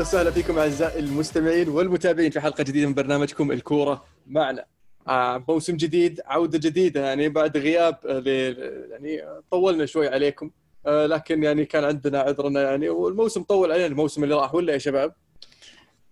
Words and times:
أهلا 0.00 0.08
وسهلا 0.08 0.30
فيكم 0.30 0.58
أعزائي 0.58 1.00
المستمعين 1.00 1.68
والمتابعين 1.68 2.30
في 2.30 2.40
حلقة 2.40 2.64
جديدة 2.64 2.86
من 2.86 2.94
برنامجكم 2.94 3.52
الكورة 3.52 4.04
معنا. 4.26 4.64
آه 5.08 5.44
موسم 5.48 5.76
جديد 5.76 6.20
عودة 6.26 6.58
جديدة 6.58 7.06
يعني 7.06 7.28
بعد 7.28 7.56
غياب 7.56 7.98
آه، 8.06 8.22
يعني 8.90 9.22
طولنا 9.50 9.86
شوي 9.86 10.08
عليكم. 10.08 10.50
آه 10.86 11.06
لكن 11.06 11.42
يعني 11.42 11.64
كان 11.64 11.84
عندنا 11.84 12.20
عذرنا 12.20 12.62
يعني 12.62 12.88
والموسم 12.88 13.42
طول 13.42 13.72
علينا 13.72 13.86
الموسم 13.86 14.24
اللي 14.24 14.34
راح 14.34 14.54
ولا 14.54 14.72
يا 14.72 14.78
شباب؟ 14.78 15.14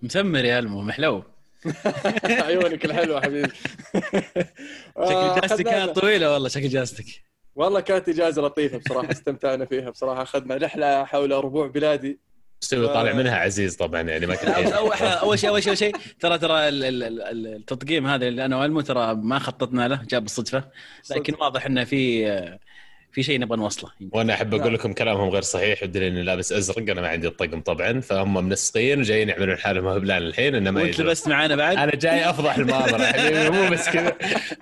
مسمر 0.02 0.44
يا 0.44 0.58
المو 0.58 0.82
محلو. 0.82 1.22
عيونك 2.46 2.84
الحلوة 2.84 3.20
حبيبي. 3.20 3.48
شكل 5.08 5.14
آه، 5.14 5.40
جاستك 5.40 5.64
كانت 5.64 5.98
طويلة 5.98 6.32
والله 6.32 6.48
شكل 6.48 6.68
جاستك 6.68 7.06
والله 7.56 7.80
كانت 7.80 8.08
إجازة 8.08 8.42
لطيفة 8.42 8.78
بصراحة 8.78 9.10
استمتعنا 9.10 9.64
فيها 9.64 9.90
بصراحة 9.90 10.22
أخذنا 10.22 10.56
رحلة 10.56 11.04
حول 11.04 11.30
ربوع 11.30 11.66
بلادي. 11.66 12.27
مستوي 12.62 12.88
طالع 12.88 13.12
منها 13.12 13.36
عزيز 13.36 13.76
طبعا 13.76 14.00
يعني 14.00 14.26
ما 14.26 14.34
كان 14.34 14.72
أول 14.72 14.98
شيء 14.98 15.08
أول 15.08 15.38
شيء 15.38 15.50
أول 15.50 15.78
شيء 15.78 15.96
ترى 16.20 16.38
ترى 16.38 16.68
التطقيم 16.68 18.06
هذا 18.06 18.28
اللي 18.28 18.44
أنا 18.44 18.56
وألمو 18.56 18.80
ترى 18.80 19.14
ما 19.14 19.38
خططنا 19.38 19.88
له 19.88 20.02
جاء 20.10 20.20
بالصدفه 20.20 20.64
لكن 21.10 21.34
واضح 21.40 21.66
إنه 21.66 21.84
في 21.84 22.58
في 23.12 23.22
شيء 23.22 23.40
نبغى 23.40 23.58
نوصله. 23.58 23.90
وأنا 24.12 24.34
أحب 24.34 24.54
أقول 24.54 24.74
لكم 24.74 24.92
كلامهم 24.92 25.28
غير 25.28 25.42
صحيح 25.42 25.82
والدليل 25.82 26.12
إني 26.12 26.22
لابس 26.22 26.52
أزرق 26.52 26.90
أنا 26.90 27.00
ما 27.00 27.08
عندي 27.08 27.28
الطقم 27.28 27.60
طبعا 27.60 28.00
فهم 28.00 28.34
منسقين 28.34 28.98
وجايين 28.98 29.28
يعملون 29.28 29.58
حالهم 29.58 29.86
هبلان 29.86 30.22
الحين 30.22 30.54
انما 30.54 30.82
وأنت 30.82 31.00
لبست 31.00 31.28
معانا 31.28 31.56
بعد؟ 31.56 31.76
أنا 31.76 31.92
جاي 31.94 32.30
أفضح 32.30 32.56
المؤامره 32.56 33.04
حبيبي 33.04 33.50
مو 33.56 33.70
بس 33.70 33.88
كذا. 33.88 34.16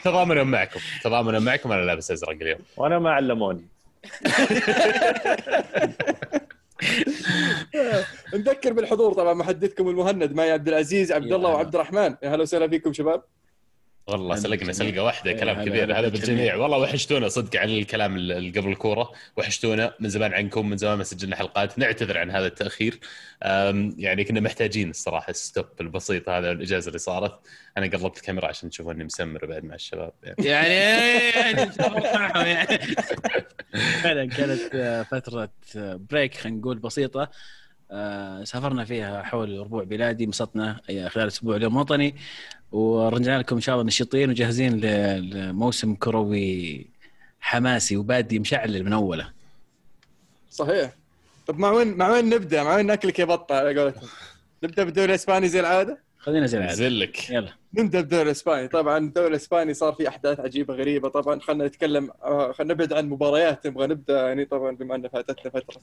تضامنا 0.05 0.43
معكم 0.43 0.81
تضامنا 1.05 1.39
معكم 1.39 1.73
أنا 1.73 1.83
لابس 1.83 2.11
أزرق 2.11 2.31
اليوم. 2.31 2.59
وأنا 2.77 2.99
ما 2.99 3.11
علموني. 3.11 3.65
نذكر 8.35 8.73
بالحضور 8.73 9.13
طبعا 9.13 9.35
محدثكم 9.35 9.89
المهند 9.89 10.33
معي 10.33 10.53
عبد 10.53 10.69
العزيز 10.69 11.13
عبد 11.13 11.33
الله 11.33 11.51
وعبد 11.51 11.75
الرحمن. 11.75 12.15
يا 12.23 12.35
هلا 12.35 12.43
وسهلا 12.43 12.69
فيكم 12.69 12.93
شباب. 12.93 13.23
والله 14.07 14.37
سلقنا 14.37 14.73
سلقة 14.73 15.03
واحدة 15.03 15.33
كلام 15.33 15.65
كبير. 15.65 15.99
هذا 15.99 16.09
بالجميع. 16.09 16.57
والله 16.57 16.79
وحشتونا 16.79 17.29
صدق 17.29 17.61
عن 17.61 17.69
الكلام 17.69 18.17
اللي 18.17 18.61
قبل 18.61 18.69
الكورة. 18.69 19.13
وحشتونا 19.37 19.95
من 20.01 20.09
زمان 20.09 20.35
عنكم 20.35 20.71
من 20.71 20.77
زمان 20.77 20.99
ما 20.99 21.05
سجلنا 21.05 21.37
حلقات. 21.37 21.79
نعتذر 21.79 22.19
عن 22.19 22.31
هذا 22.31 22.47
التأخير. 22.47 23.01
يعني 23.99 24.25
كنا 24.25 24.41
محتاجين 24.41 24.91
الصراحة 24.91 25.31
الستوب 25.31 25.67
البسيط 25.81 26.29
هذا 26.29 26.51
الاجازه 26.51 26.89
اللي 26.89 26.99
صارت. 26.99 27.41
أنا 27.77 27.87
قلبت 27.87 28.17
الكاميرا 28.17 28.47
عشان 28.47 28.71
تشوفوني 28.71 29.05
مسمر 29.05 29.47
بعد 29.47 29.65
مع 29.65 29.75
الشباب. 29.75 30.13
يعني 30.39 30.75
يعني 30.75 31.71
يعني 32.51 32.77
فعلا 34.03 34.29
كانت 34.29 35.07
فترة 35.11 35.51
بريك 36.11 36.35
خلينا 36.35 36.59
نقول 36.59 36.79
بسيطة. 36.79 37.31
سافرنا 38.45 38.85
فيها 38.85 39.23
حول 39.23 39.59
ربوع 39.61 39.85
بلادي 39.85 40.25
انبسطنا 40.25 40.81
خلال 41.09 41.27
أسبوع 41.27 41.57
اليوم 41.57 41.77
وطني 41.77 42.15
ورجعنا 42.73 43.39
لكم 43.39 43.57
إن 43.57 43.61
شاء 43.63 43.75
الله 43.75 43.87
نشيطين 43.87 44.31
وجاهزين 44.31 44.81
لموسم 44.81 45.95
كروي 45.95 46.87
حماسي 47.41 47.97
وبادي 47.97 48.39
مشعل 48.39 48.83
من 48.85 48.93
أوله 48.93 49.33
صحيح 50.51 50.93
طب 51.47 51.59
مع 51.59 51.71
وين 51.71 51.97
مع 51.97 52.11
وين 52.11 52.29
نبدأ؟ 52.29 52.63
مع 52.63 52.75
وين 52.75 52.87
ناكلك 52.87 53.19
يا 53.19 53.25
بطة 53.25 53.55
على 53.55 53.81
قولتهم؟ 53.81 54.09
نبدأ 54.63 54.85
بالدوري 54.85 55.09
الإسباني 55.11 55.49
زي 55.49 55.61
العادة؟ 55.61 55.99
خلينا 56.27 56.47
زي 56.47 56.59
العاده 56.59 56.75
زلك 56.75 57.31
يلا. 57.31 57.53
نبدا 57.75 58.01
بالدوري 58.01 58.23
الإسباني. 58.23 58.69
طبعا 58.69 58.99
الدوري 58.99 59.29
الإسباني 59.29 59.75
صار 59.75 59.93
فيه 59.93 60.09
أحداث 60.09 60.41
عجيبة 60.41 60.75
غريبة. 60.75 61.09
طبعا 61.09 61.41
خلينا 61.41 61.67
نتكلم 61.67 62.11
آه، 62.23 62.53
خلينا 62.53 62.75
نبعد 62.75 62.93
عن 62.93 63.09
مباريات 63.09 63.67
نبغى 63.67 63.87
نبدأ 63.87 64.27
يعني 64.27 64.45
طبعا 64.45 64.77
بما 64.77 64.95
ان 64.95 65.09
فاتتنا 65.09 65.51
فترة 65.51 65.81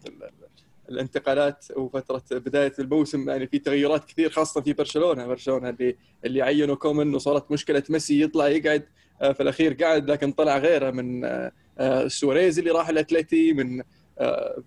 الانتقالات 0.90 1.66
وفترة 1.76 2.24
بداية 2.32 2.74
الموسم. 2.80 3.30
يعني 3.30 3.48
في 3.48 3.60
تغيرات 3.60 4.06
كثير 4.06 4.30
خاصة 4.30 4.62
في 4.62 4.74
برشلونة. 4.74 5.28
برشلونة 5.28 5.70
اللي 5.70 5.96
اللي 6.26 6.42
عينوا 6.42 6.76
كومان 6.76 7.16
وصارت 7.16 7.52
مشكلة 7.52 7.84
ميسي 7.90 8.22
يطلع 8.22 8.48
يقعد 8.48 8.84
آه، 9.22 9.32
في 9.32 9.44
الأخير 9.44 9.74
قاعد 9.74 10.12
لكن 10.12 10.32
طلع 10.32 10.58
غيره 10.58 10.92
من 10.92 11.26
آه، 11.80 12.08
سواريز 12.08 12.60
اللي 12.60 12.72
راح 12.72 12.90
الأتلتي 12.90 13.54
من 13.54 13.84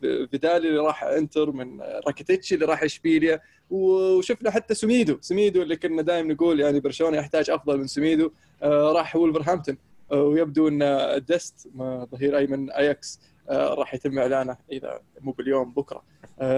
فيدال 0.01 0.67
اللي 0.67 0.79
راح 0.79 1.05
انتر 1.05 1.51
من 1.51 1.81
راكيتيتش 1.81 2.53
اللي 2.53 2.67
راح 2.67 2.83
اشبيليا 2.83 3.41
وشفنا 3.71 4.51
حتى 4.51 4.75
سميدو 4.75 5.19
سميدو 5.21 5.62
اللي 5.62 5.77
كنا 5.77 6.03
دائما 6.03 6.34
نقول 6.34 6.61
يعني 6.61 6.81
برشلونة 6.81 7.17
يحتاج 7.17 7.51
أفضل 7.51 7.79
من 7.79 7.87
سميدو 7.87 8.31
آه، 8.62 8.93
راح 8.93 9.17
ولفرهامبتون 9.17 9.79
آه، 10.12 10.23
ويبدو 10.23 10.69
إن 10.69 10.81
ديست 11.29 11.69
ظهير 12.12 12.39
ايمن 12.39 12.71
أياكس 12.71 13.21
آه، 13.49 13.75
راح 13.75 13.95
يتم 13.95 14.19
إعلانه 14.19 14.57
إذا 14.73 15.01
مو 15.21 15.33
باليوم 15.33 15.73
بكرة. 15.73 16.03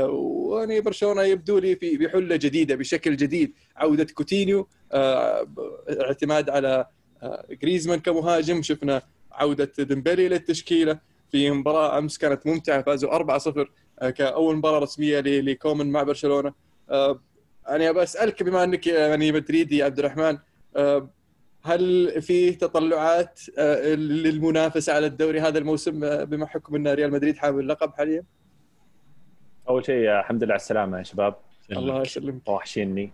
ويعني 0.08 0.80
برشلونة 0.80 1.22
يبدو 1.22 1.58
لي 1.58 1.76
في 1.76 1.96
بحلة 1.96 2.36
جديدة 2.36 2.74
بشكل 2.74 3.16
جديد 3.16 3.52
عودة 3.76 4.04
كوتينيو 4.14 4.68
اعتماد 4.94 6.50
على 6.50 6.86
جريزمان 7.50 8.00
كمهاجم 8.00 8.62
شفنا 8.62 9.02
عودة 9.32 9.72
ديمبلي 9.78 10.28
للتشكيلة. 10.28 10.98
في 11.30 11.50
مباراة 11.50 11.98
أمس 11.98 12.18
كانت 12.18 12.46
ممتعة 12.46 12.82
فازوا 12.82 13.38
4-0 13.38 13.68
كأول 14.10 14.56
مباراة 14.56 14.78
رسمية 14.78 15.20
لكومن 15.20 15.90
مع 15.90 16.02
برشلونة. 16.02 16.52
آه، 16.90 17.20
يعني 17.68 17.88
أبى 17.88 18.02
أسألك 18.02 18.42
بما 18.42 18.64
أنك 18.64 18.86
يعني 18.86 19.32
مدريدي 19.32 19.78
يا 19.78 19.84
عبد 19.84 19.98
الرحمن 19.98 20.38
آه، 20.76 21.10
هل 21.62 22.12
في 22.22 22.52
تطلعات 22.52 23.40
آه، 23.58 23.94
للمنافسة 23.94 24.92
على 24.92 25.06
الدوري 25.06 25.40
هذا 25.40 25.58
الموسم 25.58 26.24
بما 26.24 26.46
حكم 26.46 26.74
أن 26.74 26.88
ريال 26.88 27.12
مدريد 27.12 27.36
حامل 27.36 27.60
اللقب 27.60 27.92
حاليا؟ 27.92 28.22
أول 29.68 29.86
شيء 29.86 30.18
الحمد 30.18 30.44
لله 30.44 30.52
على 30.52 30.60
السلامة 30.60 30.98
يا 30.98 31.02
شباب. 31.02 31.34
الله 31.72 32.02
يسلمك. 32.02 32.48
وحشيني. 32.48 33.12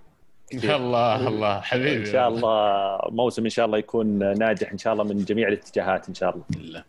الله 0.64 1.28
الله 1.28 1.60
حبيبي. 1.60 1.96
إن 1.96 2.04
شاء 2.04 2.28
الله 2.28 2.98
موسم 3.10 3.44
إن 3.44 3.50
شاء 3.50 3.66
الله 3.66 3.78
يكون 3.78 4.38
ناجح 4.38 4.72
إن 4.72 4.78
شاء 4.78 4.92
الله 4.92 5.04
من 5.04 5.24
جميع 5.24 5.48
الاتجاهات 5.48 6.08
إن 6.08 6.14
شاء 6.14 6.30
الله. 6.56 6.84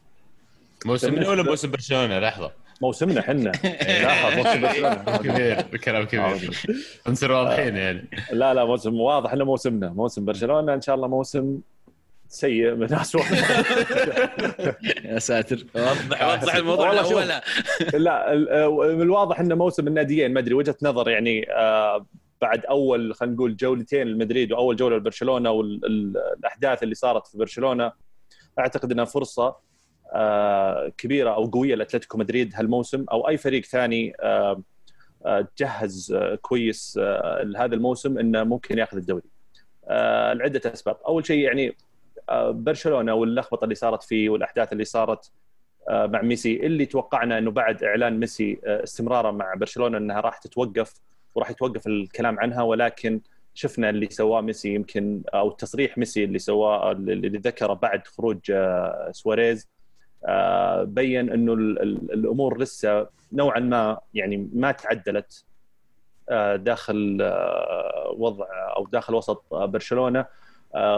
موسم 0.85 1.13
من 1.13 1.25
ولا 1.27 1.43
موسم 1.43 1.71
برشلونة 1.71 2.19
لحظة. 2.19 2.51
موسمنا 2.81 3.19
إحنا 3.19 3.33
لا 4.03 4.35
موسم 4.35 4.93
كبير 5.17 5.61
كلام 5.77 6.03
كبير 6.03 6.61
نصير 7.07 7.31
واضحين 7.31 7.75
يعني. 7.75 8.09
لا 8.31 8.53
لا 8.53 8.65
موسم 8.65 8.93
واضح 8.99 9.33
إنه 9.33 9.45
موسمنا. 9.45 9.89
موسم 9.89 10.25
برشلونة 10.25 10.73
إن 10.73 10.81
شاء 10.81 10.95
الله 10.95 11.07
موسم 11.07 11.59
سيء 12.27 12.75
من 12.75 12.93
اسوء 12.93 13.21
يا 15.05 15.19
ساتر. 15.19 15.65
وضح 15.75 16.41
وضح 16.41 16.55
الموضوع 16.55 16.91
الأول 16.91 17.27
لا 18.03 18.35
من 18.95 19.01
الواضح 19.01 19.39
إنه 19.39 19.55
موسم 19.55 19.87
الناديين 19.87 20.33
ما 20.33 20.39
أدري 20.39 20.53
وجهة 20.53 20.75
نظر 20.81 21.09
يعني 21.09 21.51
آه، 21.51 22.05
بعد 22.41 22.65
أول 22.65 23.15
خلينا 23.15 23.35
نقول 23.35 23.55
جولتين 23.55 24.07
لمدريد 24.07 24.51
وأول 24.51 24.75
جولة 24.75 24.97
لبرشلونة 24.97 25.51
والاحداث 25.51 26.83
اللي 26.83 26.95
صارت 26.95 27.27
في 27.27 27.37
برشلونة 27.37 27.91
أعتقد 28.59 28.91
إنها 28.91 29.05
فرصة. 29.05 29.43
آه، 29.47 29.59
كبيرة 30.97 31.29
أو 31.29 31.45
قوية 31.45 31.75
لأتلتيكو 31.75 32.17
مدريد 32.17 32.51
هالموسم 32.55 33.05
أو 33.11 33.29
أي 33.29 33.37
فريق 33.37 33.65
ثاني 33.65 34.13
آه، 34.21 34.61
آه، 35.25 35.47
تجهز 35.55 36.17
كويس 36.41 36.99
لهذا 37.43 37.75
الموسم 37.75 38.17
إنه 38.17 38.43
ممكن 38.43 38.77
ياخذ 38.77 38.97
الدوري. 38.97 39.23
لعدة 40.33 40.73
أسباب، 40.73 40.97
أول 41.07 41.25
شيء 41.25 41.39
يعني 41.39 41.75
برشلونة 42.49 43.13
واللخبطة 43.13 43.63
اللي 43.63 43.75
صارت 43.75 44.03
فيه 44.03 44.29
والأحداث 44.29 44.73
اللي 44.73 44.85
صارت 44.85 45.31
مع 45.89 46.21
ميسي 46.21 46.65
اللي 46.65 46.85
توقعنا 46.85 47.37
إنه 47.37 47.51
بعد 47.51 47.83
إعلان 47.83 48.19
ميسي 48.19 48.59
استمراره 48.63 49.31
مع 49.31 49.53
برشلونة 49.53 49.97
إنها 49.97 50.21
راح 50.21 50.37
تتوقف 50.37 50.93
وراح 51.35 51.49
يتوقف 51.49 51.87
الكلام 51.87 52.39
عنها 52.39 52.61
ولكن 52.61 53.21
شفنا 53.53 53.89
اللي 53.89 54.07
سواه 54.09 54.41
ميسي 54.41 54.73
يمكن 54.73 55.21
أو 55.33 55.51
تصريح 55.51 55.97
ميسي 55.97 56.23
اللي 56.23 56.39
سواه 56.39 56.91
اللي 56.91 57.37
ذكره 57.37 57.73
بعد 57.73 58.07
خروج 58.07 58.39
سواريز 59.11 59.67
آه، 59.67 59.74
بين 60.83 61.29
إنه 61.29 61.53
الأمور 61.53 62.61
لسه 62.61 63.07
نوعا 63.33 63.59
ما 63.59 63.97
يعني 64.13 64.49
ما 64.53 64.71
تعدلت 64.71 65.45
آه، 66.29 66.55
داخل 66.55 67.17
آه، 67.21 68.15
وضع 68.17 68.45
أو 68.75 68.87
داخل 68.87 69.15
وسط 69.15 69.53
برشلونة 69.53 70.25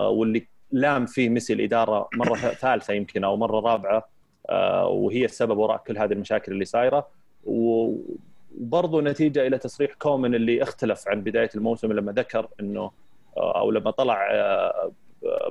واللي 0.07 0.47
لام 0.71 1.05
فيه 1.05 1.29
ميسي 1.29 1.53
الإدارة 1.53 2.09
مرة 2.13 2.35
ثالثة 2.35 2.93
يمكن 2.93 3.23
أو 3.23 3.37
مرة 3.37 3.59
رابعة 3.59 4.09
وهي 4.87 5.25
السبب 5.25 5.57
وراء 5.57 5.77
كل 5.77 5.97
هذه 5.97 6.13
المشاكل 6.13 6.51
اللي 6.51 6.65
صايرة. 6.65 7.07
وبرضه 7.45 9.01
نتيجة 9.01 9.47
إلى 9.47 9.57
تصريح 9.57 9.93
كومان 9.93 10.35
اللي 10.35 10.63
اختلف 10.63 11.07
عن 11.07 11.21
بداية 11.21 11.49
الموسم 11.55 11.93
لما 11.93 12.11
ذكر 12.11 12.47
إنه 12.59 12.91
أو 13.37 13.71
لما 13.71 13.91
طلع 13.91 14.27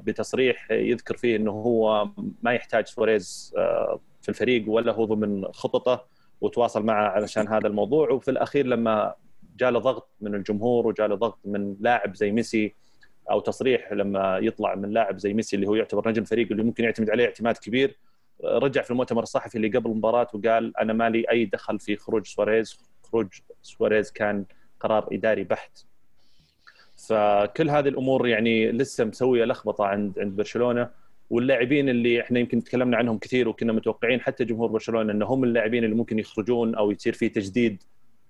بتصريح 0.01 0.71
يذكر 0.71 1.17
فيه 1.17 1.37
إنه 1.37 1.51
هو 1.51 2.09
ما 2.43 2.53
يحتاج 2.53 2.87
سواريز 2.87 3.55
آه، 3.59 4.01
في 4.23 4.29
الفريق 4.29 4.65
ولا 4.71 4.93
هو 4.93 5.05
ضمن 5.05 5.45
خططه 5.53 6.07
وتواصل 6.41 6.83
معه 6.85 7.09
علشان 7.09 7.49
هذا 7.49 7.67
الموضوع. 7.67 8.11
وفي 8.11 8.31
الأخير 8.31 8.67
لما 8.67 9.15
جاء 9.57 9.71
له 9.71 9.79
ضغط 9.79 10.09
من 10.21 10.35
الجمهور 10.35 10.87
وجاء 10.87 11.07
له 11.07 11.15
ضغط 11.15 11.39
من 11.45 11.77
لاعب 11.81 12.15
زي 12.15 12.31
ميسي 12.31 12.75
أو 13.31 13.41
تصريح 13.41 13.93
لما 13.93 14.39
يطلع 14.39 14.75
من 14.75 14.91
لاعب 14.91 15.19
زي 15.19 15.35
ميسي 15.35 15.57
اللي 15.57 15.69
هو 15.69 15.75
يعتبر 15.75 16.09
نجم 16.09 16.23
الفريق 16.23 16.49
اللي 16.51 16.63
ممكن 16.63 16.85
يعتمد 16.85 17.11
عليه 17.11 17.25
اعتماد 17.25 17.57
كبير 17.57 17.99
رجع 18.45 18.83
في 18.83 18.91
المؤتمر 18.91 19.23
الصحفي 19.23 19.57
اللي 19.57 19.69
قبل 19.69 19.91
المباراة 19.91 20.29
وقال 20.35 20.77
أنا 20.77 20.93
مالي 20.93 21.25
أي 21.31 21.45
دخل 21.45 21.79
في 21.79 21.97
خروج 21.97 22.27
سواريز 22.27 22.79
خروج 23.03 23.27
سواريز 23.63 24.13
كان 24.13 24.45
قرار 24.81 25.09
إداري 25.13 25.45
بحت. 25.45 25.85
فكل 26.97 27.71
هذه 27.71 27.89
الأمور 27.89 28.29
يعني 28.29 28.73
لسه 28.73 29.05
مسوية 29.05 29.45
لخبطة 29.45 29.85
عند 29.85 30.19
عند 30.19 30.37
برشلونة 30.37 30.91
واللاعبين 31.31 31.89
اللي 31.89 32.21
إحنا 32.21 32.39
يمكن 32.39 32.65
تكلمنا 32.65 32.97
عنهم 32.97 33.19
كثير 33.19 33.49
وكنا 33.49 33.73
متوقعين 33.73 34.21
حتى 34.21 34.45
جمهور 34.45 34.69
برشلونة 34.69 35.13
انه 35.13 35.27
هم 35.27 35.45
اللاعبين 35.45 35.85
اللي 35.85 35.97
ممكن 35.97 36.19
يخرجون 36.19 36.75
أو 36.75 36.91
يصير 36.91 37.13
في 37.13 37.29
تجديد 37.29 37.83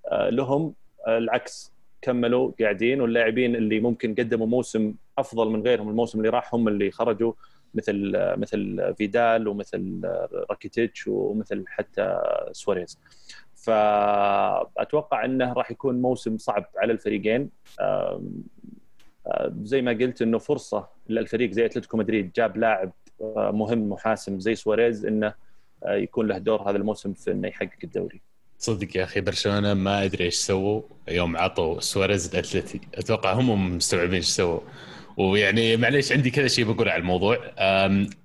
آه، 0.07 0.31
لهم 0.31 0.75
آه، 1.07 1.19
العكس 1.19 1.73
كملوا 2.03 2.53
قاعدين 2.61 3.01
واللاعبين 3.01 3.57
اللي 3.57 3.81
ممكن 3.81 4.15
قدموا 4.15 4.47
موسم 4.47 4.95
أفضل 5.19 5.51
من 5.51 5.63
غيرهم 5.63 5.89
الموسم 5.89 6.19
اللي 6.19 6.29
راح 6.29 6.55
هم 6.55 6.69
اللي 6.69 6.91
خرجوا 6.91 7.33
مثل 7.75 8.13
مثل 8.15 8.95
فيدال 8.99 9.49
ومثل 9.49 10.01
راكيتيتش 10.51 11.09
ومثل 11.09 11.65
حتى 11.69 12.19
سواريز. 12.53 12.99
فأتوقع 13.67 15.25
إنه 15.25 15.53
راح 15.53 15.71
يكون 15.71 16.03
موسم 16.03 16.39
صعب 16.39 16.67
على 16.77 16.93
الفريقين. 16.93 17.51
زي 19.63 19.83
ما 19.83 19.91
قلت 19.93 20.23
إنه 20.23 20.39
فرصة 20.39 20.89
للفريق 21.09 21.51
زي 21.51 21.67
أتلتيكو 21.67 21.97
مدريد 21.97 22.33
جاب 22.33 22.57
لاعب 22.57 22.93
مهم 23.37 23.93
وحاسم 23.93 24.41
زي 24.41 24.55
سواريز 24.55 25.07
إنه 25.07 25.35
يكون 25.87 26.27
له 26.29 26.39
دور 26.39 26.71
هذا 26.71 26.77
الموسم 26.77 27.13
في 27.13 27.31
إنه 27.31 27.49
يحقق 27.49 27.79
الدوري. 27.85 28.21
صدق 28.59 28.97
يا 28.97 29.05
أخي 29.05 29.21
برشلونة 29.21 29.75
ما 29.75 30.05
أدري 30.05 30.25
إيش 30.25 30.35
سووا 30.35 30.83
يوم 31.09 31.37
عطوا 31.37 31.81
سواريز 31.81 32.35
الاتلتي 32.35 32.81
أتوقع 32.95 33.33
هم 33.33 33.77
مستوعبين 33.77 34.15
إيش 34.15 34.27
سووا. 34.27 34.61
ويعني 35.17 35.77
معليش 35.77 36.13
عندي 36.13 36.31
كذا 36.31 36.49
شيء 36.49 36.65
بقول 36.65 36.89
على 36.89 37.01
الموضوع. 37.01 37.39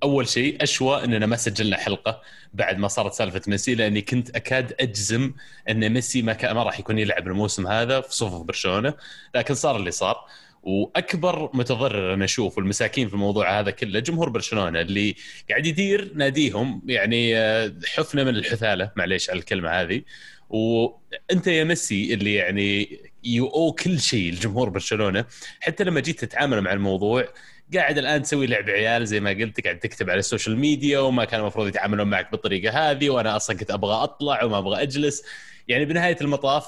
أول 0.02 0.28
شيء 0.28 0.62
أشوى 0.62 1.04
إننا 1.04 1.26
ما 1.26 1.36
سجلنا 1.36 1.76
حلقة 1.76 2.22
بعد 2.54 2.78
ما 2.78 2.88
صارت 2.88 3.12
سالفة 3.12 3.42
ميسي 3.48 3.74
لأني 3.74 4.00
كنت 4.00 4.36
أكاد 4.36 4.74
أجزم 4.80 5.32
إن 5.70 5.92
ميسي 5.92 6.22
ما, 6.22 6.52
ما 6.52 6.62
راح 6.62 6.80
يكون 6.80 6.98
يلعب 6.98 7.26
الموسم 7.26 7.66
هذا 7.66 8.00
في 8.00 8.14
صفوف 8.14 8.42
برشلونة 8.42 8.94
لكن 9.34 9.54
صار 9.54 9.76
اللي 9.76 9.90
صار. 9.90 10.16
وأكبر 10.62 11.50
متضرر 11.54 12.14
أنا 12.14 12.24
أشوف 12.24 12.58
والمساكين 12.58 13.08
في 13.08 13.14
الموضوع 13.14 13.60
هذا 13.60 13.70
كله 13.70 14.00
جمهور 14.00 14.28
برشلونة 14.28 14.80
اللي 14.80 15.16
قاعد 15.50 15.66
يدير 15.66 16.12
ناديهم 16.14 16.82
يعني 16.86 17.36
آه، 17.38 17.74
حفنة 17.86 18.24
من 18.24 18.36
الحثالة 18.36 18.92
معليش 18.96 19.30
على 19.30 19.38
الكلمة 19.38 19.70
هذه. 19.70 20.02
وأنت 20.48 21.46
يا 21.46 21.64
ميسي 21.64 22.14
اللي 22.14 22.34
يعني 22.34 22.98
يو 23.24 23.72
كل 23.72 24.00
شيء 24.00 24.32
لجمهور 24.32 24.68
برشلونة. 24.68 25.24
حتى 25.60 25.84
لما 25.84 26.00
جيت 26.00 26.24
تتعامل 26.24 26.60
مع 26.60 26.72
الموضوع 26.72 27.28
قاعد 27.74 27.98
الآن 27.98 28.22
تسوي 28.22 28.46
لعب 28.46 28.70
عيال 28.70 29.06
زي 29.06 29.20
ما 29.20 29.30
قلت 29.30 29.64
قاعد 29.64 29.78
تكتب 29.78 30.10
على 30.10 30.18
ال 30.18 30.24
social 30.24 30.58
media 30.58 30.98
وما 30.98 31.24
كان 31.24 31.40
المفروض 31.40 31.66
يتعاملون 31.68 32.06
معك 32.06 32.30
بالطريقة 32.30 32.90
هذه 32.90 33.10
وأنا 33.10 33.36
أصلا 33.36 33.56
كنت 33.56 33.70
أبغى 33.70 33.94
أطلع 33.94 34.44
وما 34.44 34.58
أبغى 34.58 34.82
أجلس. 34.82 35.22
يعني 35.68 35.84
بنهاية 35.84 36.16
المطاف 36.20 36.66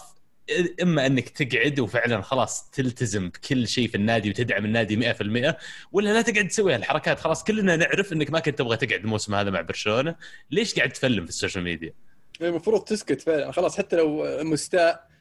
إما 0.83 1.07
إنك 1.07 1.29
تقعد 1.29 1.81
وفعلا 1.81 2.23
خلاص 2.23 2.71
تلتزم 2.71 3.29
بكل 3.29 3.69
شيء 3.69 3.89
في 3.89 3.95
النادي 3.95 4.31
وتدعم 4.31 4.65
النادي 4.65 5.15
100% 5.15 5.55
ولا 5.93 6.11
لا 6.13 6.23
تقعد 6.23 6.49
تسوي 6.49 6.75
هالحركات. 6.75 7.21
خلاص 7.21 7.45
كلنا 7.45 7.77
نعرف 7.77 8.13
إنك 8.13 8.31
ما 8.31 8.41
كنت 8.41 8.59
تبغى 8.59 8.77
تقعد 8.77 9.01
الموسم 9.01 9.35
هذا 9.35 9.51
مع 9.51 9.61
برشلونة. 9.61 10.15
ليش 10.51 10.75
قاعد 10.75 10.91
تفلم 10.93 11.25
في 11.25 11.31
ال 11.31 11.36
social 11.36 11.65
media؟ 11.65 11.93
المفروض 12.41 12.81
تسكت 12.85 13.21
فعلا. 13.21 13.53
خلاص 13.53 13.79
حتى 13.79 13.97
لو 13.97 14.25
مستاء 14.43 15.14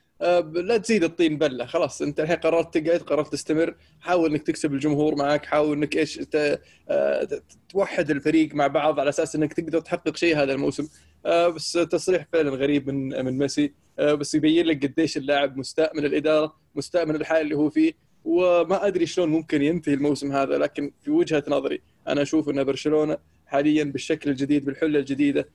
لا 0.53 0.77
تزيد 0.77 1.03
الطين 1.03 1.37
بلة. 1.37 1.65
خلاص 1.65 2.01
انت 2.01 2.19
الحين 2.19 2.35
قررت 2.35 2.77
تقعد 2.77 2.99
قررت 2.99 3.31
تستمر. 3.31 3.75
حاول 4.01 4.29
انك 4.29 4.41
تكسب 4.41 4.73
الجمهور 4.73 5.15
معك 5.15 5.45
حاول 5.45 5.77
انك 5.77 5.95
إيش 5.97 6.19
آه، 6.35 7.27
توحد 7.69 8.11
الفريق 8.11 8.55
مع 8.55 8.67
بعض 8.67 8.99
على 8.99 9.09
أساس 9.09 9.35
انك 9.35 9.53
تقدر 9.53 9.79
تحقق 9.79 10.15
شيء 10.15 10.37
هذا 10.37 10.53
الموسم. 10.53 10.87
آه، 11.25 11.47
بس 11.47 11.71
تصريح 11.71 12.27
فعلا 12.33 12.49
غريب 12.49 12.89
من 12.89 13.25
من 13.25 13.37
ميسي. 13.37 13.73
بس 13.99 14.35
يبين 14.35 14.65
لك 14.65 14.85
قديش 14.85 15.17
اللاعب 15.17 15.57
مستاء 15.57 15.97
من 15.97 16.05
الإدارة 16.05 16.55
مستاء 16.75 17.05
من 17.05 17.15
الحال 17.15 17.41
اللي 17.41 17.55
هو 17.55 17.69
فيه. 17.69 17.93
وما 18.25 18.87
أدري 18.87 19.05
شلون 19.05 19.29
ممكن 19.29 19.61
ينتهي 19.61 19.93
الموسم 19.93 20.31
هذا 20.31 20.57
لكن 20.57 20.91
في 21.03 21.11
وجهة 21.11 21.43
نظري 21.47 21.81
أنا 22.07 22.21
أشوف 22.21 22.49
إن 22.49 22.63
برشلونة 22.63 23.17
حاليا 23.45 23.83
بالشكل 23.83 24.29
الجديد 24.29 24.65
بالحلة 24.65 24.99
الجديدة 24.99 25.47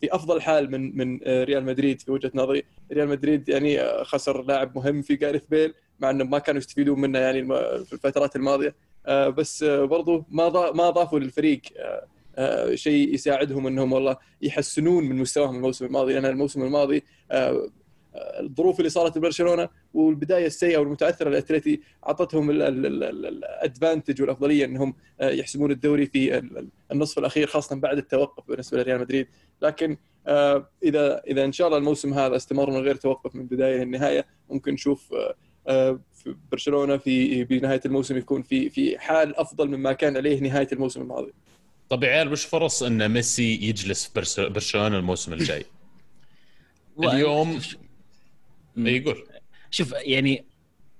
في 0.00 0.14
أفضل 0.14 0.42
حال 0.42 0.70
من 0.70 0.96
من 0.96 1.20
آه، 1.24 1.44
ريال 1.44 1.64
مدريد 1.64 2.00
في 2.00 2.10
وجهة 2.12 2.30
نظري. 2.34 2.64
ريال 2.92 3.08
مدريد 3.08 3.48
يعني 3.48 3.80
آه، 3.80 4.02
خسر 4.02 4.42
لاعب 4.42 4.76
مهم 4.76 5.02
في 5.02 5.16
جاريث 5.16 5.46
بيل 5.46 5.74
مع 6.00 6.10
إنه 6.10 6.24
ما 6.24 6.38
كانوا 6.38 6.58
يستفيدون 6.58 7.00
منه 7.00 7.18
يعني 7.18 7.46
في 7.84 7.92
الفترات 7.92 8.36
الماضية. 8.36 8.74
آه، 9.06 9.28
بس 9.28 9.64
برضو 9.64 10.24
ما 10.30 10.72
ما 10.72 10.90
ضافوا 10.90 11.18
للفريق 11.18 11.60
شيء 12.74 13.14
يساعدهم 13.14 13.66
إنهم 13.66 13.92
والله 13.92 14.16
يحسنون 14.42 15.04
من 15.04 15.16
مستواهم 15.16 15.56
الموسم 15.56 15.84
الماضي. 15.84 16.12
لأن 16.12 16.26
الموسم 16.26 16.62
الماضي 16.62 17.02
الظروف 18.40 18.78
اللي 18.78 18.90
صارت 18.90 19.16
لبرشلونة 19.16 19.68
والبداية 19.94 20.46
السيئة 20.46 20.78
والمتعثره 20.78 21.28
للاتلتي 21.28 21.80
أعطتهم 22.06 22.50
الأدفانتج 22.50 24.22
والأفضلية 24.22 24.64
إنهم 24.64 24.94
يحسمون 25.20 25.70
الدوري 25.70 26.06
في 26.06 26.42
النصف 26.92 27.18
الأخير 27.18 27.46
خاصة 27.46 27.76
بعد 27.76 27.98
التوقف 27.98 28.48
بالنسبة 28.48 28.82
لريال 28.82 29.00
مدريد 29.00 29.26
لكن 29.62 29.96
آه، 30.26 30.70
إذا 30.82 31.22
إذا 31.26 31.44
إن 31.44 31.52
شاء 31.52 31.66
الله 31.66 31.78
الموسم 31.78 32.14
هذا 32.14 32.36
استمر 32.36 32.70
من 32.70 32.80
غير 32.80 32.94
توقف 32.94 33.34
من 33.34 33.40
البدايه 33.40 33.84
للنهاية 33.84 34.26
ممكن 34.50 34.72
نشوف 34.72 35.12
آه، 35.12 35.34
آه، 35.68 36.00
في 36.14 36.36
برشلونة 36.52 36.96
في 36.96 37.44
بنهايه 37.44 37.80
الموسم 37.86 38.16
يكون 38.16 38.42
في 38.42 38.70
في 38.70 38.98
حال 38.98 39.36
أفضل 39.36 39.68
مما 39.68 39.92
كان 39.92 40.16
عليه 40.16 40.40
نهاية 40.40 40.68
الموسم 40.72 41.00
الماضي. 41.00 41.32
طب 41.88 42.02
يا 42.02 42.08
عيال 42.08 42.32
وش 42.32 42.44
فرص 42.44 42.82
إن 42.82 43.08
ميسي 43.08 43.54
يجلس 43.54 44.06
في 44.06 44.48
برشلونة 44.48 44.98
الموسم 44.98 45.32
الجاي؟ 45.32 45.64
اليوم 47.04 47.60
يقول. 48.86 49.24
شوف 49.70 49.92
يعني 49.92 50.44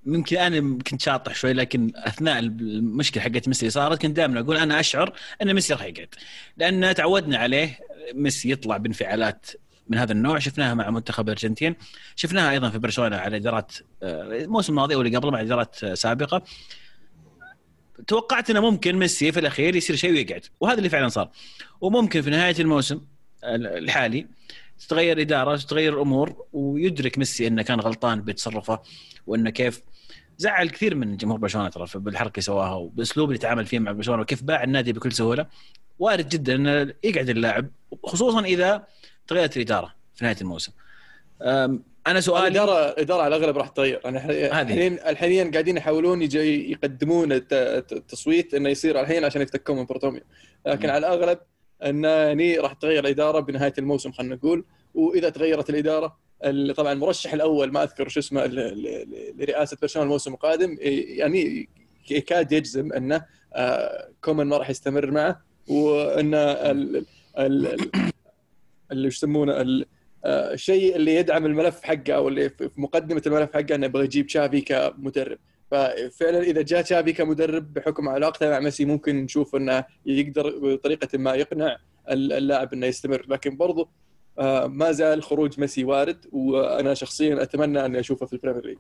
ممكن 0.07 0.37
أنا 0.37 0.79
كنت 0.91 1.01
شاطح 1.01 1.35
شوي 1.35 1.53
لكن 1.53 1.93
أثناء 1.95 2.39
المشكلة 2.39 3.23
حقت 3.23 3.49
ميسي 3.49 3.71
صارت 3.71 4.03
كنت 4.03 4.17
دائما 4.17 4.41
أقول 4.41 4.57
أنا 4.57 4.81
أشعر 4.81 5.13
أن 5.43 5.55
ميسي 5.55 5.73
راح 5.73 5.83
يقعد. 5.83 6.15
لأن 6.57 6.95
تعودنا 6.95 7.39
عليه 7.39 7.79
ميسي 8.15 8.51
يطلع 8.51 8.77
بانفعالات 8.77 9.47
من 9.89 9.99
هذا 9.99 10.13
النوع. 10.13 10.39
شفناها 10.39 10.75
مع 10.75 10.91
منتخب 10.91 11.25
الأرجنتين. 11.25 11.77
شفناها 12.17 12.51
أيضا 12.51 12.71
في 12.71 12.79
برشلونة 12.79 13.17
على 13.17 13.37
إدارات 13.37 13.73
آه، 14.03 14.23
الموسم 14.23 14.73
الماضي 14.73 14.95
واللي 14.95 15.17
قبله 15.17 15.31
مع 15.31 15.41
إدارات 15.41 15.85
آه، 15.85 15.95
سابقة. 15.95 16.43
توقعت 18.07 18.51
أنه 18.51 18.61
ممكن 18.61 18.97
ميسي 18.97 19.33
في 19.33 19.41
الأخير 19.41 19.77
يصير 19.77 19.97
شيء 19.97 20.13
ويقعد 20.13 20.45
وهذا 20.61 20.79
اللي 20.79 20.89
فعلا 20.89 21.09
صار. 21.09 21.31
وممكن 21.81 22.23
في 22.23 22.31
نهاية 22.31 22.57
الموسم 22.61 23.01
الحالي 23.45 24.27
تتغير 24.81 25.21
إدارة 25.21 25.57
تتغير 25.57 25.95
الأمور 25.95 26.47
ويدرك 26.53 27.19
ميسي 27.19 27.47
إنه 27.47 27.63
كان 27.63 27.81
غلطان 27.81 28.23
بتصرفه 28.23 28.81
وإنه 29.27 29.51
كيف 29.51 29.83
زعل 30.39 30.69
كثير 30.69 30.95
من 30.95 31.17
جمهور 31.17 31.39
برشلونة 31.39 31.69
ترى 31.69 31.87
بالحركة 31.95 32.43
سواها 32.43 32.75
وبأسلوب 32.75 33.29
اللي 33.29 33.39
تعامل 33.39 33.67
فيه 33.67 33.79
مع 33.79 33.93
برشلونة 33.93 34.23
وكيف 34.23 34.43
باع 34.43 34.65
النادي 34.65 34.93
بكل 34.93 35.13
سهولة 35.13 35.47
وارد 35.99 36.29
جدا 36.29 36.55
إنه 36.55 36.95
يقعد 37.05 37.29
اللاعب 37.29 37.71
خصوصا 38.05 38.41
إذا 38.41 38.87
تغيرت 39.27 39.57
الإدارة 39.57 39.95
في 40.15 40.25
نهاية 40.25 40.37
الموسم. 40.41 40.73
أنا 42.07 42.21
سؤالي 42.21 42.49
الاداره 42.49 42.89
الإدارة 42.89 43.23
على 43.23 43.37
الأغلب 43.37 43.59
راح 43.59 43.69
تتغير 43.69 44.01
أنا 44.05 44.31
الحين 44.63 44.95
الحين 44.95 45.51
قاعدين 45.51 45.77
يحاولون 45.77 46.23
يقدمون 46.23 47.29
التصويت 47.33 48.55
إنه 48.55 48.69
يصير 48.69 49.01
الحين 49.01 49.25
عشان 49.25 49.43
يفتكون 49.43 49.77
من 49.77 49.85
بروتوميو 49.85 50.23
لكن 50.67 50.89
م. 50.89 50.91
على 50.91 50.99
الأغلب 50.99 51.39
انه 51.83 52.09
يعني 52.09 52.59
راح 52.59 52.73
تغير 52.73 53.05
الإدارة 53.05 53.41
بنهاية 53.41 53.75
الموسم 53.79 54.13
خلينا 54.13 54.35
نقول. 54.35 54.65
وإذا 54.95 55.29
تغيرت 55.29 55.71
الإدارة 55.71 56.17
طبعا 56.77 56.93
المرشح 56.93 57.33
الأول 57.33 57.73
ما 57.73 57.83
أذكر 57.83 58.09
شو 58.09 58.21
اسمه 58.21 58.47
لرئاسة 59.39 59.77
برشلونة 59.83 60.07
الموسم 60.07 60.35
القادم 60.35 60.77
يعني 60.81 61.69
يكاد 62.11 62.53
يجزم 62.53 62.93
أنه 62.93 63.25
آه، 63.55 64.09
كومان 64.25 64.47
ما 64.47 64.57
راح 64.57 64.71
يستمر 64.71 65.11
معه 65.11 65.43
وأن 65.69 66.35
اللي 68.93 69.09
يسمونه 69.09 69.53
آه، 70.25 70.53
الشيء 70.53 70.97
اللي 70.97 71.15
يدعم 71.15 71.47
الملف 71.47 71.83
حقه 71.83 72.13
أو 72.13 72.29
اللي 72.29 72.51
في 72.51 72.71
مقدمة 72.77 73.23
الملف 73.27 73.53
حقه 73.55 73.75
أنه 73.75 73.87
يبغى 73.87 74.05
يجيب 74.05 74.27
تشافي 74.27 74.61
كمدرب. 74.61 75.39
ففعلا 75.71 76.43
إذا 76.43 76.63
جاء 76.63 76.83
تشافي 76.83 77.13
كمدرب 77.13 77.75
بحكم 77.75 78.09
علاقته 78.09 78.51
مع 78.51 78.61
ميسي 78.61 78.85
ممكن 78.85 79.17
نشوف 79.17 79.57
إنه 79.57 79.85
يقدر 80.07 80.59
بطريقة 80.59 81.19
ما 81.19 81.35
يقنع 81.35 81.77
اللاعب 82.11 82.73
إنه 82.73 82.87
يستمر. 82.87 83.27
لكن 83.29 83.57
برضو 83.57 83.89
آه، 84.39 84.67
ما 84.67 84.93
زال 84.93 85.23
خروج 85.23 85.61
ميسي 85.61 85.85
وارد 85.85 86.27
وأنا 86.33 86.95
شخصيا 86.95 87.43
أتمنى 87.43 87.85
اني 87.85 88.01
أشوفه 88.01 88.27
في 88.27 88.33
البريمير 88.33 88.67
ليج. 88.67 88.79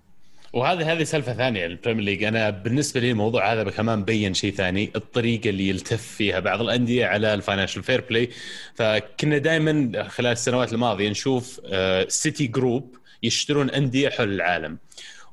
وهذه 0.52 0.92
هذه 0.92 1.04
سالفه 1.04 1.34
ثانية 1.34 1.66
البريمير 1.66 2.04
ليج. 2.04 2.24
أنا 2.24 2.50
بالنسبة 2.50 3.00
لي 3.00 3.10
الموضوع 3.10 3.52
هذا 3.52 3.70
كمان 3.70 4.04
بين 4.04 4.34
شيء 4.34 4.52
ثاني 4.52 4.90
الطريقة 4.96 5.50
اللي 5.50 5.68
يلتف 5.68 6.02
فيها 6.02 6.40
بعض 6.40 6.60
الأندية 6.60 7.06
على 7.06 7.34
ال 7.34 7.39
Financial 7.39 7.82
Fair 7.82 8.04
Play. 8.10 8.30
فكنا 8.74 9.38
دائما 9.38 10.02
خلال 10.08 10.32
السنوات 10.32 10.72
الماضية 10.72 11.10
نشوف 11.10 11.60
سيتي 12.08 12.44
آه، 12.44 12.48
Group 12.48 12.96
يشترون 13.22 13.70
أندية 13.70 14.08
حول 14.08 14.32
العالم. 14.32 14.78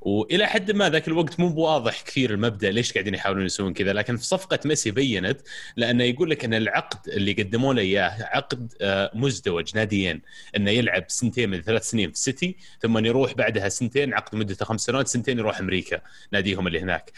وإلى 0.05 0.47
حد 0.47 0.71
ما 0.71 0.89
ذاك 0.89 1.07
الوقت 1.07 1.39
مو 1.39 1.49
بواضح 1.49 2.01
كثير 2.01 2.31
المبدأ 2.33 2.71
ليش 2.71 2.93
قاعدين 2.93 3.13
يحاولون 3.13 3.45
يسوون 3.45 3.73
كذا 3.73 3.93
لكن 3.93 4.17
في 4.17 4.25
صفقة 4.25 4.59
ميسي 4.65 4.91
بينت 4.91 5.41
لأنه 5.77 6.03
يقول 6.03 6.29
لك 6.29 6.45
إن 6.45 6.53
العقد 6.53 7.09
اللي 7.09 7.33
قدموا 7.33 7.73
له 7.73 7.81
إياه 7.81 8.23
عقد 8.23 8.73
آه، 8.81 9.11
مزدوج 9.13 9.71
ناديين 9.75 10.21
إنه 10.55 10.71
يلعب 10.71 11.03
سنتين 11.07 11.49
من 11.49 11.61
ثلاث 11.61 11.89
سنين 11.89 12.09
في 12.09 12.13
السيتي 12.13 12.55
ثم 12.81 13.05
يروح 13.05 13.33
بعدها 13.33 13.69
سنتين 13.69 14.13
عقد 14.13 14.35
مدته 14.35 14.65
خمس 14.65 14.81
سنوات 14.81 15.07
سنتين 15.07 15.39
يروح 15.39 15.59
أمريكا 15.59 16.01
ناديهم 16.31 16.67
اللي 16.67 16.79
هناك. 16.79 17.11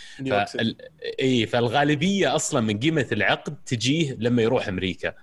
فال... 0.46 0.75
اي 1.20 1.46
فالغالبية 1.46 2.36
أصلا 2.36 2.62
من 2.62 2.79
قيمة 2.79 3.08
العقد 3.12 3.56
تجيه 3.65 4.15
لما 4.20 4.41
يروح 4.41 4.67
أمريكا. 4.67 5.13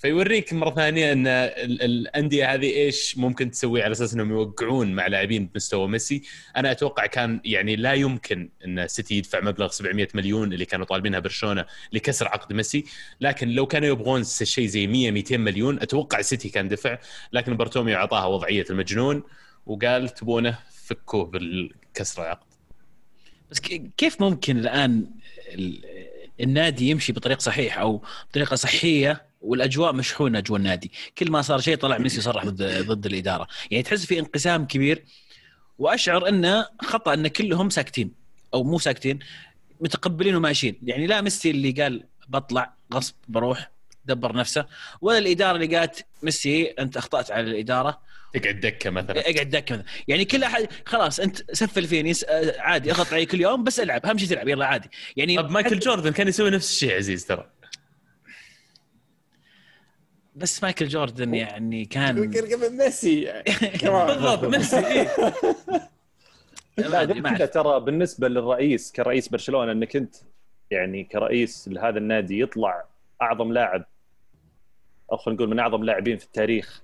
فيوريك 0.00 0.52
مرة 0.52 0.70
ثانية 0.70 1.12
إن 1.12 1.26
الأندية 1.26 2.54
هذه 2.54 2.66
إيش 2.66 3.18
ممكن 3.18 3.50
تسوي 3.50 3.82
على 3.82 3.92
أساس 3.92 4.14
إنهم 4.14 4.30
يوقعون 4.30 4.92
مع 4.92 5.06
لاعبين 5.06 5.46
بمستوى 5.46 5.88
ميسي. 5.88 6.22
أنا 6.56 6.70
أتوقع 6.70 7.06
كان 7.06 7.40
يعني 7.44 7.76
لا 7.76 7.94
يمكن 7.94 8.50
إن 8.64 8.88
سيتي 8.88 9.14
يدفع 9.14 9.40
مبلغ 9.40 9.68
700 9.68 10.08
مليون 10.14 10.52
اللي 10.52 10.64
كانوا 10.64 10.86
طالبينها 10.86 11.18
برشلونة 11.18 11.66
لكسر 11.92 12.28
عقد 12.28 12.52
ميسي. 12.52 12.84
لكن 13.20 13.48
لو 13.48 13.66
كانوا 13.66 13.88
يبغون 13.88 14.24
شيء 14.24 14.66
زي 14.66 14.86
100 14.86 15.10
200 15.10 15.36
مليون 15.36 15.80
أتوقع 15.80 16.20
سيتي 16.20 16.48
كان 16.48 16.68
دفع. 16.68 16.98
لكن 17.32 17.56
بارتوميو 17.56 17.96
أعطاها 17.96 18.26
وضعية 18.26 18.64
المجنون 18.70 19.22
وقال 19.66 20.08
تبونه 20.08 20.58
فكوه 20.86 21.24
بالكسر 21.24 22.22
العقد. 22.22 22.46
بس 23.50 23.60
كيف 23.96 24.20
ممكن 24.20 24.58
الآن 24.58 25.06
النادي 26.40 26.90
يمشي 26.90 27.12
بطريق 27.12 27.40
صحيح 27.40 27.78
أو 27.78 28.02
بطريقة 28.30 28.56
صحية 28.56 29.26
والأجواء 29.46 29.92
مشحونة 29.92 30.40
جوا 30.40 30.58
النادي. 30.58 30.92
كل 31.18 31.30
ما 31.30 31.42
صار 31.42 31.60
شيء 31.60 31.76
طلع 31.76 31.98
ميسي 31.98 32.20
صرح 32.20 32.44
ضد 32.44 32.86
ضد 32.86 33.06
الإدارة. 33.06 33.46
يعني 33.70 33.82
تحس 33.82 34.06
في 34.06 34.18
انقسام 34.18 34.66
كبير. 34.66 35.04
وأشعر 35.78 36.28
انه 36.28 36.66
خطأ 36.82 37.14
أن 37.14 37.28
كلهم 37.28 37.70
ساكتين 37.70 38.12
أو 38.54 38.64
مو 38.64 38.78
ساكتين 38.78 39.18
متقبلين 39.80 40.36
وماشيين. 40.36 40.78
يعني 40.82 41.06
لا 41.06 41.20
ميسي 41.20 41.50
اللي 41.50 41.70
قال 41.70 42.04
بطلع 42.28 42.74
غصب 42.94 43.14
بروح 43.28 43.70
دبر 44.04 44.36
نفسه 44.36 44.66
ولا 45.00 45.18
الإدارة 45.18 45.56
اللي 45.56 45.76
قالت 45.76 46.06
ميسي 46.22 46.64
أنت 46.64 46.96
أخطأت 46.96 47.30
على 47.30 47.50
الإدارة. 47.50 48.00
تقعد 48.32 48.60
دكة 48.60 48.90
مثلا. 48.90 49.20
اقعد 49.30 49.50
دكة 49.50 49.74
مثلا. 49.74 49.86
يعني 50.08 50.24
كل 50.24 50.44
احد 50.44 50.68
خلاص 50.86 51.20
أنت 51.20 51.50
سفل 51.52 51.86
فيني 51.86 52.12
عادي 52.58 52.92
أضغط 52.92 53.12
علي 53.12 53.26
كل 53.26 53.40
يوم 53.40 53.64
بس 53.64 53.80
ألعب 53.80 54.06
أهم 54.06 54.18
شيء 54.18 54.28
تلعب 54.28 54.48
يلا 54.48 54.66
عادي. 54.66 54.88
يعني 55.16 55.36
طب 55.36 55.50
مايكل 55.50 55.78
جوردن 55.78 56.12
كان 56.12 56.28
يسوي 56.28 56.50
نفس 56.50 56.70
الشيء 56.70 56.96
عزيز 56.96 57.26
ترى. 57.26 57.50
بس 60.36 60.62
مايكل 60.62 60.88
جوردن 60.88 61.34
يعني 61.34 61.84
كان 61.94 62.30
قبل 62.34 62.76
ميسي 62.76 63.22
يعني. 63.22 63.44
بالضبط 64.06 64.44
ميسي 64.44 64.86
إيه. 64.86 65.08
كذا 67.36 67.46
ترى 67.46 67.80
بالنسبة 67.80 68.28
للرئيس 68.28 68.92
كرئيس 68.92 69.28
برشلونة 69.28 69.72
إنك 69.72 69.96
أنت 69.96 70.16
يعني 70.70 71.04
كرئيس 71.04 71.68
لهذا 71.68 71.98
النادي 71.98 72.40
يطلع 72.40 72.84
أعظم 73.22 73.52
لاعب 73.52 73.84
أو 75.12 75.16
خلينا 75.16 75.36
نقول 75.36 75.50
من 75.50 75.58
أعظم 75.58 75.84
لاعبين 75.84 76.16
في 76.16 76.24
التاريخ 76.24 76.82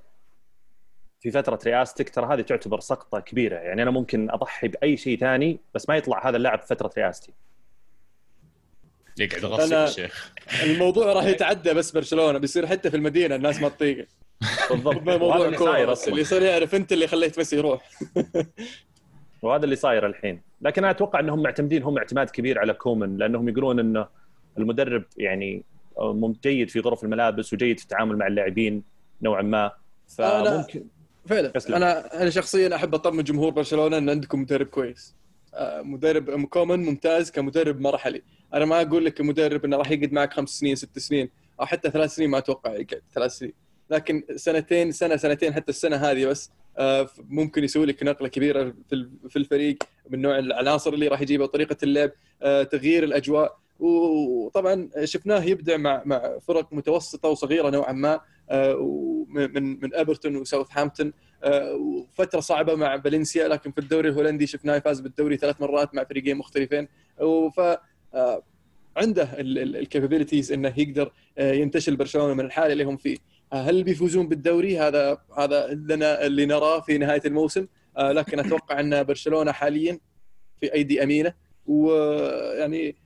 في 1.20 1.30
فترة 1.30 1.58
رئاستك 1.66 2.10
ترى 2.10 2.34
هذه 2.34 2.40
تعتبر 2.40 2.80
سقطة 2.80 3.20
كبيرة. 3.20 3.56
يعني 3.56 3.82
أنا 3.82 3.90
ممكن 3.90 4.30
أضحي 4.30 4.68
بأي 4.68 4.96
شيء 4.96 5.18
ثاني 5.18 5.58
بس 5.74 5.88
ما 5.88 5.96
يطلع 5.96 6.28
هذا 6.28 6.36
اللاعب 6.36 6.60
في 6.60 6.66
فترة 6.66 6.90
رئاستي. 6.98 7.32
يقعد 9.18 9.44
غصب 9.44 9.72
الشيخ 9.72 10.32
الموضوع 10.62 11.12
راح 11.12 11.24
يتعدى 11.24 11.74
بس 11.74 11.90
برشلونة 11.90 12.38
بيصير 12.38 12.66
حتى 12.66 12.90
في 12.90 12.96
المدينة 12.96 13.34
الناس 13.34 13.60
ما 13.60 13.68
تطيقه 13.68 14.06
بالضبط. 14.70 15.02
موضوع 15.08 15.50
كوره 15.56 15.98
اللي 16.08 16.20
يصير 16.20 16.42
يعرف 16.42 16.74
أنت 16.74 16.92
اللي 16.92 17.06
خليت 17.06 17.38
ميسي 17.38 17.56
يروح. 17.56 17.90
وهذا 19.42 19.64
اللي 19.64 19.76
صاير 19.76 20.06
الحين. 20.06 20.42
لكن 20.60 20.84
أنا 20.84 20.90
أتوقع 20.90 21.20
إنهم 21.20 21.42
معتمدين 21.42 21.82
هم 21.82 21.98
اعتماد 21.98 22.30
كبير 22.30 22.58
على 22.58 22.74
كومن 22.74 23.16
لأنهم 23.16 23.48
يقولون 23.48 23.78
إنه 23.78 24.06
المدرب 24.58 25.04
يعني 25.16 25.64
جيد 26.42 26.70
في 26.70 26.80
غرف 26.80 27.04
الملابس 27.04 27.52
وجيد 27.52 27.78
في 27.78 27.84
التعامل 27.84 28.16
مع 28.16 28.26
اللاعبين 28.26 28.82
نوعا 29.22 29.42
ما. 29.42 29.72
فممكن 30.08 30.84
فعلا 31.26 31.52
أنا 31.68 32.22
أنا 32.22 32.30
شخصيا 32.30 32.74
أحب 32.74 32.94
أطمن 32.94 33.24
جمهور 33.24 33.50
برشلونة 33.50 33.98
إن 33.98 34.10
عندكم 34.10 34.40
مدرب 34.40 34.66
كويس. 34.66 35.14
آه، 35.54 35.82
مدرب 35.82 36.44
كومن 36.44 36.84
ممتاز 36.84 37.30
كمدرب 37.30 37.80
مرحلي. 37.80 38.22
أنا 38.54 38.64
ما 38.64 38.82
أقول 38.82 39.04
لك 39.04 39.14
كمدرب 39.14 39.64
إنه 39.64 39.76
راح 39.76 39.90
يقعد 39.90 40.12
معك 40.12 40.32
خمس 40.32 40.50
سنين 40.50 40.74
ست 40.74 40.98
سنين 40.98 41.28
أو 41.60 41.66
حتى 41.66 41.90
ثلاث 41.90 42.14
سنين 42.14 42.30
ما 42.30 42.38
أتوقع 42.38 42.70
يقعد 42.70 43.02
ثلاث 43.14 43.32
سنين. 43.32 43.52
لكن 43.90 44.22
سنتين 44.36 44.92
سنة 44.92 45.16
سنتين 45.16 45.54
حتى 45.54 45.68
السنة 45.68 45.96
هذه 45.96 46.26
بس 46.26 46.50
آه، 46.78 47.08
ممكن 47.28 47.64
يسوي 47.64 47.86
لك 47.86 48.02
نقلة 48.02 48.28
كبيرة 48.28 48.74
في 49.28 49.36
الفريق 49.36 49.76
من 50.10 50.22
نوع 50.22 50.38
العناصر 50.38 50.92
اللي 50.92 51.08
راح 51.08 51.20
يجيبها 51.20 51.46
طريقة 51.46 51.76
اللعب 51.82 52.10
آه، 52.42 52.62
تغيير 52.62 53.04
الأجواء. 53.04 53.62
وطبعا 53.80 54.88
شفناه 55.04 55.42
يبدع 55.44 55.76
مع 55.76 56.02
مع 56.04 56.38
فرق 56.38 56.72
متوسطة 56.72 57.28
وصغيرة 57.28 57.70
نوعا 57.70 57.92
ما 57.92 58.20
من 59.28 59.80
من 59.82 59.94
أيفرتون 59.94 60.36
وساوثهامبتون 60.36 61.12
وفترة 61.74 62.40
صعبة 62.40 62.74
مع 62.74 63.00
فالنسيا 63.00 63.48
لكن 63.48 63.70
في 63.72 63.78
الدوري 63.78 64.08
الهولندي 64.08 64.46
شفناه 64.46 64.76
يفاز 64.76 65.00
بالدوري 65.00 65.36
ثلاث 65.36 65.60
مرات 65.60 65.94
مع 65.94 66.04
فريقين 66.04 66.36
مختلفين. 66.36 66.88
ف 67.56 67.60
آه، 67.60 67.80
عنده 68.96 69.28
ال 69.38 69.47
capabilities 69.47 70.52
إنه 70.52 70.74
يقدر 70.76 71.12
آه، 71.38 71.52
ينتشل 71.52 71.96
برشلونة 71.96 72.34
من 72.34 72.44
الحالة 72.44 72.72
اللي 72.72 72.84
هم 72.84 72.96
فيه. 72.96 73.16
آه، 73.52 73.62
هل 73.62 73.84
بيفوزون 73.84 74.28
بالدوري؟ 74.28 74.78
هذا 74.78 75.18
هذا 75.38 75.74
لنا 75.74 76.26
اللي 76.26 76.46
نراه 76.46 76.80
في 76.80 76.98
نهاية 76.98 77.22
الموسم. 77.26 77.66
لكن 77.98 78.38
أتوقع 78.38 78.80
إن 78.80 79.02
برشلونة 79.02 79.52
حاليا 79.52 79.98
في 80.60 80.74
أيدي 80.74 81.02
أمينة. 81.02 81.34
ويعني 81.66 82.96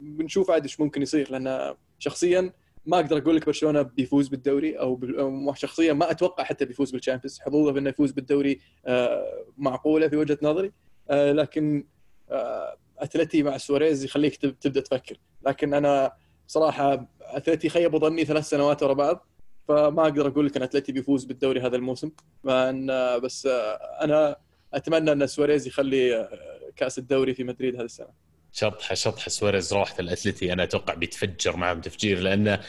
بنشوف 0.00 0.50
عاد 0.50 0.62
إيش 0.62 0.80
ممكن 0.80 1.02
يصير 1.02 1.30
لأن 1.30 1.74
شخصيا 1.98 2.52
ما 2.86 2.96
أقدر 2.96 3.18
أقول 3.18 3.36
لك 3.36 3.46
برشلونة 3.46 3.82
بيفوز 3.82 4.28
بالدوري 4.28 4.78
أو 4.78 5.54
شخصيا 5.54 5.92
ما 5.92 6.10
أتوقع 6.10 6.44
حتى 6.44 6.64
بيفوز 6.64 6.90
بال 6.90 6.99
Champions 6.99 7.40
حظوظه 7.40 7.72
بانه 7.72 7.90
يفوز 7.90 8.12
بالدوري 8.12 8.60
معقولة 9.58 10.08
في 10.08 10.16
وجهة 10.16 10.38
نظري. 10.42 10.72
لكن 11.10 11.84
أتلتي 12.98 13.42
مع 13.42 13.56
سواريز 13.56 14.04
يخليك 14.04 14.36
تبدأ 14.36 14.80
تفكر. 14.80 15.16
لكن 15.46 15.74
أنا 15.74 16.12
صراحة 16.46 17.08
أتلتي 17.20 17.68
خيبوا 17.68 17.98
ظني 17.98 18.24
ثلاث 18.24 18.48
سنوات 18.48 18.82
ورا 18.82 18.92
بعض 18.92 19.26
فما 19.68 20.02
أقدر 20.02 20.26
أقول 20.26 20.46
لك 20.46 20.56
إن 20.56 20.62
أتلتي 20.62 20.92
بيفوز 20.92 21.24
بالدوري 21.24 21.60
هذا 21.60 21.76
الموسم. 21.76 22.10
بس 23.22 23.48
أنا 24.00 24.36
أتمنى 24.74 25.12
إن 25.12 25.26
سواريز 25.26 25.66
يخلي 25.66 26.28
كأس 26.76 26.98
الدوري 26.98 27.34
في 27.34 27.44
مدريد 27.44 27.76
هذه 27.76 27.84
السنة. 27.84 28.26
شطحة 28.52 28.94
شطحة. 28.94 29.28
سواريز 29.28 29.72
روح 29.72 29.98
الأتلتي. 29.98 30.52
أنا 30.52 30.62
أتوقع 30.62 30.94
بيتفجر 30.94 31.56
معهم 31.56 31.80
تفجير 31.80 32.18
لأنه 32.18 32.60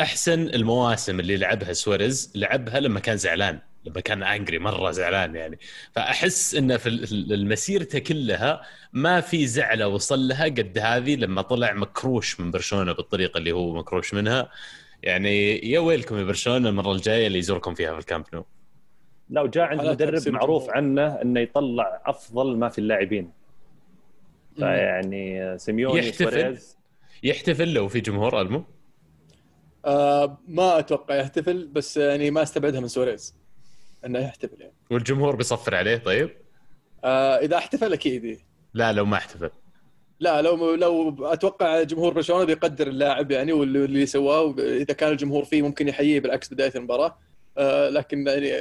أحسن 0.00 0.40
المواسم 0.40 1.20
اللي 1.20 1.36
لعبها 1.36 1.72
سواريز 1.72 2.32
لعبها 2.34 2.80
لما 2.80 3.00
كان 3.00 3.16
زعلان. 3.16 3.58
لما 3.84 4.00
كان 4.00 4.22
angry 4.22 4.58
مرة 4.58 4.90
زعلان 4.90 5.34
يعني. 5.34 5.58
فأحس 5.92 6.54
إنه 6.54 6.76
في 6.76 6.88
المسيرته 7.12 7.98
كلها 7.98 8.62
ما 8.92 9.20
في 9.20 9.46
زعلة 9.46 9.88
وصل 9.88 10.28
لها 10.28 10.44
قد 10.44 10.78
هذه 10.78 11.16
لما 11.16 11.42
طلع 11.42 11.72
مكروش 11.72 12.40
من 12.40 12.50
برشلونة 12.50 12.92
بالطريقة 12.92 13.38
اللي 13.38 13.52
هو 13.52 13.74
مكروش 13.74 14.14
منها. 14.14 14.50
يعني 15.02 15.58
يا 15.70 15.80
ويلكم 15.80 16.18
يا 16.18 16.24
برشلونة 16.24 16.68
المرة 16.68 16.92
الجاية 16.92 17.26
اللي 17.26 17.38
يزوركم 17.38 17.74
فيها 17.74 17.92
في 17.92 17.98
الكامب 17.98 18.24
نو. 18.32 18.44
لا 19.30 19.40
وجاء 19.40 19.64
عند 19.64 19.80
مدرب 19.80 20.28
معروف 20.28 20.70
عنه 20.70 21.22
إنه 21.22 21.40
يطلع 21.40 22.02
أفضل 22.06 22.56
ما 22.56 22.68
في 22.68 22.78
اللاعبين. 22.78 23.30
فيعني 24.56 25.58
سيميوني 25.58 25.98
يحتفل؟ 25.98 26.58
يحتفل 27.22 27.72
لو 27.72 27.88
في 27.88 28.00
جمهور 28.00 28.40
ألمو؟ 28.40 28.64
آه 29.84 30.38
ما 30.48 30.78
أتوقع 30.78 31.14
يحتفل 31.14 31.66
بس 31.66 31.96
يعني 31.96 32.30
ما 32.30 32.42
أستبعدها 32.42 32.80
من 32.80 32.88
سوريز 32.88 33.39
إنه 34.06 34.18
يحتفل 34.18 34.60
يعني. 34.60 34.72
والجمهور 34.90 35.36
بيصفر 35.36 35.74
عليه 35.74 35.96
طيب؟ 35.96 36.30
آه 37.04 37.36
إذا 37.36 37.56
احتفل 37.56 37.92
أكيد 37.92 38.24
إيه. 38.24 38.38
لا 38.74 38.92
لو 38.92 39.04
ما 39.04 39.16
احتفل. 39.16 39.50
لا 40.20 40.42
لو 40.42 40.74
لو 40.74 41.26
أتوقع 41.26 41.82
جمهور 41.82 42.12
برشلونة 42.12 42.44
بيقدر 42.44 42.86
اللاعب 42.86 43.30
يعني 43.30 43.52
واللي 43.52 44.06
سواه 44.06 44.54
اذا 44.58 44.94
كان 44.94 45.12
الجمهور 45.12 45.44
فيه 45.44 45.62
ممكن 45.62 45.88
يحييه 45.88 46.20
بالعكس 46.20 46.54
بداية 46.54 46.72
المباراة. 46.76 47.18
آه 47.58 47.88
لكن 47.88 48.26
يعني 48.26 48.52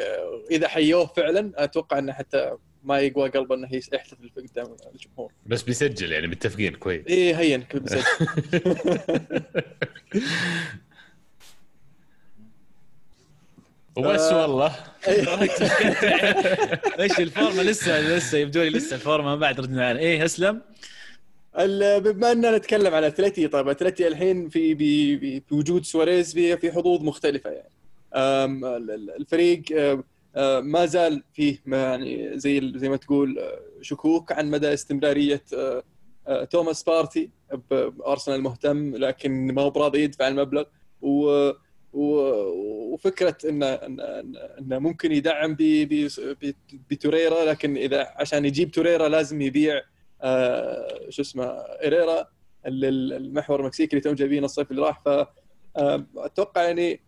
إذا 0.51 0.67
حيوه 0.67 1.05
فعلا 1.05 1.51
أتوقع 1.55 1.99
إنه 1.99 2.13
حتى 2.13 2.51
ما 2.83 2.99
يقوى 2.99 3.29
قلبه 3.29 3.55
إنه 3.55 3.69
يحتفل 3.93 4.29
قدام 4.37 4.75
الجمهور. 4.93 5.31
بس 5.45 5.61
بيسجل 5.61 6.11
يعني 6.11 6.27
متفقين 6.27 6.75
كويس. 6.75 7.07
إيه 7.07 7.39
هين 7.39 7.63
بيسجل. 7.73 8.03
وبس 13.99 14.21
آه. 14.21 14.41
والله. 14.41 14.75
إيش 16.99 17.19
الفورمة؟ 17.19 17.63
لسه 17.63 17.99
لسه 18.17 18.37
يبدو 18.37 18.61
لي 18.61 18.69
لسه 18.69 18.95
الفورمة 18.95 19.25
ما 19.27 19.35
بعد 19.35 19.59
ردنا 19.59 19.87
عليه 19.87 19.99
إيه 19.99 20.25
اسلم 20.25 20.61
بما 21.99 22.31
أننا 22.31 22.57
نتكلم 22.57 22.93
عن 22.93 23.03
أتلتي 23.03 23.47
طيب 23.47 23.67
أتلتي 23.67 24.07
الحين 24.07 24.49
في 24.49 25.41
بوجود 25.51 25.85
سواريز 25.85 26.33
في 26.33 26.57
في 26.57 26.71
حظوظ 26.71 27.01
مختلفة 27.03 27.49
يعني. 27.49 27.69
الفريق 29.19 29.61
ما 30.61 30.85
زال 30.85 31.23
فيه 31.33 31.57
ما 31.65 31.77
يعني 31.77 32.39
زي 32.39 32.71
زي 32.75 32.89
ما 32.89 32.97
تقول 32.97 33.39
آه، 33.39 33.59
شكوك 33.81 34.31
عن 34.31 34.49
مدى 34.51 34.73
استمرارية 34.73 35.41
آه، 36.27 36.43
توماس 36.43 36.83
بارتي 36.83 37.29
بأرسنال 37.71 38.41
مهتم 38.41 38.95
لكن 38.95 39.53
ما 39.53 39.61
هو 39.61 39.69
براضي 39.69 40.03
يدفع 40.03 40.27
المبلغ. 40.27 40.63
و- 41.01 41.51
وفكرة 41.93 43.37
انه 43.49 43.65
إنه 44.59 44.79
ممكن 44.79 45.11
يدعم 45.11 45.57
بتوريرا 46.89 47.45
لكن 47.45 47.77
إذا 47.77 48.13
عشان 48.15 48.45
يجيب 48.45 48.71
توريرا 48.71 49.07
لازم 49.09 49.41
يبيع 49.41 49.81
آه، 50.21 51.09
شو 51.09 51.21
اسمه 51.21 51.43
هيريرا 51.83 52.27
ال- 52.65 53.13
المحور 53.13 53.59
المكسيكي 53.59 53.93
اللي 53.93 54.01
توم 54.01 54.13
جايبينه 54.15 54.45
الصيف 54.45 54.71
اللي 54.71 54.81
راح. 54.81 55.01
ف 55.05 55.07
آه، 55.77 56.05
يعني 56.55 56.99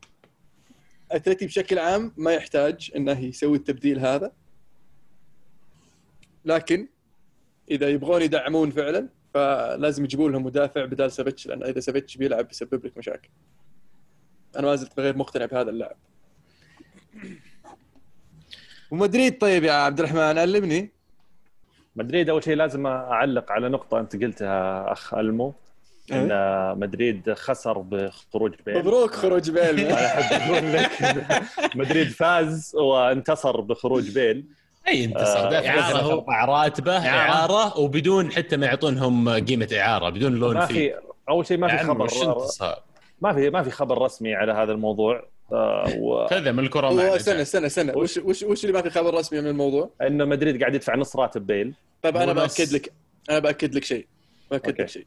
أتلتي 1.12 1.46
بشكل 1.46 1.80
عام 1.80 2.14
ما 2.18 2.34
يحتاج 2.34 2.92
إنه 2.96 3.20
يسوي 3.20 3.58
التبديل 3.58 4.00
هذا. 4.00 4.32
لكن 6.46 6.88
إذا 7.72 7.90
يبغون 7.90 8.22
يدعمون 8.22 8.72
فعلا 8.72 9.10
فلازم 9.34 10.04
يجيبوا 10.04 10.30
لهم 10.30 10.44
مدافع 10.44 10.86
بدال 10.86 11.12
سافيتش 11.12 11.48
لأن 11.48 11.64
إذا 11.64 11.80
سافيتش 11.80 12.18
بيلعب 12.18 12.48
بيسبب 12.48 12.86
لك 12.86 12.98
مشاكل. 12.98 13.30
أنا 14.58 14.68
ما 14.68 14.76
زلت 14.76 15.00
غير 15.00 15.18
مقتنع 15.18 15.46
بهذا 15.46 15.70
اللاعب 15.70 15.96
ومدريد 18.92 19.38
طيب 19.38 19.64
يا 19.64 19.74
عبد 19.74 20.00
الرحمن 20.00 20.38
علمني. 20.38 20.92
مدريد 21.96 22.30
أول 22.30 22.44
شيء 22.44 22.56
لازم 22.56 22.88
أعلق 22.88 23.52
على 23.52 23.70
نقطة 23.70 24.00
أنت 24.00 24.16
قلتها 24.24 24.92
أخ 24.92 25.14
ألمو 25.14 25.54
إن 26.12 26.30
مدريد 26.80 27.34
خسر 27.34 27.78
بخروج 27.78 28.52
بيل 28.66 28.80
مبروك 28.80 29.12
خروج 29.12 29.50
بيل 29.52 29.80
أنا 29.86 30.06
أحب 30.06 30.52
أقول 30.54 30.74
لك 30.74 30.92
مدريد 31.76 32.08
فاز 32.08 32.76
وانتصر 32.76 33.62
بخروج 33.62 34.12
بيل 34.12 34.46
أي 34.88 35.06
انتصر 35.06 35.40
آه،. 35.40 36.14
ارباع 36.14 36.46
راتبه 36.46 36.98
إعارة. 36.98 37.32
إعارة 37.32 37.80
وبدون 37.80 38.32
حتى 38.32 38.58
ما 38.58 38.66
يعطونهم 38.66 39.30
قيمة 39.30 39.68
إعارة 39.74 40.10
بدون 40.10 40.36
لون 40.36 40.54
ما 40.54 40.66
في 40.66 40.74
في 40.74 40.94
أول 41.30 41.46
شيء 41.46 41.58
ما 41.58 41.78
في 41.78 41.84
خبر. 41.84 42.06
وش 42.06 42.24
انتصار؟ 42.24 42.91
ما 43.22 43.34
في 43.34 43.50
ما 43.50 43.64
في 43.64 43.72
خبر 43.72 44.02
رسمي 44.02 44.36
على 44.36 44.52
هذا 44.52 44.72
الموضوع. 44.72 45.28
آه، 45.52 45.94
و... 46.00 46.28
كذا 46.30 46.52
من 46.52 46.60
الكره 46.64 46.88
هو 46.88 46.94
معنا 46.96 47.16
استنى. 47.16 47.42
استنى 47.42 47.66
استنى 47.66 47.92
وش 47.96 48.18
وش 48.18 48.44
وش 48.44 48.66
اللي 48.66 48.74
ما 48.74 48.82
في 48.82 48.90
خبر 48.90 49.14
رسمي 49.14 49.42
من 49.42 49.48
الموضوع؟ 49.48 49.90
إنه 50.02 50.26
مدريد 50.26 50.60
قاعد 50.62 50.76
يدفع 50.76 50.96
نص 50.96 51.16
راتب 51.16 51.48
بيل. 51.48 51.74
طيب 52.02 52.18
أنا. 52.18 52.34
بأكد 52.34 52.72
لك 52.74 52.94
أنا 53.30 53.40
بأكد 53.40 53.76
لك 53.76 53.84
شيء. 53.84 54.08
بأكد. 54.52 54.82
لك 54.82 54.86
شيء. 54.90 55.06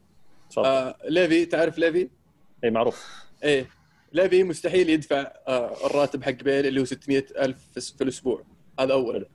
آه 0.57 0.95
ليفي 1.09 1.45
تعرف 1.45 1.77
ليفي؟ 1.77 2.09
اي 2.63 2.69
معروف. 2.69 3.05
إيه. 3.43 3.69
ليفي 4.13 4.43
مستحيل 4.43 4.89
يدفع 4.89 5.31
آه 5.47 5.85
الراتب 5.85 6.23
حق 6.23 6.31
بيل 6.31 6.65
اللي 6.65 6.81
هو 6.81 6.85
600 6.85 7.25
ألف 7.39 7.57
في 7.73 7.81
في 7.97 8.03
الأسبوع. 8.03 8.43
هذا 8.79 8.93
أولا. 8.93 9.25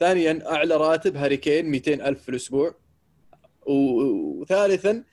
ثانيا 0.00 0.52
أعلى 0.52 0.76
راتب 0.76 1.16
هاري 1.16 1.36
كين 1.36 1.66
200 1.70 1.94
ألف 2.08 2.22
في 2.22 2.28
الأسبوع. 2.28 2.74
و- 3.66 4.40
وثالثا 4.40 5.04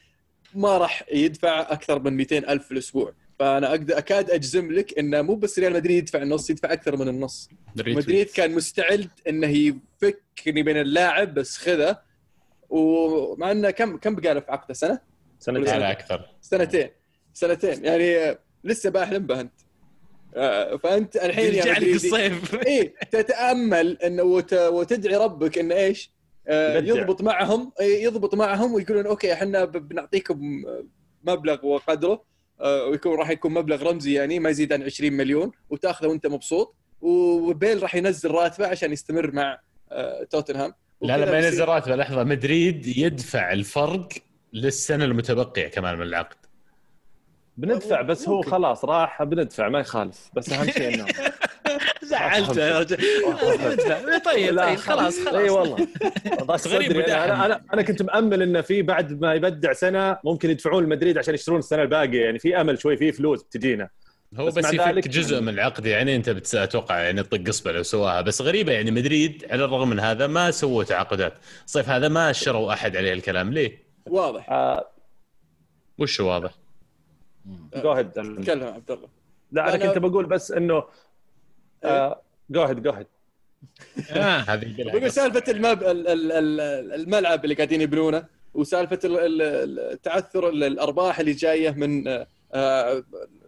ما 0.55 0.77
راح 0.77 1.03
يدفع 1.13 1.61
أكثر 1.61 1.99
من 1.99 2.13
200 2.17 2.37
ألف 2.37 2.65
في 2.65 2.71
الأسبوع. 2.71 3.13
فأنا 3.39 3.69
أقدر 3.69 3.97
أكاد 3.97 4.31
أجزم 4.31 4.71
لك 4.71 4.99
إنه 4.99 5.21
مو 5.21 5.35
بس 5.35 5.59
ريال 5.59 5.73
مدريد 5.73 5.97
يدفع 5.97 6.21
النص 6.21 6.49
يدفع 6.49 6.73
أكثر 6.73 6.97
من 6.97 7.07
النص. 7.07 7.49
دريت 7.75 7.97
مدريد 7.97 8.27
كان 8.27 8.51
مستعد 8.55 9.09
إنه 9.29 9.47
يفكني 9.47 10.63
بين 10.63 10.77
اللاعب 10.77 11.33
بس 11.33 11.57
خذه. 11.57 11.97
ومع 12.69 13.51
إنه 13.51 13.71
كم 13.71 13.97
كم 13.97 14.15
بقى 14.15 14.33
له 14.33 14.39
في 14.39 14.51
عقده؟ 14.51 14.73
سنة؟ 14.73 14.99
سنتين 15.39 15.73
على 15.73 15.91
أكثر. 15.91 16.29
سنتين. 16.41 16.89
سنتين. 17.33 17.85
يعني 17.85 18.37
لسه 18.63 18.89
باحلم 18.89 19.25
به 19.25 19.41
أنت. 19.41 19.53
آه، 20.35 20.77
فأنت 20.77 21.15
الحين 21.15 21.53
يرجع 21.55 21.77
لك 21.77 21.87
الصيف. 21.95 22.55
إيه 22.55 22.93
تتأمل 23.11 23.97
إنه 24.01 24.23
وت... 24.23 24.53
وتدعي 24.53 25.15
ربك 25.15 25.57
إنه 25.57 25.75
إيش؟ 25.75 26.11
آه،. 26.47 26.77
يضبط 26.79 27.21
معهم 27.21 27.71
يضبط 27.81 28.35
معهم 28.35 28.73
ويقولون 28.73 29.05
أوكي 29.05 29.33
إحنا 29.33 29.65
بنعطيكم 29.65 30.63
مبلغ 31.23 31.65
وقدره 31.65 32.23
آه، 32.61 32.85
ويكون 32.85 33.15
راح 33.19 33.29
يكون 33.29 33.53
مبلغ 33.53 33.83
رمزي 33.83 34.13
يعني 34.13 34.39
ما 34.39 34.49
يزيد 34.49 34.73
عن 34.73 34.83
20 34.83 35.13
مليون 35.13 35.51
وتأخذه 35.69 36.07
وأنت 36.07 36.27
مبسوط. 36.27 36.75
وبيل 37.01 37.83
راح 37.83 37.95
ينزل 37.95 38.31
راتبه 38.31 38.67
عشان 38.67 38.91
يستمر 38.91 39.31
مع 39.31 39.59
آه، 39.91 40.23
توتنهام. 40.23 40.73
لا 41.01 41.17
لا 41.17 41.31
ما 41.31 41.37
ينزل 41.37 41.65
راتبه. 41.65 41.95
لحظة 41.95 42.23
مدريد 42.23 42.87
يدفع 42.97 43.51
الفرق 43.51 44.09
للسنة 44.53 45.05
المتبقية 45.05 45.67
كمان 45.67 45.95
من 45.95 46.01
العقد. 46.01 46.37
بندفع 47.57 48.01
بس 48.01 48.29
هو. 48.29 48.41
خلاص 48.41 48.85
راح 48.85 49.23
بندفع 49.23 49.69
ما 49.69 49.79
يخالف. 49.79 50.29
بس 50.33 50.53
أهم 50.53 50.71
شيء 50.71 50.93
إنه 50.93 51.05
زعلت. 52.05 52.57
يا 52.57 52.79
رجل 52.79 52.97
طيب 54.25 54.53
لا، 54.53 54.65
طيب 54.65 54.77
خلاص 54.77 55.19
خلاص. 55.19 55.33
إي 55.35 55.49
والله. 55.49 55.87
غريب. 56.67 56.91
أنا 56.91 57.45
أنا 57.45 57.61
أنا 57.73 57.81
كنت 57.81 58.01
مأمل 58.01 58.41
انه 58.41 58.61
في 58.61 58.81
بعد 58.81 59.21
ما 59.21 59.33
يبدع 59.33 59.73
سنة 59.73 60.17
ممكن 60.23 60.49
يدفعون 60.49 60.83
لمدريد 60.83 61.17
عشان 61.17 61.33
يشترون 61.33 61.59
السنة 61.59 61.81
الباقية. 61.81 62.25
يعني 62.25 62.39
في 62.39 62.61
أمل 62.61 62.79
شوي 62.79 62.97
في 62.97 63.11
فلوس 63.11 63.43
بتجينا. 63.43 63.89
هو 64.37 64.45
بس 64.45 64.53
بس, 64.53 64.73
يفك 64.73 65.07
جزء 65.07 65.41
من 65.41 65.49
العقد 65.49 65.85
يعني 65.85 66.15
أنت 66.15 66.29
بتس- 66.29 66.55
أتوقع 66.55 66.99
يعني 66.99 67.23
تطق 67.23 67.49
اصبع 67.49 67.71
لو 67.71 67.83
سواها. 67.83 68.21
بس 68.21 68.41
غريبة 68.41 68.71
يعني 68.73 68.91
مدريد 68.91 69.45
على 69.49 69.65
الرغم 69.65 69.89
من 69.89 69.99
هذا 69.99 70.27
ما 70.27 70.51
سووا 70.51 70.83
تعاقدات. 70.83 71.33
الصيف 71.65 71.89
هذا 71.89 72.07
ما 72.07 72.31
شروا 72.31 72.73
أحد 72.73 72.97
عليه 72.97 73.13
الكلام. 73.13 73.53
ليه؟ 73.53 73.83
واضح. 74.07 74.49
آه 74.49 74.87
وش 75.97 76.19
واضح؟ 76.19 76.51
go 77.75 77.91
ahead 77.91 78.09
تكلم 78.11 78.63
عبد 78.63 78.91
الله. 78.91 79.07
لا 79.51 79.75
أنا 79.75 79.83
أنا- 79.83 79.87
كنت 79.87 79.97
بقول 79.97 80.25
بس 80.25 80.51
إنه 80.51 80.83
go 82.49 82.63
ahead 82.63 82.81
go 82.83 82.91
ahead. 82.91 83.07
هذه. 84.47 85.07
سالفة 85.07 85.51
المب... 85.51 85.83
ال- 85.83 86.07
ال- 86.07 86.31
ال- 86.31 86.93
الملعب 86.93 87.43
اللي 87.43 87.55
قاعدين 87.55 87.81
يبنونه 87.81 88.25
وسالفة 88.53 88.99
ال- 89.05 89.19
ال- 89.41 89.79
التعثر 89.79 90.49
ال- 90.49 90.63
الأرباح 90.63 91.19
اللي 91.19 91.31
جاية 91.31 91.71
من 91.71 92.07
آه، 92.53 93.03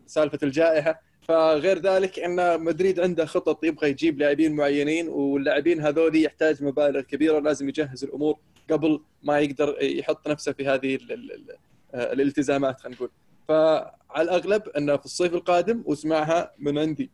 سالفة 0.08 0.40
الجائحة. 0.44 1.02
فغير 1.22 1.80
ذلك 1.80 2.20
إن 2.20 2.64
مدريد 2.64 3.00
عنده 3.00 3.26
خطط 3.26 3.64
يبغى 3.64 3.90
يجيب 3.90 4.20
لاعبين 4.20 4.56
معينين 4.56 5.08
واللاعبين 5.08 5.82
هذول 5.82 6.16
يحتاج 6.16 6.64
مبالغ 6.64 7.02
كبيرة 7.02 7.40
لازم 7.40 7.70
يجهز 7.70 8.04
الأمور 8.04 8.38
قبل 8.72 9.02
ما 9.24 9.40
يقدر 9.40 9.78
يحط 9.82 10.28
نفسه 10.28 10.52
في 10.52 10.68
هذه 10.68 10.96
ال- 10.96 11.12
ال- 11.12 11.32
ال- 11.32 11.56
آه، 11.96 12.14
الالتزامات 12.14 12.80
خلينا 12.82 12.96
نقول. 12.96 13.10
فعلى 13.48 13.92
الأغلب 14.22 14.68
إنه 14.70 14.98
في 14.98 15.06
الصيف 15.06 15.34
القادم 15.34 15.84
واسمعها 15.86 16.52
من 16.60 16.78
عندي. 16.78 17.10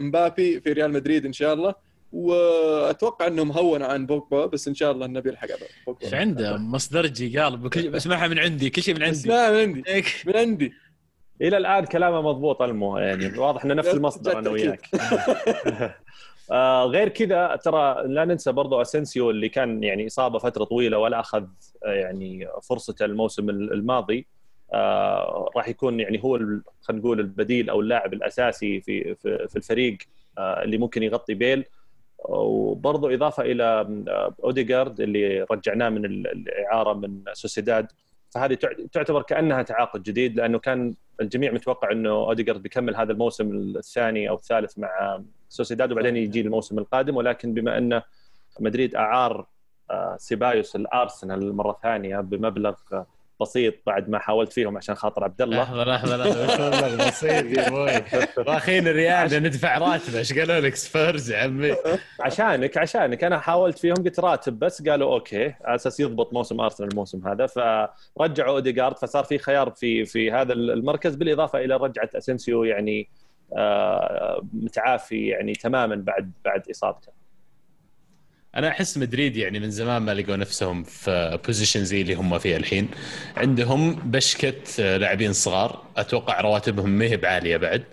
مبابي 0.00 0.60
في 0.60 0.72
ريال 0.72 0.92
مدريد 0.92 1.26
إن 1.26 1.32
شاء 1.32 1.54
الله. 1.54 1.74
وأتوقع 2.12 3.26
انه 3.26 3.44
مهون 3.44 3.82
عن 3.82 4.06
بوجبا 4.06 4.46
بس 4.46 4.68
إن 4.68 4.74
شاء 4.74 4.92
الله 4.92 5.06
النبي 5.06 5.28
يلحق 5.28 5.44
على 5.44 5.62
إيش 5.62 5.70
بوجبا 5.86 6.16
عنده 6.16 6.56
مصدرجي 6.56 7.38
قال 7.38 7.56
بكل 7.56 7.90
بسمعها 7.90 8.28
من 8.28 8.38
عندي 8.38 8.70
كل 8.70 8.82
شيء 8.82 8.94
من 8.94 9.02
عندي. 9.02 9.18
اسمع 9.18 9.50
من 9.50 9.56
عندي. 9.58 9.84
من 10.26 10.36
عندي. 10.36 10.72
إلى 11.42 11.56
الآن 11.56 11.84
كلامه 11.84 12.22
مضبوط 12.22 12.62
المو 12.62 12.98
يعني 12.98 13.38
واضح 13.38 13.64
إنه 13.64 13.74
نفس 13.74 13.88
المصدر 13.88 14.38
أنا. 14.38 14.50
وياك. 14.50 14.88
آه 16.50 16.84
غير 16.84 17.08
كذا 17.08 17.56
ترى 17.64 18.02
لا 18.06 18.24
ننسى 18.24 18.52
برضو 18.52 18.80
اسنسيو 18.80 19.30
اللي 19.30 19.48
كان 19.48 19.84
يعني 19.84 20.06
إصابة 20.06 20.38
فترة 20.38 20.64
طويلة 20.64 20.98
ولا 20.98 21.20
أخذ 21.20 21.44
آه، 21.86 21.92
يعني 21.92 22.48
فرصته 22.62 23.04
الموسم 23.04 23.50
الماضي. 23.50 24.26
آه 24.72 25.50
راح 25.56 25.68
يكون 25.68 26.00
يعني 26.00 26.24
هو 26.24 26.36
خلينا 26.82 27.02
نقول 27.02 27.20
البديل 27.20 27.70
أو 27.70 27.80
اللاعب 27.80 28.12
الأساسي 28.12 28.80
في 28.80 29.14
في, 29.14 29.56
الفريق 29.56 29.98
آه 30.38 30.62
اللي 30.62 30.78
ممكن 30.78 31.02
يغطي 31.02 31.34
بيل. 31.34 31.64
وبرضه 32.24 33.14
إضافة 33.14 33.42
إلى 33.42 33.64
آه، 34.08 34.34
اوديجارد 34.44 35.00
اللي 35.00 35.46
رجعناه 35.50 35.88
من 35.88 36.04
ال- 36.04 36.26
الإعارة 36.26 36.92
من 36.92 37.20
سوسيداد. 37.32 37.86
فهذه 38.30 38.54
تع- 38.54 38.72
تعتبر 38.92 39.22
كأنها 39.22 39.62
تعاقد 39.62 40.02
جديد 40.02 40.36
لأنه 40.36 40.58
كان 40.58 40.94
الجميع 41.20 41.52
متوقع 41.52 41.92
إنه 41.92 42.10
اوديجارد 42.10 42.62
بيكمل 42.62 42.96
هذا 42.96 43.12
الموسم 43.12 43.50
الثاني 43.76 44.28
أو 44.28 44.34
الثالث 44.34 44.78
مع 44.78 45.20
سوسيداد 45.48 45.92
وبعدين 45.92 46.16
يجي 46.16 46.40
الموسم 46.40 46.78
القادم. 46.78 47.16
ولكن 47.16 47.54
بما 47.54 47.78
انه 47.78 48.02
مدريد 48.60 48.94
أعار 48.94 49.46
سيبايوس 50.16 50.76
الأرسنال 50.76 51.42
المره 51.42 51.70
الثانية 51.70 52.20
بمبلغ 52.20 52.74
بسيط 53.42 53.74
بعد 53.86 54.08
ما 54.08 54.18
حاولت 54.18 54.52
فيهم 54.52 54.76
عشان 54.76 54.94
خاطر 54.94 55.24
عبد 55.24 55.42
الله. 55.42 55.62
لحظة 55.62 55.84
لحظة 55.84 56.16
لحظة. 56.16 57.06
بسيط 57.08 57.58
يا 57.58 57.68
أبوي 57.68 57.92
راخين 58.38 58.88
الريال 58.88 59.42
ندفع 59.42 59.78
راتبه. 59.78 60.18
إيش 60.18 60.38
قالوا 60.38 60.60
لك؟ 60.60 60.74
سبيرز 60.74 61.30
يا 61.30 61.38
عمي. 61.38 61.74
عشانك 62.20 62.78
عشانك. 62.78 63.24
أنا 63.24 63.38
حاولت 63.38 63.78
فيهم 63.78 63.94
قلت 63.94 64.20
راتب 64.20 64.58
بس. 64.58 64.88
قالوا 64.88 65.14
okay 65.14 65.54
على 65.64 65.74
أساس 65.74 66.00
يضبط 66.00 66.32
موسم 66.32 66.60
أرسنال 66.60 66.88
الموسم 66.90 67.28
هذا. 67.28 67.46
فرجعوا 67.46 68.54
اوديجارد 68.54 68.98
فصار 68.98 69.24
في 69.24 69.38
خيار 69.38 69.70
في 69.70 70.04
في 70.04 70.32
هذا 70.32 70.52
المركز. 70.52 71.14
بالإضافة 71.14 71.58
إلى 71.58 71.76
رجعة 71.76 72.10
اسنسيو 72.14 72.64
يعني 72.64 73.08
آه، 73.56 74.42
متعافي 74.52 75.26
يعني 75.26 75.52
تماما 75.52 75.94
بعد 75.94 76.32
بعد 76.44 76.70
إصابته. 76.70 77.21
أنا 78.56 78.68
أحس 78.68 78.98
مدريد 78.98 79.36
يعني 79.36 79.60
من 79.60 79.70
زمان 79.70 80.02
ما 80.02 80.14
لقوا 80.14 80.36
نفسهم 80.36 80.84
في 80.84 81.38
position 81.46 81.84
زي 81.84 82.00
اللي 82.00 82.14
هم 82.14 82.38
فيه 82.38 82.56
الحين. 82.56 82.88
عندهم 83.36 83.94
بشكة 83.94 84.96
لاعبين 84.96 85.32
صغار. 85.32 85.84
أتوقع 85.96 86.40
رواتبهم 86.40 86.90
ما 86.90 87.04
هي 87.04 87.16
بعالية 87.16 87.56
بعد. 87.56 87.84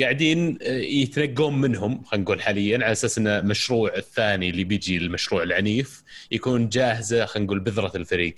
قاعدين 0.00 0.58
آه، 0.62 0.78
يتنقون 0.78 1.60
منهم 1.60 2.04
خلينا 2.04 2.24
نقول 2.24 2.42
حاليا 2.42 2.76
على 2.76 2.92
أساس 2.92 3.18
إن 3.18 3.26
المشروع 3.26 3.96
الثاني 3.96 4.50
اللي 4.50 4.64
بيجي 4.64 4.96
المشروع 4.96 5.42
العنيف 5.42 6.02
يكون 6.30 6.68
جاهزة 6.68 7.26
خلينا 7.26 7.46
نقول 7.46 7.60
بذرة 7.60 7.92
الفريق. 7.96 8.34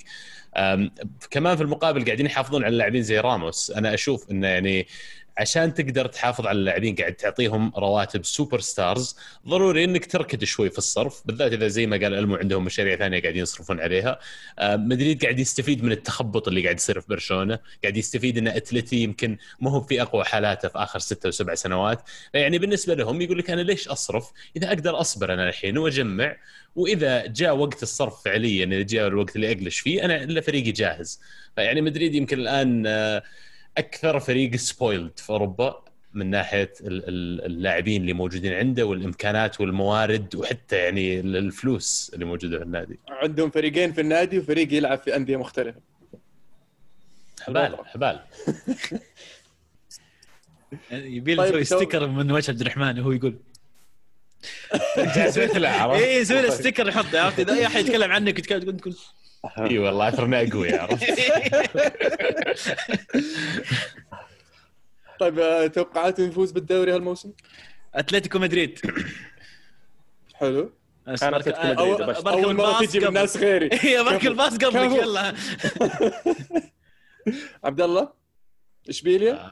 كمان 1.31 1.57
في 1.57 1.63
المقابل 1.63 2.05
قاعدين 2.05 2.27
يحافظون 2.27 2.65
على 2.65 2.73
اللاعبين 2.73 3.03
زي 3.03 3.19
راموس. 3.19 3.71
أنا 3.71 3.95
أشوف 3.95 4.31
إنه 4.31 4.47
يعني 4.47 4.87
عشان 5.39 5.75
تقدر 5.75 6.07
تحافظ 6.07 6.47
على 6.47 6.59
اللاعبين 6.59 6.95
قاعد 6.95 7.15
تعطيهم 7.15 7.73
رواتب 7.77 8.25
super 8.25 8.61
stars 8.61 9.17
ضروري 9.49 9.85
إنك 9.85 10.07
تركد 10.07 10.45
شوي 10.45 10.71
في 10.71 10.79
الصرف 10.79 11.23
بالذات 11.25 11.53
إذا 11.53 11.69
زي 11.69 11.87
ما 11.87 11.97
قال 11.97 12.15
إلمو 12.15 12.37
عندهم 12.37 12.65
مشاريع 12.65 12.97
ثانية 12.97 13.23
قاعدين 13.23 13.43
يصرفون 13.43 13.81
عليها. 13.81 14.19
آه، 14.59 14.77
مدريد 14.77 15.23
قاعد 15.23 15.39
يستفيد 15.39 15.85
من 15.85 15.93
التخبط 15.93 16.49
اللي 16.49 16.63
قاعد 16.63 16.77
يصير 16.77 17.01
في 17.01 17.07
برشلونة 17.09 17.59
قاعد 17.83 17.97
يستفيد 17.97 18.39
إن 18.39 18.49
أتلتي 18.49 18.97
يمكن 18.97 19.37
ما 19.61 19.71
هو 19.71 19.81
في 19.81 20.03
أقوى 20.03 20.25
حالاته 20.25 20.69
في 20.69 20.79
آخر 20.79 20.99
ستة 20.99 21.29
وسبع 21.29 21.55
سنوات. 21.55 22.03
يعني 22.35 22.59
بالنسبة 22.59 22.95
لهم 22.95 23.21
يقول 23.21 23.39
لك 23.39 23.51
أنا 23.51 23.61
ليش 23.61 23.89
أصرف؟ 23.89 24.33
إذا 24.57 24.69
أقدر 24.69 25.01
أصبر 25.01 25.35
أنا 25.35 25.49
الحين 25.49 25.79
وأجمع 25.79 26.37
وإذا 26.77 27.27
جاء 27.27 27.57
وقت 27.57 27.83
الصرف 27.83 28.25
فعليا 28.25 28.65
إذا 28.65 28.83
جاء 28.83 29.07
الوقت 29.09 29.37
اللي 29.37 29.53
أقلش 29.53 29.81
فيه 29.81 30.05
أنا 30.05 30.23
إلا 30.23 30.41
فريقي 30.41 30.73
جاهز. 30.73 31.21
فيعني 31.57 31.81
مدريد 31.81 32.15
يمكن 32.15 32.39
الآن 32.39 32.85
آه، 32.87 33.23
أكثر 33.79 34.21
فريق 34.21 34.57
سبويلد 34.57 35.19
في 35.19 35.31
أوروبا 35.31 35.85
من 36.15 36.31
ناحية 36.31 36.73
ال- 36.81 37.09
ال- 37.09 37.45
اللاعبين 37.47 38.01
اللي 38.03 38.13
موجودين 38.13 38.53
عنده 38.53 38.85
والإمكانات 38.87 39.61
والموارد 39.61 40.35
وحتى 40.35 40.77
يعني 40.77 41.21
ال- 41.21 41.37
الفلوس 41.37 42.11
اللي 42.15 42.25
موجودة 42.25 42.59
في 42.59 42.65
النادي. 42.65 42.99
عندهم 43.09 43.51
فريقين 43.51 43.93
في 43.93 44.01
النادي 44.01 44.39
وفريق 44.39 44.73
يلعب 44.75 44.99
في 44.99 45.17
أندية 45.17 45.37
مختلفة. 45.37 45.81
حبال 47.41 47.77
حبال. 47.87 48.21
يبي 50.91 51.37
طيب، 51.37 51.63
sticker 51.63 52.07
من 52.07 52.31
وجه 52.33 52.51
عبد 52.51 52.61
الرحمن 52.61 52.99
وهو 53.01 53.13
يقول. 53.13 53.37
جازت 54.97 55.57
له 55.57 55.69
عرفت؟ 55.69 56.03
اي 56.03 56.17
يسوي 56.17 56.43
له 56.43 56.51
sticker 56.51 56.89
يحطه 56.89 57.21
عرفت؟ 57.21 57.41
إذا 57.41 57.53
أي 57.55 57.67
أحد 57.67 57.81
يتكلم 57.81 58.13
عنك 58.13 58.39
يتكلم 58.39 58.77
تقول 58.77 58.97
اي 59.59 59.79
والله 59.79 60.09
اثرنا 60.09 60.43
اقوي 60.43 60.79
عرفت؟ 60.79 61.05
طيب 65.21 65.39
آه، 65.39 65.67
توقعاتهم 65.67 66.29
يفوز 66.29 66.53
بالدوري 66.53 66.95
هالموسم؟ 66.95 67.33
أتلتيكو 67.95 68.39
مدريد. 68.39 68.79
حلو. 70.35 70.73
كان 71.07 71.35
أتلتيكو 71.35 71.59
مدريد 71.67 71.79
اول, 72.29 72.55
مرة 72.57 72.81
تجي 72.87 72.99
من 73.01 73.07
قبل. 73.07 73.15
ناس 73.15 73.37
غيري. 73.37 73.69
هي 73.73 74.05
برك 74.05 74.27
الباص 74.27 74.55
قبلك. 74.59 75.03
يلا. 75.03 75.35
عبد 77.65 77.81
الله 77.81 78.13
اشبيليا 78.89 79.51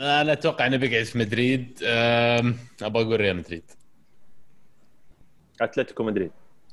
أنا 0.00 0.32
أتوقع 0.32 0.66
إنه 0.66 0.76
بيقعد 0.76 1.04
في 1.04 1.18
مدريد. 1.18 1.78
أبغى 1.82 3.02
أقول 3.02 3.20
ريال 3.20 3.36
مدريد. 3.36 3.70
أتلتيكو 5.60 6.02
مدريد. 6.04 6.30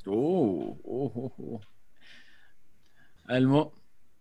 أوه 0.07 0.77
أوه، 0.85 1.31
أوه. 1.39 1.72
المو 3.31 3.71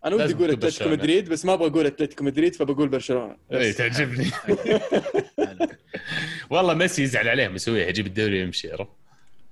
أنا 0.04 0.14
ودي 0.16 0.34
أقول 0.34 0.50
أتلتيكو. 0.50 0.90
مدريد 0.90 1.28
بس 1.28 1.44
ما 1.44 1.52
أبغى 1.54 1.68
أقول 1.68 1.86
أتلتيكو 1.86 2.24
مدريد 2.24 2.54
فبقول 2.54 2.88
برشلونة 2.88 3.36
اي. 3.52 3.72
تعجبني 3.72 4.30
والله 6.50 6.74
ميسي 6.74 7.02
يزعل 7.02 7.28
عليهم 7.28 7.54
يسويها 7.54 7.88
يجيب 7.88 8.06
الدوري 8.06 8.40
ويمشي؟ 8.40 8.68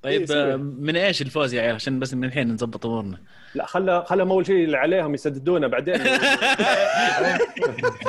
طيب 0.02 0.30
إيه،. 0.30 0.52
آه، 0.54 0.56
من 0.56 0.96
إيش 0.96 1.22
الفوز 1.22 1.54
يا 1.54 1.62
عيال 1.62 1.74
عشان 1.74 1.98
بس 1.98 2.14
من 2.14 2.24
الحين 2.24 2.52
نظبط 2.54 2.86
أمورنا 2.86 3.18
لا 3.54 3.66
خلى 3.66 4.04
خلهم 4.06 4.30
أول 4.30 4.46
شيء 4.46 4.64
اللي 4.64 4.76
عليهم 4.76 5.14
يسددونه 5.14 5.66
بعدين 5.66 5.94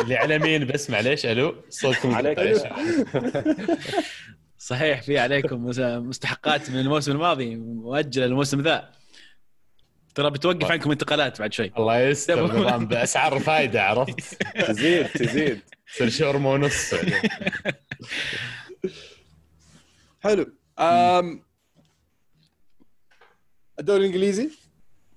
اللي 0.02 0.16
على 0.16 0.40
مين 0.40 0.68
بس 0.68 0.90
معليش 0.90 1.26
ألو 1.26 1.56
صوتكم 1.70 2.16
عليك. 2.16 2.40
صحيح 4.58 5.02
في 5.02 5.18
عليكم 5.20 5.66
مس- 5.66 5.80
مستحقات 5.80 6.70
من 6.70 6.80
الموسم 6.80 7.12
الماضي 7.12 7.56
مؤجلة 7.56 8.26
الموسم 8.26 8.62
ذا 8.62 8.90
ترى 10.16 10.30
بتوقف 10.32 10.72
عنكم 10.72 10.92
انتقالات 10.92 11.40
بعد 11.40 11.54
شوي. 11.54 11.72
الله 11.78 12.00
يستر 12.00 12.44
نظام 12.44 12.86
بأسعار 12.88 13.40
فايدة 13.50 13.84
عرفت؟ 13.84 14.20
تزيد 14.68 15.08
تزيد. 15.08 15.60
تصير 15.94 16.10
شاورما 16.10 16.50
ونص 16.50 16.94
حلو. 20.24 20.46
أم... 20.80 21.44
الدوري 23.80 24.00
الإنجليزي؟ 24.00 24.50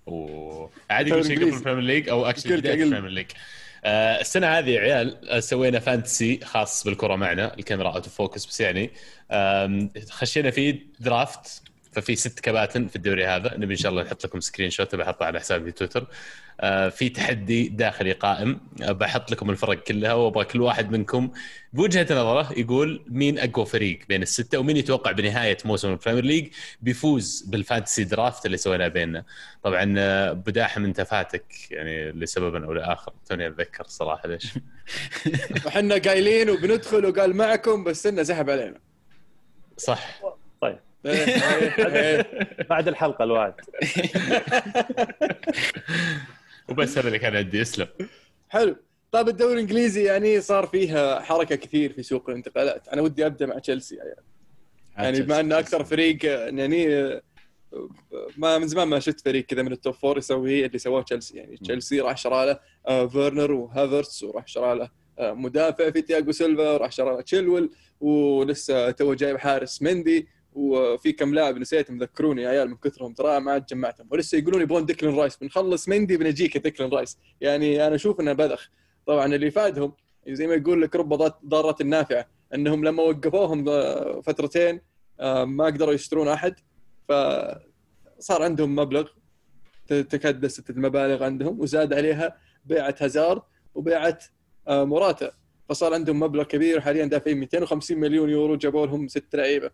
أوه. 0.09 0.71
عادي 0.91 1.11
يقول 1.11 1.27
شيء 1.27 1.37
قبل. 1.37 1.49
البريمير 1.55 1.83
ليج 1.83 2.09
أو 2.09 2.27
actually 2.27 2.57
بداية. 2.57 2.83
البريمير 2.83 3.11
ليج 3.11 3.27
آه، 3.85 4.21
السنة 4.21 4.47
هذه 4.47 4.71
يا 4.71 4.81
عيال 4.81 5.29
آه، 5.29 5.41
سوينا 5.41 5.79
fantasy 5.79 6.41
خاص 6.45 6.85
بالكرة 6.85 7.17
معنا 7.17 7.55
الكاميرا 7.59 7.89
out 7.89 8.05
of 8.05 8.15
focus 8.15 8.47
بس 8.47 8.61
يعني. 8.61 8.91
خشينا 10.11 10.51
فيه 10.51 10.87
draft 11.01 11.63
ففي 11.95 12.17
ست 12.17 12.41
كباتن 12.41 12.87
في 12.87 12.97
الدوري 12.97 13.27
هذا. 13.27 13.57
نبي 13.57 13.75
إن 13.75 13.79
شاء 13.79 13.93
الله 13.93 14.03
نحط 14.03 14.25
لكم 14.25 14.41
screenshot 14.41 14.95
بحطه 14.95 15.27
على 15.27 15.41
حسابي 15.41 15.65
في 15.65 15.73
تويتر. 15.73 16.07
آه، 16.61 16.89
في 16.89 17.09
تحدي 17.09 17.69
داخلي 17.69 18.13
قائم. 18.13 18.61
آه، 18.83 18.93
بحط 18.93 19.31
لكم 19.31 19.51
الفرق 19.51 19.83
كلها 19.83 20.13
وأبغى 20.13 20.45
كل 20.45 20.61
واحد 20.61 20.91
منكم 20.91 21.31
بوجهة 21.73 22.03
نظره 22.03 22.53
يقول 22.59 23.05
مين 23.09 23.39
أقوى 23.39 23.67
فريق 23.67 23.99
بين 24.09 24.23
الستة 24.23 24.59
ومين 24.59 24.77
يتوقع 24.77 25.13
بنهاية 25.13 25.59
موسم 25.65 25.93
البريمير 25.93 26.25
ليج 26.25 26.49
بيفوز 26.83 27.45
بال 27.49 27.61
fantasy 27.61 28.05
draft 28.05 28.47
اللي 28.47 28.57
سويناه 28.57 28.89
بيننا. 28.89 29.25
طبعا 29.63 29.95
آه، 29.99 30.33
بداحم 30.33 30.85
أنت 30.85 31.01
فاتك 31.01 31.45
يعني 31.71 32.13
لسبب 32.13 32.65
أو 32.65 32.73
لآخر. 32.73 33.13
توني 33.29 33.47
أتذكر 33.47 33.85
صراحة 33.89 34.29
ليش. 34.29 34.47
وحنا 35.67 35.99
قايلين 35.99 36.51
وبندخل 36.51 37.07
وقال 37.07 37.37
معكم 37.37 37.85
بس 37.85 38.07
إنه 38.07 38.23
سحب 38.23 38.51
علينا. 38.51 38.79
صح 39.77 40.21
طيب 40.23 40.35
إيه، 40.63 40.69
إيه، 40.69 40.79
إيه. 40.79 40.94
بعد 42.71 42.89
الحلقة 42.89 43.25
الوعد 43.25 43.55
وبس 46.69 46.99
هذا 46.99 47.07
اللي 47.07 47.19
كان 47.19 47.37
عندي 47.37 47.63
اسلم. 47.63 47.89
حلو. 48.49 48.77
طيب 49.13 49.29
الدوري 49.29 49.55
الإنجليزي 49.55 50.05
يعني 50.05 50.41
صار 50.41 50.67
فيها 50.67 51.21
حركة 51.21 51.55
كثير 51.55 51.93
في 51.93 52.03
سوق 52.03 52.31
الانتقالات. 52.31 52.89
أنا 52.89 53.03
ودي 53.03 53.27
أبدأ 53.27 53.47
مع 53.47 53.59
تشيلسي 53.59 53.97
يعني, 53.97 54.15
يعني 54.97 55.21
بما 55.21 55.41
انه 55.41 55.59
أكثر 55.59 55.85
فريق 55.85 56.25
يعني 56.25 56.87
ما 58.37 58.59
من 58.59 58.67
زمان 58.67 58.89
ما 58.89 59.01
شفت 59.01 59.21
فريق 59.21 59.45
كذا 59.45 59.63
من 59.63 59.73
ال 59.73 59.78
top 59.78 59.95
four 59.95 60.19
يسوي 60.19 60.67
اللي 60.67 60.79
سواه 60.79 61.03
تشيلسي. 61.03 61.37
يعني 61.39 61.57
تشيلسي 61.57 62.01
راح 62.01 62.17
شرى 62.17 62.47
له 62.47 62.59
آه، 62.87 63.07
فيرنر 63.07 63.53
وهافرتس 63.53 64.23
وراح 64.23 64.47
شرى 64.47 64.79
له 64.79 64.91
آه، 65.19 65.33
مدافع 65.33 65.91
في 65.91 66.03
تياجو 66.03 66.33
سيلفا 66.33 66.77
راح 66.77 66.93
شرى 66.93 67.11
له 67.11 67.21
تشيلول 67.21 67.71
ولسه 68.01 68.91
تو 68.91 69.15
جايب 69.15 69.39
حارس 69.39 69.83
مندي. 69.83 70.29
وفي 70.55 71.13
كم 71.13 71.35
لاعب 71.35 71.59
نسيتهم 71.59 71.99
ذكروني 71.99 72.43
يا 72.43 72.49
عيال 72.49 72.69
من 72.71 72.77
كثرهم 72.77 73.13
ترى 73.15 73.41
ما 73.41 73.53
عاد 73.53 73.67
جمعتهم. 73.67 74.07
ولسه 74.11 74.39
يقولون 74.39 74.63
يبغون 74.63 74.87
ديكلين 74.87 75.17
رايس. 75.19 75.37
بنخلص 75.37 75.89
مندي 75.89 76.17
بنجيك 76.17 76.59
ديكلين 76.59 76.91
رايس. 76.91 77.19
يعني 77.41 77.87
أنا 77.87 77.95
أشوف 77.95 78.21
إنه 78.21 78.33
بذخ. 78.33 78.69
طبعا 79.07 79.27
اللي 79.35 79.51
فادهم 79.51 79.93
زي 80.29 80.47
ما 80.47 80.55
يقول 80.55 80.83
لك 80.83 80.97
رب 80.97 81.15
ضا- 81.15 81.39
ضارة 81.47 81.83
نافعه 81.83 82.27
إنهم 82.55 82.85
لما 82.85 83.03
وقفوهم 83.03 83.65
فترتين 84.23 84.81
آه، 85.21 85.45
ما 85.45 85.65
قدروا 85.65 85.93
يشترون 85.95 86.29
أحد. 86.29 86.55
فصار 87.09 88.43
عندهم 88.43 88.77
مبلغ 88.77 89.09
تكدست 89.89 90.71
المبالغ 90.71 91.25
عندهم 91.25 91.61
وزاد 91.61 91.93
عليها 91.93 92.37
بيعة 92.65 92.95
هازارد 93.01 93.43
وبيعة 93.75 94.19
آه، 94.69 94.85
موراتا 94.85 95.33
فصار 95.69 95.95
عندهم 95.95 96.21
مبلغ 96.21 96.43
كبير 96.45 96.81
حاليا 96.81 97.05
دافعين 97.07 97.39
250 97.39 97.99
مليون 97.99 98.31
يورو 98.31 98.57
جابوا 98.57 98.87
لهم 98.87 99.09
ست 99.09 99.35
لعيبة. 99.37 99.71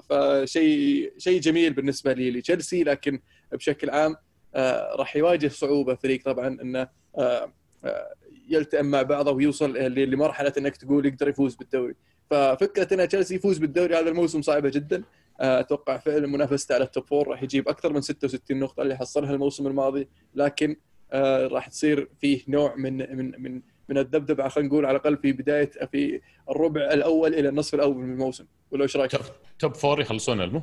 فشيء 0.00 1.12
شيء 1.18 1.40
جميل 1.40 1.72
بالنسبة 1.72 2.12
لي 2.12 2.30
لتشيلسي 2.30 2.84
لكن 2.84 3.20
بشكل 3.52 3.90
عام 3.90 4.16
آه، 4.54 4.96
راح 4.96 5.16
يواجه 5.16 5.48
صعوبة 5.48 5.94
فريق 5.94 6.24
طبعا 6.24 6.46
إنه 6.62 6.88
آه، 7.18 7.52
آه، 7.84 8.14
يلتئم 8.48 8.86
مع 8.86 9.02
بعضه 9.02 9.30
ويوصل 9.30 9.76
لمرحلة 9.78 10.52
إنك 10.58 10.76
تقول 10.76 11.06
يقدر 11.06 11.28
يفوز 11.28 11.54
بالدوري. 11.54 11.94
ففكرة 12.30 12.94
إن 12.94 13.08
تشيلسي 13.08 13.34
يفوز 13.34 13.58
بالدوري 13.58 13.94
هذا 13.94 14.08
الموسم 14.08 14.42
صعبة 14.42 14.68
جدا. 14.68 15.02
آه، 15.40 15.60
أتوقع 15.60 15.98
فعلا 15.98 16.26
منافسته 16.26 16.74
على 16.74 16.84
ال 16.84 16.89
top 16.89 17.06
four 17.06 17.28
راح 17.28 17.42
يجيب 17.42 17.68
أكثر 17.68 17.92
من 17.92 18.00
66 18.00 18.60
نقطة 18.60 18.82
اللي 18.82 18.96
حصلها 18.96 19.32
الموسم 19.32 19.66
الماضي 19.66 20.08
لكن 20.34 20.76
آه، 21.12 21.46
راح 21.46 21.68
تصير 21.68 22.08
فيه 22.20 22.42
نوع 22.48 22.74
من 22.76 23.16
من 23.16 23.42
من 23.42 23.62
من 23.90 23.98
الذبذبة 23.98 24.48
خلينا 24.48 24.68
نقول 24.68 24.86
على 24.86 24.96
الأقل 24.96 25.16
في 25.16 25.32
بداية 25.32 25.70
في 25.92 26.20
الربع 26.50 26.80
الأول 26.80 27.34
إلى 27.34 27.48
النصف 27.48 27.74
الأول 27.74 27.96
من 27.96 28.12
الموسم. 28.12 28.44
ولا 28.70 28.82
إيش 28.82 28.96
رأيك؟ 28.96 29.10
top 29.10 29.22
top 29.58 29.74
four 29.74 30.00
يخلصون 30.00 30.40
المو 30.40 30.62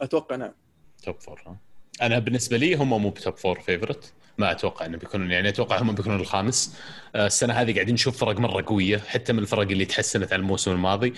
أتوقع 0.00 0.36
نعم. 0.36 0.52
top 1.02 1.20
four 1.20 1.42
ها. 1.46 1.56
أنا 2.02 2.18
بالنسبة 2.18 2.56
لي 2.56 2.74
هم 2.74 3.02
مو 3.02 3.10
ب 3.10 3.16
top 3.16 3.36
four 3.36 3.60
favorite. 3.60 4.12
ما 4.38 4.50
أتوقع 4.50 4.86
إنه 4.86 4.98
بيكونون 4.98 5.30
يعني 5.30 5.48
أتوقع 5.48 5.82
هم 5.82 5.94
بيكونون 5.94 6.20
الخامس. 6.20 6.76
آه، 7.14 7.26
السنة 7.26 7.54
هذه 7.54 7.74
قاعدين 7.74 7.94
نشوف 7.94 8.18
فرق 8.18 8.38
مرة 8.40 8.64
قوية 8.66 8.98
حتى 8.98 9.32
من 9.32 9.38
الفرق 9.38 9.60
اللي 9.60 9.84
تحسنت 9.84 10.32
عن 10.32 10.40
الموسم 10.40 10.72
الماضي. 10.72 11.14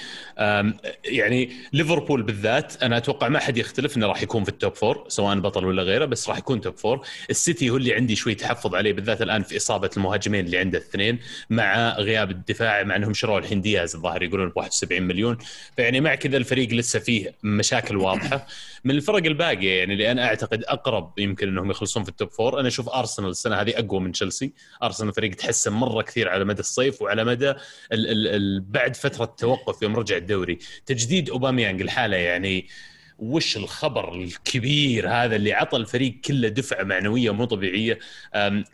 يعني 1.05 1.51
ليفربول 1.73 2.23
بالذات 2.23 2.83
أنا 2.83 2.97
أتوقع 2.97 3.29
ما 3.29 3.39
حد 3.39 3.57
يختلف 3.57 3.97
إنه 3.97 4.07
راح 4.07 4.23
يكون 4.23 4.45
في 4.45 4.49
ال 4.49 4.55
top 4.55 4.75
four 4.75 5.05
سواء 5.09 5.41
بطل 5.41 5.65
ولا 5.65 5.83
غيره 5.83 6.05
بس 6.05 6.29
راح 6.29 6.39
يكون 6.39 6.61
top 6.61 6.77
four. 6.77 7.07
السيتي 7.31 7.71
هو 7.71 7.77
اللي 7.77 7.95
عندي 7.95 8.17
شوي 8.17 8.35
تحفظ 8.35 8.75
عليه 8.75 8.93
بالذات 8.93 9.23
الآن 9.23 9.43
في 9.43 9.57
إصابة 9.57 9.91
المهاجمين 9.97 10.47
اللي 10.47 10.59
عنده 10.59 10.79
الاثنين 10.79 11.19
مع 11.51 11.97
غياب 11.99 12.31
الدفاع 12.31 12.83
مع 12.83 12.97
إنهم 12.97 13.15
شروا 13.15 13.39
الحين 13.39 13.61
دياز 13.61 13.95
الظاهر 13.95 14.23
يقولون 14.23 14.49
ب 14.49 14.57
71 14.57 15.03
مليون. 15.03 15.39
فيعني 15.77 16.01
مع 16.01 16.15
كذا 16.15 16.37
الفريق 16.37 16.71
لسه 16.71 16.99
فيه 16.99 17.35
مشاكل 17.43 17.97
واضحة. 17.97 18.47
من 18.85 18.91
الفرق 18.91 19.25
الباقية 19.25 19.79
يعني 19.79 19.93
اللي 19.93 20.13
أنا 20.13 20.25
أعتقد 20.25 20.65
أقرب 20.65 21.19
يمكن 21.19 21.49
إنهم 21.49 21.71
يخلصون 21.71 22.03
في 22.03 22.09
ال 22.09 22.14
top 22.14 22.31
four 22.31 22.61
أنا 22.61 22.69
أشوف 22.69 22.89
أرسنال 23.07 23.31
السنة 23.31 23.57
هذه 23.57 23.79
أقوى 23.79 24.01
من 24.01 24.13
تشيلسي. 24.13 24.53
أرسنال 24.83 25.13
فريق 25.13 25.35
تحسن 25.35 25.73
مرة 25.73 26.03
كثير 26.03 26.29
على 26.29 26.45
مدى 26.45 26.61
الصيف 26.61 27.03
وعلى 27.03 27.25
مدى 27.25 27.51
ال 27.51 27.57
ال 27.93 28.29
ال 28.29 28.61
بعد 28.61 28.97
فترة 28.97 29.25
توقف 29.25 29.83
يوم 29.83 29.97
رجع 29.97 30.17
الدوري. 30.17 30.59
تجديد 30.87 31.31
أوباميانج 31.31 31.81
الحالة 31.81 32.17
يعني 32.17 32.67
وش 33.19 33.57
الخبر 33.57 34.15
الكبير 34.15 35.09
هذا 35.09 35.37
اللي 35.37 35.53
عطى 35.53 35.77
الفريق 35.77 36.21
كله 36.25 36.49
دفعة 36.49 36.83
معنوية 36.83 37.31
مو 37.31 37.45
طبيعية. 37.45 37.99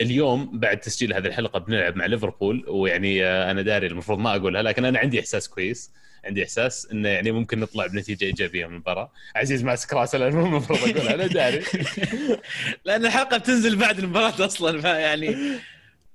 اليوم 0.01 0.59
بعد 0.59 0.81
تسجيل 0.81 1.15
هذه 1.15 1.27
الحلقة 1.27 1.59
بنلعب 1.59 1.97
مع 1.97 2.07
ليفربول 2.07 2.65
ويعني 2.69 3.25
آه، 3.25 3.51
أنا 3.51 3.63
داري 3.63 3.87
المفروض 3.87 4.19
ما 4.19 4.37
أقولها 4.37 4.63
لكن 4.63 4.85
أنا 4.85 4.99
عندي 4.99 5.21
إحساس 5.21 5.49
كويس. 5.49 5.93
عندي 6.25 6.43
إحساس 6.43 6.89
إنه 6.93 7.09
يعني 7.09 7.33
ممكن 7.33 7.61
نطلع 7.61 7.87
بنتيجة 7.87 8.25
إيجابية 8.25 8.67
من 8.67 8.75
المباراة. 8.75 9.13
عزيز 9.37 9.65
ماسك 9.65 9.93
رأسه 9.93 10.19
لأنه 10.19 10.37
مو 10.37 10.47
المفروض 10.47 10.79
أقولها 10.79 11.15
أنا 11.15 11.27
داري. 11.27 11.63
لأن 12.85 13.07
الحلقة 13.07 13.39
بتنزل 13.39 13.77
بعد 13.77 13.99
المباراة 13.99 14.47
أصلا 14.47 14.81
فيعني 14.81 15.29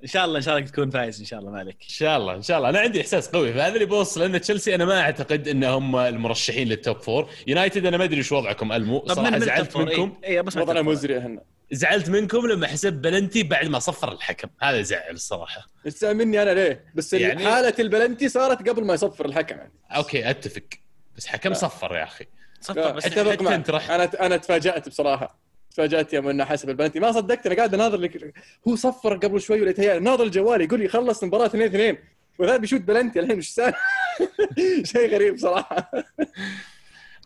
إن 0.04 0.08
شاء 0.08 0.26
الله 0.26 0.38
إن 0.38 0.44
شاء 0.44 0.58
الله 0.58 0.68
تكون 0.68 0.90
فايز 0.90 1.20
إن 1.20 1.26
شاء 1.26 1.40
الله 1.40 1.52
مالك. 1.52 1.76
إن 1.84 1.90
شاء 1.90 2.18
الله 2.18 2.36
إن 2.36 2.42
شاء 2.42 2.58
الله. 2.58 2.70
أنا 2.70 2.80
عندي 2.80 3.02
إحساس 3.02 3.30
قوي 3.30 3.54
فهذا 3.54 3.74
اللي 3.74 3.86
بوصل 3.86 4.22
لأن 4.22 4.42
تشيلسي 4.42 4.76
أنا 4.76 4.86
ما 4.86 5.02
أعتقد 5.02 5.48
انهم 5.48 5.96
المرشحين 5.96 6.68
لل 6.68 6.80
top 6.80 6.98
four 6.98 7.30
يونايتد 7.48 7.86
أنا 7.86 7.98
ما 7.98 8.04
أدري 8.04 8.18
إيش 8.18 8.32
وضعكم 8.32 8.72
ألمو؟ 8.72 9.06
صراحة 9.08 9.40
زعلت 9.40 9.78
منكم. 9.78 10.18
اي 10.24 10.30
إيه 10.30 10.42
بس 10.42 10.58
وضعنا 10.58 10.82
مزري 10.82 11.20
إحنا. 11.20 11.42
زعلت 11.72 12.10
منكم 12.10 12.48
لما 12.48 12.68
حسب 12.68 12.94
بلنتي 12.94 13.44
بعد 13.44 13.68
ما 13.68 13.80
صفر 13.80 14.12
الحكم. 14.12 14.48
هذا 14.62 14.82
زعل 14.82 15.14
الصراحة. 15.14 15.68
تزعل 15.86 16.16
مني 16.16 16.42
أنا 16.42 16.50
ليه؟ 16.50 16.86
بس 16.96 17.14
يعني... 17.14 17.46
حالة 17.46 17.74
البلنتي 17.80 18.30
صارت 18.30 18.70
قبل 18.70 18.86
ما 18.86 18.94
يصفر 18.94 19.26
الحكم 19.26 19.58
يعني. 19.58 19.74
okay 19.92 20.30
أتفق. 20.30 20.64
بس 21.18 21.28
حكم 21.28 21.54
صفر 21.54 21.96
يا 21.96 22.04
أخي. 22.04 22.26
صفر 22.62 22.92
بس 22.92 23.06
أتفق 23.06 23.42
معك. 23.42 23.70
أنا 23.90 24.26
أنا 24.26 24.38
تفاجأت 24.38 24.90
بصراحة. 24.90 25.40
تفاجأت 25.72 26.14
يوم 26.14 26.28
إنه 26.30 26.46
حسب 26.46 26.70
البلنتي. 26.70 27.00
ما 27.00 27.12
صدقت 27.12 27.46
أنا 27.46 27.56
قاعد 27.56 27.74
أناظر 27.74 27.98
لك. 27.98 28.34
هو 28.68 28.76
صفر 28.76 29.18
قبل 29.18 29.42
شوي 29.42 29.62
ولا 29.62 30.00
ناظر 30.00 30.24
الجوال 30.24 30.62
يقول 30.62 30.80
لي 30.80 30.88
خلص 30.88 31.22
المباراه 31.22 31.46
2 31.46 31.64
2 31.64 31.98
وهذا 32.40 32.58
بيشوت 32.58 32.82
بلنتي 32.82 33.20
الحين 33.20 33.38
مش 33.38 33.50
شيء 34.92 35.10
غريب 35.10 35.38
صراحة. 35.38 35.92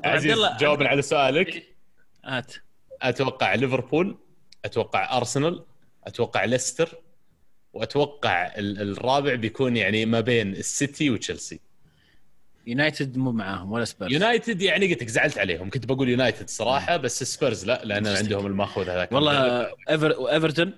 عزيز 0.04 0.38
جاوبنا 0.60 0.90
على 0.90 1.02
سؤالك. 1.02 1.76
هات 2.26 2.54
أتوقع 3.02 3.56
ليفربول. 3.56 4.18
أتوقع 4.66 5.18
أرسنال 5.18 5.64
أتوقع 6.04 6.46
ليستر 6.46 6.98
وأتوقع 7.74 8.52
الرابع 8.58 9.36
بيكون 9.36 9.78
يعني 9.78 10.06
ما 10.06 10.20
بين 10.20 10.52
السيتي 10.52 11.10
وتشيلسي. 11.10 11.60
يونايتد 12.68 13.18
مو 13.18 13.32
معاهم 13.32 13.72
ولا 13.72 13.86
سبيرز. 13.86 14.14
يونايتد 14.14 14.62
يعني 14.62 14.94
قلت 14.94 15.04
لك 15.04 15.10
زعلت 15.10 15.38
عليهم. 15.38 15.70
كنت 15.70 15.86
بقول 15.86 16.10
يونايتد 16.10 16.50
صراحة 16.50 16.98
بس 16.98 17.24
سبيرز 17.24 17.66
لا 17.66 17.82
لأن 17.86 18.08
عندهم 18.08 18.46
المأخوذ 18.46 18.90
هذاك. 18.90 19.12
والله 19.12 19.68
ايفر 19.90 20.30
إيفرتون 20.30 20.74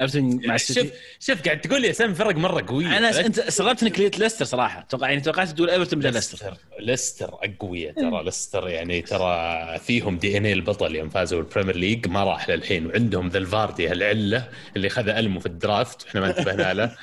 ايفرتون 0.00 0.46
مع 0.46 0.54
السيتي؟ 0.54 0.80
شوف 0.80 0.92
شوف 1.20 1.42
قاعد 1.42 1.60
تقول 1.60 1.82
لي 1.82 1.90
اسامي 1.90 2.14
فرق 2.14 2.34
مرة 2.34 2.64
قوية. 2.68 2.98
أنا 2.98 3.26
أنت 3.26 3.38
استغربت 3.38 3.82
إنك 3.82 3.98
ليت 3.98 4.18
ليستر 4.18 4.44
صراحة. 4.44 4.86
توقع 4.88 5.08
يعني 5.08 5.20
توقعت 5.20 5.48
تقول 5.48 5.70
إيفرتون 5.70 5.98
بدل 5.98 6.12
ليستر. 6.12 6.54
ليستر 6.80 7.34
اقوياء 7.42 7.94
ترى. 7.94 8.24
ليستر 8.24 8.68
يعني 8.68 9.02
ترى 9.02 9.78
فيهم 9.78 10.18
DNA 10.18 10.52
البطل 10.52 10.96
يوم 10.96 11.08
فازوا 11.08 11.40
البريمير 11.40 11.76
ليج 11.76 12.08
ما 12.08 12.24
راح 12.24 12.48
للحين. 12.48 12.86
وعندهم 12.86 13.28
ذا 13.28 13.38
الفاردي 13.38 13.88
هالعلة 13.88 14.48
اللي 14.76 14.88
خذ 14.88 15.08
المو 15.08 15.40
في 15.40 15.46
ال 15.46 15.54
draft. 15.54 16.04
وإحنا 16.04 16.20
ما 16.20 16.26
انتبهنا 16.26 16.74
له. 16.74 16.96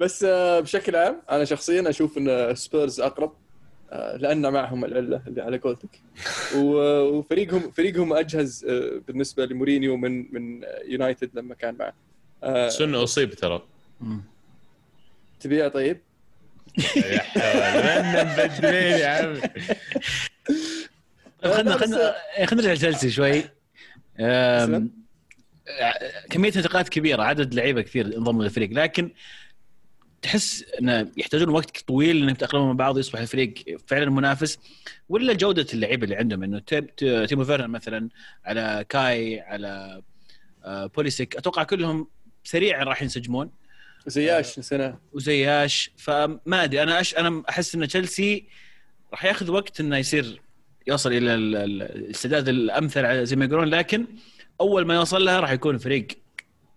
بس 0.00 0.24
آه، 0.24 0.60
بشكل 0.60 0.96
عام 0.96 1.22
أنا 1.30 1.44
شخصيا 1.44 1.90
أشوف 1.90 2.18
إن 2.18 2.54
سبيرز 2.54 3.00
أقرب. 3.00 3.43
لأن 3.94 4.52
معهم 4.52 4.84
العلة 4.84 5.22
اللي 5.26 5.42
على 5.42 5.58
قولتك. 5.58 6.00
وفريقهم 6.56 7.70
فريقهم 7.70 8.12
أجهز 8.12 8.64
آه، 8.64 9.00
بالنسبة 9.08 9.46
لمورينيو 9.46 9.96
من 9.96 10.34
من 10.34 10.64
يونايتد 10.86 11.30
لما 11.34 11.54
كان 11.54 11.76
معه. 11.78 12.68
سنة 12.68 13.02
أصيب 13.02 13.34
ترى. 13.34 13.62
تبيها 15.40 15.68
طيب؟ 15.68 16.00
يا 16.96 17.18
حول. 17.18 18.26
مبدلين 18.26 18.98
يا 18.98 19.06
عمي؟ 19.08 19.40
خلينا 21.44 21.76
خلينا 21.76 22.14
خلينا 22.46 22.68
نرجع 22.68 22.72
لتشيلسي 22.72 23.10
شوي. 23.10 23.44
كمية 26.30 26.52
انتقادات 26.56 26.88
كبيرة 26.88 27.22
عدد 27.22 27.54
لعيبة 27.54 27.82
كثير 27.82 28.06
انضموا 28.06 28.44
للفريق 28.44 28.70
لكن 28.72 29.10
تحس 30.24 30.64
انه 30.80 31.10
يحتاجون 31.16 31.48
وقت 31.48 31.78
طويل 31.78 32.16
انهم 32.16 32.28
يتاقلمون 32.28 32.68
مع 32.68 32.72
بعض 32.72 32.98
يصبح 32.98 33.20
الفريق 33.20 33.54
فعلا 33.86 34.10
منافس. 34.10 34.58
ولا 35.08 35.32
جودة 35.32 35.66
اللعيبة 35.74 36.04
اللي 36.04 36.16
عندهم 36.16 36.42
إنه 36.42 36.58
تيمو 37.26 37.44
فيرنر 37.44 37.68
مثلا 37.68 38.08
على 38.44 38.84
كاي 38.88 39.40
على 39.40 40.02
آه، 40.64 40.86
بوليسيك 40.86 41.36
أتوقع 41.36 41.62
كلهم 41.62 42.08
سريعا 42.44 42.84
راح 42.84 43.02
ينسجمون. 43.02 43.50
وزياش 44.06 44.46
سنه 44.46 44.98
وزياش. 45.12 45.90
فما 45.96 46.64
أدري 46.64 46.82
أنا 46.82 47.00
أش 47.00 47.14
أنا 47.16 47.42
أحس 47.48 47.74
إن 47.74 47.88
تشيلسي 47.88 48.44
راح 49.12 49.24
ياخذ 49.24 49.50
وقت 49.50 49.80
إنه 49.80 49.96
يصير 49.96 50.40
يوصل 50.86 51.12
إلى 51.12 51.34
السداد 51.34 52.48
الأمثل 52.48 53.26
زي 53.26 53.36
ما 53.36 53.44
يقولون 53.44 53.68
لكن 53.68 54.06
أول 54.60 54.86
ما 54.86 54.94
يوصل 54.94 55.24
لها 55.24 55.40
راح 55.40 55.50
يكون 55.50 55.78
فريق 55.78 56.06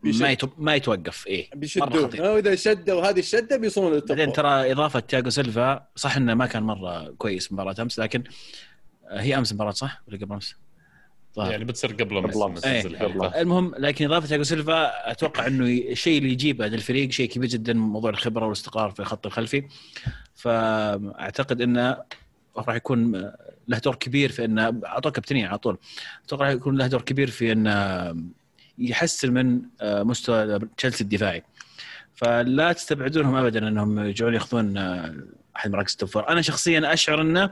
ما 0.03 0.31
يتو... 0.31 0.47
ما 0.57 0.75
يتوقف 0.75 1.27
إيه. 1.27 1.49
بيشدوه 1.55 2.31
واذا 2.31 2.55
شدوا 2.55 3.09
هذه 3.09 3.19
الشدة 3.19 3.57
بيوصلون 3.57 3.93
لل 3.93 4.03
top 4.03 4.17
بعدين 4.17 4.33
ترى 4.33 4.71
إضافة 4.71 4.99
تياجو 4.99 5.29
سيلفا 5.29 5.87
صح 5.95 6.17
إنه 6.17 6.33
ما 6.33 6.45
كان 6.45 6.63
مرة 6.63 7.09
كويس 7.09 7.53
مباراة 7.53 7.75
أمس 7.79 7.99
لكن 7.99 8.23
هي 9.11 9.37
أمس 9.37 9.53
مباراة 9.53 9.71
صح؟ 9.71 10.03
ولا 10.07 10.17
قبل 10.17 10.33
أمس؟ 10.33 10.55
طيب. 11.35 11.51
يعني 11.51 11.65
بتصير 11.65 11.93
قبل 11.93 12.17
أمس 12.17 12.65
إيه. 12.65 13.41
المهم 13.41 13.75
لكن 13.77 14.05
إضافة 14.05 14.27
تياجو 14.27 14.43
سيلفا 14.43 15.11
أتوقع 15.11 15.47
إنه 15.47 15.65
الشيء 15.65 16.17
اللي 16.17 16.31
يجيبه 16.31 16.67
للفريق 16.67 17.11
شيء 17.11 17.29
كبير 17.29 17.49
جدا 17.49 17.73
موضوع 17.73 18.09
الخبرة 18.09 18.45
والاستقرار 18.45 18.91
في 18.91 18.99
الخط 18.99 19.25
الخلفي. 19.25 19.63
فأعتقد 20.35 21.61
إنه 21.61 21.97
راح 22.57 22.75
يكون 22.75 23.31
له 23.67 23.77
دور 23.77 23.95
كبير 23.95 24.31
في 24.31 24.45
إنه 24.45 24.81
أعطوه 24.85 25.11
كابتنية 25.11 25.47
على 25.47 25.57
طول. 25.57 25.77
أتوقع 26.25 26.45
راح 26.45 26.53
يكون 26.53 26.77
له 26.77 26.87
دور 26.87 27.01
كبير 27.01 27.29
في 27.29 27.51
إنه 27.51 28.15
يحسن 28.77 29.33
من 29.33 29.61
آه، 29.81 30.03
مستوى 30.03 30.59
تشيلسي 30.77 31.03
الدفاعي. 31.03 31.43
فلا 32.15 32.71
تستبعدونهم 32.73 33.35
ابدا 33.35 33.67
إنهم 33.67 33.99
يرجعون 33.99 34.33
ياخذون 34.33 34.77
آه، 34.77 35.15
أحد 35.55 35.71
مراكز 35.71 35.91
ال 35.91 35.96
top 35.96 36.09
four. 36.09 36.29
أنا 36.29 36.41
شخصيا 36.41 36.93
أشعر 36.93 37.21
إنه 37.21 37.51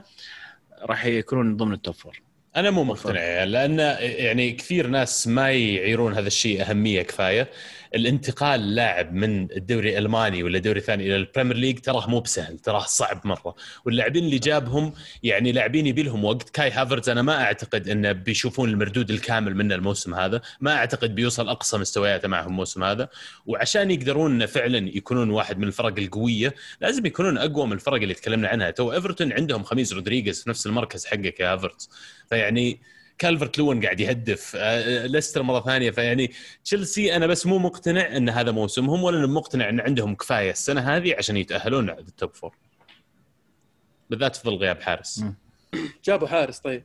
راح 0.82 1.06
يكونون 1.06 1.56
ضمن 1.56 1.72
ال 1.72 1.77
top 1.77 1.94
four. 1.94 2.22
أنا 2.56 2.70
مو 2.70 2.84
مقتنع 2.84 3.44
لأن 3.44 3.78
يعني 4.00 4.52
كثير 4.52 4.86
ناس 4.86 5.28
ما 5.28 5.50
يعيرون 5.50 6.14
هذا 6.14 6.26
الشيء 6.26 6.62
أهمية 6.62 7.02
كفاية. 7.02 7.48
الانتقال 7.94 8.74
لاعب 8.74 9.12
من 9.12 9.52
الدوري 9.52 9.98
الألماني 9.98 10.42
ولا 10.42 10.58
دوري 10.58 10.80
ثاني 10.80 11.06
إلى 11.06 11.16
البريمير 11.16 11.56
ليج 11.56 11.78
تراه 11.78 12.10
مو 12.10 12.20
بسهل 12.20 12.58
تراه 12.58 12.84
صعب 12.84 13.20
مرة. 13.26 13.54
واللاعبين 13.84 14.24
اللي 14.24 14.38
جابهم 14.38 14.92
يعني 15.22 15.52
لاعبين 15.52 15.86
يبي 15.86 16.02
لهم 16.02 16.24
وقت. 16.24 16.50
كاي 16.50 16.70
هافرز 16.70 17.08
أنا 17.08 17.22
ما 17.22 17.42
أعتقد 17.42 17.88
انه 17.88 18.12
بيشوفون 18.12 18.68
المردود 18.68 19.10
الكامل 19.10 19.56
منه 19.56 19.74
الموسم 19.74 20.14
هذا. 20.14 20.40
ما 20.60 20.74
أعتقد 20.76 21.14
بيوصل 21.14 21.48
أقصى 21.48 21.78
مستوياته 21.78 22.28
معهم 22.28 22.46
الموسم 22.48 22.84
هذا. 22.84 23.08
وعشان 23.46 23.90
يقدرون 23.90 24.46
فعلا 24.46 24.78
يكونون 24.96 25.30
واحد 25.30 25.58
من 25.58 25.64
الفرق 25.64 25.98
القوية 25.98 26.54
لازم 26.80 27.06
يكونون 27.06 27.38
أقوى 27.38 27.66
من 27.66 27.72
الفرق 27.72 28.02
اللي 28.02 28.14
تكلمنا 28.14 28.48
عنها. 28.48 28.70
تو 28.70 28.92
إيفرتون 28.92 29.32
عندهم 29.32 29.62
خميس 29.62 29.92
رودريغيز 29.92 30.42
في 30.42 30.50
نفس 30.50 30.66
المركز 30.66 31.06
حقك 31.06 31.40
يا 31.40 31.52
هافرز 31.52 31.90
فيعني 32.30 32.80
كالفرت 33.18 33.58
لوين 33.58 33.84
قاعد 33.84 34.00
يهدف 34.00 34.52
آه، 34.56 35.06
ليستر 35.06 35.42
مرة 35.42 35.60
ثانية. 35.60 35.90
فيعني 35.90 36.32
تشيلسي 36.64 37.16
أنا 37.16 37.26
بس 37.26 37.46
مو 37.46 37.58
مقتنع 37.58 38.16
إن 38.16 38.28
هذا 38.28 38.52
موسمهم 38.52 39.02
ولا 39.02 39.26
مقتنع 39.26 39.68
إن 39.68 39.80
عندهم 39.80 40.14
كفاية 40.14 40.50
السنة 40.50 40.80
هذه 40.80 41.14
عشان 41.18 41.36
يتأهلون 41.36 41.90
لل 41.90 42.08
top 42.08 42.34
four 42.34 42.54
بالذات 44.10 44.36
في 44.36 44.42
ظل 44.50 44.56
غياب 44.56 44.82
حارس. 44.82 45.24
جابوا 46.04 46.28
حارس 46.28 46.58
طيب. 46.58 46.84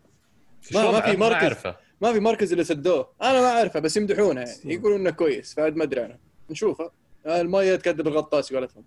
ما, 0.74 0.92
ما 0.92 1.02
في 1.02 1.18
مركز 1.18 1.66
ما, 1.66 1.76
ما 2.02 2.14
في 2.14 2.20
مركز 2.20 2.52
اللي 2.52 2.64
سدوه. 2.64 3.10
أنا 3.22 3.42
ما 3.42 3.48
أعرفه 3.48 3.80
بس 3.80 3.98
يمدحونه. 3.98 4.42
يعني 4.42 4.74
يقولون 4.74 5.00
إنه 5.00 5.10
كويس 5.10 5.54
فهد 5.54 5.76
ما 5.76 5.84
أدري 5.84 6.06
أنا. 6.06 6.18
نشوفه. 6.50 6.92
المايه 7.28 7.76
تكذب 7.76 8.08
الغطاس 8.08 8.54
قولتهم 8.54 8.84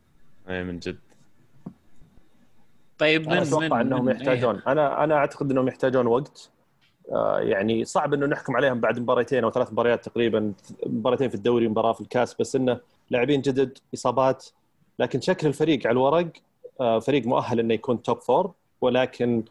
اي 0.48 0.64
من 0.64 0.78
جد. 0.78 0.98
طيب 2.98 3.28
من 3.28 3.36
أتوقع 3.36 3.80
إنهم 3.80 4.10
يحتاجون. 4.10 4.62
أنا 4.66 5.04
أنا 5.04 5.14
أعتقد 5.14 5.50
إنهم 5.50 5.68
يحتاجون 5.68 6.06
وقت. 6.06 6.50
آه، 6.50 6.53
يعني 7.38 7.84
صعب 7.84 8.14
إنه 8.14 8.26
نحكم 8.26 8.56
عليهم 8.56 8.80
بعد 8.80 8.98
مباراتين 8.98 9.44
أو 9.44 9.50
ثلاث 9.50 9.72
مباريات 9.72 10.04
تقريبا 10.04 10.52
مباراتين 10.86 11.28
في 11.28 11.34
الدوري 11.34 11.66
ومباراه 11.66 11.92
في 11.92 12.00
الكاس 12.00 12.34
بس 12.34 12.56
إنه 12.56 12.80
لاعبين 13.10 13.40
جدد 13.40 13.78
إصابات. 13.94 14.46
لكن 14.98 15.20
شكل 15.20 15.46
الفريق 15.46 15.86
على 15.86 15.92
الورق 15.92 16.28
آه، 16.80 16.98
فريق 16.98 17.26
مؤهل 17.26 17.60
إنه 17.60 17.74
يكون 17.74 18.02
توب 18.02 18.20
فور 18.20 18.52
ولكن 18.80 19.44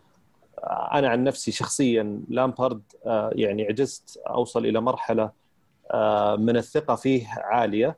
آه، 0.59 0.89
أنا 0.93 1.09
عن 1.09 1.23
نفسي 1.23 1.51
شخصيا 1.51 2.21
لامبارد 2.29 2.81
يعني 3.31 3.63
عجزت 3.63 4.17
أوصل 4.27 4.65
إلى 4.65 4.81
مرحلة 4.81 5.31
من 6.37 6.57
الثقة 6.57 6.95
فيه 6.95 7.27
عالية. 7.27 7.97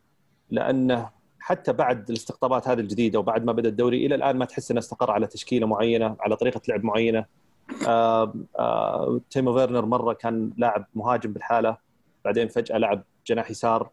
لأنه 0.51 1.09
حتى 1.39 1.73
بعد 1.73 2.09
الاستقطابات 2.09 2.67
هذه 2.67 2.79
الجديدة 2.79 3.19
وبعد 3.19 3.45
ما 3.45 3.51
بدأ 3.51 3.69
الدوري 3.69 4.05
إلى 4.05 4.15
الآن 4.15 4.37
ما 4.37 4.45
تحس 4.45 4.71
إنه 4.71 4.79
استقر 4.79 5.11
على 5.11 5.27
تشكيلة 5.27 5.67
معينة 5.67 6.15
على 6.19 6.35
طريقة 6.35 6.61
لعب 6.69 6.83
معينة. 6.83 7.19
آه 7.19 7.23
آه 7.23 7.44
تيمو 9.29 9.53
فيرنر 9.53 9.85
مرة 9.85 10.13
كان 10.13 10.51
لاعب 10.57 10.85
مهاجم 10.95 11.33
بالحالة 11.33 11.77
بعدين 12.25 12.47
فجأة 12.47 12.77
لعب 12.77 13.03
جناح 13.27 13.51
يسار 13.51 13.89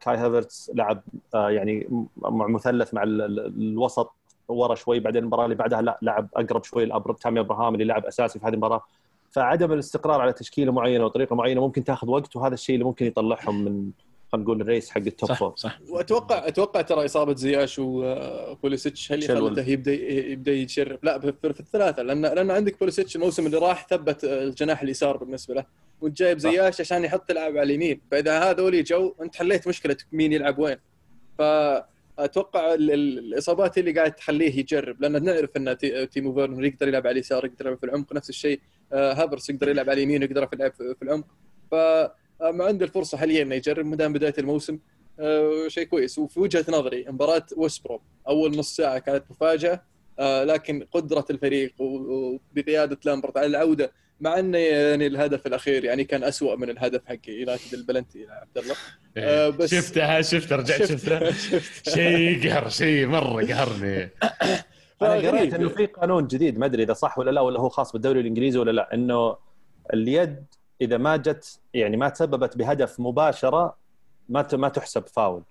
كاي 0.00 0.16
هافرتس 0.16 0.70
لعب 0.74 1.02
يعني 1.34 1.88
مع 2.16 2.46
مثلث 2.46 2.94
مع 2.94 3.02
الوسط 3.02 4.12
ورا 4.48 4.74
شوي 4.74 5.00
بعدين 5.00 5.22
المباراة 5.22 5.44
اللي 5.44 5.56
بعدها 5.56 5.82
لا 5.82 5.98
لعب 6.02 6.28
أقرب 6.36 6.64
شوي 6.64 6.90
تامي 7.20 7.40
أبراهام 7.40 7.74
اللي 7.74 7.84
لعب 7.84 8.04
أساسي 8.04 8.38
في 8.38 8.46
هذه 8.46 8.52
المباراة. 8.52 8.82
فعدم 9.30 9.72
الاستقرار 9.72 10.20
على 10.20 10.32
تشكيلة 10.32 10.72
معينة 10.72 11.04
وطريقة 11.04 11.36
معينة 11.36 11.60
ممكن 11.60 11.84
تاخذ 11.84 12.10
وقت 12.10 12.36
وهذا 12.36 12.54
الشيء 12.54 12.74
اللي 12.74 12.84
ممكن 12.84 13.06
يطلعهم 13.06 13.64
من 13.64 13.90
خلينا 14.32 14.44
نقول 14.44 14.60
ال 14.60 14.66
race 14.66 14.90
حق 14.90 14.98
ال 14.98 15.06
top 15.06 15.28
صح 15.32 15.52
صح. 15.56 15.80
واتوقع 15.88 16.48
أتوقع 16.48 16.80
ترى 16.80 17.04
إصابة 17.04 17.34
زياش 17.34 17.78
وبوليسيتش 17.78 19.12
هل 19.12 19.22
خلته 19.22 19.68
يبدا 19.68 19.92
يبدأ 19.92 20.52
يتشرب؟ 20.52 20.98
لا 21.02 21.18
في 21.18 21.60
الثلاثة 21.60 22.02
لأن 22.02 22.22
لأن 22.22 22.50
عندك 22.50 22.78
بوليسيتش 22.78 23.16
الموسم 23.16 23.46
اللي 23.46 23.58
راح 23.58 23.86
ثبت 23.88 24.24
الجناح 24.24 24.82
اليسار 24.82 25.16
بالنسبة 25.16 25.54
له 25.54 25.64
وانت 26.00 26.16
جايب 26.18 26.38
زياش 26.38 26.80
عشان 26.80 27.04
يحط 27.04 27.30
يلعب 27.30 27.50
على 27.50 27.62
اليمين. 27.62 28.00
فإذا 28.10 28.38
هذول 28.38 28.84
جو 28.84 29.14
أنت 29.22 29.36
حليت 29.36 29.68
مشكلة 29.68 29.96
مين 30.12 30.32
يلعب 30.32 30.58
وين. 30.58 30.76
فأتوقع 31.38 32.74
الإصابات 32.74 33.78
اللي 33.78 33.92
قاعد 33.92 34.12
تخليه 34.12 34.58
يجرب 34.58 35.00
لأن 35.00 35.24
نعرف 35.24 35.50
إن 35.56 35.76
تيمو 36.10 36.34
فيرنر 36.34 36.64
يقدر 36.64 36.88
يلعب 36.88 37.06
على 37.06 37.12
اليسار 37.12 37.44
يقدر 37.44 37.66
يلعب 37.66 37.78
في 37.78 37.84
العمق 37.84 38.12
نفس 38.12 38.28
الشيء 38.30 38.60
آه، 38.92 39.12
هافرس 39.12 39.50
يقدر 39.50 39.68
يلعب 39.68 39.90
على 39.90 39.98
اليمين 39.98 40.22
يقدر 40.22 40.48
يلعب 40.52 40.72
في 40.72 41.02
العمق. 41.02 41.26
ف 41.70 41.74
ما 42.42 42.64
عنده 42.64 42.84
الفرصة 42.84 43.18
حاليا 43.18 43.42
إنه 43.42 43.54
يجرب 43.54 43.86
ما 43.86 43.96
دام 43.96 44.12
بداية 44.12 44.34
الموسم. 44.38 44.78
آه 45.20 45.68
شيء 45.68 45.84
كويس. 45.84 46.18
وفي 46.18 46.40
وجهة 46.40 46.64
نظري 46.68 47.04
مباراة 47.08 47.46
ويست 47.56 47.78
بروم 47.78 48.00
أول 48.28 48.58
نص 48.58 48.76
ساعة 48.76 48.98
كانت 48.98 49.24
مفاجأة. 49.30 49.82
آه 50.18 50.44
لكن 50.44 50.86
قدرة 50.92 51.24
الفريق 51.30 51.74
وبقيادة 51.78 52.98
لامبارد 53.04 53.36
على 53.36 53.46
العودة 53.46 53.92
مع 54.20 54.38
إنه 54.38 54.58
يعني 54.58 55.06
الهدف 55.06 55.46
الأخير 55.46 55.84
يعني 55.84 56.04
كان 56.04 56.24
أسوأ 56.24 56.56
من 56.56 56.70
الهدف 56.70 57.00
حق 57.06 57.28
يونايتد 57.28 57.74
البلنتي 57.74 58.18
يا 58.18 58.30
عبد 58.30 58.58
الله. 58.58 58.74
آه 59.16 59.48
بس 59.48 59.70
شفتها 59.70 60.22
شفتها 60.22 60.56
رجعت 60.56 60.84
شفتها 60.84 61.30
شيء 61.94 62.48
قهر 62.48 62.68
شيء 62.68 63.06
مرة 63.06 63.46
قهرني. 63.46 64.10
أنا 65.02 65.14
قريت 65.14 65.54
إنه 65.54 65.68
في 65.68 65.86
قانون 65.86 66.26
جديد 66.26 66.58
ما 66.58 66.66
أدري 66.66 66.82
إذا 66.82 66.92
صح 66.92 67.18
ولا 67.18 67.30
لا 67.30 67.40
ولا 67.40 67.60
هو 67.60 67.68
خاص 67.68 67.92
بالدوري 67.92 68.20
الإنجليزي 68.20 68.58
ولا 68.58 68.70
لا 68.70 68.94
إنه 68.94 69.36
اليد 69.94 70.44
إذا 70.80 70.98
ما 70.98 71.16
جت 71.16 71.60
يعني 71.74 71.96
ما 71.96 72.08
تسببت 72.08 72.56
بهدف 72.56 73.00
مباشرة 73.00 73.76
ما 74.28 74.48
ما 74.52 74.68
تحسب 74.68 75.06
فاول. 75.06 75.42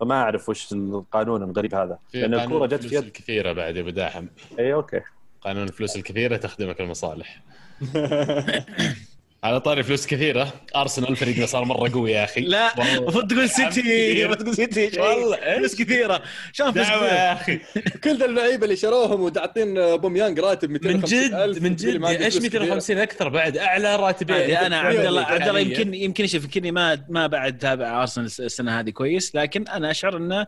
فما 0.00 0.14
أعرف 0.14 0.48
وش 0.48 0.72
القانون 0.72 1.42
الغريب 1.42 1.74
هذا. 1.74 1.98
لأن 2.14 2.34
الكورة 2.34 2.66
جت 2.66 2.86
في 2.86 2.94
يد 2.94 3.08
كثيره 3.10 3.52
بعد 3.52 3.76
يا 3.76 3.80
أبو 3.80 3.90
داحم. 3.90 4.26
اي 4.58 4.74
أوكي. 4.74 5.00
قانون 5.40 5.62
الفلوس 5.62 5.96
الكثيرة 5.96 6.36
تخدمك 6.36 6.80
المصالح. 6.80 7.42
على 9.46 9.60
طاري 9.60 9.82
فلوس 9.82 10.06
كثيرة. 10.06 10.52
ارسنال 10.76 11.16
فريقنا 11.16 11.46
صار 11.46 11.64
مرة 11.64 11.90
قوي 11.92 12.12
يا 12.12 12.24
أخي. 12.24 12.40
لا 12.40 12.96
المفروض 12.98 13.32
تقول 13.32 13.50
سيتي 13.50 14.24
المفروض 14.24 14.42
تقول 14.42 14.54
سيتي 14.54 15.00
والله. 15.00 15.36
فلوس 15.56 15.74
كثيرة. 15.74 16.22
شلون 16.52 16.72
فلوس 16.72 16.86
كثيرة. 16.86 17.04
يا 17.04 17.32
أخي. 17.32 17.60
كل 18.04 18.22
اللعيبة 18.22 18.64
اللي 18.64 18.76
شروهم 18.76 19.20
وتعطين 19.20 19.96
اوباميانج 19.96 20.40
راتب 20.40 20.70
250 20.70 21.18
من 21.18 21.28
جد 21.30 21.62
من 21.62 21.76
جد. 21.76 22.22
إيش 22.22 22.36
250 22.36 22.98
أكثر 22.98 23.28
بعد؟ 23.28 23.58
أعلى 23.58 23.96
راتبين. 23.96 24.56
أنا 24.56 24.78
عبد 24.78 24.98
الله 24.98 25.22
عبد 25.22 25.48
الله 25.48 25.60
يمكن 25.60 25.94
يمكن 25.94 26.26
شوف 26.26 26.44
يمكن 26.44 26.72
ما 26.72 27.04
ما 27.08 27.26
بعد 27.26 27.58
تابع 27.58 28.00
ارسنال 28.02 28.26
السنة 28.26 28.80
هذه 28.80 28.90
كويس 28.90 29.34
لكن 29.34 29.68
أنا 29.68 29.90
أشعر 29.90 30.16
إنه 30.16 30.46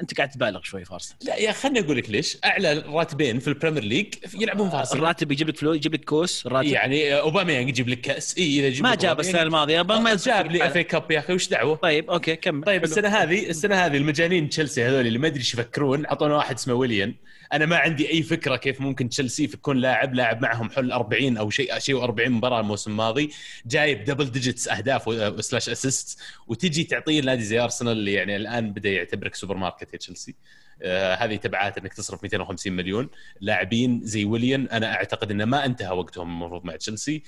انت 0.00 0.14
قاعد 0.14 0.30
تبالغ 0.30 0.62
شوي 0.62 0.84
في 0.84 0.94
ارسنال 0.94 1.18
لا 1.24 1.36
يا 1.36 1.52
خليني 1.52 1.80
أقول 1.80 1.96
لك 1.96 2.10
ليش. 2.10 2.38
أعلى 2.44 2.84
راتبين 2.86 3.38
في 3.38 3.48
البريمير 3.48 3.84
ليج 3.84 4.14
يلعبون 4.34 4.70
في 4.70 4.76
ارسنال 4.76 5.02
الراتب 5.02 5.32
يجيب 5.32 5.48
لك 5.48 5.56
فلوس 5.56 5.76
يجيب 5.76 5.94
لك 5.94 6.04
كؤوس 6.04 6.46
راتب 6.46 6.68
يعني 6.68 7.14
اوباما 7.14 7.52
يجيب 7.52 7.88
لك 7.88 8.00
كأس. 8.00 8.38
إي 8.38 8.58
إذا 8.58 8.66
يجيب 8.66 8.84
ما 8.84 8.94
جاب 8.94 9.20
السنة 9.20 9.42
الماضية 9.42 9.82
ما 9.82 10.14
جاب 10.14 10.52
لي 10.52 10.66
FA 10.66 10.78
Cup 10.78 11.10
يا 11.10 11.18
أخي 11.18 11.32
وش 11.32 11.48
دعوة؟ 11.48 11.76
طيب 11.76 12.10
okay 12.10 12.36
كمل. 12.36 12.64
طيب 12.64 12.84
السنة 12.84 13.08
هذه 13.08 13.50
السنة 13.50 13.86
هذه 13.86 13.96
المجانين 13.96 14.48
تشيلسي 14.48 14.84
هذول 14.84 15.06
اللي 15.06 15.18
ما 15.18 15.26
أدري 15.26 15.38
إيش 15.38 15.54
يفكرون 15.54 16.06
أعطونا 16.06 16.36
واحد 16.36 16.54
اسمه 16.54 16.74
ويليان. 16.74 17.14
أنا 17.52 17.66
ما 17.66 17.76
عندي 17.76 18.10
أي 18.10 18.22
فكرة 18.22 18.56
كيف 18.56 18.80
ممكن 18.80 19.08
تشيلسي 19.08 19.44
يكون 19.44 19.76
لاعب 19.76 20.14
لاعب 20.14 20.42
معهم 20.42 20.70
حول 20.70 20.92
40 20.92 21.36
أو 21.36 21.50
شيء 21.50 21.78
شيء 21.78 22.06
و40 22.06 22.28
مباراة 22.28 22.60
الموسم 22.60 22.90
الماضي 22.90 23.30
جايب 23.66 24.04
double 24.04 24.30
digits 24.30 24.68
أهداف 24.68 25.02
slash 25.44 25.68
assist 25.68 26.18
وتجي 26.46 26.84
تعطيه 26.84 27.20
نادي 27.20 27.42
زي 27.42 27.60
ارسنال 27.60 27.92
اللي 27.92 28.12
يعني 28.12 28.36
الآن 28.36 28.72
بدأ 28.72 28.90
يعتبرك 28.90 29.34
سوبر 29.34 29.56
ماركت. 29.56 29.77
يا 29.92 29.98
تشيلسي. 29.98 30.34
آه 30.82 31.14
هذه 31.14 31.36
تبعات 31.36 31.78
إنك 31.78 31.94
تصرف 31.94 32.22
250 32.22 32.72
مليون. 32.72 33.08
لاعبين 33.40 34.00
زي 34.02 34.24
ويليان 34.24 34.68
أنا 34.68 34.94
أعتقد 34.94 35.30
إنه 35.30 35.44
ما 35.44 35.64
انتهى 35.64 35.90
وقتهم 35.90 36.30
المفروض 36.42 36.64
مع 36.64 36.76
تشيلسي. 36.76 37.22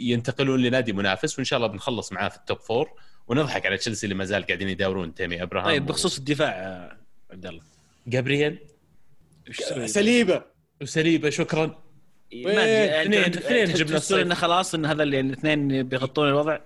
ينتقلون 0.00 0.62
لنادي 0.62 0.92
منافس 0.92 1.38
وإن 1.38 1.44
شاء 1.44 1.56
الله 1.56 1.68
بنخلص 1.68 2.12
معاه 2.12 2.28
في 2.28 2.36
ال 2.36 2.41
top 2.41 2.58
four 2.58 2.90
ونضحك 3.28 3.66
على 3.66 3.76
تشيلسي 3.76 4.06
اللي 4.06 4.14
ما 4.14 4.24
زال 4.24 4.46
قاعدين 4.46 4.68
يداورون 4.68 5.14
تامي 5.14 5.42
أبراهام. 5.42 5.66
طيب 5.66 5.86
بخصوص 5.86 6.18
الدفاع 6.18 6.52
عبد 7.30 7.46
الله. 7.46 7.62
جابرييل. 8.06 8.58
ساليبا. 9.86 10.42
وساليبا 10.82 11.30
شكرا. 11.30 11.82
اثنين 12.34 13.24
اثنين 13.24 13.64
جبنا 13.64 13.96
الصيف. 13.96 14.26
إنه 14.26 14.34
خلاص 14.34 14.74
إن 14.74 14.86
هذا 14.86 15.02
اللي 15.02 15.20
الاثنين 15.20 15.82
بيغطون 15.82 16.28
الوضع؟ 16.28 16.58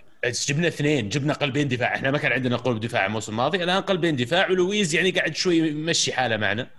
جبنا 0.48 0.68
اثنين 0.68 1.08
جبنا 1.08 1.32
قلبين 1.32 1.68
دفاع. 1.68 1.94
إحنا 1.94 2.10
ما 2.10 2.18
كان 2.18 2.32
عندنا 2.32 2.56
قلب 2.56 2.80
دفاع 2.80 3.06
الموسم 3.06 3.32
الماضي 3.32 3.64
الآن 3.64 3.82
قلبين 3.82 4.16
دفاع 4.16 4.50
ولويز 4.50 4.94
يعني 4.94 5.10
قاعد 5.10 5.36
شوي 5.36 5.56
يمشي 5.56 6.12
حاله 6.12 6.36
معنا. 6.36 6.70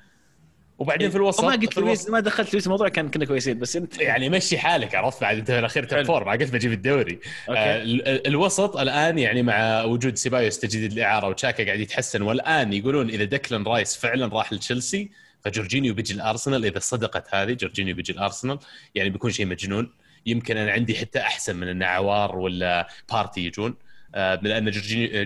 وبعدين 0.78 1.10
في 1.10 1.16
الوسط 1.16 1.44
ما 1.44 1.52
قلت 1.52 1.78
لويس 1.78 2.10
ما 2.10 2.20
دخلت 2.20 2.54
لويس 2.54 2.66
الموضوع 2.66 2.90
كان 2.90 3.10
كنا 3.10 3.26
كويسين 3.26 3.60
بس 3.60 3.76
انت 3.76 4.02
يعني 4.02 4.30
مشي 4.30 4.58
حالك 4.58 4.96
عرفت؟ 4.96 5.22
بعد 5.22 5.38
انت 5.38 5.52
في 5.52 5.60
الأخير 5.60 5.84
top 5.84 6.04
four 6.04 6.24
ما 6.24 6.32
قلت 6.32 6.54
بجيب 6.54 6.72
الدوري. 6.72 7.20
آه 7.50 7.84
الوسط 8.28 8.78
الآن 8.78 9.18
يعني 9.18 9.44
مع 9.44 9.84
وجود 9.84 10.16
سيبايوس 10.16 10.60
تجديد 10.60 10.92
الإعارة 10.92 11.28
وتشاكا 11.28 11.66
قاعد 11.66 11.80
يتحسن 11.80 12.22
والآن 12.22 12.74
يقولون 12.74 13.10
إذا 13.10 13.24
دكلن 13.24 13.64
رايس 13.64 13.98
فعلا 13.98 14.28
راح 14.28 14.54
لتشيلسي 14.54 15.10
فجورجينيو 15.42 15.94
بيجي 15.94 16.14
الأرسنال 16.14 16.66
إذا 16.66 16.80
صدقت 16.80 17.36
هذه 17.36 17.54
جورجينيو 17.54 17.96
بيجي 17.96 18.14
الأرسنال 18.14 18.60
يعني 18.96 19.10
بيكون 19.10 19.32
شيء 19.32 19.46
مجنون. 19.46 19.92
يمكن 20.26 20.58
أنا 20.58 20.72
عندي 20.72 20.96
حتى 20.96 21.20
أحسن 21.20 21.56
من 21.56 21.68
إن 21.68 21.84
عوار 21.84 22.38
ولا 22.38 22.88
بارتي 23.12 23.46
يجون. 23.46 23.76
آه، 24.16 24.40
لأن 24.44 24.72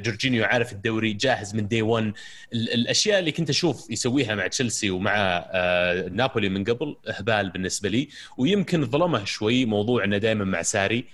جورجينيو 0.02 0.44
عارف 0.46 0.74
الدوري 0.74 1.14
جاهز 1.14 1.56
من 1.56 1.68
day 1.68 1.82
1 1.82 2.14
الأشياء 2.54 3.20
اللي 3.20 3.32
كنت 3.32 3.50
أشوف 3.50 3.90
يسويها 3.90 4.36
مع 4.36 4.48
تشيلسي 4.48 4.90
ومع 4.90 5.46
آه، 5.52 6.10
نابولي 6.10 6.50
من 6.50 6.64
قبل 6.64 6.98
إهبال 7.08 7.50
بالنسبة 7.50 7.90
لي. 7.90 8.10
ويمكن 8.38 8.86
ظلمه 8.86 9.26
شوي 9.26 9.66
موضوع 9.66 10.04
إنه 10.04 10.18
دائما 10.18 10.46
مع 10.46 10.62
ساري. 10.62 11.06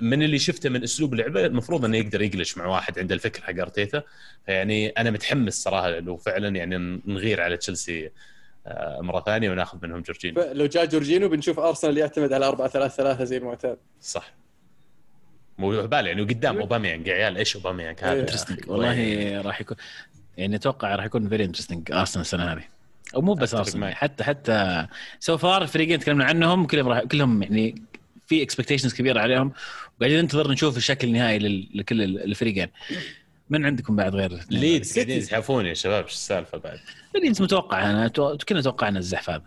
من 0.00 0.22
اللي 0.22 0.38
شفته 0.38 0.70
من 0.70 0.82
أسلوب 0.82 1.14
لعبه 1.14 1.46
المفروض 1.46 1.84
إنه 1.84 1.96
يقدر 1.96 2.22
يقلش 2.22 2.56
مع 2.58 2.66
واحد 2.66 2.98
عنده 2.98 3.14
الفكر 3.14 3.42
حق 3.42 3.60
أرتيتا. 3.60 4.02
فيعني 4.46 4.88
أنا 4.88 5.10
متحمس 5.10 5.62
صراحة 5.62 5.88
لو 5.90 6.16
فعلا 6.16 6.56
يعني 6.56 7.00
نغير 7.06 7.40
على 7.40 7.56
تشيلسي 7.56 8.10
مرة 9.00 9.20
ثانية 9.20 9.50
وناخذ 9.50 9.78
منهم 9.82 10.00
جورجينو. 10.00 10.42
لو 10.52 10.66
جاء 10.66 10.84
جورجينو 10.84 11.28
بنشوف 11.28 11.58
أرسنال 11.58 11.98
يعتمد 11.98 12.32
على 12.32 12.46
4 12.46 12.68
3 12.68 12.96
3 12.96 13.24
زي 13.24 13.36
المعتاد. 13.36 13.78
صح. 14.00 14.34
مو 15.58 15.86
بالي 15.86 16.08
يعني 16.08 16.22
قدام 16.22 16.58
أوباميانج 16.58 17.06
يا 17.06 17.14
عيال 17.14 17.36
إيش 17.36 17.56
أوباميانج؟ 17.56 17.98
هذا 18.00 18.20
interesting 18.20 18.58
إيه. 18.58 18.70
والله 18.70 19.40
راح 19.40 19.60
يكون 19.60 19.76
يعني 20.36 20.56
أتوقع 20.56 20.94
راح 20.94 21.04
يكون 21.04 21.28
very 21.28 21.44
interesting 21.44 21.92
ارسنال 21.92 22.20
السنة 22.20 22.52
هذه. 22.52 22.62
أو 23.14 23.22
مو 23.22 23.34
بس 23.34 23.54
ارسنال 23.54 23.94
حتى 23.96 24.24
حتى 24.24 24.86
so 25.20 25.36
far 25.36 25.62
الفريقين 25.62 25.98
تكلمنا 25.98 26.24
عنهم 26.24 26.66
كلهم 26.66 26.88
راح 26.88 27.00
كلهم 27.00 27.42
يعني 27.42 27.82
في 28.26 28.42
expectations 28.42 28.94
كبيرة 28.94 29.20
عليهم. 29.20 29.52
وقاعدين 29.96 30.20
ننتظر 30.20 30.50
نشوف 30.50 30.76
الشكل 30.76 31.08
النهائي 31.08 31.68
لكل 31.74 32.02
الفريقين. 32.02 32.68
من 33.50 33.66
عندكم 33.66 33.96
بعد 33.96 34.14
غير 34.14 34.40
ليدز 34.50 34.94
قاعدين 34.94 35.16
يزحفون 35.16 35.66
يا 35.66 35.74
شباب 35.74 36.04
إيش 36.04 36.12
السالفة 36.12 36.58
بعد؟ 36.58 36.78
ليدز 37.14 37.42
متوقع 37.42 37.90
أنا 37.90 38.08
كنا 38.48 38.60
توقعنا 38.62 38.98
الزحف 38.98 39.30
هذا 39.30 39.44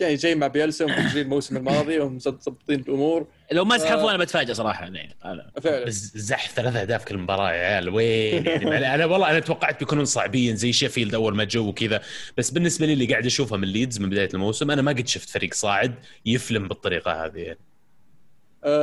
يعني 0.00 0.14
جاي 0.14 0.34
مع 0.34 0.46
بيلسا 0.46 0.84
ومسجلين 0.84 1.24
الموسم 1.24 1.56
الماضي 1.56 1.98
ومظبطين 1.98 2.80
الأمور. 2.80 3.26
لو 3.52 3.64
ما 3.64 3.76
زحفوا 3.76 4.10
أنا 4.10 4.18
بتفاجئ 4.18 4.54
صراحة 4.54 4.84
يعني 4.84 5.16
فعلا. 5.62 5.84
بس 5.86 6.16
زحف 6.16 6.52
ثلاث 6.52 6.76
أهداف 6.76 7.04
كل 7.04 7.18
مباراة 7.18 7.52
يا 7.52 7.66
عيال 7.66 7.88
وين؟ 7.88 8.46
يعني 8.46 8.94
أنا 8.94 9.04
والله 9.04 9.30
أنا 9.30 9.40
توقعت 9.40 9.78
بيكونون 9.80 10.04
صعبين 10.04 10.56
زي 10.56 10.72
شيفيلد 10.72 11.14
أول 11.14 11.36
ما 11.36 11.44
جو 11.44 11.68
وكذا. 11.68 12.00
بس 12.38 12.50
بالنسبة 12.50 12.86
لي 12.86 12.92
اللي 12.92 13.06
قاعد 13.06 13.26
أشوفه 13.26 13.56
من 13.56 13.68
ليدز 13.68 13.98
من 13.98 14.10
بداية 14.10 14.28
الموسم 14.34 14.70
أنا 14.70 14.82
ما 14.82 14.92
قد 14.92 15.08
شفت 15.08 15.28
فريق 15.28 15.54
صاعد 15.54 15.94
يفلم 16.26 16.68
بالطريقة 16.68 17.24
هذه 17.24 17.38
يعني. 17.38 17.58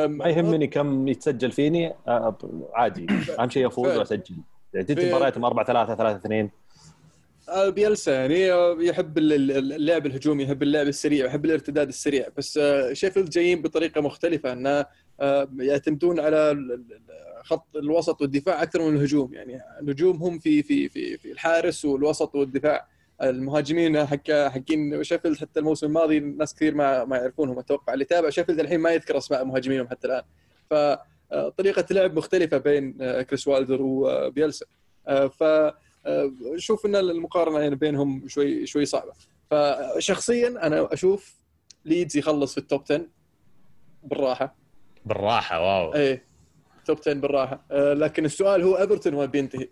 ما 0.05 0.25
يهمني 0.27 0.67
كم 0.67 1.07
يتسجل 1.07 1.51
فيني؟ 1.51 1.93
عادي. 2.73 3.07
أهم 3.39 3.49
شيء 3.49 3.67
أفوز 3.67 3.97
وأسجل. 3.97 4.35
يعني 4.73 4.85
تنتهي 4.85 5.09
مبارياتهم 5.09 5.45
4 5.45 5.65
3 5.65 5.95
3 5.95 6.17
2 6.17 6.49
بيلسا 7.67 8.11
يعني 8.11 8.47
يحب 8.87 9.17
اللعب 9.17 10.05
الهجومي 10.05 10.43
يحب 10.43 10.63
اللعب 10.63 10.87
السريع 10.87 11.25
يحب 11.25 11.45
الارتداد 11.45 11.87
السريع. 11.87 12.27
بس 12.37 12.59
شيفيلد 12.93 13.29
جايين 13.29 13.61
بطريقة 13.61 14.01
مختلفة 14.01 14.53
انه 14.53 14.85
يعتمدون 15.59 16.19
على 16.19 16.57
خط 17.43 17.75
الوسط 17.75 18.21
والدفاع 18.21 18.63
أكثر 18.63 18.81
من 18.81 18.95
الهجوم. 18.95 19.33
يعني 19.33 19.61
نجومهم 19.81 20.39
في 20.39 20.63
في 20.63 20.89
في 20.89 21.17
في 21.17 21.31
الحارس 21.31 21.85
والوسط 21.85 22.35
والدفاع. 22.35 22.87
المهاجمين 23.21 24.05
حق 24.05 24.31
حقين 24.31 25.03
شيفيلد 25.03 25.37
حتى 25.37 25.59
الموسم 25.59 25.87
الماضي 25.87 26.19
ناس 26.19 26.55
كثير 26.55 26.75
ما 26.75 27.05
ما 27.05 27.17
يعرفونهم 27.17 27.59
أتوقع. 27.59 27.93
اللي 27.93 28.05
تابع 28.05 28.29
شيفيلد 28.29 28.59
الحين 28.59 28.79
ما 28.79 28.91
يذكر 28.91 29.17
أسماء 29.17 29.45
مهاجمينهم 29.45 29.87
حتى 29.87 30.07
الآن. 30.07 30.23
فطريقه 30.69 31.85
لعب 31.91 32.17
مختلفة 32.17 32.57
بين 32.57 32.97
كريس 33.21 33.47
وايلدر 33.47 33.81
وبيلسا 33.81 34.65
ف 35.39 35.43
شوف 36.55 36.85
إن 36.85 36.95
المقارنة 36.95 37.59
يعني 37.59 37.75
بينهم 37.75 38.27
شوي 38.27 38.65
شوي 38.65 38.85
صعبة. 38.85 39.11
فشخصيا 39.51 40.47
أنا 40.47 40.93
أشوف 40.93 41.35
ليدز 41.85 42.17
يخلص 42.17 42.51
في 42.51 42.57
ال 42.57 42.63
top 42.63 42.81
10 42.81 43.07
بالراحة. 44.03 44.55
بالراحة 45.05 45.59
wow. 45.61 45.93
إيه 45.93 46.23
top 46.85 46.97
10 46.99 47.13
بالراحة. 47.13 47.65
آه 47.71 47.93
لكن 47.93 48.25
السؤال 48.25 48.63
هو 48.63 48.77
ايفرتون 48.77 49.13
وين 49.13 49.29
بينتهي؟ 49.29 49.69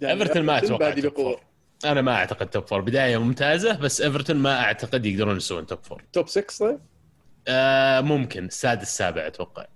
يعني 0.00 0.22
ايفرتون 0.22 0.42
ما 0.42 0.58
أتوقع. 0.58 0.94
بقوة. 0.94 1.40
أنا 1.84 2.02
ما 2.02 2.12
أعتقد 2.14 2.50
top 2.50 2.66
four. 2.66 2.80
بداية 2.80 3.16
ممتازة 3.16 3.76
بس 3.76 4.00
إيفرتون 4.00 4.36
ما 4.36 4.60
أعتقد 4.60 5.06
يقدرون 5.06 5.36
يسوون 5.36 5.66
top 5.66 5.78
four. 5.82 6.04
top 6.12 6.28
6 6.28 6.58
طيب؟ 6.58 6.80
آه 7.48 8.00
ممكن. 8.00 8.44
السادس 8.44 8.82
السابع 8.82 9.26
أتوقع. 9.26 9.66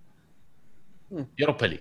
يوروبا 1.38 1.66
ليج. 1.66 1.80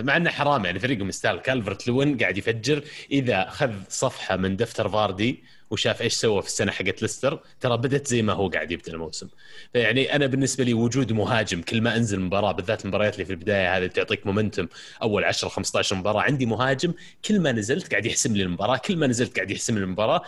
مع 0.00 0.16
إنه 0.16 0.30
حرام 0.30 0.64
يعني 0.64 0.78
فريقهم 0.78 1.08
يستاهل. 1.08 1.38
كالفرت 1.38 1.88
لوين 1.88 2.18
قاعد 2.18 2.38
يفجر. 2.38 2.84
إذا 3.10 3.48
خذ 3.50 3.72
صفحة 3.88 4.36
من 4.36 4.56
دفتر 4.56 4.88
فاردي 4.88 5.44
وشاف 5.70 6.02
إيش 6.02 6.12
سوى 6.14 6.42
في 6.42 6.48
السنة 6.48 6.72
حقت 6.72 7.02
ليستر 7.02 7.40
ترى 7.60 7.76
بدت 7.76 8.06
زي 8.06 8.22
ما 8.22 8.32
هو 8.32 8.48
قاعد 8.48 8.70
يبدأ 8.72 8.92
الموسم. 8.92 9.28
فيعني 9.72 10.16
أنا 10.16 10.26
بالنسبة 10.26 10.64
لي 10.64 10.74
وجود 10.74 11.12
مهاجم 11.12 11.62
كل 11.62 11.80
ما 11.80 11.96
أنزل 11.96 12.20
مباراة 12.20 12.52
بالذات 12.52 12.84
المباريات 12.84 13.14
اللي 13.14 13.24
في 13.24 13.30
البداية 13.30 13.76
هذه 13.76 13.86
تعطيك 13.86 14.26
مومنتم 14.26 14.68
أول 15.02 15.24
10 15.24 15.48
15 15.48 15.96
مباراة 15.96 16.22
عندي 16.22 16.46
مهاجم 16.46 16.92
كل 17.24 17.40
ما 17.40 17.52
نزلت 17.52 17.90
قاعد 17.90 18.06
يحسم 18.06 18.36
لي 18.36 18.42
المباراة 18.42 18.76
كل 18.76 18.96
ما 18.96 19.06
نزلت 19.06 19.36
قاعد 19.36 19.50
يحسم 19.50 19.78
لي 19.78 19.84
المباراة. 19.84 20.22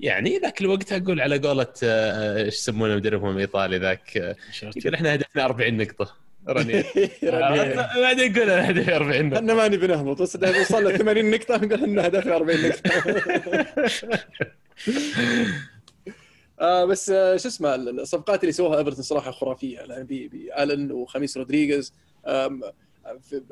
يعني 0.00 0.38
ذاك 0.38 0.60
الوقت 0.60 0.92
أقول 0.92 1.20
على 1.20 1.38
قولة 1.38 1.66
آه، 1.82 2.44
إيش 2.44 2.54
يسمونه 2.54 2.96
مدربهم 2.96 3.36
الإيطالي 3.36 3.78
ذاك 3.78 4.16
آه، 4.16 4.36
يقول 4.76 4.94
إحنا 4.94 5.14
هدفنا 5.14 5.44
40 5.44 5.76
نقطة. 5.76 6.25
رنين. 6.48 6.84
بعدين 8.02 8.32
نقول 8.32 8.50
هدفي 8.50 8.96
40 8.96 9.26
نقطة 9.26 9.38
إحنا 9.38 9.54
ما 9.54 9.68
نبي 9.68 9.86
نهبط 9.86 10.22
بس 10.22 10.36
وصلنا 10.36 10.96
80 10.96 11.30
نقطة 11.30 11.56
نقول 11.56 11.84
إحنا 11.84 12.06
هدفنا 12.06 12.36
40 12.36 12.58
نقطة. 12.66 12.90
آه 16.60 16.84
بس 16.84 17.10
آه 17.10 17.36
شو 17.36 17.48
اسمه 17.48 17.74
الصفقات 17.74 18.40
اللي 18.40 18.52
سووها 18.52 18.78
إيفرتون 18.78 19.02
صراحة 19.02 19.30
خرافية. 19.30 19.78
يعني 19.78 20.28
بالن 20.28 20.92
وخميس 20.92 21.36
رودريغيز. 21.36 21.92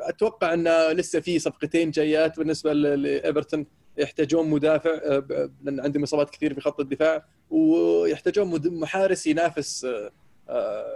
أتوقع 0.01 0.55
إن 0.55 0.93
لسه 0.93 1.21
في 1.21 1.39
صفقتين 1.39 1.91
جايات 1.91 2.39
بالنسبة 2.39 2.73
لإيفرتون. 2.73 3.67
يحتاجون 3.99 4.51
مدافع 4.51 4.91
آه، 4.91 5.51
لأن 5.63 5.81
عندهم 5.81 6.03
إصابات 6.03 6.31
كثير 6.31 6.55
في 6.55 6.61
خط 6.61 6.81
الدفاع. 6.81 7.25
ويحتاجون 7.51 8.79
محارس 8.81 9.27
ينافس 9.27 9.85
آه، 9.85 9.89
آه، 9.89 10.11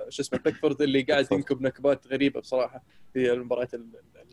شو 0.08 0.22
اسمه 0.22 0.38
بيكفورد 0.38 0.82
اللي 0.82 1.02
قاعد 1.02 1.26
ينكب 1.32 1.62
نكبات 1.62 2.06
غريبة 2.06 2.40
بصراحة 2.40 2.82
في 3.12 3.32
المباريات 3.32 3.70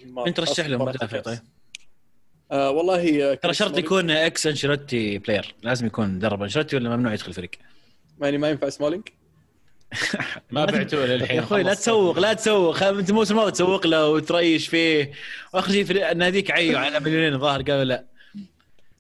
الماضية. 0.04 0.30
انت 0.30 0.40
رشح 0.40 0.66
لهم 0.66 0.82
مدافع 0.82 1.20
طيب. 1.20 1.40
آه 2.52 2.72
والله 2.72 3.34
ترى 3.34 3.54
شرط 3.54 3.78
يكون 3.78 4.12
ex 4.12 4.48
أنشيلوتي 4.48 5.18
player 5.18 5.56
لازم 5.64 5.86
يكون 5.86 6.20
دربه 6.20 6.44
أنشيلوتي 6.44 6.76
ولا 6.76 6.96
ممنوع 6.98 7.14
يدخل 7.14 7.28
الفريق 7.30 7.52
يعني 8.22 8.38
ما 8.38 8.50
ينفع 8.50 8.70
سمولينج 8.70 9.04
ما 10.52 10.66
بعتوه 10.66 11.06
للحين 11.06 11.38
يا 11.38 11.42
أخوي 11.42 11.64
لا 11.64 11.74
تسوق 11.74 12.20
لا 12.20 12.34
تسوق. 12.34 12.84
أنت 12.84 13.10
الموسم 13.10 13.34
الماضي 13.34 13.52
تسوق 13.52 13.88
له 13.88 14.10
وتريش 14.10 14.68
فيه. 14.68 15.12
واخر 15.54 15.72
شيء 15.72 16.14
ناديك 16.14 16.52
عيو 16.52 16.78
على 16.78 17.00
مليونين 17.00 17.34
الظاهر. 17.34 17.62
قالوا 17.62 17.84
لا. 17.84 18.06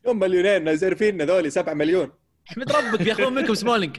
يوم 0.05 0.19
مليونين 0.19 0.75
زارفين 0.75 1.21
هذول 1.21 1.51
7 1.51 1.73
مليون. 1.73 2.11
أحمد 2.51 2.71
ربك 2.71 3.01
بياخذون 3.01 3.33
منكم 3.33 3.53
سمولينج 3.53 3.97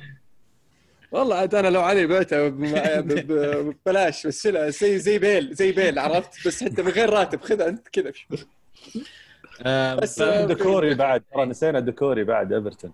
والله 1.13 1.37
عاد 1.37 1.55
أنا 1.55 1.69
لو 1.69 1.81
علي 1.81 2.07
بعته 2.07 2.49
ببلاش 2.49 4.27
بس 4.27 4.49
زي 4.49 4.99
زي 4.99 5.19
بيل 5.19 5.55
زي 5.55 5.73
بيل 5.73 5.99
عرفت؟ 5.99 6.47
بس 6.47 6.65
حتى 6.65 6.83
من 6.83 6.91
غير 6.91 7.11
راتب 7.11 7.41
خذها 7.41 7.69
أنت 7.69 7.89
كذا. 7.89 8.13
آه، 9.63 9.95
بس 9.95 10.23
ديكوري 10.23 10.95
بعد. 10.95 11.23
ترى 11.35 11.45
نسينا 11.45 11.81
ديكوري 11.81 12.25
بعد 12.25 12.53
إيفرتون. 12.53 12.93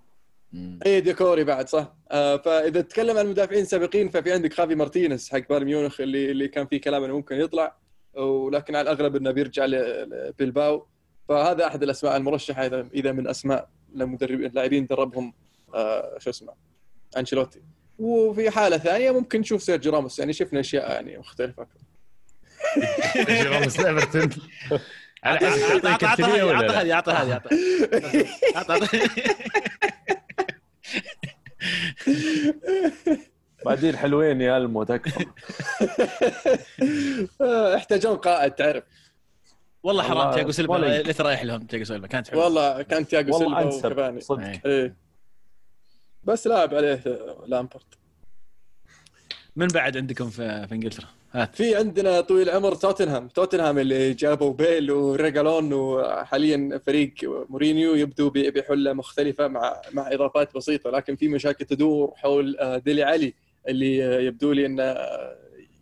اي 0.86 1.00
ديكوري 1.00 1.44
بعد 1.44 1.68
صح. 1.68 1.94
آه 2.10 2.36
فإذا 2.36 2.80
تتكلم 2.80 3.18
عن 3.18 3.24
المدافعين 3.24 3.62
السابقين 3.62 4.08
ففي 4.08 4.32
عندك 4.32 4.52
خافي 4.52 4.74
مارتينيز 4.74 5.28
حق 5.30 5.48
بايرن 5.48 5.64
ميونخ 5.64 6.00
اللي 6.00 6.30
اللي 6.30 6.48
كان 6.48 6.66
في 6.66 6.78
كلام 6.78 7.04
إنه 7.04 7.16
ممكن 7.16 7.40
يطلع 7.40 7.76
ولكن 8.14 8.76
على 8.76 8.90
الأغلب 8.90 9.16
إنه 9.16 9.30
بيرجع 9.30 9.64
لبيلباو 9.66 10.86
فهذا 11.28 11.66
أحد 11.66 11.82
الأسماء 11.82 12.16
المرشحة 12.16 12.66
اذا 12.66 12.86
إذا 12.94 13.12
من 13.12 13.28
أسماء 13.28 13.68
المدربين 13.96 14.46
اللاعبين 14.46 14.86
دربهم 14.86 15.34
آه 15.74 16.18
شو 16.18 16.30
اسمه 16.30 16.52
أنشيلوتي. 17.16 17.62
وفي 18.02 18.50
حالة 18.50 18.78
ثانية 18.78 19.10
ممكن 19.10 19.40
نشوف 19.40 19.62
سيرجي 19.62 19.88
راموس. 19.88 20.18
يعني 20.18 20.32
شفنا 20.32 20.60
أشياء 20.60 20.90
يعني 20.90 21.18
مختلفة. 21.18 21.66
سيرجي 23.12 23.48
راموس 23.48 23.80
ايفرتون 23.80 24.30
على 25.24 25.38
حسب 25.38 25.86
عطى 25.86 26.22
هذه 26.24 26.94
عطى 26.94 27.12
هذه 27.12 27.40
عطى 28.54 28.72
هذه 28.72 29.00
بعدين 33.64 33.96
حلوين 33.96 34.40
يا 34.40 34.56
ألمو 34.56 34.84
تكفى. 34.84 35.26
يحتاجون 37.76 38.16
قائد 38.16 38.52
تعرف. 38.52 38.84
والله 39.82 40.02
حرام 40.02 40.34
تياجو 40.34 40.50
سيلفا 40.50 40.74
ليث 40.76 41.20
رايح 41.20 41.44
لهم 41.44 41.66
تياجو 41.66 41.84
سيلفا. 41.84 42.06
كانت 42.06 42.28
حلوة. 42.28 42.44
والله 42.44 42.82
كان 42.82 43.06
تياجو 43.06 43.38
سيلفا 43.38 43.64
وكفاني 43.64 44.20
صدق. 44.20 44.66
إيه. 44.66 45.01
بس 46.24 46.46
لاعب 46.46 46.74
عليه 46.74 47.02
لامبارد. 47.46 47.98
من 49.56 49.66
بعد 49.66 49.96
عندكم 49.96 50.30
في, 50.30 50.66
في 50.68 50.74
إنجلترا؟ 50.74 51.06
هات. 51.32 51.56
في 51.56 51.76
عندنا 51.76 52.20
طويل 52.20 52.48
العمر 52.48 52.74
توتنهام. 52.74 53.28
توتنهام 53.28 53.78
اللي 53.78 54.14
جابوا 54.14 54.52
بيل 54.52 54.90
وريجيلون 54.90 55.72
وحاليا 55.72 56.80
فريق 56.86 57.14
مورينيو 57.48 57.94
يبدو 57.94 58.30
بحلة 58.30 58.92
مختلفة 58.92 59.48
مع 59.48 59.82
مع 59.92 60.12
إضافات 60.12 60.56
بسيطة 60.56 60.90
لكن 60.90 61.16
في 61.16 61.28
مشاكل 61.28 61.64
تدور 61.64 62.12
حول 62.16 62.56
آه، 62.58 62.78
ديلي 62.78 63.02
علي 63.02 63.34
اللي 63.68 63.96
يبدو 64.26 64.52
لي 64.52 64.66
انه 64.66 64.96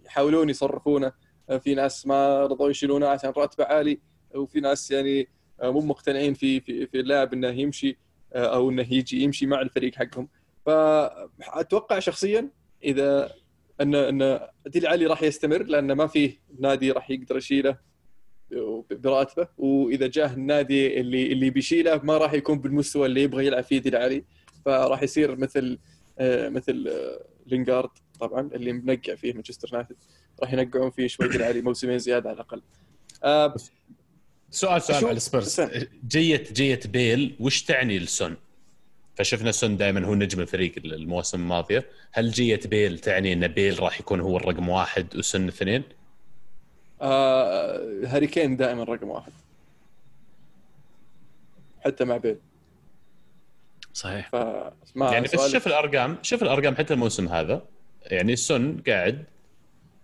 يحاولون 0.06 0.48
يصرفونه. 0.48 1.12
آه، 1.50 1.58
في 1.58 1.74
ناس 1.74 2.06
ما 2.06 2.42
رضوا 2.42 2.70
يشيلونه 2.70 3.06
عشان 3.06 3.32
راتبه 3.36 3.64
عالي 3.64 3.98
وفي 4.34 4.60
ناس 4.60 4.90
يعني 4.90 5.28
آه، 5.62 5.70
مو 5.70 5.80
مقتنعين 5.80 6.34
في 6.34 6.60
في 6.60 6.86
في 6.86 7.00
اللاعب 7.00 7.32
إنه 7.32 7.48
يمشي. 7.48 7.98
أو 8.34 8.70
إنه 8.70 8.92
يجي 8.92 9.22
يمشي 9.22 9.46
مع 9.46 9.60
الفريق 9.60 9.94
حقهم. 9.94 10.28
فأتوقع 10.66 11.98
شخصيا 11.98 12.48
إذا 12.84 13.32
ان 13.80 13.94
إن 13.94 14.40
ديل 14.66 14.86
علي 14.86 15.06
راح 15.06 15.22
يستمر 15.22 15.62
لأن 15.62 15.92
ما 15.92 16.06
في 16.06 16.38
نادي 16.58 16.90
راح 16.90 17.10
يقدر 17.10 17.36
يشيله 17.36 17.78
براتبه. 18.90 19.48
وإذا 19.58 20.06
جاه 20.06 20.32
النادي 20.34 21.00
اللي 21.00 21.32
اللي 21.32 21.50
بيشيله 21.50 22.00
ما 22.04 22.18
راح 22.18 22.32
يكون 22.32 22.58
بالمستوى 22.58 23.06
اللي 23.06 23.22
يبغى 23.22 23.46
يلعب 23.46 23.64
فيه 23.64 23.78
ديل 23.78 23.96
علي 23.96 24.24
فراح 24.64 25.02
يصير 25.02 25.36
مثل 25.36 25.78
آه، 26.18 26.48
مثل 26.48 26.88
آه، 26.88 27.24
لينجارد 27.46 27.90
طبعا 28.20 28.50
اللي 28.54 28.72
منقع 28.72 29.14
فيه 29.14 29.32
مانشستر 29.32 29.68
يونايتد. 29.72 29.96
راح 30.42 30.52
ينقعون 30.52 30.90
فيه 30.90 31.06
شوي 31.06 31.28
ديلي 31.28 31.42
علي 31.42 31.62
موسمين 31.62 31.98
زيادة 31.98 32.28
على 32.30 32.34
الأقل. 32.34 32.62
آه، 33.24 33.54
سؤال 34.50 34.82
سؤال 34.82 35.04
على 35.04 35.16
السبيرز 35.16 35.60
جيت 36.08 36.52
جيت 36.52 36.86
بيل 36.86 37.36
وش 37.40 37.62
تعني 37.62 37.98
لسون؟ 37.98 38.36
فشفنا 39.16 39.52
سون 39.52 39.76
دائما 39.76 40.06
هو 40.06 40.14
نجم 40.14 40.40
الفريق 40.40 40.72
المواسم 40.76 41.40
الماضيه 41.40 41.86
هل 42.12 42.30
جيه 42.30 42.60
بيل 42.64 42.98
تعني 42.98 43.32
إن 43.32 43.48
بيل 43.48 43.82
راح 43.82 44.00
يكون 44.00 44.20
هو 44.20 44.36
الرقم 44.36 44.68
واحد 44.68 45.16
وسون 45.16 45.48
اثنين؟ 45.48 45.82
آه 47.00 47.80
هاري 48.04 48.26
كين 48.26 48.56
دائما 48.56 48.84
رقم 48.84 49.08
واحد. 49.08 49.32
حتى 51.84 52.04
مع 52.04 52.16
بيل. 52.16 52.36
صحيح. 53.94 54.30
يعني 54.96 55.24
بس 55.24 55.52
شوف 55.52 55.66
الأرقام 55.66 56.18
شوف 56.22 56.42
الأرقام 56.42 56.76
حتى 56.76 56.94
الموسم 56.94 57.28
هذا. 57.28 57.62
يعني 58.02 58.36
سون 58.36 58.82
قاعد 58.86 59.24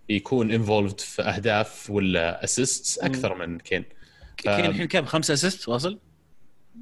يكون 0.09 0.51
involved 0.51 0.99
في 0.99 1.21
أهداف 1.21 1.89
ولا 1.89 2.43
assist 2.43 2.99
أكثر 3.03 3.35
من 3.35 3.59
كين. 3.59 3.83
كين 4.37 4.65
الحين 4.65 4.87
كم؟ 4.87 5.05
خمسة 5.05 5.33
assist 5.33 5.69
واصل؟ 5.69 5.99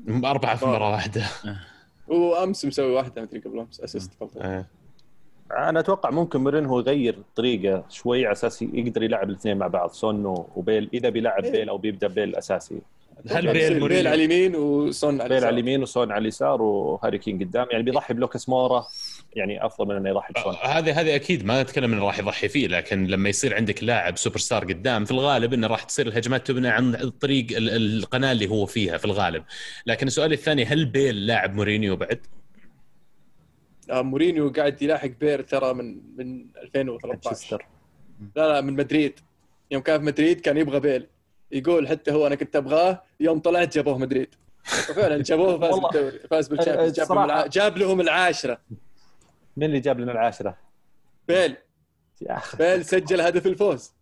أربعة 0.09 0.55
في 0.55 0.65
مره 0.65 0.91
واحدة. 0.91 1.25
وامس 2.07 2.65
مسوي 2.65 2.91
واحدة 2.91 3.21
مدري 3.21 3.39
قبل 3.39 3.59
أمس 3.59 3.81
assist 3.81 4.11
آه. 4.37 4.65
أنا 5.51 5.79
أتوقع 5.79 6.09
ممكن 6.09 6.39
مورينهو 6.43 6.79
يغير 6.79 7.13
الطريقة 7.13 7.83
شوي 7.89 8.25
على 8.25 8.31
أساس 8.31 8.61
يقدر 8.61 9.03
يلعب 9.03 9.29
الاثنين 9.29 9.57
مع 9.57 9.67
بعض 9.67 9.91
سون 9.91 10.25
وبيل. 10.25 10.89
إذا 10.93 11.09
بيلعب 11.09 11.43
إيه. 11.43 11.51
بيل 11.51 11.69
أو 11.69 11.77
بيبدأ 11.77 12.07
بيل 12.07 12.29
الاساسي 12.29 12.81
هل 13.31 13.53
بيل 13.53 13.79
بيل 13.79 13.89
بيل 13.89 14.07
على 14.07 14.25
اليمين 14.25 14.55
وسون 14.55 15.21
على 15.21 15.29
بيل 15.29 15.37
على 15.37 15.49
اليسار. 15.49 15.49
اليمين 15.49 15.83
وسون 15.83 16.11
على 16.11 16.21
اليسار 16.21 16.61
وهاري 16.61 17.17
كين 17.17 17.39
قدام. 17.39 17.67
يعني 17.71 17.83
بيضحي 17.83 18.13
بلوكاس 18.13 18.49
مورا. 18.49 18.85
يعني 19.35 19.65
أفضل 19.65 19.85
من 19.87 19.95
إنه 19.95 20.09
يضحي 20.09 20.33
بسون 20.33 20.55
هذه 20.63 21.01
هذه 21.01 21.15
أكيد 21.15 21.45
ما 21.45 21.63
نتكلم 21.63 21.93
إنه 21.93 22.05
راح 22.05 22.19
يضحي 22.19 22.49
فيه 22.49 22.67
لكن 22.67 23.07
لما 23.07 23.29
يصير 23.29 23.55
عندك 23.55 23.83
لاعب 23.83 24.17
سوبر 24.17 24.37
ستار 24.37 24.63
قدام 24.63 25.05
في 25.05 25.11
الغالب 25.11 25.53
إنه 25.53 25.67
راح 25.67 25.83
تصير 25.83 26.07
الهجمات 26.07 26.47
تبنى 26.47 26.67
عن 26.67 26.95
الطريق 26.95 27.47
ال- 27.57 27.69
القناة 27.99 28.31
اللي 28.31 28.47
هو 28.49 28.65
فيها 28.65 28.97
في 28.97 29.05
الغالب. 29.05 29.43
لكن 29.85 30.07
السؤال 30.07 30.33
الثاني 30.33 30.65
هل 30.65 30.85
بيل 30.85 31.25
لاعب 31.27 31.53
مورينيو 31.55 31.95
بعد؟ 31.95 32.19
آه، 33.91 34.01
مورينيو 34.01 34.49
قاعد 34.49 34.81
يلاحق 34.81 35.09
بيل 35.19 35.41
ترى 35.41 35.73
من 35.73 36.01
من 36.17 36.45
2013 36.63 37.29
مانشستر. 37.29 37.65
لا 38.35 38.47
لا 38.53 38.61
من 38.61 38.73
مدريد. 38.73 39.19
يوم 39.71 39.81
كان 39.81 39.99
في 39.99 40.05
مدريد 40.05 40.41
كان 40.41 40.57
يبغى 40.57 40.79
بيل. 40.79 41.07
يقول 41.51 41.87
حتى 41.87 42.11
هو 42.11 42.27
أنا 42.27 42.35
كنت 42.35 42.55
أبغاه 42.55 43.03
يوم 43.19 43.39
طلعت 43.39 43.75
جابوه 43.75 43.97
مدريد. 43.97 44.35
وفعلا 44.89 45.23
جابوه 45.23 45.59
فاز. 45.59 45.79
بالدوري 45.79 46.19
فاز 46.29 46.47
بالشامبيونز. 46.47 46.99
جاب 47.49 47.77
لهم 47.77 48.01
العاشرة. 48.01 48.57
مين 49.57 49.69
اللي 49.69 49.79
جاب 49.79 49.99
لنا 49.99 50.11
العاشرة؟ 50.11 50.57
بيل 51.27 51.55
يا 52.21 52.37
أخي. 52.37 52.57
بيل 52.57 52.85
سجل 52.85 53.21
هدف 53.21 53.45
الفوز. 53.45 53.93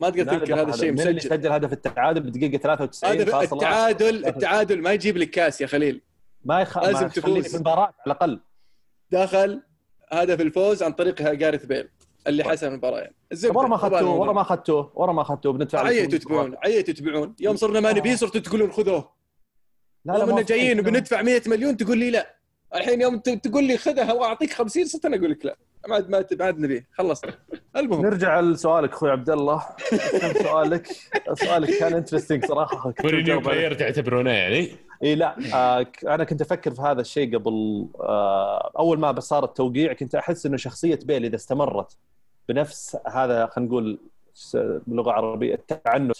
ما 0.00 0.10
تقدر 0.10 0.38
تنكر 0.38 0.60
هذا 0.60 0.74
الشيء 0.74 0.92
مين 0.92 1.00
اللي 1.00 1.12
مسجل. 1.14 1.30
سجل 1.30 1.52
هدف 1.52 1.72
التعادل 1.72 2.20
بدقيقة 2.20 2.58
93 2.58 3.20
هدف 3.20 3.52
التعادل 3.52 4.26
التعادل 4.30 4.82
ما 4.82 4.92
يجيب 4.92 5.16
لك 5.16 5.30
كاس 5.30 5.60
يا 5.60 5.66
خليل. 5.66 6.02
ما 6.44 6.60
يخ... 6.60 6.78
لازم 6.78 7.08
تفوز. 7.08 7.46
في 7.46 7.54
المباراه 7.54 7.82
على 7.82 7.94
الأقل. 8.06 8.40
دخل 9.10 9.62
هدف 10.12 10.40
الفوز 10.40 10.82
عن 10.82 10.92
طريق 10.92 11.22
جارث 11.22 11.66
بيل 11.66 11.88
اللي 12.26 12.44
حسم 12.44 12.66
المباراه 12.66 12.98
يعني 12.98 13.14
ورا 13.44 13.68
ما 13.68 13.74
اخذتوه 13.74 14.14
ورا 14.14 14.32
ما 14.32 14.40
اخذتوه 14.40 14.92
ورا 14.94 15.12
ما 15.12 15.22
اخذتوه 15.22 15.52
بندفع 15.52 15.86
عيتوا 15.86 16.18
تبيعون 16.18 16.56
عيتوا 16.64 16.94
تبيعون 16.94 17.34
يوم 17.40 17.56
صرنا 17.56 17.80
ما 17.80 17.92
نبيه 17.92 18.14
صرتوا 18.14 18.40
تقولون 18.40 18.72
خذوه. 18.72 19.12
لا 20.04 20.12
لا 20.12 20.42
جايين. 20.42 20.80
وبندفع 20.80 21.22
100 21.22 21.42
مليون 21.46 21.76
تقول 21.76 21.98
لي 21.98 22.10
لا. 22.10 22.39
الحين 22.74 23.00
يوم 23.00 23.18
ت- 23.18 23.28
تقول 23.48 23.64
لي 23.64 23.76
خذها 23.76 24.12
واعطيك 24.12 24.52
50 24.52 24.84
ست 24.84 25.04
أنا 25.04 25.16
أقول 25.16 25.30
لك 25.30 25.46
لا. 25.46 25.56
ما 25.88 25.94
عاد 25.94 26.10
ما 26.10 26.24
عاد- 26.40 26.58
نبيه 26.58 26.86
خلصنا 26.92 27.32
المهم. 27.76 28.02
نرجع 28.06 28.40
لسؤالك 28.40 28.92
أخوي 28.92 29.10
عبد 29.10 29.30
الله. 29.30 29.66
سؤالك 30.42 30.86
سؤالك 31.34 31.78
كان 31.78 31.92
interesting 31.94 32.44
صراحة. 32.46 32.94
عليه. 33.04 33.34
player 33.36 33.74
تعتبرونه 33.74 34.30
يعني؟ 34.30 34.70
إي 35.02 35.14
لا. 35.14 35.36
آه 35.54 35.86
أنا 36.06 36.24
كنت 36.24 36.40
أفكر 36.40 36.74
في 36.74 36.82
هذا 36.82 37.00
الشيء 37.00 37.38
قبل 37.38 37.86
آه 38.00 38.72
أول 38.78 38.98
ما 38.98 39.10
بس 39.10 39.24
صار 39.24 39.44
التوقيع 39.44 39.92
كنت 39.92 40.14
أحس 40.14 40.46
إنه 40.46 40.56
شخصية 40.56 40.98
بيل 41.04 41.24
إذا 41.24 41.36
استمرت 41.36 41.96
بنفس 42.48 42.96
هذا 43.06 43.46
خلينا 43.46 43.70
نقول 43.70 43.98
باللغة 44.86 45.10
العربية 45.10 45.54
التعنت 45.54 46.12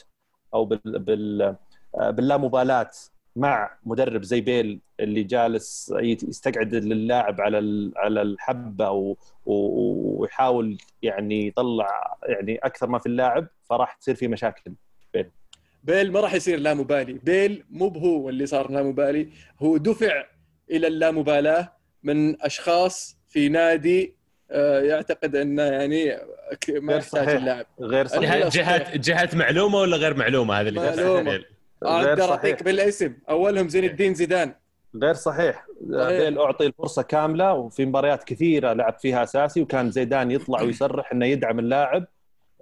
أو 0.54 0.64
بال 0.64 0.80
بال 0.98 1.56
آه 1.94 2.10
باللامبالاة 2.10 2.90
مع 3.36 3.70
مدرب 3.86 4.22
زي 4.22 4.40
بيل 4.40 4.80
اللي 5.00 5.22
جالس 5.22 5.92
يستقعد 6.02 6.74
اللاعب 6.74 7.40
على 7.40 7.58
ال- 7.58 7.92
على 7.96 8.22
الحبة 8.22 9.14
ويحاول 9.46 10.78
يعني 11.02 11.46
يطلع 11.46 12.16
يعني 12.28 12.56
أكثر 12.56 12.86
ما 12.86 12.98
في 12.98 13.06
اللاعب 13.06 13.46
فراح 13.62 13.94
تصير 13.94 14.14
في 14.14 14.28
مشاكل. 14.28 14.72
بيل. 15.84 16.12
ما 16.12 16.20
راح 16.20 16.34
يصير 16.34 16.58
لا 16.58 16.74
مبالي 16.74 17.12
بيل 17.12 17.64
مو 17.70 17.88
بهو 17.88 18.28
اللي 18.28 18.46
صار 18.46 18.70
لا 18.70 18.82
مبالي 18.82 19.28
هو 19.62 19.76
دفع 19.76 20.24
إلى 20.70 20.86
اللامبالاه 20.86 21.72
من 22.02 22.42
أشخاص 22.42 23.16
في 23.28 23.48
نادي 23.48 24.14
آه، 24.50 24.80
يعتقد 24.80 25.36
أنه 25.36 25.62
يعني 25.62 26.16
ك- 26.60 26.70
ما 26.70 26.94
يحتاج. 26.96 27.28
اللاعب. 27.28 27.66
غير 27.80 28.06
صحيح. 28.06 28.48
جهات 28.48 28.96
جهات 28.96 29.34
معلومة 29.34 29.78
ولا 29.78 29.96
غير 29.96 30.14
معلومة؟ 30.16 30.54
هذا 30.60 30.68
اللي 30.68 30.80
معلومة. 30.80 31.44
أقدر. 31.82 32.22
أعطيك 32.22 32.62
بالاسم. 32.62 33.14
أولهم 33.30 33.68
زين 33.68 33.84
الدين 33.84 34.14
زيدان. 34.14 34.54
غير 35.02 35.14
صحيح. 35.14 35.66
بيل 35.80 36.38
أعطي 36.38 36.66
الفرصة 36.66 37.02
كاملة 37.02 37.54
وفي 37.54 37.86
مباريات 37.86 38.24
كثيرة 38.24 38.72
لعب 38.72 38.98
فيها 38.98 39.22
أساسي 39.22 39.62
وكان 39.62 39.90
زيدان 39.90 40.30
يطلع 40.30 40.62
ويصرح 40.62 41.12
إنه 41.12 41.26
يدعم 41.26 41.58
اللاعب. 41.58 42.04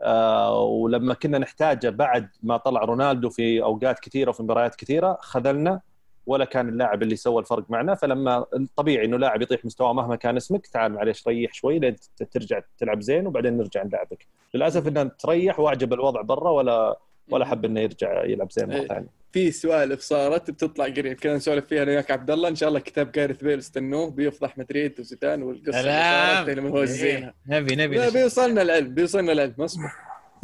آه 0.03 0.61
ولما 0.61 1.15
كنا 1.15 1.39
نحتاجه 1.39 1.91
بعد 1.91 2.29
ما 2.43 2.57
طلع 2.57 2.85
رونالدو 2.85 3.31
في 3.31 3.63
أوقات 3.63 3.99
كثيرة 3.99 4.31
وفي 4.31 4.43
مباريات 4.43 4.75
كثيرة 4.75 5.19
خذلنا 5.21 5.81
ولا 6.27 6.45
كان 6.45 6.69
اللاعب 6.69 7.03
اللي 7.03 7.17
سوى 7.17 7.41
الفرق 7.41 7.65
معنا. 7.69 7.95
فلما 7.95 8.45
الطبيعي 8.55 9.05
إنه 9.05 9.17
لاعب 9.17 9.43
يطيح 9.43 9.65
مستواه 9.65 9.93
مهما 9.93 10.17
كان 10.17 10.37
اسمك 10.37 10.67
تعال 10.67 10.93
معليش 10.93 11.29
ريح 11.29 11.53
شوي 11.53 11.79
لين 11.79 11.97
ترجع 12.31 12.61
تلعب 12.79 13.01
زين 13.01 13.27
وبعدين 13.27 13.57
نرجع 13.57 13.83
نلعبك. 13.83 14.27
للأسف 14.55 14.89
إنه 14.89 15.05
تريح 15.05 15.61
واعجب 15.61 15.93
الوضع 15.93 16.21
برا 16.23 16.51
ولا 16.51 16.99
ولا 17.31 17.45
حب 17.45 17.65
إنه 17.65 17.81
يرجع 17.81 18.25
يلعب 18.25 18.53
زين 18.53 18.69
مره 18.69 18.77
إيه. 18.77 18.87
ثانية 18.87 19.19
في 19.33 19.51
سوالف 19.51 20.01
صارت 20.01 20.51
بتطلع 20.51 20.85
قريب. 20.85 21.21
كنا 21.21 21.35
نسولف 21.35 21.67
فيها 21.67 21.83
أنا 21.83 21.91
وياك 21.91 22.11
عبد 22.11 22.31
الله. 22.31 22.49
إن 22.49 22.57
شاء 22.57 22.69
الله 22.69 22.81
كتاب 22.81 23.13
جارث 23.13 23.45
بيل 23.45 23.59
استنوه. 23.59 24.11
بيفضح 24.11 24.59
مدريد 24.59 25.01
وزيدان 25.01 25.43
والقصة 25.43 25.81
اللي 25.81 25.83
سلام. 25.83 26.47
صارت 26.47 26.59
هو 26.59 26.83
الزينها 26.83 27.35
نبي 27.47 27.77
نبي. 27.77 28.11
بيوصلنا 28.11 28.63
العلم 28.63 28.95
بيوصلنا 28.95 29.33
العلم. 29.33 29.55
اصبر 29.59 29.93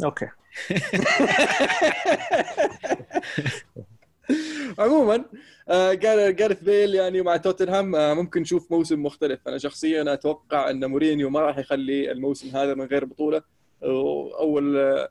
okay. 0.03 0.27
عموما 4.79 5.25
آه، 5.69 5.89
قال 5.89 6.35
جاريث 6.35 6.63
بيل 6.63 6.95
يعني 6.95 7.21
مع 7.21 7.37
توتنهام 7.37 7.95
آه، 7.95 8.13
ممكن 8.13 8.41
نشوف 8.41 8.71
موسم 8.71 9.03
مختلف. 9.03 9.39
أنا 9.47 9.57
شخصيا 9.57 10.13
أتوقع 10.13 10.69
إن 10.69 10.85
مورينيو 10.85 11.29
ما 11.29 11.39
راح 11.39 11.57
يخلي 11.57 12.11
الموسم 12.11 12.57
هذا 12.57 12.73
من 12.73 12.85
غير 12.85 13.05
بطولة. 13.05 13.41
أول 13.83 14.77
آه، 14.77 15.03
آه، 15.03 15.09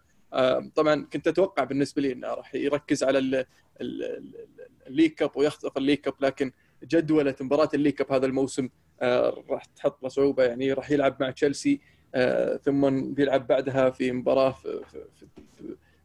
طبعا 0.74 1.06
كنت 1.12 1.28
أتوقع 1.28 1.64
بالنسبة 1.64 2.02
لي 2.02 2.12
إنه 2.12 2.28
راح 2.28 2.54
يركز 2.54 3.02
على 3.04 3.18
ال- 3.18 3.34
ال- 3.34 3.44
ال- 3.80 4.46
ال 4.86 4.90
league 4.90 5.10
cup 5.10 5.30
ويخطف 5.36 5.76
ال 5.76 5.79
league 5.79 5.98
cup 5.98 6.14
لكن 6.20 6.52
جدولة 6.84 7.34
مباراة 7.40 7.68
ال 7.74 7.77
league 7.77 7.92
cup 7.94 8.12
هذا 8.12 8.26
الموسم 8.26 8.68
آه، 9.02 9.44
راح 9.50 9.64
تحط 9.64 10.02
له 10.02 10.08
صعوبة. 10.08 10.44
يعني 10.44 10.72
راح 10.72 10.90
يلعب 10.90 11.16
مع 11.20 11.30
تشيلسي 11.30 11.80
آه، 12.14 12.56
ثم 12.56 13.12
بيلعب 13.14 13.46
بعدها 13.46 13.90
في 13.90 14.12
مباراة 14.12 14.50
في 14.52 14.80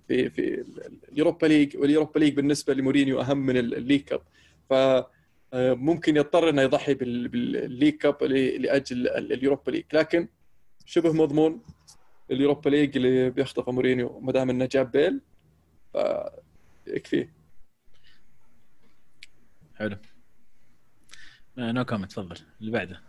في, 0.07 0.29
في, 0.29 0.29
في, 0.29 0.63
ال 1.11 1.16
Europa 1.16 1.47
League. 1.47 1.77
وال 1.77 1.88
Europa 1.88 2.19
League 2.19 2.33
بالنسبة 2.35 2.73
لمورينيو 2.73 3.21
أهم 3.21 3.45
من 3.45 3.57
ال- 3.57 3.75
ال 3.75 3.79
league 3.79 4.01
cup 4.01 4.21
ف 4.69 4.73
آه، 5.53 5.73
ممكن 5.73 6.17
يضطر 6.17 6.49
إنه 6.49 6.61
يضحي 6.61 6.93
بال- 6.93 7.27
بال 7.27 7.44
league 7.44 7.93
cup 7.97 8.23
ل- 8.23 8.61
لأجل 8.61 9.07
ال- 9.07 9.33
ال 9.33 9.39
Europa 9.39 9.71
League. 9.71 9.83
لكن 9.93 10.27
شبه 10.85 11.11
مضمون 11.13 11.61
ال 12.31 12.37
Europa 12.37 12.69
League 12.69 12.95
اللي 12.97 13.29
بيخطفه 13.29 13.71
مورينيو 13.71 14.19
ما 14.19 14.31
دام 14.31 14.49
إنه 14.49 14.65
جاب 14.65 14.91
بيل 14.91 15.21
فيكفيه 16.85 17.33
حلو. 19.75 19.97
no 21.57 21.85
comment 21.85 22.11
تفضل. 22.11 22.37
اللي 22.61 22.71
بعده. 22.71 23.01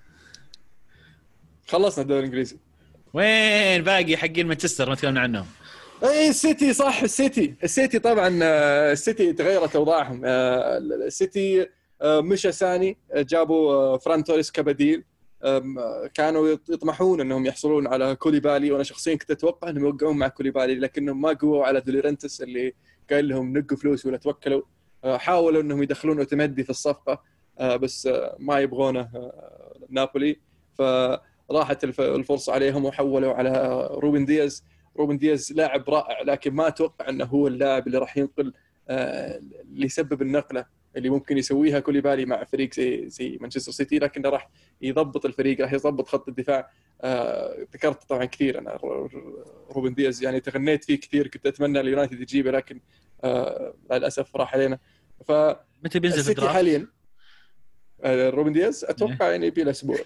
خلصنا 1.68 2.02
الدوري 2.02 2.20
الإنجليزي. 2.20 2.58
وين؟ 3.14 3.82
باقي 3.82 4.16
حقين 4.16 4.46
مانشستر 4.46 4.88
ما 4.88 4.94
تكلمنا 4.94 5.20
عنهم. 5.20 5.46
اي 6.04 6.28
السيتي 6.28 6.72
صح 6.72 7.02
السيتي. 7.02 7.54
السيتي 7.64 7.98
طبعا 7.98 8.38
آه، 8.42 8.92
السيتي 8.92 9.32
تغيرت 9.32 9.76
أوضاعهم. 9.76 10.22
آه، 10.24 10.78
السيتي 10.78 11.66
آه، 12.02 12.20
مشى 12.20 12.52
ساني 12.52 12.96
آه، 13.12 13.22
جابوا 13.22 13.72
آه، 13.72 13.98
فران 13.98 14.24
توريس 14.24 14.52
كبديل. 14.52 14.98
آه، 14.98 15.04
كانوا 16.14 16.48
يطمحون 16.48 17.20
أنهم 17.20 17.46
يحصلون 17.46 17.86
على 17.86 18.16
كوليبالي 18.16 18.72
وأنا 18.72 18.82
شخصيا 18.82 19.14
كنت 19.14 19.30
أتوقع 19.30 19.68
أنهم 19.68 19.84
يوقعون 19.84 20.16
مع 20.16 20.28
كوليبالي 20.28 20.74
لكنهم 20.74 21.20
ما 21.20 21.32
قووا 21.32 21.64
على 21.66 21.80
دي 21.80 21.94
لورينتس 21.94 22.42
اللي 22.42 22.74
قال 23.10 23.28
لهم 23.28 23.58
انقوا 23.58 23.76
فلوس 23.76 24.06
ولا 24.06 24.16
توكلوا. 24.16 24.62
آه، 25.04 25.16
حاولوا 25.16 25.62
أنهم 25.62 25.82
يدخلون 25.82 26.18
اوتاميندي 26.18 26.64
في 26.64 26.70
الصفقة 26.70 27.22
آه، 27.58 27.76
بس 27.76 28.06
آه، 28.06 28.36
ما 28.38 28.60
يبغونه 28.60 29.08
نابولي. 29.88 30.36
فراحت 30.78 31.84
الف- 31.84 32.00
الفرصة 32.00 32.52
عليهم 32.52 32.84
وحولوا 32.84 33.32
على 33.34 33.86
روبن 33.92 34.24
دياز. 34.24 34.64
روبن 34.98 35.18
دياز 35.18 35.52
لاعب 35.52 35.90
رائع 35.90 36.22
لكن 36.22 36.54
ما 36.54 36.68
أتوقع 36.68 37.08
أنه 37.08 37.24
هو 37.24 37.46
اللاعب 37.46 37.86
اللي 37.86 37.98
راح 37.98 38.16
ينقل 38.16 38.52
اللي 38.90 39.86
يسبب 39.86 40.22
النقلة. 40.22 40.64
اللي 40.96 41.10
ممكن 41.10 41.38
يسويها 41.38 41.80
كوليبالي 41.80 42.26
مع 42.26 42.44
فريق 42.44 42.74
زي 42.74 43.08
زي 43.08 43.38
مانشستر 43.40 43.72
سيتي 43.72 43.98
لكنه 43.98 44.28
راح 44.28 44.50
يضبط 44.82 45.26
الفريق 45.26 45.60
راح 45.60 45.72
يضبط 45.72 46.08
خط 46.08 46.28
الدفاع. 46.28 46.70
آه، 47.02 47.66
ذكرت 47.74 48.04
طبعا 48.04 48.24
كثير 48.24 48.58
أنا 48.58 48.78
روبن 49.70 49.94
دياز 49.94 50.22
يعني 50.22 50.40
تغنيت 50.40 50.84
فيه 50.84 50.96
كثير 50.96 51.28
كنت 51.28 51.46
أتمنى 51.46 51.80
اليونايتد 51.80 52.20
يجيبه 52.20 52.50
لكن 52.50 52.80
آه، 53.24 53.74
للأسف 53.92 54.36
راح 54.36 54.54
علينا. 54.54 54.78
متى 55.84 55.98
بينزل؟ 55.98 56.48
حاليا 56.48 56.86
آه، 58.02 58.30
روبن 58.30 58.52
دياز 58.52 58.84
أتوقع 58.84 59.30
يعني 59.30 59.46
يبي 59.46 59.62
له 59.62 59.70
أسبوع. 59.70 59.98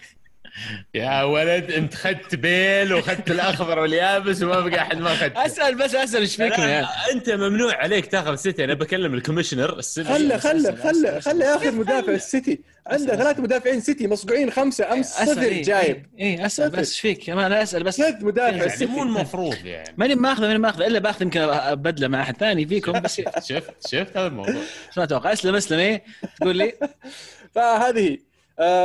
يا 0.95 1.23
ولد 1.23 1.71
انت 1.73 1.95
خدت 1.95 2.35
بيل 2.35 2.95
وخدت 2.95 3.31
الأخضر 3.31 3.79
واليابس 3.79 4.43
وما 4.43 4.61
بقى 4.61 4.79
أحد 4.83 4.99
ما 4.99 5.15
خدت 5.15 5.37
أسأل 5.37 5.75
بس 5.75 5.95
أسأل 5.95 6.21
إيش 6.21 6.37
فيكم 6.37 6.63
يا 6.63 6.89
أنت 7.13 7.31
ممنوع 7.31 7.77
عليك 7.77 8.07
تاخذ 8.07 8.35
سيتي. 8.35 8.65
أنا 8.65 8.75
بكلم 8.75 9.15
الكوميشنر 9.15 9.83
خله 9.83 10.39
خله 10.39 10.75
خله 10.75 11.21
خله 11.21 11.45
ياخذ 11.45 11.75
مدافع 11.75 12.13
السيتي. 12.13 12.61
عنده 12.87 13.17
ثلاث 13.17 13.41
مدافعين 13.41 13.81
سيتي 13.81 14.07
مصقوعين 14.07 14.51
خمسة 14.51 14.93
أمس 14.93 15.07
صدر 15.15 15.43
إيه، 15.43 15.63
جايب. 15.63 16.07
اي 16.21 16.25
إيه 16.25 16.47
أسأل 16.47 16.71
بس 16.71 16.79
إيش 16.79 17.01
فيك؟ 17.01 17.31
ما 17.31 17.47
أنا 17.47 17.63
أسأل 17.63 17.83
بس. 17.85 17.97
ثلاث 17.97 18.23
مدافع 18.23 18.49
يعني 18.49 18.67
السيتي 18.67 18.87
مو 18.87 19.03
المفروض 19.03 19.57
يعني. 19.65 19.95
ماني 19.97 20.15
ماخذه 20.15 20.47
ماني 20.47 20.59
ماخذه 20.59 20.87
إلا 20.87 20.99
باخذ 20.99 21.23
يمكن 21.23 21.41
أبدله 21.41 22.09
مع 22.09 22.23
أحد 22.23 22.37
ثاني 22.37 22.67
فيكم. 22.67 22.93
بس 22.93 23.21
شفت 23.43 23.87
شفت 23.89 24.17
هذا 24.17 24.27
الموضوع. 24.27 24.55
ما 24.97 25.05
أتوقع؟ 25.05 25.33
أسلم 25.33 25.55
أسلم 25.55 25.79
إيه؟ 25.79 26.03
تقول 26.41 26.57
لي. 26.57 26.73
فهذه 27.55 28.19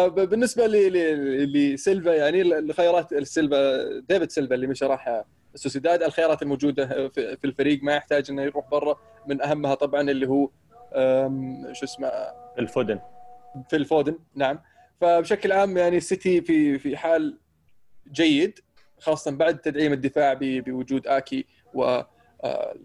بالنسبة 0.07 0.67
ل- 0.67 0.93
ل- 0.93 1.73
لسيلفا 1.73 2.09
يعني 2.09 2.41
ال- 2.41 2.53
الخيارات 2.53 3.13
السيلفا 3.13 3.83
ديفيد 3.99 4.31
سيلفا 4.31 4.55
اللي 4.55 4.67
مشى 4.67 4.85
راح 4.85 5.23
السوسيداد 5.55 6.03
الخيارات 6.03 6.41
الموجودة 6.41 7.09
في 7.09 7.45
الفريق 7.45 7.83
ما 7.83 7.95
يحتاج 7.95 8.31
إنه 8.31 8.41
يروح 8.41 8.69
برا 8.69 8.99
من 9.27 9.41
أهمها 9.41 9.75
طبعا 9.75 10.01
اللي 10.01 10.27
هو 10.27 10.49
شو 11.73 11.85
اسمه؟ 11.85 12.07
الفودن 12.59 12.99
في 13.69 13.75
الفودن 13.75 14.19
نعم. 14.35 14.59
فبشكل 15.01 15.51
عام 15.51 15.77
يعني 15.77 15.97
السيتي 15.97 16.41
في 16.41 16.79
في 16.79 16.97
حال 16.97 17.37
جيد 18.11 18.59
خاصة 18.99 19.31
بعد 19.31 19.57
تدعيم 19.59 19.93
الدفاع 19.93 20.33
بوجود 20.41 21.07
آكي 21.07 21.45
و 21.73 21.83
آه، 22.43 22.75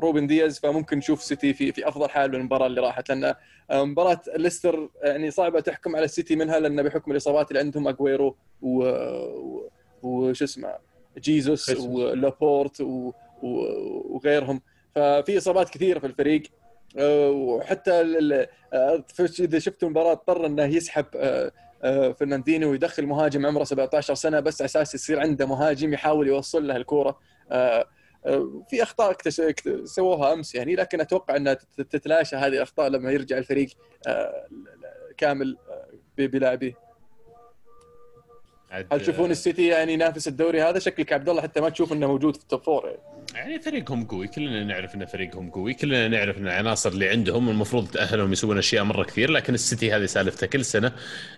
روبن 0.00 0.26
دياز 0.26 0.58
فممكن 0.58 0.98
نشوف 0.98 1.22
سيتي 1.22 1.54
في 1.54 1.72
في 1.72 1.88
أفضل 1.88 2.10
حال 2.10 2.28
من 2.30 2.34
المباراة 2.36 2.66
اللي 2.66 2.80
راحت 2.80 3.08
لأن 3.08 3.34
آه، 3.70 3.84
مباراة 3.84 4.20
ليستر 4.36 4.88
يعني 5.02 5.30
صعبة 5.30 5.60
تحكم 5.60 5.96
على 5.96 6.04
السيتي 6.04 6.36
منها 6.36 6.58
لأن 6.58 6.82
بحكم 6.82 7.10
الإصابات 7.12 7.48
اللي 7.50 7.60
عندهم 7.60 7.88
اجويرو 7.88 8.36
و 8.62 8.84
وش 10.02 10.42
اسمه 10.42 10.74
جيزوس. 11.18 11.70
ولابورت 11.86 12.80
و- 12.80 13.12
و- 13.42 14.14
وغيرهم 14.16 14.60
ففي 14.94 15.38
إصابات 15.38 15.68
كثيرة 15.70 15.98
في 15.98 16.06
الفريق 16.06 16.42
آه، 16.98 17.30
وحتى 17.30 17.90
آه، 18.72 19.04
إذا 19.40 19.58
شفت 19.58 19.82
المباراة 19.82 20.12
اضطر 20.12 20.46
إنه 20.46 20.64
يسحب 20.64 21.04
آه، 21.16 21.52
آه، 21.82 22.12
فرناندينيو 22.12 22.70
ويدخل 22.70 23.06
مهاجم 23.06 23.46
عمره 23.46 23.64
17 23.64 24.14
سنة 24.14 24.40
بس 24.40 24.60
على 24.60 24.66
أساس 24.66 24.94
يصير 24.94 25.20
عنده 25.20 25.46
مهاجم 25.46 25.92
يحاول 25.92 26.28
يوصل 26.28 26.66
له 26.68 26.76
الكورة 26.76 27.18
آه، 27.50 27.54
آه، 27.80 27.86
في 28.70 28.82
أخطاء 28.82 29.12
سووها 29.84 30.32
أمس 30.32 30.54
يعني 30.54 30.74
لكن 30.74 31.00
أتوقع 31.00 31.36
أنها 31.36 31.54
تت- 31.54 31.80
تتلاشى 31.80 32.36
هذه 32.36 32.46
الأخطاء 32.48 32.88
لما 32.88 33.10
يرجع 33.12 33.38
الفريق 33.38 33.68
آه، 34.06 34.46
كامل 35.16 35.56
آه، 35.70 36.26
بلاعبيه. 36.26 36.85
هل 38.92 39.00
تشوفون 39.00 39.30
السيتي 39.30 39.66
يعني 39.66 39.92
ينافس 39.92 40.28
الدوري 40.28 40.62
هذا؟ 40.62 40.78
شكلك 40.78 41.12
عبد 41.12 41.28
الله 41.28 41.42
حتى 41.42 41.60
ما 41.60 41.68
تشوف 41.68 41.92
إنه 41.92 42.06
موجود 42.06 42.36
في 42.36 42.42
ال 42.42 42.47
top 42.47 42.62
four 42.62 42.84
يعني. 42.86 42.98
يعني 43.34 43.62
فريقهم 43.62 44.04
قوي 44.04 44.28
كلنا 44.28 44.64
نعرف 44.64 44.94
ان 44.94 45.06
فريقهم 45.06 45.50
قوي 45.50 45.74
كلنا 45.74 46.08
نعرف 46.08 46.38
إن 46.38 46.46
العناصر 46.46 46.90
اللي 46.90 47.08
عندهم 47.08 47.48
المفروض 47.48 47.88
تاهلهم 47.88 48.32
يسوون 48.32 48.58
أشياء 48.58 48.84
مرة 48.84 49.04
كثير 49.04 49.30
لكن 49.30 49.54
السيتي 49.54 49.92
هذه 49.92 50.06
سالفته 50.06 50.46
كل 50.46 50.64
سنة 50.64 50.92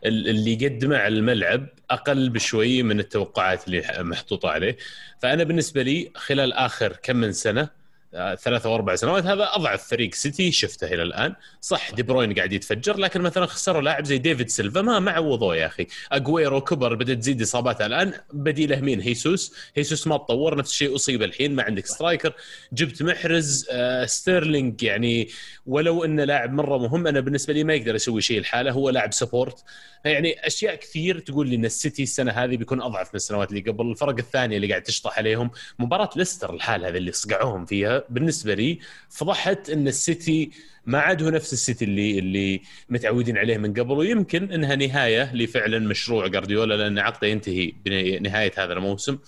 ال- 0.05 0.29
اللي 0.29 0.63
يقدمه 0.63 0.97
على 0.97 1.15
الملعب 1.15 1.67
أقل 1.91 2.29
بشوي 2.31 2.83
من 2.83 3.01
التوقعات 3.01 3.67
اللي 3.67 3.83
محطوطة 3.99 4.49
عليه. 4.49 4.77
فأنا 5.23 5.45
بالنسبة 5.45 5.83
لي 5.83 6.11
خلال 6.15 6.53
آخر 6.53 6.97
كم 7.03 7.17
من 7.17 7.33
سنة 7.33 7.78
آه، 8.15 8.35
ثلاثة 8.35 8.69
أو 8.69 8.75
أربع 8.75 8.95
سنوات 8.95 9.27
هذا 9.27 9.49
أضعف 9.53 9.89
فريق 9.89 10.15
سيتي 10.15 10.53
شفته 10.53 10.87
إلى 10.95 11.03
الآن. 11.03 11.35
صح 11.61 11.91
دي 11.91 12.03
بروين 12.03 12.35
قاعد 12.35 12.53
يتفجر 12.53 12.97
لكن 12.97 13.21
مثلا 13.21 13.47
خسروا 13.47 13.83
لاعب 13.83 14.05
زي 14.05 14.19
ديفيد 14.19 14.49
سيلفا 14.49 14.81
ما 14.81 14.99
ما 14.99 15.11
عوضوه 15.11 15.57
يا 15.57 15.67
أخي. 15.67 15.87
اجويرو 16.13 16.61
كبر 16.61 16.95
بدأت 16.95 17.19
تزيد 17.19 17.43
اصاباته 17.43 17.87
الآن. 17.87 18.13
بديله 18.33 18.81
مين؟ 18.81 19.01
هيسوس. 19.01 19.55
هيسوس 19.77 20.07
ما 20.07 20.17
تطور 20.17 20.57
نفس 20.57 20.71
الشيء 20.71 20.95
أصيب 20.95 21.23
الحين 21.23 21.55
ما 21.55 21.63
عندك 21.63 21.87
striker. 21.87 22.33
جبت 22.73 23.03
محرز 23.03 23.67
آه، 23.71 24.05
ستيرلينج 24.07 24.83
يعني 24.83 25.29
ولو 25.67 26.05
انه 26.05 26.25
لاعب 26.25 26.53
مرة 26.53 26.79
مهم 26.79 27.07
أنا 27.07 27.21
بالنسبة 27.21 27.55
لي 27.55 27.65
ما 27.65 27.75
يقدر 27.75 27.95
يسوي 27.95 28.21
شيء 28.21 28.39
لحاله 28.39 28.71
هو 28.73 28.91
لاعب 28.91 29.13
support. 29.13 29.65
يعني 30.05 30.47
أشياء 30.47 30.75
كثير 30.75 31.19
تقول 31.19 31.49
لي 31.49 31.57
إن 31.57 31.65
السيتي 31.65 32.03
السنة 32.03 32.33
هذه 32.33 32.57
بيكون 32.57 32.83
أضعف 32.83 33.09
من 33.09 33.15
السنوات 33.15 33.51
اللي 33.51 33.61
قبل. 33.61 33.91
الفرق 33.91 34.19
الثانية 34.19 34.57
اللي 34.57 34.69
قاعد 34.69 34.83
تشطح 34.83 35.19
عليهم 35.19 35.51
مباراة 35.79 36.11
ليستر 36.17 36.55
الحال 36.55 36.85
هذه 36.85 36.97
اللي 36.97 37.13
صقعوهم 37.13 37.67
فيها. 37.67 38.05
بالنسبة 38.11 38.55
لي 38.55 38.79
فضحت 39.11 39.71
إن 39.71 39.89
السيتي 39.89 40.51
ما 40.87 40.99
عاد 40.99 41.23
هو 41.23 41.31
نفس 41.31 41.53
السيتي 41.53 41.85
اللي 41.85 42.19
اللي 42.19 42.63
متعودين 42.89 43.39
عليه 43.39 43.59
من 43.59 43.73
قبل. 43.73 43.93
ويمكن 43.93 44.53
إنها 44.53 44.75
نهاية 44.75 45.35
لفعلا 45.35 45.79
مشروع 45.79 46.27
جارديولا 46.27 46.75
لأن 46.75 46.99
عقده 46.99 47.29
ينتهي 47.29 47.73
بنهاية 47.85 48.53
هذا 48.57 48.73
الموسم. 48.73 49.19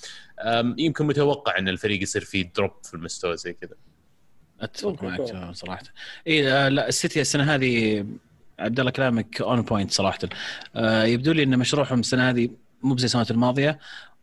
يمكن 0.79 1.07
متوقع 1.07 1.59
إن 1.59 1.69
الفريق 1.69 2.03
يصير 2.03 2.25
فيه 2.25 2.53
drop 2.57 2.71
في 2.83 2.95
المستوى 2.95 3.37
زي 3.37 3.53
كذا. 3.53 3.75
أتفق 4.61 5.03
معك. 5.03 5.53
صراحة. 5.53 5.83
اي 6.27 6.43
لا 6.71 6.89
السيتي 6.89 7.21
السنة 7.21 7.55
هذه 7.55 8.05
عبد 8.61 8.81
الله 8.81 8.91
كلامك 8.91 9.41
on 9.41 9.63
point 9.63 9.91
صراحة. 9.91 10.19
آه، 10.77 11.05
يبدو 11.05 11.33
لي 11.33 11.43
إن 11.43 11.59
مشروعهم 11.59 12.01
السنة 12.01 12.31
هذه 12.31 12.49
مو 12.83 12.97
زي 12.97 13.05
السنوات 13.05 13.31
الماضية 13.31 13.79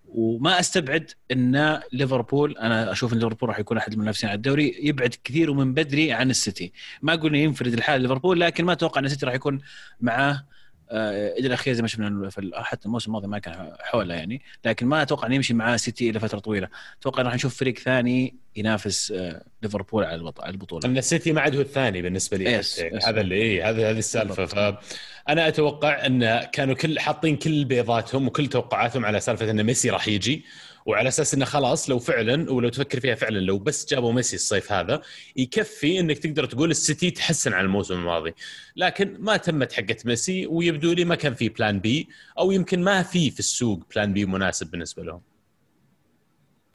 وما 0.07 0.59
أستبعد 0.59 1.11
إن 1.31 1.79
ليفربول 1.93 2.57
أنا 2.57 2.91
أشوف 2.91 3.13
إن 3.13 3.17
ليفربول 3.17 3.49
راح 3.49 3.59
يكون 3.59 3.77
أحد 3.77 3.93
المنافسين 3.93 4.29
على 4.29 4.37
الدوري 4.37 4.75
يبعد 4.83 5.15
كثير 5.23 5.51
ومن 5.51 5.73
بدري 5.73 6.13
عن 6.13 6.29
السيتي. 6.29 6.71
ما 7.01 7.13
أقول 7.13 7.35
إنه 7.35 7.43
ينفرد 7.43 7.73
لحاله 7.73 8.01
ليفربول 8.01 8.39
لكن 8.39 8.65
ما 8.65 8.73
أتوقع 8.73 8.99
إن 8.99 9.05
السيتي 9.05 9.25
راح 9.25 9.35
يكون 9.35 9.59
معاه 10.01 10.45
إلى 10.91 11.47
الاخير 11.47 11.73
زي 11.73 11.81
ما 11.81 11.87
شفنا 11.87 12.29
حتى 12.53 12.85
الموسم 12.85 13.11
الماضي 13.11 13.27
ما 13.27 13.39
كان 13.39 13.73
حوله 13.79 14.15
يعني. 14.15 14.41
لكن 14.65 14.85
ما 14.85 15.01
أتوقع 15.01 15.27
إنه 15.27 15.35
يمشي 15.35 15.53
معاه 15.53 15.77
سيتي 15.77 16.09
إلى 16.09 16.19
فترة 16.19 16.39
طويلة. 16.39 16.67
أتوقع 17.01 17.23
راح 17.23 17.33
نشوف 17.33 17.57
فريق 17.57 17.77
ثاني 17.79 18.35
ينافس 18.55 19.11
آه، 19.11 19.43
ليفربول 19.63 20.03
على 20.03 20.15
البط- 20.15 20.41
على 20.41 20.51
البطولة. 20.51 20.85
أن 20.87 20.97
السيتي 20.97 21.31
ما 21.31 21.41
عاد 21.41 21.55
هو 21.55 21.61
الثاني 21.61 22.01
بالنسبة 22.01 22.37
لي. 22.37 22.51
yes، 22.53 22.79
حتى. 22.79 22.95
yes. 22.95 23.05
هذا 23.05 23.21
اللي 23.21 23.35
إيه 23.35 23.69
هذا 23.69 23.89
هذه 23.89 23.97
السالفة. 23.97 24.45
فانا 24.45 25.47
أتوقع 25.47 26.05
أن 26.05 26.39
كانوا 26.53 26.75
كل 26.75 26.99
حاطين 26.99 27.35
كل 27.35 27.65
بيضاتهم 27.65 28.27
وكل 28.27 28.47
توقعاتهم 28.47 29.05
على 29.05 29.19
سالفة 29.19 29.51
إن 29.51 29.63
ميسي 29.63 29.89
راح 29.89 30.07
يجي. 30.07 30.45
وعلى 30.87 31.07
أساس 31.07 31.33
إنه 31.33 31.45
خلاص 31.45 31.89
لو 31.89 31.99
فعلا 31.99 32.51
ولو 32.51 32.69
تفكر 32.69 32.99
فيها 32.99 33.15
فعلا 33.15 33.39
لو 33.39 33.59
بس 33.59 33.85
جابوا 33.89 34.13
ميسي 34.13 34.35
الصيف 34.35 34.71
هذا 34.71 35.01
يكفي 35.35 35.99
إنك 35.99 36.17
تقدر 36.17 36.45
تقول 36.45 36.71
السيتي 36.71 37.11
تحسن 37.11 37.53
عن 37.53 37.65
الموسم 37.65 37.93
الماضي 37.93 38.33
لكن 38.75 39.17
ما 39.19 39.37
تمت 39.37 39.73
حقة 39.73 39.97
ميسي 40.05 40.47
ويبدو 40.47 40.93
لي 40.93 41.05
ما 41.05 41.15
كان 41.15 41.33
في 41.33 41.49
plan 41.49 41.79
B 41.79 42.09
أو 42.39 42.51
يمكن 42.51 42.83
ما 42.83 43.03
في 43.03 43.31
في 43.31 43.39
السوق 43.39 43.83
plan 43.95 44.13
B 44.13 44.25
مناسب 44.25 44.71
بالنسبة 44.71 45.03
لهم 45.03 45.21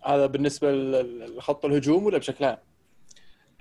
هذا 0.05 0.27
بالنسبة 0.27 0.73
لخط 1.03 1.65
الهجوم 1.65 2.07
ولا 2.07 2.19
بشكل 2.19 2.45
عام؟ 2.45 2.59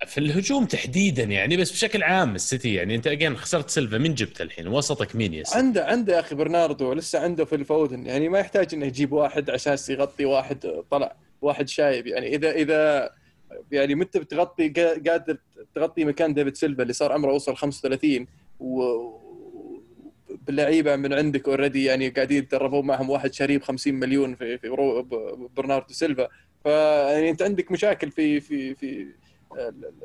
في 0.08 0.18
الهجوم 0.18 0.66
تحديدا 0.66 1.24
يعني 1.24 1.58
بس 1.58 1.72
بشكل 1.72 2.04
عام 2.04 2.36
السيتي 2.36 2.74
يعني. 2.74 2.96
أنت 2.96 3.08
again 3.08 3.38
خسرت 3.38 3.70
سيلفا 3.70 3.98
مين 3.98 4.14
جبت 4.14 4.42
الحين؟ 4.42 4.68
وسطك 4.68 5.16
مين 5.16 5.44
سيدي؟ 5.44 5.60
عنده 5.60 5.86
عنده 5.86 6.14
يا 6.16 6.20
أخي 6.20 6.36
برناردو 6.36 6.94
لسه 6.94 7.20
عنده 7.20 7.46
في 7.46 7.56
الفودن. 7.56 8.06
يعني 8.06 8.30
ما 8.30 8.40
يحتاج 8.40 8.74
إنه 8.74 8.86
يجيب 8.86 9.12
واحد 9.12 9.50
أساس 9.50 9.90
يغطي 9.90 10.26
واحد 10.26 10.84
طلع 10.92 11.16
واحد 11.42 11.68
شايب. 11.70 12.08
يعني 12.08 12.36
إذا 12.36 12.52
إذا 12.52 13.10
يعني 13.72 13.96
متى 13.96 14.20
بتغطي 14.20 14.70
قا- 14.70 15.10
قادر 15.10 15.38
تغطي 15.76 16.06
مكان 16.06 16.34
ديفيد 16.34 16.56
سيلفا 16.56 16.82
اللي 16.82 16.94
صار 16.94 17.12
عمره 17.12 17.34
وصل 17.34 17.56
35 17.58 18.28
و 18.60 18.84
باللعيبه 20.48 20.96
من 20.96 21.14
عندك 21.14 21.48
already 21.48 21.84
يعني 21.86 22.10
قاعدين 22.10 22.38
يتدربون 22.38 22.86
معهم 22.86 23.10
واحد 23.10 23.34
شاريه 23.34 23.59
ب 23.59 23.64
50 23.64 23.94
مليون 23.94 24.36
في 24.36 24.58
في 24.58 24.70
برناردو 25.56 25.94
سيلفا. 25.94 26.28
فيعني 26.64 27.30
أنت 27.30 27.42
عندك 27.42 27.72
مشاكل 27.72 28.12
في 28.12 28.40
في 28.40 28.76
في 28.76 29.08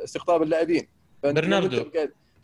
استقطاب 0.04 0.42
اللاعبين. 0.42 0.86
برناردو. 1.22 1.84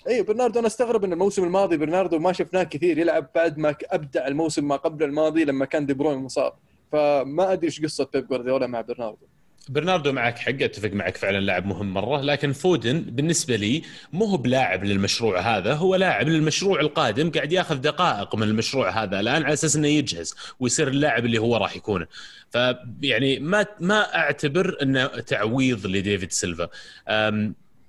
اي 0.09 0.23
برناردو 0.23 0.59
أنا 0.59 0.67
استغرب 0.67 1.05
إن 1.05 1.13
الموسم 1.13 1.45
الماضي 1.45 1.77
برناردو 1.77 2.19
ما 2.19 2.33
شفناه 2.33 2.63
كثير 2.63 2.99
يلعب 2.99 3.27
بعد 3.35 3.59
ما 3.59 3.75
أبدع 3.85 4.27
الموسم 4.27 4.69
ما 4.69 4.77
قبل 4.77 5.05
الماضي 5.05 5.45
لما 5.45 5.65
كان 5.65 5.87
دي 5.87 5.95
بروين 5.95 6.19
مصاب. 6.19 6.53
فما 6.93 7.53
أدري 7.53 7.67
إيش 7.67 7.83
قصة 7.83 8.09
بيب 8.13 8.29
جوارديولا 8.29 8.67
مع 8.67 8.81
برناردو. 8.81 9.27
برناردو 9.69 10.13
معك 10.13 10.39
حق 10.39 10.63
أتفق 10.63 10.91
معك 10.91 11.17
فعلا 11.17 11.41
لاعب 11.41 11.67
مهم 11.67 11.95
مرة 11.95 12.21
لكن 12.21 12.53
فودن 12.53 13.01
بالنسبة 13.01 13.57
لي 13.57 13.83
مو 14.13 14.25
هو 14.25 14.37
بلاعب 14.37 14.85
للمشروع 14.85 15.41
هذا 15.41 15.75
هو 15.75 15.97
لاعب 15.97 16.29
للمشروع 16.29 16.81
القادم 16.81 17.31
قاعد 17.31 17.53
ياخذ 17.53 17.77
دقائق 17.77 18.35
من 18.35 18.43
المشروع 18.43 19.03
هذا 19.03 19.21
الآن 19.21 19.43
على 19.43 19.53
أساس 19.53 19.77
إنه 19.77 19.89
يجهز 19.89 20.35
ويصير 20.61 20.89
اللاعب 20.89 21.25
اللي 21.25 21.39
هو 21.39 21.57
راح 21.57 21.77
يكونه. 21.77 22.07
فيعني 22.51 23.39
ما 23.39 23.67
ما 23.81 24.15
أعتبر 24.17 24.77
إنه 24.83 25.07
تعويض 25.07 25.87
لديفيد 25.87 26.33
سيلفا. 26.33 26.69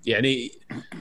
يعني 0.06 0.52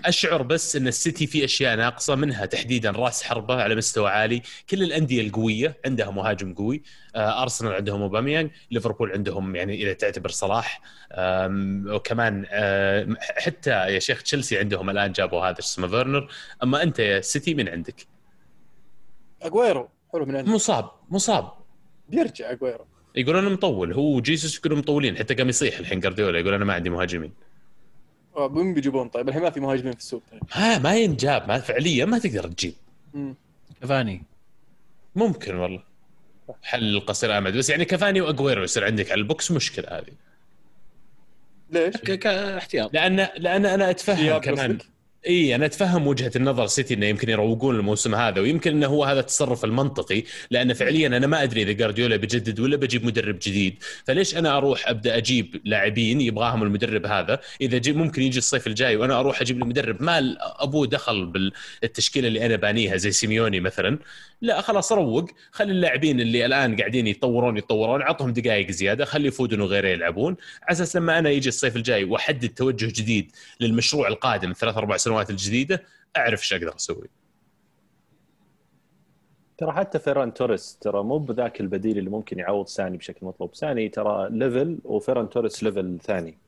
أشعر 0.04 0.42
بس 0.42 0.76
إن 0.76 0.88
السيتي 0.88 1.26
في 1.26 1.44
أشياء 1.44 1.76
ناقصة 1.76 2.14
منها. 2.14 2.46
تحديدا 2.46 2.90
راس 2.90 3.22
حربة 3.22 3.62
على 3.62 3.74
مستوى 3.74 4.10
عالي. 4.10 4.42
كل 4.70 4.82
الأندية 4.82 5.20
القوية 5.20 5.76
عندها 5.86 6.10
مهاجم 6.10 6.54
قوي. 6.54 6.82
آه، 7.16 7.42
أرسنال 7.42 7.72
عندهم 7.72 8.02
أوباميانج. 8.02 8.50
ليفربول 8.70 9.12
عندهم 9.12 9.56
يعني 9.56 9.82
إذا 9.82 9.92
تعتبر 9.92 10.30
صلاح. 10.30 10.80
وكمان 11.86 12.46
حتى 13.18 13.70
يا 13.70 13.98
شيخ 13.98 14.22
تشيلسي 14.22 14.58
عندهم 14.58 14.90
الآن 14.90 15.12
جابوا 15.12 15.46
هذا 15.46 15.58
اسمه 15.58 15.88
فيرنر. 15.88 16.28
أما 16.62 16.82
أنت 16.82 16.98
يا 16.98 17.20
سيتي 17.20 17.54
من 17.54 17.68
عندك؟ 17.68 18.06
اجويرو 19.42 19.88
حلو 20.12 20.24
من 20.26 20.36
عندك. 20.36 20.50
مصاب 20.50 20.90
مصاب. 21.10 21.52
بيرجع 22.08 22.52
اجويرو 22.52 22.86
يقولون 23.14 23.52
مطول. 23.52 23.92
هو 23.92 24.16
وجيسوس 24.16 24.58
يقولون 24.58 24.78
مطولين. 24.78 25.16
حتى 25.16 25.34
قام 25.34 25.48
يصيح 25.48 25.78
الحين 25.78 26.00
جارديولا 26.00 26.38
يقول 26.38 26.54
أنا 26.54 26.64
ما 26.64 26.74
عندي 26.74 26.90
مهاجمين. 26.90 27.32
آه، 28.36 28.48
مين 28.48 28.74
بيجيبون 28.74 29.08
طيب 29.08 29.28
الحين 29.28 29.42
ما 29.42 29.50
في 29.50 29.60
مهاجمين 29.60 29.92
في 29.92 29.98
السوق 29.98 30.22
طيب 30.32 30.42
ها 30.52 30.78
ما 30.78 30.96
ينجاب 30.96 31.48
ما 31.48 31.58
فعليا 31.58 32.04
ما 32.04 32.18
تقدر 32.18 32.48
تجيب. 32.48 32.74
كفاني 33.82 34.22
ممكن 35.16 35.56
والله. 35.56 35.82
حل 36.62 37.00
قصير 37.00 37.30
الامد 37.30 37.56
بس 37.56 37.70
يعني 37.70 37.84
كفاني 37.84 38.20
واجويرو 38.20 38.62
يصير 38.62 38.84
عندك 38.84 39.10
على 39.10 39.18
ال 39.20 39.28
box 39.28 39.50
مشكلة 39.50 39.88
هذه. 39.88 40.12
ليش؟ 41.70 41.96
كاحتياط. 41.96 42.94
لأن 42.94 43.28
لأن 43.36 43.66
أنا 43.66 43.90
أتفهم 43.90 44.38
كمان؟ 44.38 44.78
إي 45.26 45.54
أنا 45.54 45.66
أتفهم 45.66 46.06
وجهة 46.06 46.32
النظر 46.36 46.66
سيتي 46.66 46.94
إنه 46.94 47.06
يمكن 47.06 47.28
يروقون 47.28 47.76
الموسم 47.76 48.14
هذا 48.14 48.40
ويمكن 48.40 48.70
إنه 48.70 48.86
هو 48.86 49.04
هذا 49.04 49.20
التصرف 49.20 49.64
المنطقي 49.64 50.22
لأن 50.50 50.72
فعليا 50.72 51.06
أنا 51.06 51.26
ما 51.26 51.42
أدري 51.42 51.62
إذا 51.62 51.72
جارديولا 51.72 52.16
بيجدد 52.16 52.60
ولا 52.60 52.76
بجيب 52.76 53.04
مدرب 53.06 53.38
جديد. 53.42 53.82
فليش 54.04 54.36
أنا 54.36 54.56
أروح 54.56 54.88
أبدأ 54.88 55.16
أجيب 55.16 55.60
لاعبين 55.64 56.20
يبغاهم 56.20 56.62
المدرب 56.62 57.06
هذا؟ 57.06 57.40
إذا 57.60 57.78
جي 57.78 57.92
ممكن 57.92 58.22
يجي 58.22 58.38
الصيف 58.38 58.66
الجاي 58.66 58.96
وأنا 58.96 59.20
أروح 59.20 59.40
أجيب 59.40 59.58
لي 59.58 59.64
مدرب 59.64 60.02
ما 60.02 60.36
أبوه 60.38 60.86
دخل 60.86 61.26
بالتشكيلة 61.26 62.28
اللي 62.28 62.46
أنا 62.46 62.56
بانيها 62.56 62.96
زي 62.96 63.10
سيميوني 63.10 63.60
مثلا. 63.60 63.98
لا 64.42 64.60
خلاص 64.60 64.92
روق. 64.92 65.30
خلي 65.50 65.72
اللاعبين 65.72 66.20
اللي 66.20 66.46
الآن 66.46 66.76
قاعدين 66.76 67.06
يتطورون 67.06 67.56
يتطورون 67.56 68.02
عطهم 68.02 68.32
دقائق 68.32 68.70
زيادة 68.70 69.04
خلي 69.04 69.30
فودن 69.30 69.60
وغيره 69.60 69.88
يلعبون. 69.88 70.36
على 70.62 70.72
أساس 70.72 70.96
لما 70.96 71.18
أنا 71.18 71.30
يجي 71.30 71.48
الصيف 71.48 71.76
الجاي 71.76 72.04
وأحدد 72.04 72.48
توجه 72.48 72.86
جديد 72.86 73.32
للمشروع 73.60 74.08
القادم 74.08 74.50
الثلاث 74.50 74.76
أربع 74.76 74.96
سنوات 74.96 75.30
الجديدة 75.30 75.82
أعرف 76.16 76.40
إيش 76.40 76.52
أقدر 76.52 76.76
أسوي. 76.76 77.08
ترى 79.58 79.72
حتى 79.72 79.98
فيران 79.98 80.34
توريس 80.34 80.78
ترى 80.80 81.02
مو 81.02 81.18
بذاك 81.18 81.60
البديل 81.60 81.98
اللي 81.98 82.10
ممكن 82.10 82.38
يعوض 82.38 82.66
ساني 82.66 82.96
بشكل 82.96 83.26
مطلوب. 83.26 83.54
ساني 83.54 83.88
ترى 83.88 84.28
level 84.30 84.78
وفيران 84.84 85.28
توريس 85.28 85.62
level 85.62 85.98
ثاني. 86.02 86.38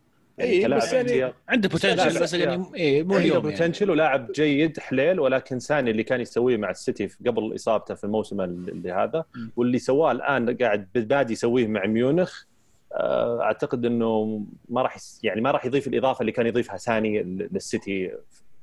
إي، 0.41 0.62
كلاعب 0.62 0.82
بس 0.82 0.93
يعني 0.93 1.32
عنده 1.49 1.68
potential 1.68 2.22
بس. 2.22 2.35
يعني 2.35 2.66
إيه 2.74 3.03
مو 3.03 3.14
عنده 3.14 3.26
اليوم 3.26 3.45
يعني. 3.45 3.57
potential 3.57 3.91
ولاعب 3.91 4.32
جيد 4.32 4.80
حليل 4.80 5.20
ولكن 5.20 5.59
ساني 5.59 5.91
اللي 5.91 6.03
كان 6.03 6.20
يسويه 6.20 6.57
مع 6.57 6.70
السيتي 6.70 7.09
قبل 7.26 7.55
إصابته 7.55 7.95
في 7.95 8.05
الموسم 8.05 8.41
اللي 8.41 8.93
هذا 8.93 9.24
م. 9.35 9.49
واللي 9.57 9.78
سواه 9.78 10.12
الآن 10.12 10.57
قاعد 10.57 10.89
بادي 10.95 11.32
يسويه 11.32 11.66
مع 11.66 11.87
ميونخ 11.87 12.45
آه، 12.93 13.43
أعتقد 13.43 13.87
إنه 13.87 14.43
ما 14.68 14.82
راح 14.82 14.97
يعني 15.22 15.41
ما 15.41 15.51
راح 15.51 15.66
يضيف 15.66 15.87
الإضافة 15.87 16.20
اللي 16.20 16.32
كان 16.32 16.47
يضيفها 16.47 16.76
ساني 16.76 17.22
للسيتي 17.22 18.12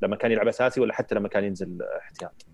لما 0.01 0.15
كان 0.15 0.31
يلعب 0.31 0.47
أساسي 0.47 0.81
ولا 0.81 0.93
حتى 0.93 1.15
لما 1.15 1.27
كان 1.27 1.43
ينزل 1.43 1.77
احتياط. 2.01 2.45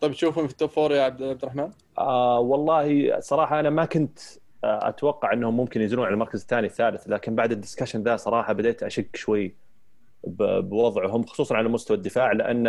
طيب 0.00 0.12
تشوفهم 0.12 0.46
في 0.46 0.52
ال 0.52 0.57
top 0.57 0.70
four 0.70 0.92
يا 0.92 1.02
عبد 1.02 1.22
عبد 1.22 1.42
الرحمن؟ 1.42 1.70
آه 1.98 2.40
والله 2.40 3.20
صراحة 3.20 3.60
أنا 3.60 3.70
ما 3.70 3.84
كنت 3.84 4.18
أتوقع 4.64 5.32
إنهم 5.32 5.56
ممكن 5.56 5.80
ينزلون 5.80 6.04
على 6.04 6.14
المركز 6.14 6.40
الثاني 6.40 6.66
الثالث 6.66 7.08
لكن 7.08 7.34
بعد 7.34 7.52
ال 7.52 7.57
discussion 7.57 8.02
ذا 8.02 8.16
صراحة 8.16 8.52
بديت 8.52 8.82
أشك 8.82 9.16
شوي 9.16 9.54
بوضعهم 10.26 11.26
خصوصا 11.26 11.56
على 11.56 11.68
مستوى 11.68 11.96
الدفاع 11.96 12.32
لأن 12.32 12.66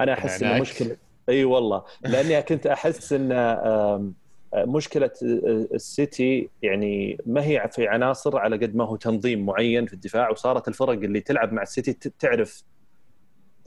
أنا 0.00 0.12
أحس 0.12 0.42
ان. 0.42 0.60
مشكله 0.60 0.96
إي 1.28 1.44
والله 1.44 1.84
لأني 2.02 2.42
كنت 2.42 2.66
أحس 2.66 3.12
إن 3.12 3.32
آه، 3.32 4.64
مشكلة 4.64 5.10
آه، 5.22 5.68
السيتي 5.74 6.48
يعني 6.62 7.18
ما 7.26 7.44
هي 7.44 7.70
في 7.72 7.88
عناصر 7.88 8.38
على 8.38 8.56
قد 8.56 8.76
ما 8.76 8.84
هو 8.84 8.96
تنظيم 8.96 9.46
معين 9.46 9.86
في 9.86 9.92
الدفاع 9.92 10.30
وصارت 10.30 10.68
الفرق 10.68 10.90
اللي 10.90 11.20
تلعب 11.20 11.52
مع 11.52 11.62
السيتي 11.62 12.10
تعرف 12.18 12.64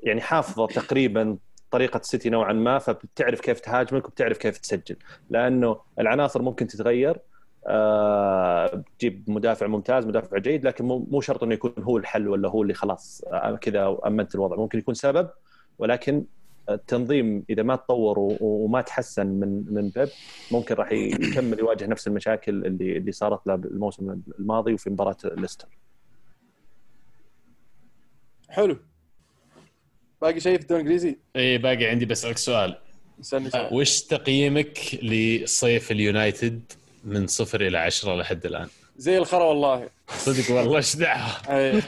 يعني 0.04 0.22
حافظة 0.22 0.68
تقريبا 0.68 1.38
طريقة 1.72 1.98
السيتي 1.98 2.30
نوعا 2.30 2.54
ما 2.54 2.80
فبتعرف 2.80 3.42
كيف 3.42 3.60
تهاجمك 3.60 4.08
وبتعرف 4.08 4.38
كيف 4.38 4.58
تسجل 4.58 4.96
لأنه 5.30 5.80
العناصر 6.00 6.42
ممكن 6.42 6.68
تتغير 6.68 7.20
آه، 7.68 8.84
تجيب 9.00 9.24
مدافع 9.28 9.68
ممتاز 9.68 10.06
مدافع 10.06 10.38
جيد 10.38 10.66
لكن 10.68 10.86
مو 10.86 11.08
مو 11.12 11.22
شرط 11.22 11.44
إنه 11.44 11.54
يكون 11.54 11.74
هو 11.80 11.98
الحل 11.98 12.28
ولا 12.28 12.50
هو 12.50 12.62
اللي 12.62 12.74
خلاص 12.74 13.22
آه، 13.28 13.56
كذا 13.56 13.98
أمنت 14.08 14.36
الوضع. 14.36 14.56
ممكن 14.56 14.80
يكون 14.80 14.94
سبب 14.94 15.30
ولكن 15.80 16.26
التنظيم 16.70 17.46
إذا 17.50 17.64
ما 17.64 17.76
تطور 17.76 18.16
وما 18.42 18.82
تحسن 18.82 19.28
من 19.28 19.74
من 19.74 19.90
بيب 19.90 20.10
ممكن 20.52 20.76
راح 20.76 20.92
يكمل 20.92 21.60
يواجه 21.60 21.86
نفس 21.88 22.08
المشاكل 22.08 22.66
اللي 22.66 22.98
اللي 22.98 23.12
صارت 23.12 23.48
له 23.48 23.56
الموسم 23.56 24.22
الماضي 24.40 24.74
وفي 24.74 24.90
مباراة 24.90 25.18
ليستر. 25.24 25.68
حلو. 28.50 28.78
باقي 30.22 30.40
شيء 30.40 30.58
في 30.58 30.62
الدوري 30.64 30.82
الإنجليزي؟ 30.82 31.10
إي 31.10 31.42
إيه، 31.42 31.58
باقي 31.58 31.86
عندي 31.86 32.06
بسالك 32.06 32.38
سؤال. 32.38 32.78
سؤال. 33.22 33.50
وش 33.72 34.02
تقييمك 34.02 34.80
لصيف 35.04 35.92
اليونايتد؟ 35.92 36.62
من 37.04 37.28
صفر 37.28 37.62
إلى 37.62 37.78
عشرة 37.78 38.16
لحد 38.16 38.46
الآن؟ 38.46 38.68
زي 38.98 39.18
الخرا 39.18 39.44
والله. 39.44 39.90
صدق 40.10 40.56
والله 40.56 40.78
إيش 40.78 40.96
دعوة. 40.96 41.30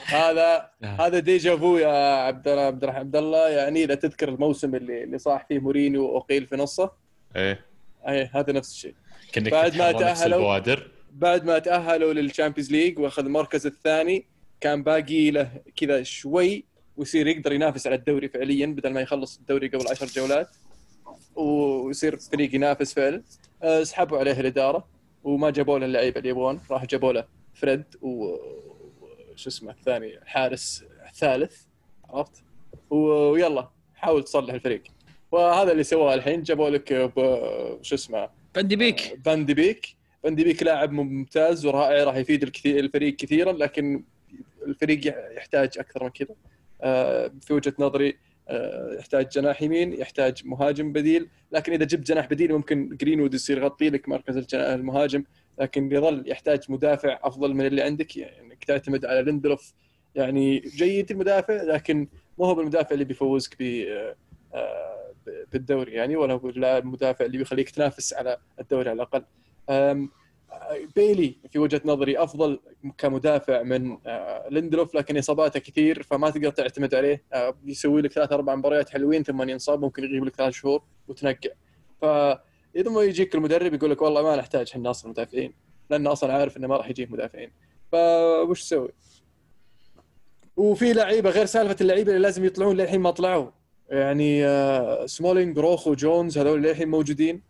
هذا 0.05 0.69
هذا 0.83 1.19
déjà 1.19 1.57
vu 1.57 1.77
يا 1.77 2.15
عبد 2.15 2.47
الله 2.47 2.61
عبد 2.61 2.83
الرحمن 2.83 2.99
عبد 2.99 3.15
الله. 3.15 3.49
يعني 3.49 3.83
اذا 3.83 3.95
تذكر 3.95 4.29
الموسم 4.29 4.75
اللي 4.75 5.03
اللي 5.03 5.17
صاح 5.17 5.45
فيه 5.47 5.59
مورينيو 5.59 6.05
وأقيل 6.05 6.45
في 6.45 6.55
نصه. 6.55 6.91
إيه. 7.35 7.65
أي 8.07 8.29
هذا 8.33 8.53
نفس 8.53 8.71
الشيء. 8.71 8.93
بعد 9.37 9.77
ما 9.77 9.91
تأهلوا. 9.91 10.37
البوادر. 10.37 10.91
بعد 11.11 11.45
ما 11.45 11.59
تأهلوا 11.59 12.13
لل 12.13 12.24
Champions 12.24 12.71
League 12.71 12.99
وأخذ 12.99 13.25
المركز 13.25 13.65
الثاني 13.65 14.25
كان 14.61 14.83
باقي 14.83 15.31
له 15.31 15.51
كذا 15.75 16.03
شوي 16.03 16.65
ويصير 16.97 17.27
يقدر 17.27 17.53
ينافس 17.53 17.87
على 17.87 17.95
الدوري 17.95 18.29
فعليا 18.29 18.65
بدل 18.65 18.93
ما 18.93 19.01
يخلص 19.01 19.37
الدوري 19.37 19.67
قبل 19.67 19.87
عشر 19.91 20.05
جولات. 20.05 20.49
ويصير 21.35 22.17
فريق 22.17 22.55
ينافس 22.55 22.93
فعلا. 22.93 23.23
آه، 23.63 23.83
سحبوا 23.83 24.17
عليه 24.17 24.39
الإدارة. 24.39 24.87
وما 25.23 25.49
جابوا 25.49 25.79
له 25.79 25.85
اللعيبة 25.85 26.17
اللي 26.17 26.29
يبغون. 26.29 26.59
راحوا 26.71 26.87
جابوا 26.87 27.13
له 27.13 27.25
فريد 27.53 27.83
و 28.01 28.35
شو 29.35 29.49
اسمه 29.49 29.71
الثاني 29.71 30.17
الحارس 30.17 30.85
الثالث 31.09 31.61
عرفت؟ 32.09 32.43
ويلا 32.89 33.69
حاول 33.95 34.23
تصلح 34.23 34.53
الفريق. 34.53 34.83
وهذا 35.31 35.71
اللي 35.71 35.83
سواه 35.83 36.13
الحين. 36.13 36.43
جابوا 36.43 36.69
لك 36.69 37.11
شو 37.81 37.95
اسمه 37.95 38.29
فان 38.55 38.65
دي 38.65 38.75
بيك. 38.75 39.19
فان 39.25 39.45
بيك. 39.45 39.95
فان 40.23 40.35
بيك 40.35 40.63
لاعب 40.63 40.91
ممتاز 40.91 41.65
ورائع 41.65 42.03
راح 42.03 42.15
يفيد 42.15 42.43
الكثير 42.43 42.79
الفريق 42.79 43.15
كثيرا 43.15 43.51
لكن 43.51 44.03
الفريق 44.67 45.15
يحتاج 45.37 45.79
أكثر 45.79 46.03
من 46.03 46.09
كذا. 46.09 46.35
آه، 46.81 47.31
في 47.41 47.53
وجهة 47.53 47.73
نظري 47.79 48.09
آه، 48.09 48.15
يحتاج 48.99 49.29
جناح 49.29 49.61
يمين 49.61 49.93
يحتاج 49.93 50.41
مهاجم 50.45 50.93
بديل. 50.93 51.29
لكن 51.51 51.73
إذا 51.73 51.85
جبت 51.85 52.07
جناح 52.07 52.27
بديل 52.27 52.53
ممكن 52.53 52.97
جرينوود 53.01 53.33
يصير 53.33 53.57
يغطي 53.57 53.89
لك 53.89 54.09
مركز 54.09 54.53
المهاجم. 54.53 55.23
لكن 55.59 55.91
يظل 55.91 56.23
يحتاج 56.27 56.59
مدافع 56.69 57.19
أفضل 57.23 57.53
من 57.53 57.65
اللي 57.65 57.81
عندك. 57.81 58.17
يعني 58.17 58.41
إنك 58.41 58.63
تعتمد 58.63 59.05
على 59.05 59.21
ليندلوف 59.21 59.73
يعني 60.15 60.59
جيد 60.59 61.11
المدافع 61.11 61.63
لكن 61.63 62.07
مو 62.37 62.45
هو 62.45 62.55
بالمدافع 62.55 62.93
اللي 62.93 63.05
بيفوزك 63.05 63.61
آه، 63.61 64.15
آه، 64.53 65.13
بالدوري 65.51 65.91
يعني 65.91 66.15
ولا 66.15 66.33
هو 66.33 66.49
المدافع 66.49 67.25
اللي 67.25 67.37
بيخليك 67.37 67.69
تنافس 67.69 68.13
على 68.13 68.37
الدوري 68.59 68.89
على 68.89 68.95
الأقل. 68.95 69.23
بيلي 70.95 71.35
في 71.51 71.59
وجهة 71.59 71.81
نظري 71.85 72.17
أفضل 72.17 72.59
كمدافع 72.97 73.63
من 73.63 73.97
آه، 74.07 74.47
ليندلوف 74.49 74.95
لكن 74.95 75.17
إصاباته 75.17 75.59
كثير 75.59 76.03
فما 76.03 76.29
تقدر 76.29 76.49
تعتمد 76.49 76.95
عليه. 76.95 77.23
آه، 77.33 77.55
يسوي 77.65 78.01
لك 78.01 78.11
ثلاث 78.11 78.31
أربع 78.31 78.55
مباريات 78.55 78.89
حلوين 78.89 79.23
ثم 79.23 79.49
ينصاب 79.49 79.81
ممكن 79.81 80.03
يغيب 80.03 80.25
لك 80.25 80.35
ثلاث 80.35 80.53
شهور 80.53 80.83
وتنقع. 81.07 81.49
فإذا 82.01 82.91
ما 82.91 83.01
يجيك 83.01 83.35
المدرب 83.35 83.73
يقول 83.73 83.91
لك 83.91 84.01
والله 84.01 84.21
ما 84.21 84.35
نحتاج 84.35 84.69
إحنا 84.71 84.89
أصلا 84.89 85.11
مدافعين. 85.11 85.53
لأنه 85.89 86.11
أصلا 86.11 86.33
عارف 86.33 86.57
إنه 86.57 86.67
ما 86.67 86.77
راح 86.77 86.89
يجيب 86.89 87.11
مدافعين. 87.13 87.51
فوش 87.91 88.63
تسوي؟ 88.63 88.89
وفي 90.57 90.93
لعيبة 90.93 91.29
غير 91.29 91.45
سالفة 91.45 91.75
اللعيبة 91.81 92.11
اللي 92.11 92.21
لازم 92.21 92.45
يطلعون 92.45 92.77
للحين 92.77 92.99
ما 92.99 93.11
طلعوا. 93.11 93.49
يعني 93.89 94.45
آه، 94.45 95.05
سمولينج 95.05 95.59
روخو 95.59 95.93
جونز 95.93 96.37
هذول 96.37 96.63
للحين 96.63 96.87
موجودين. 96.89 97.41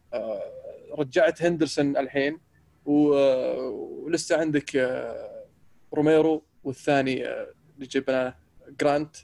رجعت 0.98 1.42
هندرسون 1.42 1.98
الحين. 1.98 2.40
ولسه 2.86 4.38
عندك 4.38 4.76
آه، 4.76 5.46
روميرو 5.94 6.44
والثاني 6.64 7.28
آه، 7.28 7.48
اللي 7.76 7.86
جبناه 7.86 8.36
جرانت. 8.82 9.16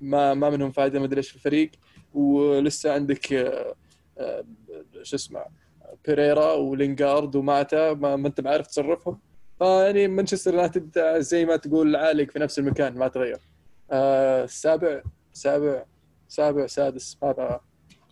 ما 0.00 0.34
ما 0.34 0.50
منهم 0.50 0.70
فائده 0.70 0.98
ما 0.98 1.04
أدري 1.04 1.18
إيش 1.18 1.28
في 1.30 1.36
الفريق. 1.36 1.70
ولسه 2.14 2.92
عندك 2.92 3.32
آه، 3.32 3.74
آه، 4.18 4.44
شو 5.02 5.16
اسمه 5.16 5.44
بيريرا 6.06 6.52
ولينجارد 6.52 7.36
وماتا. 7.36 7.92
ما, 7.94 8.16
ما 8.16 8.28
أنت 8.28 8.40
بعرف 8.40 8.66
تصرفهم. 8.66 9.18
فيعني 9.58 10.08
مانشستر 10.08 10.54
يونايتد 10.54 11.18
زي 11.18 11.44
ما 11.44 11.56
تقول 11.56 11.96
عالق 11.96 12.30
في 12.30 12.38
نفس 12.38 12.58
المكان 12.58 12.94
ما 12.98 13.08
تغير. 13.08 13.40
آه، 13.90 14.44
السابع 14.44 15.02
سابع 15.32 15.84
سابع 16.28 16.66
سادس. 16.66 17.18
هذا 17.22 17.60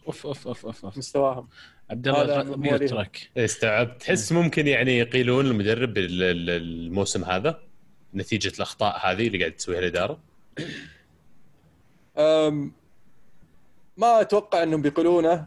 أوف 0.06 0.26
أوف 0.26 0.48
أوف 0.48 0.66
أوف, 0.66 0.84
أوف. 0.84 0.98
مستواهم. 0.98 1.48
عبد 1.90 2.08
الله 2.08 2.56
ميوت. 2.56 2.82
تراك. 2.82 3.30
استوعبت 3.36 4.00
تحس 4.00 4.32
ممكن 4.32 4.66
يعني 4.66 4.98
يقيلون 4.98 5.46
المدرب 5.46 5.98
ال- 5.98 6.22
ال- 6.22 6.50
الموسم 6.50 7.24
هذا 7.24 7.60
نتيجة 8.14 8.52
الأخطاء 8.56 8.98
هذه 9.06 9.26
اللي 9.26 9.38
قاعد 9.38 9.52
تسويها 9.52 9.78
الإدارة؟ 9.78 10.18
أم 12.18 12.72
ما 13.96 14.20
أتوقع 14.20 14.62
إنهم 14.62 14.82
بيقولونه 14.82 15.44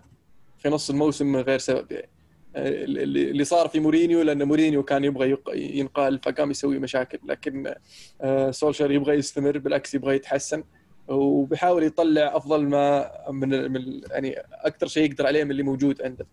في 0.60 0.70
نص 0.70 0.90
الموسم 0.90 1.26
من 1.32 1.40
غير 1.40 1.58
سبب. 1.60 1.92
يعني 1.92 2.10
اللي 2.56 3.04
اللي 3.32 3.44
صار 3.44 3.68
في 3.68 3.80
مورينيو 3.80 4.22
لأن 4.22 4.44
مورينيو 4.44 4.84
كان 4.84 5.04
يبغى 5.04 5.38
ينقال 5.56 6.20
فقام 6.24 6.52
يسوي 6.52 6.80
مشاكل. 6.80 7.20
لكن 7.28 7.74
آه، 8.22 8.52
سولشر 8.52 8.92
يبغى 8.92 9.16
يستمر 9.16 9.58
بالعكس 9.58 9.94
يبغى 9.96 10.16
يتحسن. 10.16 10.64
وبيحاول 11.08 11.84
يطلع 11.84 12.38
أفضل 12.38 12.68
ما 12.68 13.12
من 13.32 13.72
من 13.72 14.02
يعني 14.12 14.36
أكثر 14.52 14.88
شيء 14.88 15.12
يقدر 15.12 15.28
عليه 15.28 15.44
من 15.44 15.52
اللي 15.52 15.64
موجود 15.64 16.02
عنده. 16.02 16.28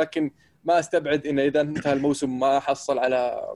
لكن 0.00 0.30
ما 0.64 0.78
أستبعد 0.78 1.26
إنه 1.26 1.42
إذا 1.42 1.60
انتهى 1.60 1.92
الموسم 1.92 2.38
ما 2.38 2.60
حصل 2.60 2.98
على 2.98 3.48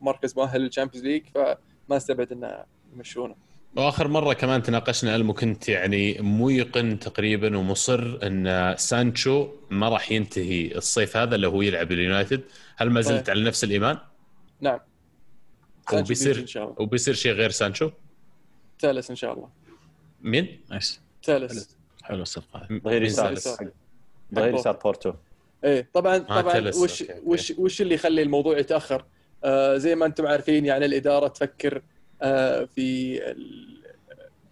مركز 0.00 0.36
مؤهل 0.36 0.60
لل 0.60 0.68
Champions 0.68 1.06
League 1.06 1.22
فما 1.34 1.56
أستبعد 1.96 2.32
إنه 2.32 2.64
يمشونه. 2.96 3.34
وآخر 3.76 4.08
مرة 4.08 4.32
كمان 4.32 4.62
تناقشنا 4.62 5.16
الم 5.16 5.32
كنت 5.32 5.68
يعني 5.68 6.18
موقن 6.20 6.98
تقريبا 6.98 7.56
ومصر 7.58 8.18
إن 8.22 8.74
سانشو 8.78 9.48
ما 9.70 9.88
راح 9.88 10.12
ينتهي 10.12 10.76
الصيف 10.76 11.16
هذا 11.16 11.34
اللي 11.34 11.46
هو 11.46 11.62
يلعب 11.62 11.92
اليونايتد. 11.92 12.40
هل 12.76 12.90
ما 12.90 13.00
زلت 13.00 13.26
طيب. 13.26 13.36
على 13.36 13.44
نفس 13.46 13.64
الإيمان؟ 13.64 13.98
نعم. 14.60 14.74
هو 14.74 14.80
سانشو 15.90 16.08
بيصير- 16.08 16.28
بيجي 16.28 16.42
إن 16.42 16.46
شاء 16.46 16.64
الله. 16.64 16.76
وبيصير 16.78 17.14
شيء 17.14 17.32
غير 17.32 17.50
سانشو؟ 17.50 17.90
ثالث 18.84 19.10
إن 19.10 19.16
شاء 19.16 19.32
الله. 19.34 19.48
مين؟ 20.22 20.60
nice. 20.70 21.00
ثالث. 21.24 21.70
حلو. 22.02 22.22
الصفقة. 22.22 22.68
ظهير 22.84 23.00
مين 23.00 23.02
يسار؟ 23.02 23.34
ظهير 24.34 24.54
يسار 24.54 24.76
بورتو. 24.76 25.12
إيه 25.64 25.88
طبعا 25.92 26.18
طبعا 26.18 26.52
تلس، 26.52 26.76
وش. 26.76 27.04
وش 27.24 27.50
وش 27.58 27.82
اللي 27.82 27.94
يخلي 27.94 28.22
الموضوع 28.22 28.58
يتأخر؟ 28.58 29.04
آه 29.44 29.76
زي 29.76 29.94
ما 29.94 30.06
أنتم 30.06 30.26
عارفين 30.26 30.64
يعني 30.66 30.84
الإدارة 30.84 31.28
تفكر 31.28 31.82
آه 32.22 32.64
في 32.64 33.18
ال- 33.30 33.84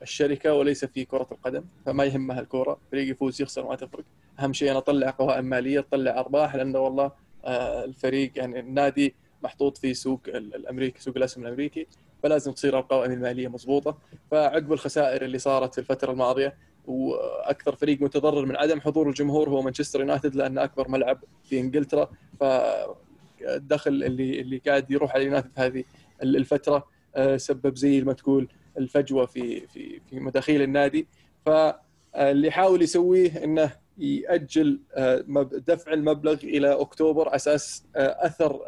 الشركة 0.02 0.54
وليس 0.54 0.84
في 0.84 1.04
كرة 1.04 1.28
القدم 1.32 1.64
فما 1.86 2.04
يهمها 2.04 2.40
الكورة. 2.40 2.78
فريق 2.92 3.10
يفوز 3.10 3.42
يخسر 3.42 3.68
ما 3.68 3.76
تفرق. 3.76 4.04
أهم 4.40 4.52
شيء 4.52 4.70
أنا 4.70 4.78
أطلع 4.78 5.10
قوائم 5.10 5.44
مالية 5.44 5.78
أطلع 5.78 6.20
أرباح 6.20 6.54
لأنه 6.56 6.78
والله 6.78 7.12
آه 7.44 7.84
الفريق 7.84 8.32
يعني 8.36 8.60
النادي 8.60 9.14
محطوط 9.42 9.78
في 9.78 9.94
سوق 9.94 10.20
ال- 10.28 10.54
الأمريكي 10.54 11.00
سوق 11.00 11.16
الأسهم 11.16 11.44
الأمريكي. 11.46 11.86
فلازم 12.22 12.52
تصير 12.52 12.78
القوائم 12.78 13.12
المالية 13.12 13.48
مضبوطة. 13.48 13.98
فعقب 14.30 14.72
الخسائر 14.72 15.22
اللي 15.22 15.38
صارت 15.38 15.74
في 15.74 15.78
الفترة 15.80 16.12
الماضية 16.12 16.54
وأكثر 16.86 17.76
فريق 17.76 18.02
متضرر 18.02 18.46
من 18.46 18.56
عدم 18.56 18.80
حضور 18.80 19.08
الجمهور 19.08 19.48
هو 19.48 19.62
مانشستر 19.62 20.00
يونايتد 20.00 20.34
لأنه 20.34 20.64
أكبر 20.64 20.88
ملعب 20.88 21.24
في 21.44 21.60
إنجلترا. 21.60 22.10
فالدخل 22.40 23.90
اللي 23.90 24.40
اللي 24.40 24.58
قاعد 24.66 24.90
يروح 24.90 25.14
على 25.14 25.24
يونايتد 25.24 25.50
هذه 25.56 25.84
الفترة 26.22 26.86
آه، 27.16 27.36
سبب 27.36 27.76
زي 27.76 28.00
ما 28.00 28.12
تقول 28.12 28.48
الفجوة 28.78 29.26
في 29.26 29.66
في 29.66 30.00
في 30.10 30.20
مداخيل 30.20 30.62
النادي. 30.62 31.06
فاللي 31.46 32.48
يحاول 32.48 32.82
يسويه 32.82 33.44
إنه 33.44 33.72
يأجل 33.98 34.80
آه، 34.94 35.24
دفع 35.66 35.92
المبلغ 35.92 36.34
إلى 36.44 36.72
أكتوبر 36.72 37.34
أساس 37.34 37.84
آه، 37.96 38.26
أثر 38.26 38.60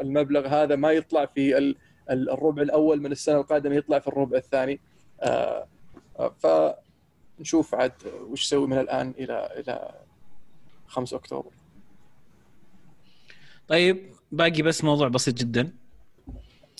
المبلغ 0.00 0.46
هذا 0.46 0.76
ما 0.76 0.92
يطلع 0.92 1.26
في 1.26 1.74
الربع 2.10 2.62
الأول 2.62 3.00
من 3.00 3.12
السنة 3.12 3.40
القادمة 3.40 3.74
يطلع 3.74 3.98
في 3.98 4.08
الربع 4.08 4.36
الثاني 4.36 4.80
آه، 5.20 5.66
آه، 6.18 6.34
فنشوف 7.38 7.74
عاد 7.74 7.92
وش 8.30 8.42
يسوي 8.44 8.66
من 8.66 8.78
الآن 8.78 9.14
إلى 9.18 9.48
إلى 9.58 9.90
5 10.88 11.16
أكتوبر 11.16 11.50
طيب 13.68 14.10
باقي 14.32 14.62
بس 14.62 14.84
موضوع 14.84 15.08
بسيط 15.08 15.34
جدا 15.34 15.72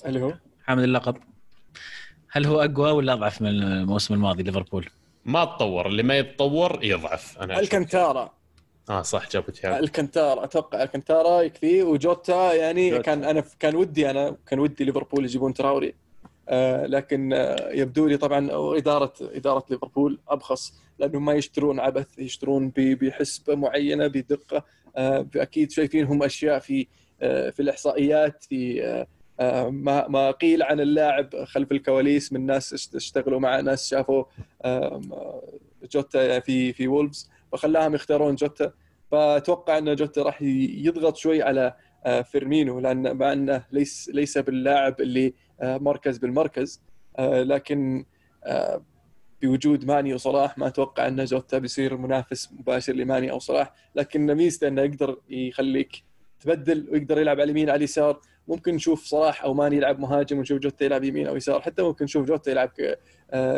اللي 0.05 0.21
هو 0.21 0.33
حامل 0.63 0.83
اللقب 0.83 1.17
هل 2.31 2.45
هو 2.45 2.61
أقوى 2.61 2.91
ولا 2.91 3.13
أضعف 3.13 3.41
من 3.41 3.47
الموسم 3.47 4.13
الماضي 4.13 4.43
ليفربول؟ 4.43 4.89
ما 5.25 5.45
تطور 5.45 5.87
اللي 5.87 6.03
ما 6.03 6.17
يتطور 6.17 6.83
يضعف 6.83 7.39
أنا 7.39 7.53
أشوف. 7.53 7.63
الكنتارا 7.63 8.33
آه 8.89 9.01
صح 9.01 9.29
جابوا 9.29 9.53
تياجو 9.53 9.83
الكنتارا 9.83 10.43
أتوقع 10.43 10.83
الكنتارا 10.83 11.41
يكفيه 11.41 11.83
وجوتا 11.83 12.53
يعني 12.53 12.89
جوتا. 12.89 13.01
كان 13.01 13.23
أنا 13.23 13.43
كان 13.59 13.75
ودي 13.75 14.09
أنا 14.09 14.35
كان 14.47 14.59
ودي 14.59 14.83
ليفربول 14.83 15.23
يجيبون 15.25 15.53
تراوري. 15.53 15.93
آه 16.49 16.85
لكن 16.85 17.33
آه 17.33 17.69
يبدو 17.71 18.07
لي 18.07 18.17
طبعا 18.17 18.49
إدارة 18.77 19.13
إدارة 19.21 19.65
ليفربول 19.69 20.19
أبخص 20.29 20.73
لأنهم 20.99 21.25
ما 21.25 21.33
يشترون 21.33 21.79
عبث 21.79 22.19
يشترون 22.19 22.71
بحسبة 22.75 23.55
معينة 23.55 24.07
بدقة. 24.07 24.63
آه 24.97 25.27
أكيد 25.35 25.71
شايفين 25.71 26.05
هم 26.05 26.23
أشياء 26.23 26.59
في 26.59 26.87
آه 27.21 27.49
في 27.49 27.61
الإحصائيات 27.61 28.43
في 28.49 28.83
آه 28.85 29.07
آه 29.39 29.69
ما 29.69 30.07
ما 30.07 30.31
قيل 30.31 30.63
عن 30.63 30.79
اللاعب 30.79 31.43
خلف 31.43 31.71
الكواليس 31.71 32.33
من 32.33 32.45
ناس 32.45 32.73
اشت- 32.73 32.95
اشتغلوا 32.95 33.39
مع 33.39 33.59
ناس 33.59 33.89
شافوا. 33.89 34.23
آه 34.61 35.01
جوتا 35.93 36.39
في 36.39 36.73
في 36.73 36.87
وولفز. 36.87 37.29
فخلاهم 37.51 37.95
يختارون 37.95 38.35
جوتا. 38.35 38.73
فأتوقع 39.11 39.77
أن 39.77 39.95
جوتا 39.95 40.21
راح 40.21 40.41
يضغط 40.41 41.15
شوي 41.15 41.43
على 41.43 41.73
آه، 42.05 42.21
فيرمينو 42.21 42.79
لأن 42.79 43.17
مع 43.17 43.33
أنه 43.33 43.63
ليس 43.71 44.11
ليس 44.13 44.37
باللاعب 44.37 45.01
اللي 45.01 45.33
آه، 45.61 45.77
مركز 45.77 46.17
بالمركز. 46.17 46.81
آه، 47.19 47.43
لكن 47.43 48.05
بوجود 49.41 49.85
ماني 49.85 50.13
وصلاح 50.13 50.57
ما 50.57 50.67
أتوقع 50.67 51.07
أن 51.07 51.25
جوتا 51.25 51.57
بيصير 51.57 51.97
منافس 51.97 52.51
مباشر 52.51 52.93
لماني 52.93 53.31
أو 53.31 53.39
صلاح. 53.39 53.73
لكن 53.95 54.35
ميزته 54.35 54.67
إنه 54.67 54.81
يقدر 54.81 55.17
يخليك 55.29 56.03
تبدل 56.39 56.87
ويقدر 56.91 57.21
يلعب 57.21 57.39
على 57.39 57.43
اليمين 57.43 57.69
على 57.69 57.77
اليسار. 57.77 58.19
ممكن 58.47 58.75
نشوف 58.75 59.05
صلاح 59.05 59.43
أو 59.43 59.53
ماني 59.53 59.75
يلعب 59.75 59.99
مهاجم 59.99 60.37
ونشوف 60.37 60.59
جوتا 60.59 60.85
يلعب 60.85 61.03
يمين 61.03 61.27
أو 61.27 61.35
يسار. 61.35 61.61
حتى 61.61 61.81
ممكن 61.81 62.05
نشوف 62.05 62.27
جوتا 62.27 62.51
يلعب 62.51 62.69
ك 62.69 62.99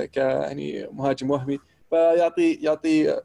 ك 0.10 0.18
يعني 0.18 0.88
مهاجم 0.92 1.32
وهمي. 1.32 1.60
فيعطي 1.90 2.54
يعطي 2.54 3.22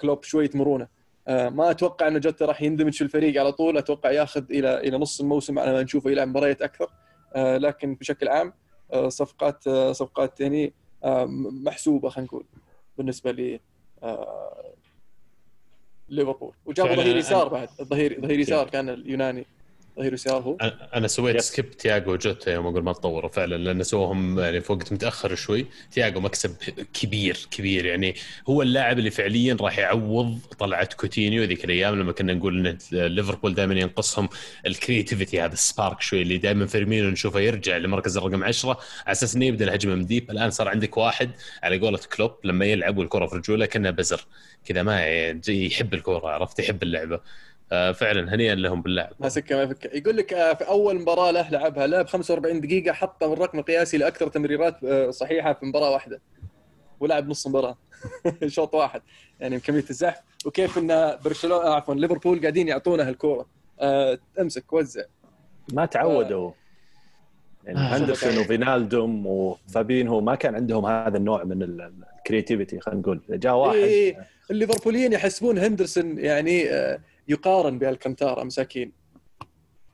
كلوب 0.00 0.22
شوية 0.24 0.50
مرونه 0.54 0.88
آه، 1.28 1.48
ما 1.48 1.70
أتوقع 1.70 2.08
ان 2.08 2.20
جوتا 2.20 2.44
راح 2.44 2.62
يندمج 2.62 2.92
في 2.92 3.04
الفريق 3.04 3.40
على 3.40 3.52
طول. 3.52 3.78
أتوقع 3.78 4.10
ياخذ 4.10 4.44
إلى 4.50 4.78
إلى 4.80 4.98
نص 4.98 5.20
الموسم 5.20 5.58
على 5.58 5.72
ما 5.72 5.82
نشوفه 5.82 6.10
يلعب 6.10 6.28
مباريات 6.28 6.62
أكثر. 6.62 6.90
آه، 7.34 7.56
لكن 7.56 7.94
بشكل 7.94 8.28
عام 8.28 8.52
آه، 8.92 9.08
صفقات 9.08 9.66
آه، 9.66 9.92
صفقات 9.92 10.40
يعني 10.40 10.72
آه، 11.04 11.24
محسوبة 11.64 12.08
خلينا 12.08 12.26
نقول 12.26 12.44
بالنسبة 12.98 13.30
ل 13.32 13.60
آه، 14.02 14.74
ليفربول. 16.08 16.52
وجابوا 16.66 16.94
ظهير 16.94 17.16
يسار 17.16 17.48
بعد. 17.48 17.68
الظهير 17.80 18.20
ظهير 18.20 18.38
يسار 18.38 18.68
كان 18.70 18.88
اليوناني. 18.88 19.46
ظهير 20.00 20.14
يسار 20.14 20.42
هو؟ 20.42 20.56
أنا 20.60 20.88
أنا 20.94 21.08
سويت 21.08 21.36
يس. 21.36 21.44
skip 21.44 21.70
تياجو 21.70 22.12
وجوتا 22.12 22.52
يوم 22.52 22.66
أقول 22.66 22.82
ما 22.82 22.92
تطوروا 22.92 23.30
فعلا 23.30 23.56
لأن 23.56 23.82
سووهم 23.82 24.38
يعني 24.38 24.60
في 24.60 24.72
وقت 24.72 24.92
متأخر 24.92 25.34
شوي. 25.34 25.66
تياجو 25.92 26.20
مكسب 26.20 26.56
كبير 26.94 27.48
كبير. 27.50 27.84
يعني 27.84 28.14
هو 28.48 28.62
اللاعب 28.62 28.98
اللي 28.98 29.10
فعليا 29.10 29.56
راح 29.60 29.78
يعوض 29.78 30.38
طلعت 30.58 30.94
كوتينيو 30.94 31.44
ذيك 31.44 31.64
الأيام 31.64 31.94
لما 32.00 32.12
كنا 32.12 32.34
نقول 32.34 32.66
إن 32.66 32.78
ليفربول 32.92 33.54
دائما 33.54 33.74
ينقصهم 33.74 34.28
ال 34.66 34.73
creativity 34.73 35.40
هذا 35.40 35.52
ال 35.52 35.60
spark 35.60 36.00
شوي 36.00 36.22
اللي 36.22 36.38
دائما 36.38 36.66
فيرمينو 36.66 37.10
نشوفه 37.10 37.40
يرجع 37.40 37.76
لمركز 37.76 38.16
الرقم 38.16 38.44
10 38.44 38.70
على 38.70 39.12
أساس 39.12 39.36
إنه 39.36 39.44
يبدأ 39.46 39.64
الهجمة 39.64 39.94
من 39.94 40.06
deep. 40.06 40.30
الآن 40.30 40.50
صار 40.50 40.68
عندك 40.68 40.96
واحد 40.96 41.30
على 41.62 41.78
قولة 41.78 42.00
كلوب 42.16 42.32
لما 42.44 42.64
يلعب 42.64 42.98
والكرة 42.98 43.26
في 43.26 43.36
رجوله 43.36 43.66
كأنه 43.66 43.90
بزر. 43.90 44.26
كذا 44.64 44.82
ما 44.82 45.00
يعني 45.00 45.66
يحب 45.66 45.94
الكوره 45.94 46.28
عرفت؟ 46.28 46.58
يحب 46.58 46.82
اللعبة. 46.82 47.20
فعلا 47.70 48.34
هنيئا 48.34 48.54
لهم 48.54 48.82
باللعب. 48.82 49.12
ما 49.20 49.28
سكة 49.28 49.56
ما 49.56 49.66
فك 49.66 49.94
يقول 49.94 50.16
لك 50.16 50.32
آه، 50.32 50.54
في 50.54 50.68
أول 50.68 51.00
مباراة 51.00 51.30
له 51.30 51.50
لعبها 51.50 51.86
لعب 51.86 52.06
45 52.06 52.60
دقيقة 52.60 52.92
حطه 52.92 53.32
الرقم 53.32 53.58
القياسي 53.58 53.98
لأكثر 53.98 54.28
تمريرات 54.28 54.84
آه، 54.84 55.10
صحيحة 55.10 55.52
في 55.52 55.66
مباراة 55.66 55.90
واحدة. 55.90 56.20
ولعب 57.00 57.28
نص 57.28 57.46
مباراة. 57.46 57.78
شوط 58.46 58.74
واحد. 58.74 59.02
يعني 59.40 59.60
كميه 59.60 59.84
الزحف. 59.90 60.20
وكيف 60.46 60.78
إن 60.78 61.18
برشلونة 61.24 61.64
آه، 61.64 61.74
عفوا 61.74 61.94
ليفربول 61.94 62.40
قاعدين 62.40 62.68
يعطونه 62.68 63.08
الكوره 63.08 63.46
آه، 63.80 64.18
امسك 64.40 64.72
وزع. 64.72 65.02
ما 65.72 65.86
تعودوا. 65.86 66.50
يعني 67.64 67.78
آه. 67.78 67.96
هندرسون 67.96 68.38
وفينالدوم 68.38 69.26
وفابينهو 69.26 70.20
ما 70.20 70.34
كان 70.34 70.54
عندهم 70.54 70.86
هذا 70.86 71.16
النوع 71.16 71.44
من 71.44 71.62
الكريتيفيتي 72.20 72.80
خلينا 72.80 73.00
نقول. 73.00 73.20
جاء 73.30 73.54
واحد. 73.56 73.76
إيه، 73.76 74.16
الليفربوليين 74.50 75.12
يحسبون 75.12 75.58
هندرسون 75.58 76.18
يعني 76.18 76.70
آه، 76.70 77.00
يقارن 77.28 77.78
بألكانتارا 77.78 78.44
مساكين. 78.44 78.92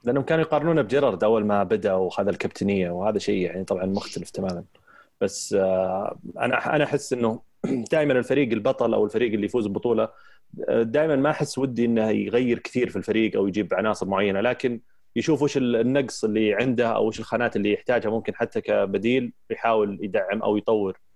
لأنهم 0.03 0.23
كانوا 0.23 0.43
يقارنونه 0.43 0.81
بجيرارد 0.81 1.23
أول 1.23 1.45
ما 1.45 1.63
بدأ 1.63 1.93
وخذ 1.93 2.27
الكابتنية 2.27 2.91
وهذا 2.91 3.19
شيء 3.19 3.41
يعني 3.41 3.63
طبعا 3.63 3.85
مختلف 3.85 4.29
تماما. 4.29 4.63
بس 5.21 5.53
آه، 5.53 6.19
أنا 6.37 6.75
أنا 6.75 6.83
أحس 6.83 7.13
إنه 7.13 7.41
دائما 7.91 8.13
الفريق 8.13 8.51
البطل 8.51 8.93
أو 8.93 9.05
الفريق 9.05 9.33
اللي 9.33 9.45
يفوز 9.45 9.67
ببطولة 9.67 10.09
دائما 10.69 11.15
ما 11.15 11.29
أحس 11.29 11.57
ودي 11.57 11.85
إنه 11.85 12.09
يغير 12.09 12.59
كثير 12.59 12.89
في 12.89 12.95
الفريق 12.95 13.35
أو 13.35 13.47
يجيب 13.47 13.73
عناصر 13.73 14.07
معينة. 14.07 14.41
لكن 14.41 14.79
يشوف 15.15 15.41
وش 15.41 15.57
النقص 15.57 16.23
اللي 16.23 16.53
عنده 16.53 16.87
أو 16.87 17.07
وش 17.07 17.19
الخانات 17.19 17.55
اللي 17.55 17.73
يحتاجها 17.73 18.09
ممكن 18.09 18.35
حتى 18.35 18.61
كبديل 18.61 19.33
يحاول 19.49 19.99
يدعم 20.01 20.41
أو 20.41 20.57
يطور. 20.57 20.91
آه، 20.91 21.06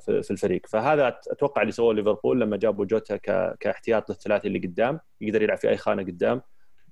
في 0.00 0.20
في 0.22 0.30
الفريق. 0.30 0.66
فهذا 0.66 1.08
أتوقع 1.08 1.62
اللي 1.62 1.72
سووه 1.72 1.94
ليفربول 1.94 2.40
لما 2.40 2.56
جابوا 2.56 2.84
جوتا 2.84 3.16
كاحتياط 3.60 4.10
للثلاثي 4.10 4.48
اللي 4.48 4.58
قدام 4.58 5.00
يقدر 5.20 5.42
يلعب 5.42 5.58
في 5.58 5.68
أي 5.68 5.76
خانة 5.76 6.02
قدام. 6.02 6.42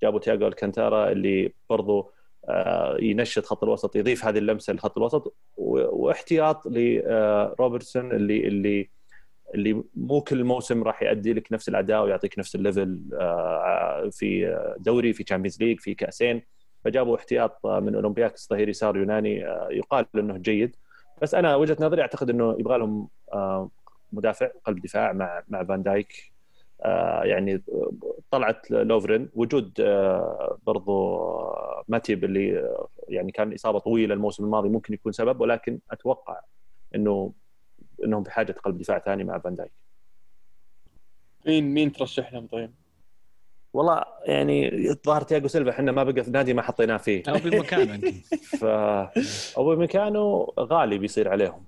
جابوا 0.02 0.20
تياجو 0.20 0.46
ألكانتارا 0.46 1.12
اللي 1.12 1.52
برضو 1.70 2.12
آه، 2.48 2.96
ينشط 3.00 3.44
خط 3.44 3.64
الوسط 3.64 3.96
يضيف 3.96 4.24
هذه 4.24 4.38
اللمسة 4.38 4.72
لخط 4.72 4.98
الوسط 4.98 5.36
واحتياط 5.56 6.66
لروبرتسون 6.66 8.12
اللي 8.12 8.48
اللي 8.48 8.90
اللي 9.54 9.84
مو 9.94 10.20
كل 10.20 10.44
موسم 10.44 10.82
راح 10.82 11.02
يؤدي 11.02 11.32
لك 11.32 11.52
نفس 11.52 11.68
الأداء 11.68 12.04
ويعطيك 12.04 12.38
نفس 12.38 12.54
ال 12.54 12.62
level 12.62 13.00
آه، 13.20 14.08
في 14.12 14.58
دوري 14.78 15.12
في 15.12 15.24
Champions 15.24 15.62
League 15.62 15.80
في 15.80 15.94
كأسين. 15.94 16.42
فجابوا 16.84 17.16
احتياط 17.16 17.66
من 17.66 17.94
أولمبياكس 17.94 18.48
ظهير 18.50 18.68
يسار 18.68 18.96
يوناني 18.96 19.46
آه، 19.46 19.68
يقال 19.70 20.06
إنه 20.14 20.38
جيد. 20.38 20.76
بس 21.22 21.34
أنا 21.34 21.56
وجهة 21.56 21.76
نظري 21.80 22.02
أعتقد 22.02 22.30
إنه 22.30 22.56
يبغى 22.58 22.78
لهم 22.78 23.08
آه، 23.32 23.70
مدافع 24.12 24.50
قلب 24.64 24.80
دفاع 24.82 25.12
مع 25.12 25.42
مع 25.48 25.64
فان 25.64 25.82
دايك. 25.82 26.32
يعني 27.22 27.62
طلعت 28.30 28.70
لوفرين. 28.70 29.28
وجود 29.34 29.72
برضو 30.66 31.18
ماتيب 31.88 32.24
اللي 32.24 32.74
يعني 33.08 33.32
كان 33.32 33.54
إصابة 33.54 33.78
طويلة 33.78 34.14
الموسم 34.14 34.44
الماضي 34.44 34.68
ممكن 34.68 34.94
يكون 34.94 35.12
سبب 35.12 35.40
ولكن 35.40 35.78
أتوقع 35.90 36.40
إنه 36.94 37.32
إنهم 38.04 38.22
بحاجة 38.22 38.52
قلب 38.52 38.78
دفاع 38.78 38.98
ثاني 38.98 39.24
مع 39.24 39.38
فان 39.38 39.54
دايك. 39.54 39.72
مين 41.46 41.74
مين 41.74 41.92
ترشح 41.92 42.32
لهم 42.32 42.46
طيب؟ 42.46 42.70
والله 43.76 44.04
يعني 44.24 44.90
الظاهر 44.90 45.22
تياجو 45.22 45.48
سيلفا 45.48 45.70
إحنا 45.70 45.92
ما 45.92 46.04
بقى 46.04 46.24
في 46.24 46.30
نادي 46.30 46.54
ما 46.54 46.62
حطيناه 46.62 46.96
فيه. 46.96 47.22
أو 47.28 47.34
بمكانه 47.34 48.12
ف 48.60 48.64
أو 49.56 49.76
بمكانه 49.76 50.52
غالي 50.60 50.98
بيصير 50.98 51.28
عليهم. 51.28 51.64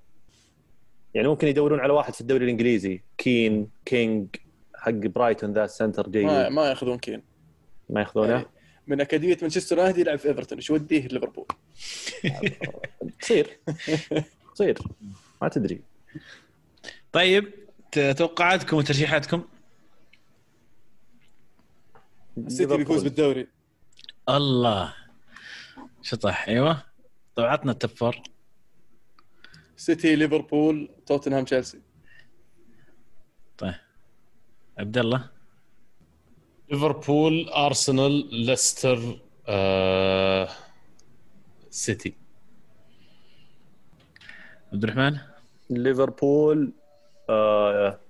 يعني 1.14 1.28
ممكن 1.28 1.48
يدورون 1.48 1.80
على 1.80 1.92
واحد 1.92 2.14
في 2.14 2.20
الدوري 2.20 2.44
الإنجليزي. 2.44 3.02
كين 3.18 3.68
كينج 3.84 4.26
حق 4.74 4.90
برايتون 4.90 5.52
the 5.52 5.66
center 5.66 6.08
جيد 6.08 6.24
ما, 6.24 6.48
ما 6.48 6.68
ياخذون 6.68 6.98
كين. 6.98 7.22
ما 7.90 8.00
ياخذونه؟ 8.00 8.32
يعني 8.32 8.46
من 8.86 9.00
أكاديمية 9.00 9.38
مانشستر 9.42 9.78
يونايتد 9.78 9.98
يلعب 9.98 10.18
في 10.18 10.28
إيفرتون. 10.28 10.58
إيش 10.58 10.70
وديه؟ 10.70 11.08
ليفربول؟ 11.08 11.46
تصير. 13.20 13.58
تصير. 14.54 14.78
ما 15.42 15.48
تدري. 15.48 15.80
طيب 17.12 17.52
توقعاتكم 17.92 18.76
وترشيحاتكم؟ 18.76 19.42
السيتي 22.46 22.76
بيفوز 22.76 23.02
بالدوري. 23.02 23.48
الله. 24.28 24.94
شطح 26.02 26.48
أيوه. 26.48 26.82
طيب 27.34 27.46
عطنا 27.46 27.72
ال 27.72 27.77
top 27.77 27.90
four. 27.90 28.16
سيتي 29.76 30.16
ليفربول 30.16 30.90
توتنهام 31.06 31.44
تشيلسي. 31.44 31.82
طيب. 33.58 33.74
عبد 34.78 34.98
الله. 34.98 35.30
ليفربول 36.70 37.48
أرسنال 37.48 38.34
ليستر 38.34 39.20
آه... 39.46 40.48
سيتي. 41.70 42.14
عبد 44.72 44.84
الرحمن. 44.84 45.18
ليفربول 45.70 46.72
آه... 47.30 48.00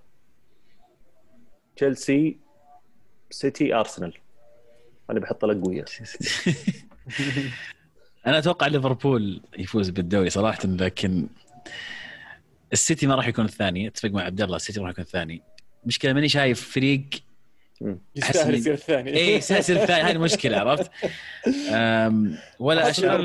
تشيلسي. 1.76 2.39
سيتي 3.31 3.74
أرسنال. 3.74 4.12
أنا 5.11 5.20
بحط 5.20 5.45
الاقوياء 5.45 5.87
أنا 8.26 8.39
أتوقع 8.39 8.66
ليفربول 8.66 9.41
يفوز 9.59 9.91
بالدوري 9.91 10.31
صراحة 10.31 10.59
لكن 10.64 11.26
السيتي 12.72 13.07
ما 13.07 13.14
راح 13.14 13.29
يكون 13.29 13.45
الثاني. 13.45 13.89
أتفق 13.89 14.11
مع 14.11 14.22
عبد 14.22 14.41
الله 14.41 14.57
السيتي 14.57 14.81
راح 14.81 14.91
يكون 14.91 15.05
الثاني. 15.05 15.43
مشكلة 15.87 16.12
ماني 16.12 16.29
شايف 16.29 16.70
فريق 16.70 17.03
يستاهل 18.16 18.55
يصير 18.55 18.72
الثاني. 18.72 19.16
اي 19.16 19.35
يستاهل 19.35 19.59
يصير 19.59 19.83
الثاني. 19.83 20.03
هذه 20.03 20.12
المشكلة 20.12 20.59
عرفت؟ 20.59 20.91
ولا 22.59 22.91
اشعر 22.91 23.22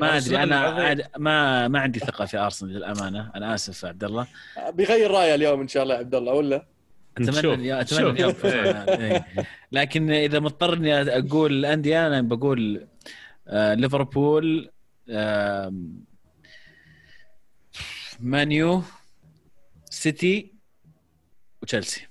ما 0.00 0.16
أدري. 0.16 0.42
أنا 0.42 1.08
ما 1.18 1.68
ما 1.68 1.80
عندي 1.80 1.98
ثقة 1.98 2.24
في 2.24 2.38
أرسنال 2.38 2.72
للأمانة. 2.72 3.30
أنا 3.34 3.54
آسف 3.54 3.84
عبد 3.84 4.04
الله. 4.04 4.26
بيغير 4.70 5.10
رايه 5.10 5.34
اليوم 5.34 5.60
إن 5.60 5.68
شاء 5.68 5.82
الله 5.82 5.94
عبد 5.94 6.14
الله 6.14 6.32
ولا؟ 6.32 6.71
أتمنى 7.18 7.80
أتمنى 7.80 8.10
اليوم 8.10 8.34
إيه. 8.44 9.26
لكن 9.72 10.10
إذا 10.10 10.40
مضطر 10.40 10.74
اني 10.74 11.18
أقول 11.18 11.52
الانديه 11.52 12.06
أنا 12.06 12.22
بقول 12.22 12.86
آه 13.48 13.74
ليفربول 13.74 14.70
آه 15.10 15.74
مان 18.20 18.51
يو 18.51 18.82
سيتي 19.90 20.52
وتشيلسي. 21.62 22.06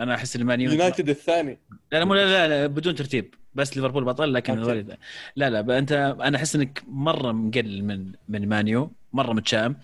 أنا 0.00 0.14
أحس 0.14 0.36
المان 0.36 0.70
يونايتد 0.70 1.08
الثاني. 1.08 1.58
لا 1.92 2.04
لا, 2.04 2.04
لا 2.04 2.24
لا 2.24 2.48
لا 2.48 2.66
بدون 2.66 2.94
ترتيب. 2.94 3.34
بس 3.54 3.76
ليفربول 3.76 4.04
بطل 4.04 4.32
لكن 4.32 4.58
لا 5.36 5.50
لا 5.50 5.78
انت 5.78 5.92
أنا 6.20 6.36
أحس 6.36 6.56
إنك 6.56 6.82
مرة 6.88 7.32
مقلل 7.32 7.84
من 7.84 8.12
من 8.28 8.48
مان 8.48 8.70
يو 8.70 8.92
مرة 9.12 9.32
متشائم. 9.32 9.76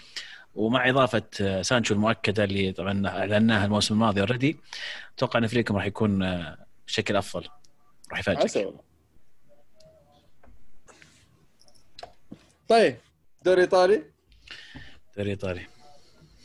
ومع 0.58 0.88
إضافة 0.88 1.22
آه، 1.40 1.62
سانشو 1.62 1.94
المؤكدة 1.94 2.44
اللي 2.44 2.72
طبعا 2.72 3.08
أعلناها 3.08 3.64
الموسم 3.64 3.94
الماضي 3.94 4.20
already 4.20 4.56
أتوقع 5.16 5.38
إن 5.38 5.46
فريقكم 5.46 5.76
راح 5.76 5.84
يكون 5.84 6.22
آه، 6.22 6.66
بشكل 6.86 7.16
أفضل. 7.16 7.48
راح 8.10 8.18
يفاجئك. 8.18 8.74
طيب 12.68 12.96
دوري 13.42 13.60
إيطالي؟ 13.60 14.02
دوري 15.16 15.30
إيطالي. 15.30 15.66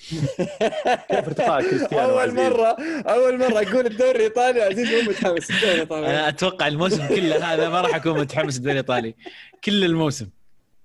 كيف 0.10 1.28
ارتقاء 1.28 1.62
كريستيانو 1.62 2.20
أول 2.20 2.34
مرة 2.36 2.78
أول 3.08 3.40
مرة 3.40 3.62
أقول 3.62 3.86
الدوري 3.86 4.12
الإيطالي 4.12 4.62
عزيز 4.62 4.90
مو 4.90 5.10
متحمس 5.10 5.52
الدوري 5.52 5.74
الإيطالي. 5.74 6.08
أنا 6.08 6.28
أتوقع 6.30 6.68
الموسم 6.68 7.08
كله 7.08 7.54
هذا 7.54 7.70
ما 7.70 7.82
راح 7.82 7.96
أكون 7.96 8.20
متحمس 8.20 8.58
الدوري 8.58 8.72
الإيطالي. 8.72 9.16
كل 9.64 9.84
الموسم. 9.84 10.30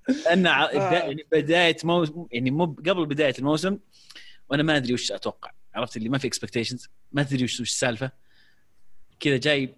لأن 0.09 0.47
آه. 0.57 0.71
يعني 0.93 1.27
بداية 1.33 1.77
موسم 1.85 2.27
يعني 2.33 2.51
مو 2.51 2.65
قبل 2.65 3.07
بداية 3.07 3.35
الموسم 3.39 3.79
وأنا 4.49 4.63
ما 4.63 4.77
أدري 4.77 4.95
وش 4.95 5.13
أتوقع. 5.13 5.51
عرفت 5.75 5.97
اللي 5.97 6.09
ما 6.09 6.19
في 6.19 6.27
expectations 6.27 6.89
ما 7.13 7.23
تدري 7.23 7.45
وش 7.45 7.61
السالفة. 7.61 8.11
كذا 9.21 9.37
جاي 9.37 9.75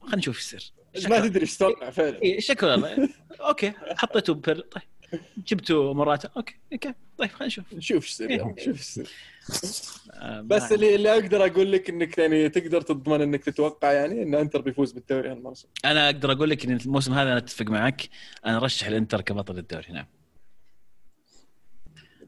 خلينا 0.00 0.16
نشوف 0.16 0.36
إيش 0.36 0.70
يصير. 0.94 1.10
ما 1.10 1.20
تدري 1.20 1.40
إيش 1.42 1.56
تتوقع 1.56 1.90
فعلا. 1.90 2.40
شكله 2.40 3.08
okay. 3.40 3.72
حطيته 3.96 4.34
بير 4.34 4.60
طيب. 4.60 4.82
جبتوا 5.48 5.94
مراتا 5.94 6.30
okay. 6.36 6.54
okay. 6.72 6.94
طيب 7.18 7.30
خلينا 7.30 7.46
نشوف. 7.46 7.64
نشوف 7.74 8.02
إيش 8.04 8.10
يصير 8.12 8.30
إيه. 8.30 8.38
شوف 8.38 8.58
إيش 8.58 8.66
يصير. 8.80 9.08
بس 10.42 10.72
اللي 10.72 10.94
اللي 10.94 11.12
أقدر 11.12 11.46
أقول 11.46 11.72
لك 11.72 11.90
إنك 11.90 12.18
يعني 12.18 12.48
تقدر 12.48 12.80
تضمن 12.80 13.22
إنك 13.22 13.44
تتوقع 13.44 13.92
يعني 13.92 14.22
إن 14.22 14.34
إنتر 14.34 14.60
بيفوز 14.60 14.92
بالدوري 14.92 15.30
هالموسم 15.30 15.68
أنا 15.84 16.06
أقدر 16.06 16.32
أقول 16.32 16.50
لك 16.50 16.64
إن 16.64 16.76
الموسم 16.76 17.12
هذا 17.12 17.28
أنا 17.30 17.38
أتفق 17.38 17.66
معك. 17.66 18.08
أنا 18.46 18.56
أرشح 18.56 18.86
الإنتر 18.86 19.20
كبطل 19.20 19.58
الدوري 19.58 19.92
نعم. 19.92 20.06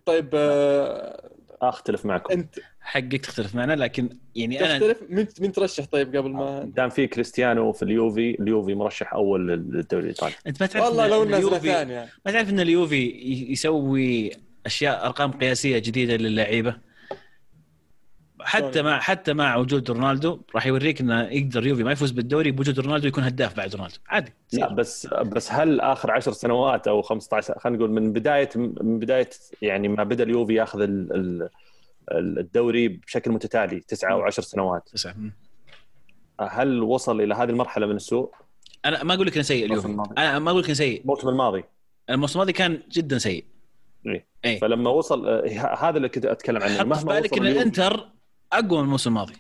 طيب 0.07 0.31
آه 0.35 1.31
أختلف 1.62 2.07
معكم. 2.07 2.33
انت 2.33 2.55
حقك 2.81 3.20
تختلف 3.25 3.55
معنا 3.55 3.73
لكن 3.73 4.09
يعني 4.35 4.61
أنا 4.61 4.79
تختلف؟ 4.79 5.03
مين 5.11 5.29
مين 5.41 5.53
ترشح 5.53 5.85
طيب 5.85 6.16
قبل 6.16 6.31
ما 6.31 6.64
دام 6.77 6.89
في 6.89 7.07
كريستيانو 7.07 7.73
في 7.73 7.83
اليوفي 7.83 8.41
اليوفي 8.41 8.75
مرشح 8.75 9.14
أول 9.14 9.49
للدوري 9.49 10.03
الإيطالي. 10.03 10.35
أنت 10.47 10.61
ما 10.61 10.66
تعرف 10.66 10.85
والله 10.85 11.07
لو 11.07 11.25
نزله 11.25 11.59
ثانية 11.59 12.09
ما 12.27 12.33
تعرف 12.33 12.51
إن 12.51 12.61
اليوفي 12.61 13.11
يسوي 13.53 14.31
أشياء 14.66 15.07
أرقام 15.07 15.33
قياسية 15.33 15.79
جديدة 15.79 16.16
للعيبة؟ 16.16 16.77
حتى 18.45 18.82
مع 18.82 19.01
حتى 19.01 19.32
مع 19.32 19.57
وجود 19.57 19.90
رونالدو 19.90 20.40
راح 20.55 20.66
يوريك 20.66 21.01
إنه 21.01 21.22
يقدر 21.22 21.66
يوفي 21.66 21.82
ما 21.82 21.93
يفوز 21.93 22.11
بالدوري 22.11 22.51
بوجود 22.51 22.80
رونالدو 22.80 23.09
يكون 23.09 23.24
هداف 23.24 23.57
بعد 23.57 23.74
رونالدو. 23.74 23.97
عادي. 24.09 24.32
لا 24.53 24.74
بس 24.74 25.07
بس 25.07 25.53
هل 25.53 25.80
آخر 25.80 26.11
10 26.11 26.32
سنوات 26.32 26.88
أو 26.88 27.03
15 27.03 27.59
خلينا 27.59 27.78
نقول 27.78 27.90
من 27.90 28.12
بدايه 28.12 28.49
من 28.57 28.99
بداية 28.99 29.30
يعني 29.62 29.88
ما 29.88 30.05
بدأ 30.05 30.24
اليوفي 30.24 30.55
ياخذ 30.55 30.86
الدوري 32.12 32.88
بشكل 32.88 33.30
متتالي 33.30 33.80
تسعة 33.80 34.12
أو 34.12 34.22
10 34.22 34.43
سنوات. 34.43 34.88
تسعة. 34.93 35.14
هل 36.40 36.82
وصل 36.82 37.20
إلى 37.20 37.34
هذه 37.34 37.51
المرحلة 37.51 37.86
من 37.86 37.97
السوء؟ 37.97 38.34
أنا 38.84 39.05
ما 39.05 39.14
أقول 39.14 39.26
لك 39.26 39.34
إنه 39.34 39.43
سيء 39.43 39.64
اليوفي. 39.64 39.88
أنا 40.18 40.38
ما 40.38 40.51
أقول 40.51 40.61
لك 40.62 40.66
إنه 40.66 40.74
سيء. 40.74 41.01
الموسم 41.01 41.28
الماضي. 41.28 41.64
الموسم 42.11 42.32
الماضي 42.32 42.53
كان 42.53 42.82
جدا 42.90 43.18
سيء. 43.18 43.45
إيه. 44.07 44.26
إيه؟ 44.45 44.59
فلما 44.61 44.90
وصل 44.90 45.28
آه، 45.28 45.74
هذا 45.80 45.97
اللي 45.97 46.09
كنت 46.09 46.26
أتكلم 46.26 46.62
عنه. 46.62 46.76
مهما 46.76 46.95
في 46.95 47.05
بالك 47.05 47.38
إن 47.38 47.47
الإنتر 47.47 48.09
أقوى 48.53 48.79
من 48.79 48.85
الموسم 48.85 49.11
الماضي. 49.11 49.35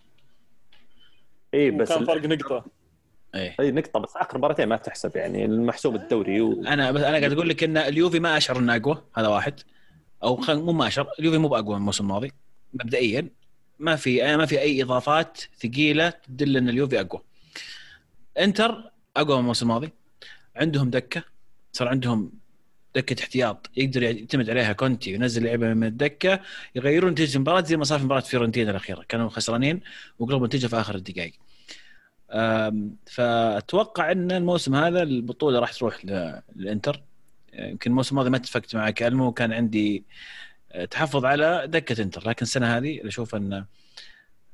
اي 1.54 1.70
بس 1.70 1.88
كان 1.88 2.04
فرق 2.04 2.26
نقطة. 2.26 2.64
اي 3.34 3.54
اي 3.60 3.70
نقطة 3.70 4.00
بس 4.00 4.16
آخر 4.16 4.38
مباراتين 4.38 4.68
ما 4.68 4.76
تحسب 4.76 5.16
يعني 5.16 5.44
المحسوب 5.44 5.94
الدوري 5.94 6.40
و... 6.40 6.62
أنا 6.66 6.90
بس 6.90 7.02
أنا 7.02 7.18
قاعد 7.18 7.32
أقول 7.32 7.48
لك 7.48 7.64
إن 7.64 7.76
اليوفي 7.76 8.20
ما 8.20 8.36
أشعر 8.36 8.58
إنه 8.58 8.76
أقوى 8.76 9.02
هذا 9.14 9.28
واحد. 9.28 9.60
أو 10.22 10.40
مو 10.48 10.72
ما 10.72 10.86
أشعر 10.86 11.08
اليوفي 11.18 11.38
مو 11.38 11.48
بأقوى 11.48 11.74
من 11.74 11.80
الموسم 11.80 12.04
الماضي 12.04 12.32
مبدئيا. 12.74 13.28
ما 13.78 13.96
في 13.96 14.36
ما 14.36 14.46
في 14.46 14.60
أي 14.60 14.82
إضافات 14.82 15.38
ثقيلة 15.62 16.10
تدل 16.10 16.56
إن 16.56 16.68
اليوفي 16.68 17.00
أقوى. 17.00 17.22
إنتر 18.38 18.92
أقوى 19.16 19.34
من 19.34 19.40
الموسم 19.40 19.66
الماضي. 19.66 19.90
عندهم 20.56 20.90
دكة 20.90 21.22
صار 21.72 21.88
عندهم 21.88 22.32
دكة 22.96 23.22
احتياط 23.22 23.70
يقدر 23.76 24.02
يعتمد 24.02 24.50
عليها 24.50 24.72
كونتي 24.72 25.12
وينزل 25.12 25.44
لعيبة 25.44 25.74
من 25.74 25.86
الدكة 25.86 26.40
يغيرون 26.74 27.12
نتيجة 27.12 27.36
المباراة 27.36 27.60
زي 27.60 27.76
ما 27.76 27.84
صار 27.84 27.98
في 27.98 28.04
مباراة 28.04 28.20
فيورنتينا 28.20 28.70
الأخيرة 28.70 29.04
كانوا 29.08 29.28
خسرانين 29.28 29.80
وقلبوا 30.18 30.38
النتيجه 30.38 30.66
في 30.66 30.76
آخر 30.76 30.94
الدقائق. 30.94 31.32
فأتوقع 33.06 34.12
إن 34.12 34.32
الموسم 34.32 34.74
هذا 34.74 35.02
البطولة 35.02 35.58
راح 35.58 35.72
تروح 35.72 36.04
للإنتر. 36.56 37.02
يمكن 37.54 37.90
الموسم 37.90 38.14
الماضي 38.14 38.30
ما 38.30 38.36
اتفقت 38.36 38.76
معك 38.76 39.02
المو 39.02 39.32
كان 39.32 39.52
عندي 39.52 40.04
تحفظ 40.90 41.24
على 41.24 41.64
دكة 41.66 42.02
إنتر. 42.02 42.28
لكن 42.28 42.42
السنة 42.42 42.76
هذه 42.76 43.06
أشوف 43.06 43.34
إن 43.34 43.64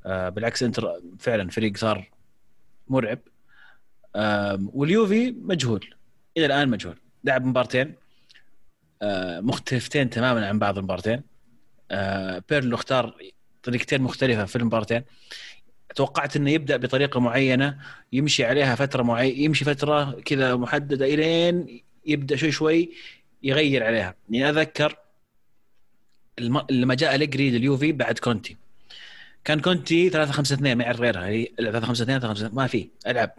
آه، 0.07 0.28
بالعكس 0.28 0.62
إنتر 0.62 1.01
فعلا 1.18 1.51
فريق 1.51 1.76
صار 1.76 2.11
مرعب. 2.89 3.18
واليوفي 4.74 5.30
مجهول. 5.30 5.95
إلى 6.36 6.47
الآن 6.47 6.68
مجهول. 6.68 6.97
لعب 7.24 7.45
مبارتين. 7.45 7.86
آه، 7.86 8.08
مختلفتين 9.40 10.11
تماما 10.11 10.49
عن 10.49 10.59
بعض 10.59 10.78
المبارتين 10.78 11.22
آه، 11.90 12.42
بيرلو 12.49 12.74
اختار 12.76 13.14
طريقتين 13.62 14.03
مختلفة 14.03 14.44
في 14.44 14.57
المبارتين 14.57 15.03
توقعت 15.94 16.36
إنه 16.36 16.51
يبدأ 16.51 16.76
بطريقة 16.76 17.20
معينة 17.20 17.78
يمشي 18.12 18.44
عليها 18.44 18.74
فترة 18.74 19.03
معينه 19.03 19.38
يمشي 19.38 19.64
فترة 19.64 20.20
كذا 20.24 20.57
محددة 20.57 21.07
إلين 21.07 21.82
يبدأ 22.07 22.36
شوي 22.36 22.53
شوي 22.53 22.90
يغير 23.42 23.84
عليها. 23.84 24.14
يعني 24.30 24.51
أذكر 24.51 24.96
لما 26.70 26.94
جاء 26.94 27.14
أليجري 27.14 27.51
لليوفي 27.51 27.92
بعد 27.92 28.18
كونتي. 28.18 28.57
كان 29.44 29.61
كونتي 29.61 30.11
3 30.11 30.32
5 30.32 30.55
2 30.55 30.78
ما 30.78 30.84
يعرف 30.84 31.01
غيرها. 31.01 31.26
هي 31.26 31.49
3 31.59 31.86
5 31.86 32.03
2 32.03 32.20
3 32.20 32.34
5 32.34 32.55
ما 32.55 32.66
في 32.66 32.88
ألعب. 33.07 33.30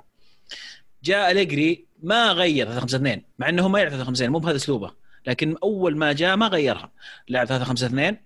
جاء 1.04 1.32
أليجري 1.32 1.86
ما 2.04 2.32
غير 2.32 2.66
3 2.66 2.80
5 2.80 2.96
2 2.96 3.22
مع 3.40 3.50
إنه 3.50 3.68
ما 3.68 3.80
يعرف 3.80 3.94
3 3.94 4.06
5 4.06 4.20
2 4.20 4.32
مو 4.32 4.40
بهذا 4.40 4.56
أسلوبه. 4.56 4.99
لكن 5.28 5.56
أول 5.64 5.98
ما 5.98 6.14
جاء 6.14 6.36
ما 6.36 6.48
غيرها. 6.48 6.92
لعب 7.30 7.48
3 7.48 7.64
5 7.64 7.86
2 7.86 8.18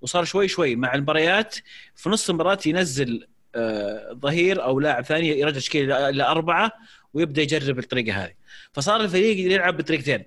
وصار 0.00 0.24
شوي 0.24 0.48
شوي 0.48 0.76
مع 0.76 0.94
المباريات 0.94 1.56
في 1.96 2.10
نص 2.10 2.30
المباراة 2.30 2.58
ينزل 2.66 3.26
آه، 3.54 4.12
ظهير 4.12 4.64
أو 4.64 4.80
لاعب 4.80 5.04
ثاني 5.04 5.28
يرجع 5.28 5.56
تشكيل 5.56 5.92
إلى 5.92 6.22
أربعة 6.22 6.72
ويبدأ 7.14 7.42
يجرب 7.42 7.78
الطريقة 7.78 8.24
هذه. 8.24 8.32
فصار 8.72 9.00
الفريق 9.00 9.52
يلعب 9.52 9.76
بطريقتين. 9.76 10.24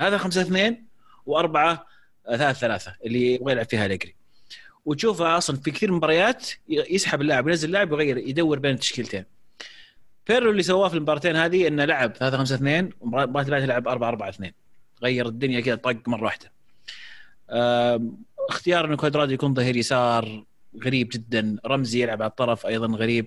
هذا 0.00 0.18
5 0.18 0.40
2 0.40 0.84
وأربعة 1.26 1.86
3 2.26 2.52
3 2.52 2.94
اللي 3.06 3.34
يبغى 3.34 3.52
يلعب 3.52 3.66
فيها 3.66 3.86
أليجري. 3.86 4.14
وتشوفها 4.84 5.38
أصلا 5.38 5.56
في 5.56 5.70
كثير 5.70 5.88
من 5.88 5.94
المباريات 5.94 6.50
يسحب 6.68 7.20
اللاعب 7.20 7.48
ينزل 7.48 7.68
اللاعب 7.68 7.92
ويغير 7.92 8.18
يدور 8.18 8.58
بين 8.58 8.74
التشكيلتين. 8.74 9.24
بيرلو 10.28 10.50
اللي 10.50 10.62
سواه 10.62 10.88
في 10.88 10.94
المباراتين 10.94 11.36
هذه 11.36 11.68
إنه 11.68 11.84
لعب 11.84 12.16
3 12.16 12.36
5 12.36 12.54
2 12.54 12.90
ومباراه 13.00 13.44
اللي 13.44 13.66
لعب 13.66 13.88
4 13.88 14.08
4 14.08 14.28
2 14.28 14.52
غير 15.02 15.28
الدنيا 15.28 15.60
كذا 15.60 15.74
طق 15.74 16.08
مرة 16.08 16.24
واحدة. 16.24 16.52
اختيار 18.48 18.84
انه 18.84 18.96
كوادرادو 18.96 19.32
يكون 19.32 19.54
ظهير 19.54 19.76
يسار 19.76 20.44
غريب 20.84 21.08
جدا. 21.08 21.56
رمزي 21.66 22.02
يلعب 22.02 22.22
على 22.22 22.30
الطرف 22.30 22.66
أيضا 22.66 22.86
غريب. 22.86 23.26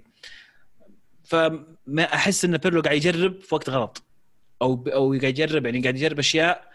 فما 1.24 2.03
أحس 2.13 2.45
إن 2.45 2.57
بيرلو 2.57 2.82
قاعد 2.82 2.97
يجرب 2.97 3.41
في 3.41 3.55
وقت 3.55 3.70
غلط. 3.70 4.03
أو 4.61 4.86
أو 4.93 5.09
قاعد 5.11 5.24
يجرب 5.24 5.65
يعني 5.65 5.82
قاعد 5.82 5.95
يجرب 5.95 6.20
أشياء 6.20 6.70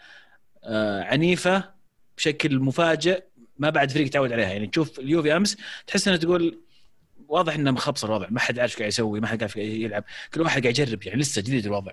آه، 0.63 1.03
عنيفة 1.03 1.71
بشكل 2.17 2.59
مفاجئ 2.59 3.23
ما 3.59 3.69
بعد 3.69 3.91
فريق 3.91 4.09
تعود 4.09 4.31
عليها. 4.31 4.49
يعني 4.49 4.67
تشوف 4.67 4.99
اليوفي 4.99 5.37
أمس 5.37 5.57
تحس 5.87 6.07
انه 6.07 6.17
تقول 6.17 6.61
واضح 7.27 7.55
إنه 7.55 7.71
مخبص 7.71 8.03
الوضع. 8.03 8.27
ما 8.29 8.39
حد 8.39 8.59
عارف 8.59 8.77
قاعد 8.77 8.87
يسوي 8.87 9.19
ما 9.19 9.27
حد 9.27 9.43
عارف 9.43 9.55
يلعب. 9.55 10.03
كل 10.33 10.41
واحد 10.41 10.61
قاعد 10.61 10.79
يجرب 10.79 11.03
يعني 11.03 11.19
لسه 11.21 11.41
جديد 11.41 11.65
الوضع. 11.65 11.91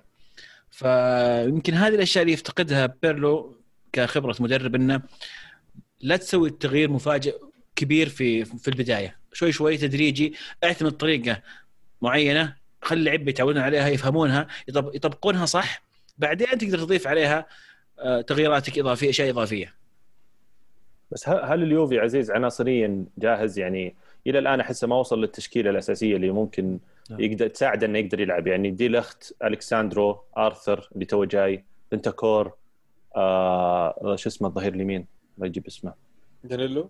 فيمكن 0.73 1.73
هذه 1.73 1.95
الأشياء 1.95 2.21
اللي 2.21 2.33
يفتقدها 2.33 2.95
بيرلو 3.01 3.55
كخبرة 3.93 4.35
مدرب 4.39 4.75
إنه 4.75 5.01
لا 6.01 6.17
تسوي 6.17 6.49
التغيير 6.49 6.91
مفاجئ 6.91 7.35
كبير 7.75 8.09
في 8.09 8.45
في 8.45 8.67
البداية. 8.67 9.17
شوي 9.33 9.51
شوي 9.51 9.77
تدريجي 9.77 10.33
اعتمد 10.63 10.91
طريقة 10.91 11.41
معينة 12.01 12.55
خلي 12.81 12.99
اللعيبه 12.99 13.29
يتعودون 13.29 13.61
عليها 13.61 13.87
يفهمونها 13.87 14.47
يطبقونها 14.67 15.45
صح. 15.45 15.83
بعدين 16.17 16.47
تقدر 16.47 16.77
تضيف 16.77 17.07
عليها 17.07 17.45
آه، 17.99 18.21
تغييراتك 18.21 18.79
إضافية 18.79 19.09
أشياء 19.09 19.29
إضافية. 19.29 19.73
بس 21.11 21.29
هل 21.29 21.63
اليوفي 21.63 21.99
عزيز 21.99 22.31
عناصريا 22.31 23.05
جاهز؟ 23.17 23.59
يعني 23.59 23.95
إلى 24.27 24.39
الآن 24.39 24.59
أحسه 24.59 24.87
ما 24.87 24.95
وصل 24.95 25.21
للتشكيلة 25.21 25.69
الأساسية 25.69 26.15
اللي 26.15 26.31
ممكن. 26.31 26.79
يقدر 27.09 27.47
تساعده 27.47 27.87
إنه 27.87 27.99
يقدر 27.99 28.19
يلعب. 28.19 28.47
يعني 28.47 28.71
دي 28.71 28.89
ليخت 28.89 29.33
ألكساندرو 29.43 30.23
آرثر 30.37 30.89
اللي 30.93 31.05
تو 31.05 31.23
جاي 31.23 31.65
بنتانكور 31.91 32.53
آه 33.15 34.15
شو 34.15 34.29
اسمه 34.29 34.47
الظهير 34.47 34.73
اليمين؟ 34.73 35.05
الله 35.37 35.47
يجيب 35.47 35.67
اسمه. 35.67 35.93
دانيلو؟ 36.43 36.89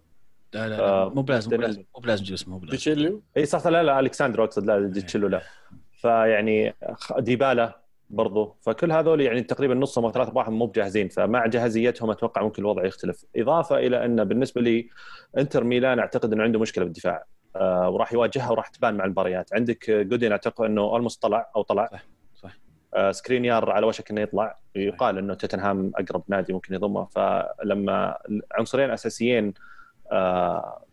لا 0.53 0.69
لا, 0.69 0.75
لا 0.75 0.83
آه 0.83 1.09
مو 1.09 1.21
بلازم 1.21 1.51
مو 1.51 1.57
بلازم 1.57 1.83
مو 1.95 2.01
بلازم 2.01 2.23
تجيب 2.23 2.33
اسمه 2.33 2.53
مو 2.53 2.59
بلازم. 2.59 2.71
ديشيليو؟ 2.71 3.21
إي 3.37 3.45
صح 3.45 3.67
لا 3.67 3.83
لا 3.83 3.99
ألكساندرو 3.99 4.43
أقصد 4.43 4.65
لا 4.65 4.79
ديشيليو 4.87 5.27
لا. 5.27 5.41
فيعني 5.91 6.75
ديبالا 7.19 7.79
برضو. 8.09 8.55
فكل 8.61 8.91
هذول 8.91 9.21
يعني 9.21 9.41
تقريبا 9.41 9.73
نصهم 9.73 10.05
أو 10.05 10.11
ثلاث 10.11 10.27
ارباعهم 10.27 10.53
مو 10.53 10.65
بجاهزين. 10.65 11.09
فمع 11.09 11.45
جاهزيتهم 11.45 12.11
أتوقع 12.11 12.41
ممكن 12.41 12.61
الوضع 12.61 12.85
يختلف. 12.85 13.25
إضافة 13.35 13.77
إلى 13.77 14.05
ان 14.05 14.23
بالنسبة 14.23 14.61
لي 14.61 14.89
إنتر 15.37 15.63
ميلان 15.63 15.99
أعتقد 15.99 16.33
إنه 16.33 16.43
عنده 16.43 16.59
مشكلة 16.59 16.83
بالدفاع 16.83 17.25
آه 17.55 17.89
وراح 17.89 18.13
يواجهها 18.13 18.51
وراح 18.51 18.67
تبان 18.67 18.95
مع 18.95 19.05
المباريات. 19.05 19.53
عندك 19.53 19.91
جودين 19.91 20.31
أعتقد 20.31 20.65
إنه 20.65 20.81
almost 20.81 21.21
طلع 21.21 21.51
أو 21.55 21.61
طلع. 21.61 21.87
صح 21.87 22.03
صح. 22.35 22.57
آه 22.93 23.11
سكرينيار 23.11 23.71
على 23.71 23.85
وشك 23.85 24.11
إنه 24.11 24.21
يطلع. 24.21 24.57
يقال 24.75 25.17
إنه 25.17 25.33
توتنهام 25.33 25.91
أقرب 25.95 26.23
نادي 26.27 26.53
ممكن 26.53 26.73
يضمه. 26.73 27.05
فلما 27.05 28.17
عنصرين 28.51 28.89
أساسيين 28.89 29.53
آه 30.11 30.83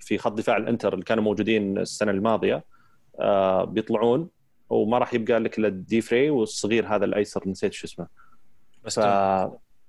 في 0.00 0.18
خط 0.18 0.32
دفاع 0.32 0.56
الإنتر 0.56 0.92
اللي 0.94 1.04
كانوا 1.04 1.24
موجودين 1.24 1.78
السنة 1.78 2.10
الماضية 2.10 2.64
آه 3.20 3.64
بيطلعون. 3.64 4.28
وما 4.70 4.98
راح 4.98 5.14
يبقى 5.14 5.38
لك 5.40 5.58
الا 5.58 5.68
ديفري 5.68 6.30
والصغير 6.30 6.86
هذا 6.86 7.04
الأيسر 7.04 7.48
نسيت 7.48 7.72
شو 7.72 7.86
اسمه. 7.86 8.06
بس 8.84 9.00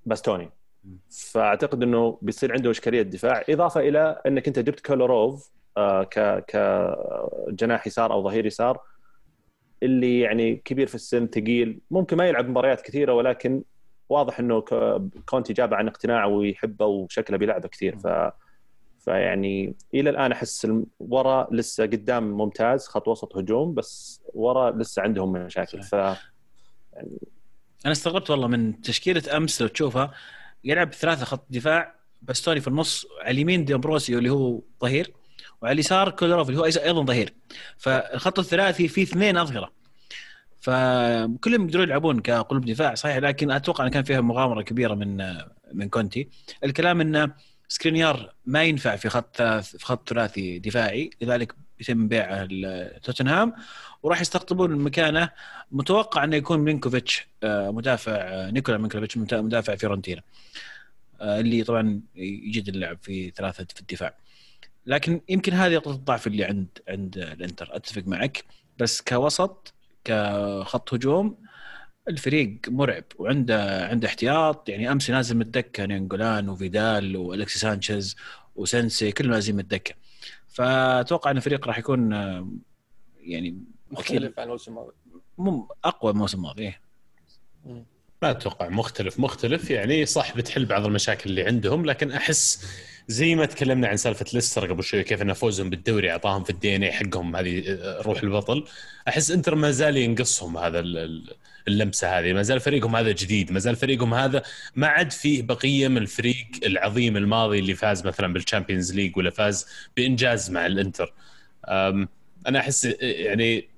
باستوني 0.06 0.50
فأعتقد 1.32 1.84
إنه 1.84 2.18
بيصير 2.22 2.54
عنده 2.54 2.72
إشكالية 2.72 3.02
دفاع. 3.02 3.44
إضافة 3.50 3.80
إلى 3.80 4.22
إنك 4.28 4.48
أنت 4.48 4.60
جبت 4.60 4.80
كولوروف 4.80 5.50
ك 6.04 6.46
كجناح 6.48 7.88
يسار 7.88 8.14
أو 8.14 8.24
ظهير 8.24 8.46
يسار 8.46 8.80
اللي 9.84 10.20
يعني 10.20 10.56
كبير 10.56 10.88
في 10.88 10.96
السن 10.96 11.28
ثقيل 11.28 11.80
ممكن 11.92 12.18
ما 12.18 12.28
يلعب 12.28 12.50
مباريات 12.50 12.82
كثيرة 12.82 13.14
ولكن 13.14 13.64
واضح 14.10 14.40
إنه 14.40 14.62
كونتي 15.26 15.54
جابه 15.54 15.76
عن 15.76 15.88
اقتناع 15.88 16.26
ويحبه 16.26 16.86
وشكله 16.86 17.38
بيلعبه 17.38 17.68
كثير. 17.68 17.98
ف 17.98 18.08
فيعني 19.00 19.76
إلى 19.94 20.10
الآن 20.10 20.32
أحس 20.32 20.68
ورا 21.00 21.48
لسه 21.52 21.84
قدام 21.84 22.32
ممتاز 22.32 22.88
خط 22.88 23.08
وسط 23.08 23.38
هجوم 23.38 23.74
بس 23.74 24.22
ورا 24.34 24.72
لسه 24.72 25.02
عندهم 25.02 25.32
مشاكل. 25.32 25.84
ف 25.84 25.94
يعني 25.94 27.20
أنا 27.86 27.92
استغربت 27.92 28.30
والله 28.30 28.48
من 28.48 28.82
تشكيلة 28.82 29.38
أمس 29.38 29.62
لو 29.62 29.68
تشوفها 29.68 30.12
يلعب 30.64 30.94
ثلاثة 30.94 31.26
خط 31.26 31.46
دفاع 31.50 31.96
باستوني 32.22 32.62
في 32.62 32.68
النص 32.68 33.06
على 33.22 33.32
اليمين 33.32 33.66
دامبروسيو 33.66 34.18
اللي 34.18 34.30
هو 34.30 34.62
ظهير 34.82 35.14
وعلى 35.62 35.74
اليسار 35.74 36.10
كولاروف 36.10 36.50
اللي 36.50 36.60
هو 36.60 36.66
أيضا 36.66 37.04
ظهير. 37.06 37.34
فالخط 37.78 38.40
الثلاثي 38.40 38.88
فيه 38.88 39.04
اثنين 39.04 39.38
أظهرة. 39.38 39.72
فكلهم 40.62 41.66
يقدرون 41.66 41.84
يلعبون 41.84 42.20
كقلوب 42.20 42.66
دفاع 42.66 42.96
صحيح 42.96 43.18
لكن 43.18 43.52
أتوقع 43.52 43.86
إن 43.86 43.90
كان 43.90 44.04
فيها 44.04 44.22
مغامرة 44.22 44.62
كبيرة 44.62 44.94
من 44.94 45.18
من 45.74 45.90
كونتي. 45.90 46.30
الكلام 46.64 47.02
انه 47.02 47.32
سكرينيار 47.68 48.34
ما 48.46 48.64
ينفع 48.64 48.96
في 48.96 49.10
خط 49.10 49.42
في 49.42 49.86
خط 49.86 50.10
ثلاثي 50.10 50.60
دفاعي 50.60 51.10
لذلك 51.22 51.56
يتم 51.80 52.08
بيعه 52.08 52.48
لتوتنهام 52.52 53.54
وراح 54.04 54.22
يستقطبون 54.22 54.72
مكانه. 54.72 55.30
متوقع 55.72 56.24
إنه 56.24 56.36
يكون 56.36 56.60
ميلينكوفيتش 56.60 57.28
آه، 57.44 57.72
مدافع 57.72 58.12
آه، 58.12 58.52
نيكولا 58.52 58.78
ميلينكوفيتش 58.78 59.18
مدافع 59.18 59.76
فيورنتينا 59.76 60.22
آه، 61.22 61.40
اللي 61.40 61.64
طبعا 61.64 62.02
يجيد 62.16 62.70
اللعب 62.70 62.98
في 63.02 63.32
ثلاثة 63.32 63.66
في 63.76 63.82
الدفاع. 63.82 64.16
لكن 64.90 65.22
يمكن 65.30 65.54
هذه 65.54 65.76
نقطة 65.76 65.92
الضعف 65.92 66.28
اللي 66.28 66.44
عند 66.44 66.68
عند 66.88 67.18
الإنتر. 67.18 67.76
أتفق 67.76 68.04
معك. 68.08 68.44
بس 68.78 69.02
كوسط 69.02 69.74
كخط 70.04 70.94
هجوم 70.94 71.38
الفريق 72.08 72.58
مرعب 72.68 73.04
وعنده 73.20 73.88
عنده 73.88 74.08
احتياط. 74.08 74.70
يعني 74.70 74.92
أمس 74.92 75.10
نازل 75.10 75.36
من 75.36 75.42
الدكه 75.42 75.86
نينجولان 75.86 76.50
وفيدال 76.50 77.18
والكسيس 77.18 77.60
سانشيز 77.60 78.16
وسنسي 78.56 79.12
كلهم 79.12 79.32
نازلين 79.32 79.56
من 79.56 79.62
الدكه 79.62 79.94
فأتوقع 80.48 81.32
إن 81.32 81.38
الفريق 81.38 81.68
راح 81.68 81.80
يكون 81.80 82.12
يعني 83.20 83.64
مختلف. 83.92 84.40
عن 84.40 84.46
الموسم 84.46 84.72
الماضي. 85.38 85.68
أقوى 85.86 86.12
من 86.12 86.18
الموسم 86.18 86.38
الماضي 86.38 86.64
إيه. 86.64 86.82
ما 88.22 88.32
أتوقع 88.32 88.70
مختلف. 88.70 89.20
مختلف 89.20 89.70
يعني 89.70 90.06
صح 90.06 90.38
بتحل 90.38 90.66
بعض 90.66 90.86
المشاكل 90.86 91.30
اللي 91.30 91.44
عندهم 91.44 91.86
لكن 91.86 92.12
أحس 92.12 92.66
زي 93.10 93.36
ما 93.36 93.46
تكلمنا 93.46 93.88
عن 93.88 93.98
سالفة 93.98 94.26
ليستر 94.34 94.72
قبل 94.72 94.84
شوي 94.84 95.04
كيف 95.04 95.22
ان 95.22 95.34
فوزهم 95.34 95.70
بالدوري 95.70 96.12
أعطاهم 96.12 96.44
في 96.44 96.50
ال 96.50 96.76
DNA 96.76 96.92
حقهم 96.92 97.36
هذه 97.36 97.64
روح 98.02 98.24
البطل. 98.24 98.66
أحس 99.08 99.32
إنتر 99.32 99.56
ما 99.56 99.72
زال 99.72 99.98
ينقصهم 99.98 100.58
هذا 100.58 100.80
اللمسة 101.68 102.20
هذه 102.20 102.34
ما 102.34 102.42
زال 102.42 102.60
فريقهم 102.60 102.96
هذا 102.96 103.12
جديد 103.12 103.52
ما 103.52 103.60
زال 103.60 103.76
فريقهم 103.76 104.14
هذا 104.14 104.44
ما 104.76 104.88
عاد 104.88 105.12
فيه 105.12 105.42
بقية 105.42 105.88
من 105.88 105.98
الفريق 105.98 106.48
العظيم 106.66 107.18
الماضي 107.18 107.60
اللي 107.60 107.74
فاز 107.74 108.08
مثلا 108.08 108.34
بال 108.34 108.45
Champions 108.45 108.96
League 108.96 109.18
ولا 109.18 109.30
فاز 109.30 109.68
بإنجاز 109.98 110.52
مع 110.52 110.66
الإنتر. 110.66 111.14
أنا 112.48 112.60
أحس 112.60 112.86
يعني 113.02 113.70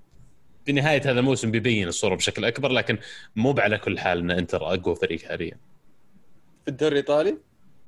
بنهاية 0.67 1.01
هذا 1.01 1.19
الموسم 1.19 1.51
بيبين 1.51 1.87
الصورة 1.87 2.15
بشكل 2.15 2.45
أكبر 2.45 2.71
لكن 2.71 2.97
مو 3.35 3.55
على 3.57 3.77
كل 3.77 3.99
حال 3.99 4.19
إن 4.19 4.31
إنتر 4.31 4.73
أقوى 4.73 4.95
فريق 4.95 5.21
حاليا. 5.21 5.57
في 6.65 6.71
الدوري 6.71 6.91
الإيطالي؟ 6.91 7.37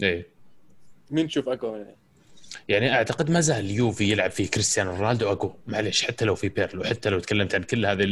إيه. 0.04 0.34
مين 1.14 1.28
تشوف 1.28 1.50
أقوى 1.50 1.78
يعني؟ 1.78 1.96
يعني 2.70 2.94
أعتقد 2.94 3.32
ما 3.32 3.40
زال 3.40 3.66
اليوفي 3.66 4.12
يلعب 4.12 4.32
فيه 4.32 4.48
كريستيانو 4.48 4.96
رونالدو 4.96 5.32
أقوى. 5.32 5.56
معلش 5.68 6.04
حتى 6.04 6.26
لو 6.26 6.36
في 6.36 6.50
بيرلو 6.50 6.84
حتى 6.84 7.10
لو 7.10 7.20
تكلمت 7.20 7.56
عن 7.56 7.64
كل 7.64 7.86
هذه 7.86 8.06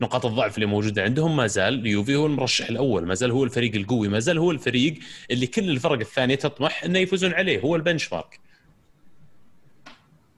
نقاط 0.00 0.26
الضعف 0.26 0.54
اللي 0.54 0.66
موجودة 0.66 1.02
عندهم 1.02 1.36
ما 1.36 1.46
زال 1.46 1.74
اليوفي 1.74 2.14
هو 2.14 2.26
المرشح 2.26 2.68
الأول. 2.68 3.06
ما 3.06 3.14
زال 3.14 3.30
هو 3.30 3.44
الفريق 3.44 3.74
القوي. 3.74 4.08
ما 4.08 4.18
زال 4.18 4.38
هو 4.38 4.50
الفريق 4.50 4.98
اللي 5.30 5.46
كل 5.46 5.70
الفرق 5.70 5.98
الثانية 5.98 6.34
تطمح 6.34 6.84
إنه 6.84 6.98
يفوزون 6.98 7.34
عليه. 7.34 7.60
هو 7.60 7.76
البنش 7.76 8.12
مارك 8.12 8.40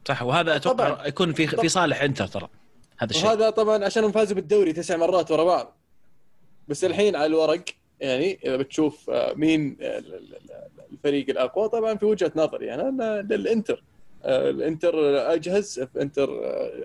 صح 0.07 0.23
وهذا 0.23 0.55
أتوقع 0.55 1.07
يكون 1.07 1.33
في 1.33 1.47
في 1.47 1.69
صالح 1.69 2.01
إنتر 2.01 2.27
ترى 2.27 2.49
هذا 2.97 3.11
الشيء. 3.11 3.25
وهذا 3.25 3.49
طبعا 3.49 3.85
عشان 3.85 4.11
فازوا 4.11 4.35
بالدوري 4.35 4.73
تسع 4.73 4.97
مرات 4.97 5.31
ورا 5.31 5.43
بعض. 5.43 5.77
بس 6.67 6.83
الحين 6.83 7.15
على 7.15 7.25
الورق 7.25 7.63
يعني 7.99 8.39
إذا 8.45 8.57
بتشوف 8.57 9.09
آه، 9.09 9.33
مين 9.33 9.77
آه، 9.81 10.03
الفريق 10.97 11.29
الأقوى. 11.29 11.69
طبعا 11.69 11.95
في 11.95 12.05
وجهة 12.05 12.31
نظري 12.35 12.65
يعني 12.65 12.81
أنا 12.81 13.21
للإنتر. 13.29 13.83
آه، 14.23 14.49
الإنتر 14.49 14.93
أجهز 15.33 15.87
الإنتر 15.95 16.29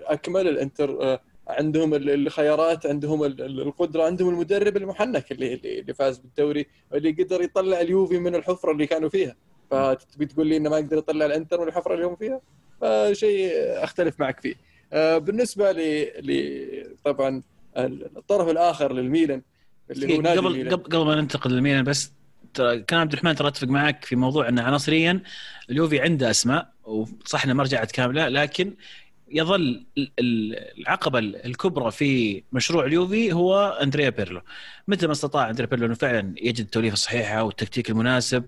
أكمل 0.05 0.47
الإنتر 0.47 1.19
عندهم 1.47 1.93
الخيارات 1.93 2.85
عندهم 2.85 3.23
القدرة 3.23 4.03
عندهم 4.03 4.29
المدرب 4.29 4.77
المحنك 4.77 5.31
اللي 5.31 5.53
اللي 5.53 5.93
فاز 5.93 6.17
بالدوري 6.17 6.65
اللي 6.93 7.11
قدر 7.11 7.41
يطلع 7.41 7.81
اليوفي 7.81 8.19
من 8.19 8.35
الحفرة 8.35 8.71
اللي 8.71 8.87
كانوا 8.87 9.09
فيها. 9.09 9.35
فتبي 9.71 10.25
تقول 10.25 10.47
لي 10.47 10.57
إنه 10.57 10.69
ما 10.69 10.77
يقدر 10.77 10.97
يطلع 10.97 11.25
الإنتر 11.25 11.61
من 11.61 11.67
الحفرة 11.67 11.93
اللي 11.93 12.05
هم 12.05 12.15
فيها؟ 12.15 12.41
فشيء 12.81 13.51
أختلف 13.83 14.19
معك 14.19 14.39
فيه. 14.39 14.55
بالنسبة 15.17 15.71
ل 15.71 16.95
طبعا 17.05 17.41
الطرف 17.77 18.49
الآخر 18.49 18.93
للميلان 18.93 19.41
اللي 19.91 20.17
هو 20.17 20.21
قبل 20.21 20.75
قبل 20.75 21.05
ما 21.05 21.15
ننتقل 21.15 21.51
للميلان 21.51 21.83
بس 21.83 22.11
ترى 22.53 22.79
كان 22.79 22.99
عبد 22.99 23.13
الرحمن 23.13 23.35
ترى 23.35 23.47
أتفق 23.47 23.67
معك 23.67 24.05
في 24.05 24.15
موضوع 24.15 24.49
ان 24.49 24.59
عناصريا 24.59 25.23
اليوفي 25.69 26.01
عنده 26.01 26.29
أسماء 26.29 26.73
وصح 26.83 27.43
إنه 27.43 27.53
ما 27.53 27.63
رجعت 27.63 27.91
كاملة 27.91 28.27
لكن 28.29 28.73
يظل 29.33 29.85
العقبة 30.77 31.19
الكبرى 31.19 31.91
في 31.91 32.43
مشروع 32.51 32.85
اليوفي 32.85 33.33
هو 33.33 33.79
أندريا 33.81 34.09
بيرلو. 34.09 34.41
متى 34.87 35.05
ما 35.07 35.11
استطاع 35.11 35.49
أندريا 35.49 35.67
بيرلو 35.67 35.85
إنه 35.85 35.95
فعلا 35.95 36.35
يجد 36.37 36.59
التوليفه 36.59 36.93
الصحيحه 36.93 37.43
والتكتيك 37.43 37.89
المناسب 37.89 38.45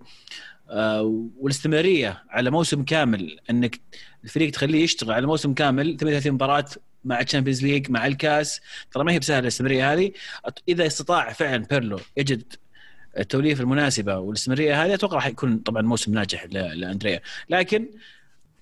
آه، 0.69 1.29
والاستمرارية 1.39 2.23
على 2.29 2.51
موسم 2.51 2.83
كامل 2.83 3.39
إنك 3.49 3.79
الفريق 4.23 4.51
تخليه 4.51 4.83
يشتغل 4.83 5.11
على 5.11 5.27
موسم 5.27 5.53
كامل 5.53 5.97
38 5.97 6.31
مباراة 6.33 6.65
مع 7.03 7.19
ال 7.19 7.24
Champions 7.24 7.63
League 7.63 7.91
مع 7.91 8.07
الكاس 8.07 8.61
ترى 8.91 9.03
ما 9.03 9.11
هي 9.11 9.19
بسهلة 9.19 9.39
الاستمرارية 9.39 9.93
هذه. 9.93 10.11
إذا 10.69 10.87
استطاع 10.87 11.33
فعلا 11.33 11.57
بيرلو 11.57 11.99
يجد 12.17 12.53
التوليفه 13.19 13.61
المناسبة 13.61 14.17
والاستمرارية 14.17 14.85
هذه 14.85 14.93
أتوقع 14.93 15.15
راح 15.15 15.27
يكون 15.27 15.57
طبعا 15.57 15.81
موسم 15.81 16.13
ناجح 16.13 16.45
لأندريا. 16.51 17.21
لكن 17.49 17.87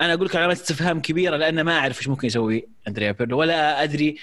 أنا 0.01 0.13
أقول 0.13 0.25
لك 0.25 0.35
علامات 0.35 0.57
استفهام 0.57 1.01
كبيرة 1.01 1.37
لأن 1.37 1.61
ما 1.61 1.77
أعرف 1.77 1.97
إيش 1.97 2.07
ممكن 2.07 2.27
يسوي 2.27 2.67
أندريا 2.87 3.11
بيرلو 3.11 3.39
ولا 3.39 3.83
أدري 3.83 4.15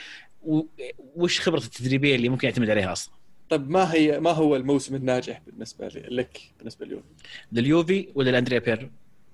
وش 1.14 1.40
خبرته 1.40 1.66
التدريبية 1.66 2.16
اللي 2.16 2.28
ممكن 2.28 2.48
يعتمد 2.48 2.70
عليها 2.70 2.92
أصلا. 2.92 3.14
طيب 3.50 3.70
ما 3.70 3.94
هي 3.94 4.20
ما 4.20 4.30
هو 4.30 4.56
الموسم 4.56 4.94
الناجح 4.94 5.42
بالنسبة 5.46 5.88
لك 5.88 6.40
بالنسبة 6.58 6.86
لليوفي؟ 6.86 7.04
لليوفي 7.52 8.08
ولا 8.14 8.30
لأندريا 8.30 8.58
بيرلو؟ 8.58 8.88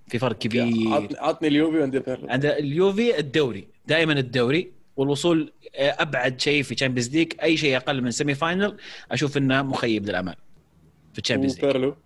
في 0.09 0.19
فرق 0.19 0.39
كبير. 0.39 0.65
عطني 1.19 1.49
اليوفي 1.49 1.77
وأندريا 1.79 2.03
بيرلو. 2.07 2.29
عند 2.29 2.47
اليوفي 2.47 3.19
الدوري 3.19 3.69
دائما 3.87 4.13
الدوري 4.13 4.71
والوصول 4.97 5.53
أبعد 5.75 6.41
شيء 6.41 6.63
في 6.63 6.75
Champions 6.75 7.17
League 7.17 7.33
أي 7.43 7.57
شيء 7.57 7.77
أقل 7.77 8.03
من 8.03 8.11
semi-final 8.11 8.77
أشوف 9.13 9.37
إنه 9.37 9.63
مخيب 9.63 10.09
للامال 10.09 10.35
في 11.17 11.23
Champions 11.23 11.55
League 11.55 11.65
بيرلو 11.65 11.97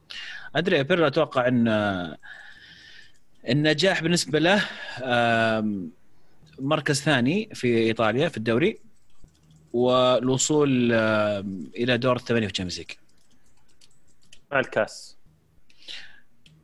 أدري 0.56 0.82
بيرلو 0.82 1.06
أتوقع 1.06 1.48
إن 1.48 1.68
النجاح 3.48 4.02
بالنسبة 4.02 4.38
له 4.38 4.64
مركز 6.58 7.00
ثاني 7.00 7.48
في 7.54 7.78
إيطاليا 7.78 8.28
في 8.28 8.36
الدوري 8.36 8.78
والوصول 9.72 10.92
إلى 11.76 11.98
دور 11.98 12.16
الثمانية 12.16 12.46
في 12.46 12.52
Champions 12.52 12.78
League 12.78 12.90
مع 14.52 14.60
الكاس. 14.60 15.16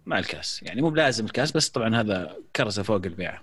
مع 0.06 0.18
الكاس. 0.18 0.62
يعني 0.62 0.82
مو 0.82 0.90
بلازم 0.90 1.24
الكاس 1.24 1.52
بس 1.52 1.68
طبعا 1.68 2.00
هذا 2.00 2.36
كرزة 2.56 2.82
فوق 2.82 3.00
الكيكة 3.04 3.42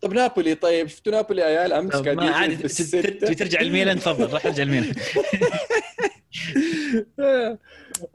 طب 0.00 0.12
نابولي 0.12 0.54
طيب 0.54 0.86
شفتوا 0.86 1.12
نابولي 1.12 1.42
عيال 1.42 1.72
أمس 1.72 1.96
قاعد 1.96 2.18
عادي 2.18 2.56
تبي 2.56 3.34
ترجع 3.34 3.60
الميلان 3.60 3.98
تفضل 3.98 4.32
راح 4.32 4.46
ارجع 4.46 4.62
الميلان. 4.62 4.94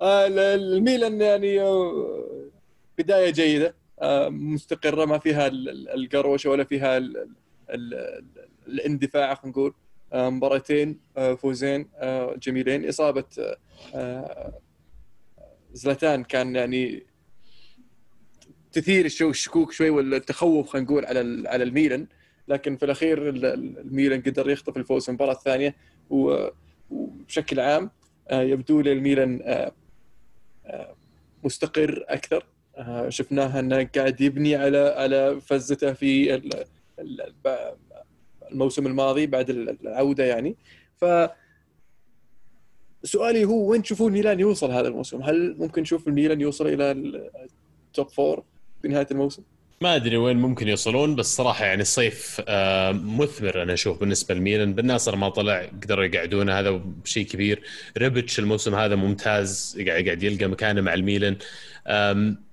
الميلان 0.01 1.21
يعني 1.21 1.61
آه، 1.61 2.49
بداية 2.97 3.29
جيدة 3.29 3.75
آه، 4.01 4.29
مستقرة 4.29 5.05
ما 5.05 5.17
فيها 5.17 5.47
القروشة 5.47 6.49
ولا 6.49 6.63
فيها 6.63 7.01
الاندفاع 8.67 9.35
خلينا 9.35 9.51
نقول. 9.57 9.73
مباراتين 10.13 10.99
فوزين 11.37 11.89
جميلين. 12.37 12.87
إصابة 12.87 13.23
زلاتان 15.73 16.23
كان 16.23 16.55
يعني 16.55 17.03
تثير 18.71 19.05
الشكوك 19.05 19.71
شوي 19.71 19.89
والتخوف 19.89 20.69
خلينا 20.69 20.87
نقول 20.87 21.05
على 21.05 21.49
على 21.49 21.63
الميلان. 21.63 22.07
لكن 22.47 22.77
في 22.77 22.85
الأخير 22.85 23.29
الميلان 23.29 24.21
قدر 24.21 24.49
يخطف 24.49 24.77
الفوز 24.77 25.03
في 25.03 25.09
المباراة 25.09 25.33
الثانية 25.33 25.75
وبشكل 26.09 27.59
عام 27.59 27.83
آه، 27.83 27.91
يبدو 28.31 28.81
لي 28.81 28.91
الميلان 28.91 29.41
آه، 29.43 29.71
آه، 30.65 30.95
مستقر 31.43 32.05
أكثر 32.07 32.45
شفناه 33.09 33.59
انه 33.59 33.83
قاعد 33.95 34.21
يبني 34.21 34.55
على 34.55 34.77
على 34.77 35.41
فزته 35.41 35.93
في 35.93 36.41
الموسم 38.51 38.87
الماضي 38.87 39.27
بعد 39.27 39.49
العودة 39.49 40.23
يعني 40.23 40.55
ف 40.95 41.05
سؤالي 43.03 43.45
هو 43.45 43.71
وين 43.71 43.81
تشوفون 43.81 44.07
الميلان 44.07 44.39
يوصل 44.39 44.71
هذا 44.71 44.87
الموسم؟ 44.87 45.21
هل 45.21 45.55
ممكن 45.59 45.81
نشوف 45.81 46.07
الميلان 46.07 46.41
يوصل 46.41 46.67
إلى 46.67 46.91
ال 47.87 47.93
top 47.93 48.09
four 48.09 48.43
في 48.81 48.87
نهاية 48.87 49.07
الموسم؟ 49.11 49.43
ما 49.81 49.95
أدري 49.95 50.17
وين 50.17 50.37
ممكن 50.37 50.67
يوصلون 50.67 51.15
بس 51.15 51.35
صراحة 51.35 51.65
يعني 51.65 51.81
الصيف 51.81 52.41
آه، 52.47 52.91
مثمر 52.91 53.61
أنا 53.61 53.73
أشوف 53.73 53.99
بالنسبة 53.99 54.35
لميلان. 54.35 54.73
بن 54.73 54.90
ناصر 54.90 55.15
ما 55.15 55.29
طلع 55.29 55.65
قدروا 55.65 56.05
يقعدونه 56.05 56.59
هذا 56.59 56.81
شيء 57.05 57.25
كبير. 57.27 57.61
ريبتش 57.97 58.39
الموسم 58.39 58.75
هذا 58.75 58.95
ممتاز 58.95 59.77
قاعد 59.87 60.23
يلقى 60.23 60.47
مكانه 60.47 60.81
مع 60.81 60.93
الميلان. 60.93 61.37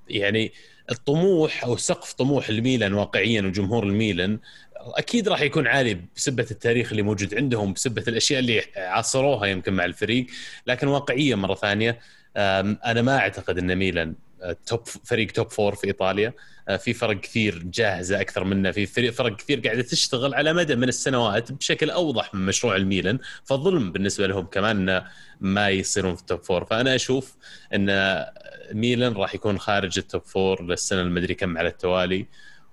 يعني 0.09 0.53
الطموح 0.91 1.65
أو 1.65 1.77
سقف 1.77 2.13
طموح 2.13 2.49
الميلان 2.49 2.95
واقعيا 2.95 3.43
وجمهور 3.43 3.85
الميلان 3.85 4.39
أكيد 4.77 5.29
راح 5.29 5.41
يكون 5.41 5.67
عالي 5.67 6.01
بسبة 6.17 6.47
التاريخ 6.51 6.91
اللي 6.91 7.03
موجود 7.03 7.35
عندهم 7.35 7.73
بسبة 7.73 8.05
الأشياء 8.09 8.41
اللي 8.41 8.63
عاصروها 8.77 9.47
يمكن 9.47 9.73
مع 9.73 9.85
الفريق. 9.85 10.27
لكن 10.67 10.89
واقعيا 10.89 11.37
مرة 11.37 11.55
ثانية 11.55 11.99
أنا 12.37 13.03
ما 13.03 13.19
أعتقد 13.19 13.59
إن 13.59 13.77
ميلان 13.77 14.15
top 14.67 14.87
فريق 15.05 15.31
top 15.31 15.51
four 15.51 15.75
في 15.75 15.87
إيطاليا. 15.87 16.29
آه، 16.29 16.52
في 16.79 16.93
فرق 16.93 17.21
كثير 17.21 17.63
جاهزة 17.65 18.21
أكثر 18.21 18.45
منه 18.45 18.73
في 18.73 18.87
فرق 18.87 19.37
كثير 19.37 19.61
قاعدة 19.61 19.83
تشتغل 19.83 20.35
على 20.35 20.53
مدى 20.53 20.77
من 20.77 20.89
السنوات 20.89 21.53
بشكل 21.53 21.91
أوضح 21.91 22.35
من 22.35 22.47
مشروع 22.47 22.77
الميلان. 22.77 23.19
فظلم 23.45 23.93
بالنسبة 23.93 24.27
لهم 24.27 24.47
كمان 24.47 25.03
ما 25.41 25.69
يصيرون 25.69 26.15
في 26.15 26.21
ال 26.21 26.26
top 26.26 26.43
four 26.43 26.65
فأنا 26.65 26.95
أشوف 26.95 27.37
إن 27.75 27.87
ميلان 28.73 29.13
راح 29.13 29.35
يكون 29.35 29.59
خارج 29.59 29.99
ال 29.99 30.05
top 30.05 30.23
four 30.23 30.63
للسنة 30.63 31.01
المدري 31.01 31.35
كم 31.35 31.59
على 31.59 31.69
التوالي. 31.69 32.27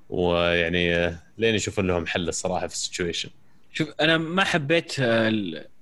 ويعني 0.09 0.95
آه، 0.95 1.19
لين 1.37 1.55
يشوفون 1.55 1.87
لهم 1.87 2.07
حل 2.07 2.29
الصراحة 2.29 2.67
في 2.67 2.73
ال 2.73 2.78
situation. 2.78 3.29
شوف 3.73 3.89
أنا 4.01 4.17
ما 4.17 4.43
حبيت 4.43 4.95
آه، 4.99 5.29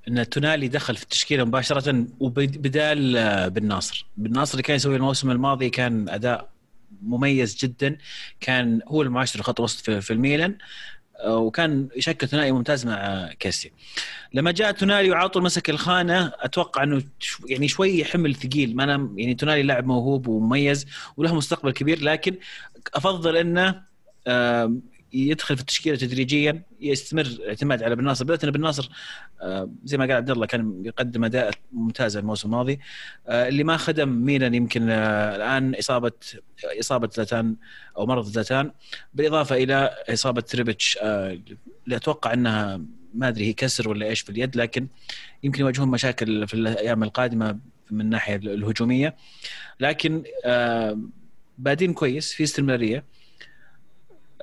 إن 0.08 0.30
تونالي 0.30 0.68
دخل 0.68 0.96
في 0.96 1.04
التشكيلة 1.04 1.44
مباشرة 1.44 2.06
وبدال 2.20 3.18
آه، 3.18 3.48
بن 3.48 3.68
ناصر 3.68 4.06
بن 4.18 4.32
ناصر 4.32 4.52
اللي 4.52 4.64
كان 4.64 4.76
يسوي 4.76 4.96
الموسم 4.96 5.32
الماضي 5.32 5.70
كان 5.70 6.10
أداء 6.10 6.50
مميز 7.02 7.58
جدا. 7.58 7.98
كان 8.40 8.82
هو 8.88 9.02
المعاشر 9.02 9.42
خط 9.42 9.60
وسط 9.60 9.90
في, 9.90 10.12
الميلان 10.12 10.58
آه، 11.20 11.38
وكان 11.38 11.88
يشكل 11.96 12.28
ثنائي 12.28 12.52
ممتاز 12.52 12.86
مع 12.86 13.30
كيسي. 13.40 13.72
لما 14.34 14.52
جاء 14.52 14.72
تونالي 14.72 15.12
وعطوا 15.12 15.42
مسك 15.42 15.70
الخانة 15.70 16.32
أتوقع 16.40 16.84
إنه 16.84 17.04
يعني 17.46 17.68
شوي 17.68 18.06
حمل 18.06 18.36
ثقيل 18.36 18.76
ما 18.76 18.84
أنا 18.84 19.10
يعني 19.16 19.36
تونالي 19.36 19.64
لاعب 19.64 19.86
موهوب 19.86 20.28
ومميز 20.28 20.86
وله 21.18 21.36
مستقبل 21.36 21.72
كبير 21.72 22.04
لكن 22.04 22.36
أفضل 22.96 23.38
إنه 23.38 23.82
يدخل 25.14 25.56
في 25.56 25.62
التشكيلة 25.62 25.98
تدريجيا 25.98 26.64
يستمر 26.82 27.22
الاعتماد 27.22 27.84
على 27.84 27.96
بن 27.96 28.04
ناصر 28.04 28.26
ان 28.44 28.52
بن 28.52 28.62
ناصر 28.62 28.90
آه، 29.42 29.70
زي 29.84 29.98
ما 29.98 30.06
قال 30.06 30.14
عبد 30.14 30.30
الله 30.30 30.46
كان 30.46 30.82
يقدم 30.86 31.24
أداء 31.24 31.52
ممتاز 31.72 32.18
الموسم 32.18 32.50
الماضي. 32.50 32.80
آه، 33.28 33.48
اللي 33.48 33.64
ما 33.64 33.78
خدم 33.78 34.10
ميلان 34.10 34.54
يمكن 34.54 34.90
آه، 34.90 35.36
الآن 35.36 35.76
إصابة 35.76 36.12
إصابة 36.80 37.10
زلاتان 37.14 37.56
أو 37.98 38.06
مرض 38.06 38.26
زلاتان 38.26 38.72
بالإضافة 39.14 39.56
إلى 39.56 39.96
إصابة 40.10 40.42
تريبتش 40.42 40.98
اللي 41.02 41.96
أتوقع 41.96 42.34
إنها 42.34 42.82
ما 43.14 43.28
أدري 43.28 43.46
هي 43.46 43.54
كسر 43.54 43.90
ولا 43.90 44.06
إيش 44.06 44.22
في 44.22 44.30
اليد 44.30 44.56
لكن 44.56 44.88
يمكن 45.44 45.62
يواجهون 45.62 45.88
مشاكل 45.90 46.48
في 46.48 46.54
الأيام 46.54 47.04
القادمة 47.04 47.60
من 47.92 48.02
الناحيه 48.02 48.36
الهجومية. 48.36 49.16
لكن 49.80 50.24
بادين 51.58 51.94
كويس 51.94 52.34
في 52.34 52.44
استمرارية. 52.44 53.04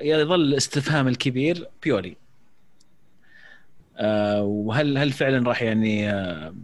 يظل 0.00 0.40
الاستفهام 0.40 1.08
الكبير 1.08 1.68
بيولي. 1.82 2.16
آه 3.96 4.42
وهل 4.42 4.98
هل 4.98 5.12
فعلا 5.12 5.48
راح 5.48 5.62
يعني 5.62 6.10
آه 6.10 6.54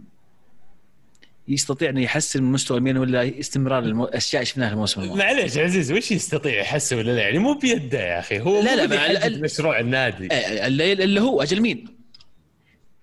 يستطيع 1.47 1.89
انه 1.89 2.01
يحسن 2.01 2.43
من 2.43 2.51
مستوى 2.51 2.77
الميلان 2.77 3.01
ولا 3.01 3.39
استمرار 3.39 3.83
الاشياء 3.83 4.43
شفناها 4.43 4.71
الموسم 4.73 5.01
الماضي؟ 5.01 5.19
معليش 5.19 5.57
عزيز 5.57 5.91
وش 5.91 6.11
يستطيع 6.11 6.59
يحسن 6.59 6.97
ولا 6.97 7.11
لا؟ 7.11 7.21
يعني 7.21 7.39
مو 7.39 7.53
بيده 7.53 7.99
يا 7.99 8.19
أخي 8.19 8.39
هو 8.39 8.61
لا 8.61 8.85
لا 8.85 9.29
مشروع 9.39 9.79
النادي. 9.79 10.27
آه، 10.31 10.67
اللي, 10.67 10.93
اللي 10.93 11.21
هو 11.21 11.41
أجل 11.41 11.61
مين؟ 11.61 11.85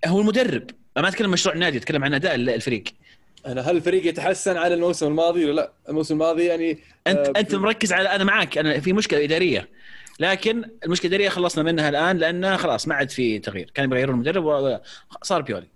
هو 0.05 0.21
المدرب. 0.21 0.69
أنا 0.97 1.03
ما 1.03 1.09
أتكلم 1.09 1.31
مشروع 1.31 1.55
النادي 1.55 1.77
أتكلم 1.77 2.03
عن 2.03 2.13
أداء 2.13 2.35
الفريق. 2.35 2.83
أنا 3.45 3.61
هل 3.61 3.77
الفريق 3.77 4.05
يتحسن 4.05 4.57
على 4.57 4.73
الموسم 4.73 5.07
الماضي 5.07 5.45
ولا 5.45 5.55
لا؟ 5.55 5.71
الموسم 5.89 6.13
الماضي 6.13 6.45
يعني 6.45 6.79
انت 7.07 7.31
آه 7.35 7.39
أنت 7.39 7.55
مركز 7.55 7.93
على 7.93 8.09
أنا 8.15 8.23
معك 8.23 8.57
أنا 8.57 8.79
في 8.79 8.93
مشكلة 8.93 9.23
إدارية. 9.23 9.69
لكن 10.19 10.63
المشكلة 10.85 11.09
الاداريه 11.09 11.29
خلصنا 11.29 11.63
منها 11.63 11.89
الآن 11.89 12.17
لأن 12.17 12.57
خلاص 12.57 12.87
ما 12.87 12.95
عاد 12.95 13.09
في 13.09 13.39
تغيير. 13.39 13.71
كانوا 13.73 13.89
بيغيرون 13.89 14.15
المدرب 14.15 14.45
وصار 15.21 15.41
بيولي. 15.41 15.67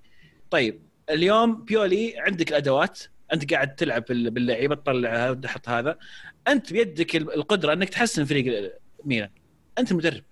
طيب 0.52 0.82
اليوم 1.10 1.66
بيولي 1.66 2.14
عندك 2.18 2.50
الأدوات 2.50 3.00
أنت 3.34 3.54
قاعد 3.54 3.76
تلعب 3.76 4.06
باللعيبة 4.08 4.76
تطلع 4.76 5.34
تحط 5.34 5.70
هذا. 5.70 5.98
أنت 6.48 6.74
بيدك 6.74 7.16
القدرة 7.16 7.74
إنك 7.74 7.90
تحسن 7.90 8.26
فريق 8.26 8.74
ميلان. 9.06 9.30
أنت 9.78 9.92
المدرب. 9.92 10.24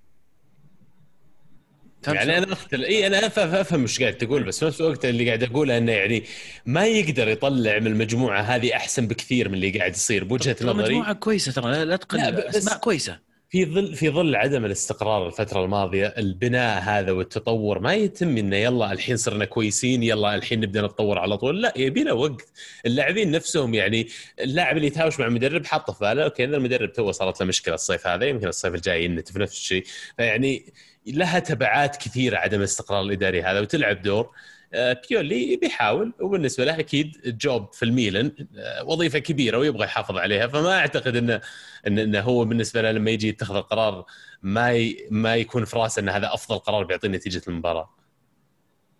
يعني 2.07 2.37
أنا 2.37 2.53
اختل 2.53 2.83
إي 2.83 3.07
أنا 3.07 3.25
أفهم 3.27 3.81
إيش 3.81 4.01
قاعد 4.01 4.13
تقول 4.13 4.43
بس 4.43 4.59
في 4.59 4.65
نفس 4.65 4.81
الوقت 4.81 5.05
اللي 5.05 5.27
قاعد 5.27 5.43
اقوله 5.43 5.77
إنه 5.77 5.91
يعني 5.91 6.23
ما 6.65 6.85
يقدر 6.85 7.27
يطلع 7.27 7.79
من 7.79 7.87
المجموعة 7.87 8.41
هذه 8.41 8.75
أحسن 8.75 9.07
بكثير 9.07 9.49
من 9.49 9.55
اللي 9.55 9.69
قاعد 9.69 9.91
يصير 9.91 10.23
بوجهة 10.23 10.55
نظري. 10.61 10.83
مجموعه 10.83 11.13
كويسة 11.13 11.51
ترى 11.51 11.85
لا 11.85 11.95
تقلل 11.95 12.39
أسماء 12.39 12.77
كويسة. 12.77 13.30
في 13.51 13.65
ظل 13.65 13.95
في 13.95 14.09
ظل 14.09 14.35
عدم 14.35 14.65
الاستقرار 14.65 15.27
الفترة 15.27 15.63
الماضية 15.63 16.07
البناء 16.17 16.81
هذا 16.81 17.11
والتطور 17.11 17.79
ما 17.79 17.93
يتم 17.93 18.37
إنه 18.37 18.55
يلا 18.55 18.91
الحين 18.91 19.17
صرنا 19.17 19.45
كويسين 19.45 20.03
يلا 20.03 20.35
الحين 20.35 20.59
نبدأ 20.59 20.81
نتطور 20.81 21.19
على 21.19 21.37
طول 21.37 21.61
لا 21.61 21.73
يبي 21.77 22.03
له 22.03 22.13
وقت. 22.13 22.51
اللاعبين 22.85 23.31
نفسهم 23.31 23.73
يعني 23.73 24.07
اللاعب 24.41 24.75
اللي 24.77 24.87
يتهاوش 24.87 25.19
مع 25.19 25.25
المدرب 25.25 25.65
حاطه 25.65 25.93
في 25.93 25.99
باله 25.99 26.23
okay 26.23 26.43
إذا 26.43 26.57
المدرب 26.57 26.93
تو 26.93 27.11
صارت 27.11 27.41
له 27.41 27.47
مشكلة 27.47 27.75
الصيف 27.75 28.07
هذا 28.07 28.25
يمكن 28.25 28.47
الصيف 28.47 28.75
الجاي 28.75 29.05
ينتفه 29.05 29.37
نفس 29.37 29.53
الشيء. 29.53 29.83
فيعني 30.17 30.73
لها 31.07 31.39
تبعات 31.39 31.95
كثيرة 31.95 32.37
عدم 32.37 32.59
الاستقرار 32.59 33.01
الإداري 33.01 33.41
هذا 33.41 33.59
وتلعب 33.59 34.01
دور. 34.01 34.29
بيولي 34.73 35.55
بيحاول 35.55 36.13
وبالنسبة 36.19 36.65
له 36.65 36.79
أكيد 36.79 37.37
job 37.41 37.73
في 37.73 37.85
الميلان 37.85 38.31
آه، 38.57 38.83
وظيفة 38.83 39.19
كبيرة 39.19 39.57
ويبغى 39.57 39.83
يحافظ 39.85 40.17
عليها 40.17 40.47
فما 40.47 40.77
أعتقد 40.77 41.15
انه 41.15 41.41
إنه 41.87 42.19
هو 42.19 42.45
بالنسبة 42.45 42.81
له 42.81 42.91
لما 42.91 43.11
يجي 43.11 43.27
يتخذ 43.27 43.55
القرار 43.55 44.05
ما 44.41 44.71
ي... 44.71 45.07
ما 45.11 45.35
يكون 45.35 45.65
في 45.65 45.77
رأسه 45.77 45.99
إن 45.99 46.09
هذا 46.09 46.33
أفضل 46.33 46.59
قرار 46.59 46.83
بيعطي 46.83 47.07
نتيجة 47.07 47.41
المباراة. 47.47 47.95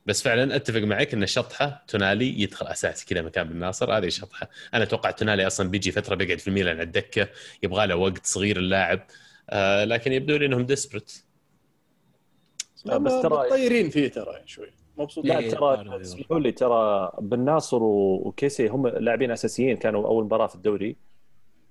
بس 0.06 0.22
فعلا 0.22 0.56
أتفق 0.56 0.80
معك 0.80 1.14
إن 1.14 1.26
شطحة 1.26 1.86
تونالي 1.88 2.42
يدخل 2.42 2.68
اساسي 2.68 3.06
كذا 3.06 3.22
مكان 3.22 3.48
بالناصر 3.48 3.98
هذه 3.98 4.10
شطحة. 4.10 4.50
أنا 4.74 4.84
أتوقع 4.84 5.12
تونالي 5.12 5.48
أصلا 5.48 5.70
بيجي 5.70 5.92
فترة 5.92 6.16
بيقعد 6.16 6.40
في 6.40 6.48
الميلان 6.48 6.76
على 6.76 6.84
الدكة 6.84 7.28
يبغى 7.64 7.88
له 7.88 7.96
وقت 7.96 8.26
صغير 8.26 8.58
اللاعب 8.58 9.08
آه 9.50 9.84
لكن 9.84 10.12
يبدو 10.14 10.38
لي 10.38 10.46
إنهم 10.46 10.66
ديسبرت 10.66 11.24
بس 12.86 13.22
ترى 13.22 13.50
طايرين 13.50 13.90
فيه 13.90 14.08
ترى 14.08 14.42
شوي. 14.46 14.81
مبسوط. 15.02 15.26
لا 15.26 15.50
ترى 15.50 16.02
اسمحوا 16.02 16.40
لي 16.40 16.52
ترى 16.52 17.12
بن 17.22 17.40
ناصر 17.40 17.84
وكيسي 17.84 18.68
هم 18.68 18.88
لاعبين 18.88 19.32
أساسيين 19.32 19.78
كانوا 19.78 20.08
أول 20.08 20.24
مباراة 20.24 20.48
في 20.48 20.56
الدوري 20.56 20.96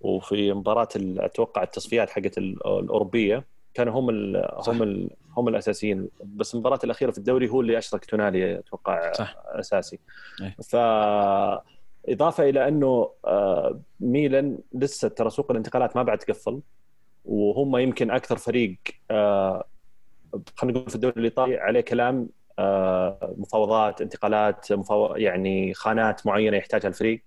وفي 0.00 0.52
مباراة 0.52 0.88
أتوقع 0.96 1.62
التصفيات 1.62 2.10
حقت 2.10 2.38
الأوروبية 2.38 3.44
كانوا 3.74 4.00
هم 4.00 4.10
ال 4.10 4.48
هم 4.66 4.82
ال 4.82 5.10
هم 5.36 5.48
الأساسيين. 5.48 6.08
بس 6.24 6.54
المباراة 6.54 6.78
الأخيرة 6.84 7.10
في 7.10 7.18
الدوري 7.18 7.48
هو 7.48 7.60
اللي 7.60 7.78
أشرك 7.78 8.04
تونالي 8.04 8.58
أتوقع 8.58 9.12
صح. 9.12 9.36
أساسي. 9.46 9.98
أيه. 10.42 10.56
ف 10.62 10.76
إضافة 12.08 12.48
إلى 12.48 12.68
أنه 12.68 13.10
آه، 13.24 13.80
ميلان 14.00 14.58
لسه 14.72 15.08
ترى 15.08 15.30
سوق 15.30 15.50
الانتقالات 15.50 15.96
ما 15.96 16.02
بعد 16.02 16.18
تقفل 16.18 16.60
وهم 17.24 17.76
يمكن 17.76 18.10
أكثر 18.10 18.36
فريق 18.36 18.76
آه، 19.10 19.64
خلينا 20.56 20.78
نقول 20.78 20.90
في 20.90 20.94
الدوري 20.96 21.14
الإيطالي 21.16 21.56
عليه 21.56 21.80
كلام 21.80 22.28
مفاوضات 23.36 24.00
انتقالات 24.00 24.72
مفاو... 24.72 25.16
يعني 25.16 25.74
خانات 25.74 26.26
معينة 26.26 26.56
يحتاجها 26.56 26.88
الفريق. 26.88 27.22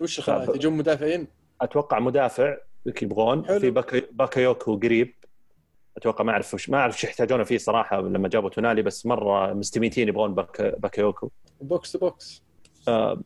وش 0.00 0.18
الخانات؟ 0.18 0.56
يجون 0.56 0.72
مدافعين؟ 0.72 1.26
أتوقع 1.60 1.98
مدافع 1.98 2.56
يبغون. 3.02 3.58
في 3.58 3.70
باكي... 3.70 4.02
باكيوكو 4.12 4.76
قريب. 4.76 5.14
أتوقع 5.96 6.24
ما 6.24 6.32
أعرف 6.32 6.54
وش 6.54 6.70
ما 6.70 6.78
أعرف 6.78 6.94
إيش 6.94 7.04
يحتاجونه 7.04 7.44
فيه 7.44 7.58
صراحة 7.58 8.00
لما 8.00 8.28
جابوا 8.28 8.48
تونالي 8.48 8.82
بس 8.82 9.06
مرة 9.06 9.52
مستميتين 9.52 10.08
يبغون 10.08 10.34
باك... 10.34 10.74
باكيوكو. 10.78 11.30
Box 11.60 11.92
to 11.92 11.98
box. 11.98 12.42
آه 12.88 13.22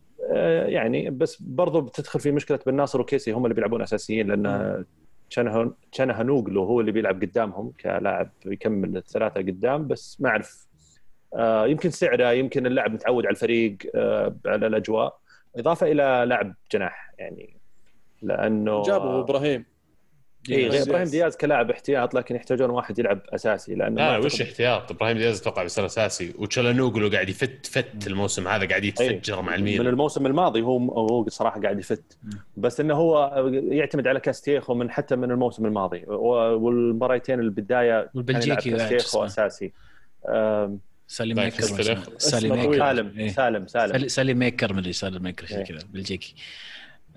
يعني 0.67 1.11
بس 1.11 1.43
برضو 1.43 1.81
بتدخل 1.81 2.21
في 2.21 2.31
مشكلة 2.31 2.59
بن 2.67 2.75
ناصر 2.75 3.01
وكيسي 3.01 3.33
هم 3.33 3.45
اللي 3.45 3.55
بيلعبون 3.55 3.83
أساسيين 3.83 4.27
لأن 4.27 4.85
تشانهانوغلو 5.93 6.65
هو 6.65 6.81
اللي 6.81 6.93
بيلعب 6.93 7.23
قدامهم 7.23 7.73
كلاعب 7.81 8.31
يكمل 8.47 8.97
الثلاثة 8.97 9.41
قدام 9.41 9.89
بس 9.89 10.21
ما 10.21 10.29
أعرف 10.29 10.67
آه، 10.67 10.72
يمكن 11.41 11.91
سعره 11.91 12.33
يمكن 12.33 12.67
اللاعب 12.67 12.93
متعود 12.93 13.27
على 13.27 13.33
الفريق 13.33 13.77
آه، 13.95 14.37
على 14.47 14.67
الأجواء. 14.67 15.19
إضافة 15.57 15.87
إلى 15.87 16.25
لاعب 16.29 16.55
جناح 16.73 17.15
يعني 17.19 17.57
لأنه 18.23 18.83
جابوا 18.83 19.21
إبراهيم. 19.21 19.65
اي 20.51 20.83
إبراهيم 20.83 21.09
دياز. 21.09 21.37
كلاعب 21.37 21.71
احتياط 21.71 22.15
لكن 22.15 22.37
يحتاجون 22.37 22.71
واحد 22.71 22.99
يلعب 22.99 23.21
أساسي 23.29 23.75
لأنه 23.75 23.97
لا 23.97 24.19
وش 24.19 24.43
احتياط؟ 24.43 24.91
إبراهيم 24.91 25.19
دياز 25.19 25.41
أتوقع 25.41 25.63
بيصير 25.63 25.87
أساسي. 25.87 26.35
وتشالانوغلو 26.39 27.09
قاعد 27.09 27.29
يفت 27.29 27.67
فت 27.67 28.07
الموسم 28.07 28.49
هذا 28.49 28.69
قاعد 28.69 28.85
يتفجر 28.85 29.35
أيه. 29.35 29.43
مع 29.43 29.55
الميلان. 29.55 29.81
من 29.81 29.87
الموسم 29.87 30.27
الماضي 30.27 30.63
هو 30.63 30.79
هو 30.79 31.29
صراحة 31.29 31.61
قاعد 31.61 31.79
يفت. 31.79 32.19
بس 32.57 32.81
إنه 32.81 32.95
هو 32.95 33.45
يعتمد 33.53 34.07
على 34.07 34.21
كاستيخو 34.21 34.75
من 34.75 34.91
حتى 34.91 35.17
من 35.17 35.31
الموسم 35.31 35.67
الماضي. 35.67 36.05
والمباريتين 36.07 37.41
البدايه 37.41 38.11
والبلجيكي 38.15 38.71
كاستيخو 38.71 39.25
أساسي. 39.25 39.73
سالي 41.13 41.35
ميكر 41.35 41.63
سالي 42.19 42.49
ميكر. 42.51 42.79
سالم 42.79 43.29
سالم 43.29 43.67
سالم. 43.67 44.09
سالي 44.09 44.35
ميكر 44.35 44.73
مدري 44.73 44.93
سالم 44.93 45.23
ميكر 45.23 45.47
شيء 45.47 45.63
كذا 45.63 45.79
بلجيكي. 45.93 46.35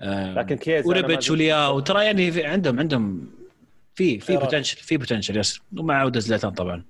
لكن 0.00 0.56
كيز 0.56 0.86
وريبتش 0.86 1.30
ولياو 1.30 1.80
ترى 1.80 2.04
يعني 2.04 2.44
عندهم 2.44 2.78
عندهم 2.80 3.30
في 3.94 4.20
في 4.20 4.36
بوتنشل 4.36 4.76
في 4.76 4.96
بوتنشل 4.96 5.36
يس 5.36 5.60
ومع 5.76 6.00
عودة 6.00 6.20
زلاتان 6.20 6.50
طبعا. 6.50 6.84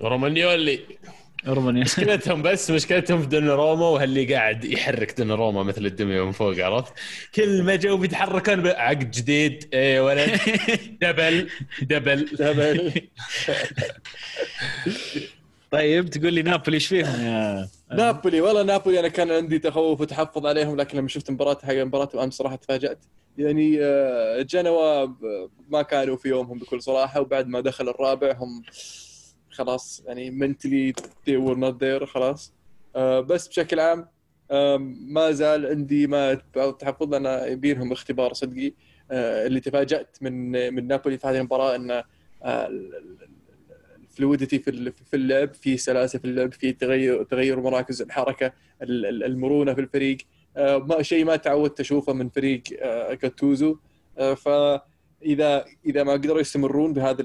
رومانيولي 0.00 0.80
رومانيولي 1.46 1.84
مشكلتهم 1.84 2.42
بس 2.42 2.70
مشكلتهم 2.70 3.22
في 3.22 3.26
دون 3.28 3.48
روما 3.48 3.88
وهاللي 3.88 4.34
قاعد 4.34 4.64
يحرك 4.64 5.20
دون 5.20 5.30
روما 5.32 5.62
مثل 5.62 5.86
الدمية 5.86 6.24
من 6.24 6.32
فوق 6.32 6.58
عرفت؟ 6.58 6.92
كل 7.34 7.62
ما 7.62 7.76
جو 7.76 7.96
بيتحركون 7.96 8.66
عقد 8.66 9.10
جديد. 9.10 9.68
اي 9.74 10.00
ولد 10.00 10.30
دبل 11.02 11.48
دبل. 11.82 12.24
دبل. 12.38 12.92
طيب 15.74 16.10
تقول 16.10 16.34
لي 16.34 16.42
نابولي 16.42 16.74
إيش 16.74 16.86
فيهم؟ 16.86 17.20
يا 17.20 17.68
نابولي 17.92 18.40
والله 18.40 18.62
نابولي 18.62 19.00
أنا 19.00 19.08
كان 19.08 19.30
عندي 19.30 19.58
تخوف 19.58 20.00
وتحفظ 20.00 20.46
عليهم 20.46 20.76
لكن 20.76 20.98
لما 20.98 21.08
شفت 21.08 21.30
مباراة 21.30 21.58
حق 21.62 21.74
مباراة 21.74 22.24
امس 22.24 22.34
صراحة 22.34 22.56
تفاجأت. 22.56 22.98
يعني 23.38 23.78
آه، 23.82 24.42
جنوا 24.42 25.06
ما 25.68 25.82
كانوا 25.82 26.16
في 26.16 26.28
يومهم 26.28 26.58
بكل 26.58 26.82
صراحة 26.82 27.20
وبعد 27.20 27.48
ما 27.48 27.60
دخل 27.60 27.88
الرابع 27.88 28.32
هم 28.32 28.62
خلاص 29.50 30.02
يعني 30.06 30.30
منتلي 30.30 30.92
they 30.92 31.32
were 31.46 31.56
not 31.56 31.74
there 31.84 32.04
خلاص. 32.04 32.52
آه، 32.96 33.20
بس 33.20 33.48
بشكل 33.48 33.80
عام 33.80 34.08
ما 35.06 35.30
زال 35.30 35.66
عندي 35.66 36.06
ما 36.06 36.34
تحفظ 36.78 37.14
لنا 37.14 37.46
يبينهم 37.46 37.92
اختبار 37.92 38.32
صدقي. 38.32 38.72
آه، 39.10 39.46
اللي 39.46 39.60
تفاجأت 39.60 40.16
من 40.20 40.50
من 40.74 40.86
نابولي 40.86 41.18
في 41.18 41.26
هذه 41.26 41.38
المباراة 41.38 41.76
إن 41.76 42.02
فلويدتي 44.16 44.58
في 44.58 44.92
في 45.10 45.16
اللعب 45.16 45.54
في 45.54 45.76
سلاسة 45.76 46.18
في 46.18 46.24
اللعب 46.24 46.52
في 46.52 46.72
تغير 46.72 47.22
تغير 47.22 47.60
مراكز 47.60 48.02
الحركة 48.02 48.52
المرونة 48.82 49.74
في 49.74 49.80
الفريق. 49.80 50.18
آه، 50.56 50.78
ما 50.78 51.02
شيء 51.02 51.24
ما 51.24 51.36
تعودت 51.36 51.80
أشوفه 51.80 52.12
من 52.12 52.28
فريق 52.28 52.62
كاتوزو. 53.14 53.78
آه، 54.18 54.30
آه، 54.30 54.34
فاذا 54.34 55.64
إذا 55.86 56.02
ما 56.02 56.12
قدروا 56.12 56.40
يستمرون 56.40 56.92
بهذا 56.92 57.22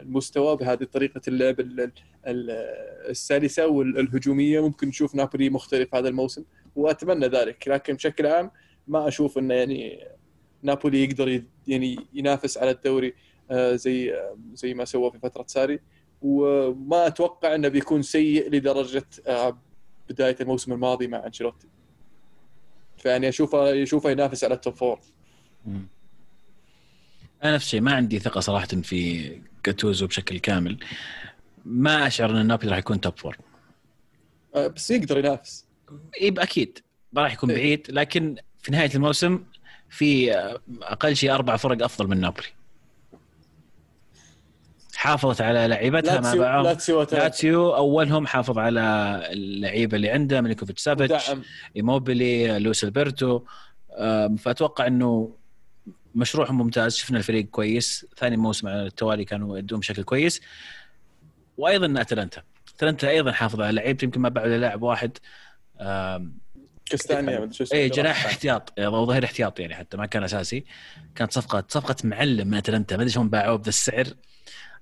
المستوى 0.00 0.56
بهذه 0.56 0.84
طريقة 0.84 1.20
اللعب 1.28 1.56
السلسة 3.08 3.66
والهجوميه 3.66 4.60
ممكن 4.60 4.88
نشوف 4.88 5.14
نابولي 5.14 5.50
مختلف 5.50 5.94
هذا 5.94 6.08
الموسم 6.08 6.44
وأتمنى 6.76 7.26
ذلك. 7.26 7.68
لكن 7.68 7.94
بشكل 7.94 8.26
عام 8.26 8.50
ما 8.88 9.08
أشوف 9.08 9.38
إنه 9.38 9.54
يعني 9.54 10.04
نابولي 10.62 11.04
يقدر 11.04 11.42
يعني 11.66 11.98
ينافس 12.14 12.58
على 12.58 12.70
الدوري. 12.70 13.14
زي 13.74 14.14
زي 14.54 14.74
ما 14.74 14.84
سوى 14.84 15.10
في 15.10 15.18
فترة 15.18 15.44
ساري. 15.48 15.80
وما 16.22 17.06
أتوقع 17.06 17.54
أنه 17.54 17.68
بيكون 17.68 18.02
سيء 18.02 18.50
لدرجة 18.50 19.04
بداية 20.08 20.36
الموسم 20.40 20.72
الماضي 20.72 21.06
مع 21.06 21.26
أنشيلوتي. 21.26 21.68
فيعني 22.98 23.28
أشوفه 23.28 23.82
اشوفه 23.82 24.10
ينافس 24.10 24.44
على 24.44 24.54
ال 24.54 24.59
top 24.59 24.74
four 24.74 25.00
أنا 27.44 27.54
نفس 27.54 27.64
الشيء 27.64 27.80
ما 27.80 27.94
عندي 27.94 28.18
ثقة 28.18 28.40
صراحة 28.40 28.66
في 28.66 29.32
جاتوزو 29.66 30.06
بشكل 30.06 30.38
كامل. 30.38 30.78
ما 31.64 32.06
أشعر 32.06 32.30
أن 32.30 32.46
نابولي 32.46 32.70
راح 32.70 32.78
يكون 32.78 33.00
top 33.00 33.18
four 33.18 33.36
آه، 34.54 34.66
بس 34.66 34.90
يقدر 34.90 35.18
ينافس. 35.18 35.66
إي 36.20 36.34
أكيد. 36.38 36.78
ما 37.12 37.22
راح 37.22 37.32
يكون 37.32 37.50
إيه. 37.50 37.56
بعيد 37.56 37.86
لكن 37.90 38.36
في 38.62 38.72
نهاية 38.72 38.90
الموسم 38.94 39.44
في 39.90 40.32
أقل 40.82 41.16
شيء 41.16 41.34
أربع 41.34 41.56
فرق 41.56 41.84
أفضل 41.84 42.08
من 42.08 42.20
نابولي. 42.20 42.48
حافظت 45.02 45.40
على 45.40 45.66
لعيبتها 45.68 46.20
مع 46.20 46.34
بعض 46.34 46.66
لاتسيو. 46.66 47.02
لاتسيو 47.02 47.76
أولهم 47.76 48.26
حافظ 48.26 48.58
على 48.58 48.80
اللعيبة 49.32 49.96
اللي 49.96 50.10
عنده 50.10 50.40
ميليكوفيتش 50.40 50.82
سافيتش 50.82 51.32
إيموبيلي 51.76 52.58
لويس 52.58 52.84
ألبرتو. 52.84 53.42
فأتوقع 54.38 54.86
إنه 54.86 55.36
مشروعهم 56.14 56.58
ممتاز. 56.58 56.96
شفنا 56.96 57.18
الفريق 57.18 57.44
كويس. 57.44 58.06
ثاني 58.16 58.36
موسم 58.36 58.68
على 58.68 58.86
التوالي 58.86 59.24
كانوا 59.24 59.58
يؤدون 59.58 59.80
بشكل 59.80 60.02
كويس. 60.02 60.40
وأيضا 61.56 62.00
أتلانتا. 62.00 62.42
أتلانتا 62.76 63.10
أيضا 63.10 63.32
حافظ 63.32 63.60
على 63.60 63.72
لعيبته 63.72 64.04
يمكن 64.04 64.20
ما 64.20 64.28
باعوا 64.28 64.48
لاعب 64.48 64.82
واحد. 64.82 65.18
اسمه 66.94 67.50
اي 67.72 67.88
جناح 67.88 68.26
احتياط. 68.26 68.72
أو 68.78 69.06
ظهير 69.06 69.24
احتياط 69.24 69.60
يعني 69.60 69.74
حتى 69.74 69.96
ما 69.96 70.06
كان 70.06 70.24
أساسي. 70.24 70.64
كانت 71.14 71.32
صفقه 71.32 71.64
صفقة 71.68 71.96
معلم 72.04 72.48
من 72.48 72.54
أتلانتا. 72.54 72.96
ما 72.96 73.02
أدري 73.02 73.12
شلون 73.12 73.28
باعوه 73.28 73.56
بذا 73.56 73.68
السعر. 73.68 74.06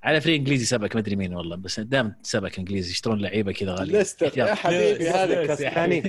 على 0.02 0.20
فريق 0.20 0.35
إنجليزي 0.36 0.64
سبك 0.64 0.94
ما 0.97 1.01
أدري 1.01 1.16
مين 1.16 1.35
والله 1.35 1.56
بس 1.56 1.81
دائما 1.81 2.12
سبك 2.22 2.59
إنجليزي 2.59 2.90
يشترون 2.90 3.20
لعيبة 3.20 3.52
كذا 3.52 3.74
غالية؟ 3.74 3.98
ليستر. 3.98 4.32
يا 4.39 4.55
حبيبي 4.55 5.10
هذا 5.10 5.47
كاستاني 5.47 6.01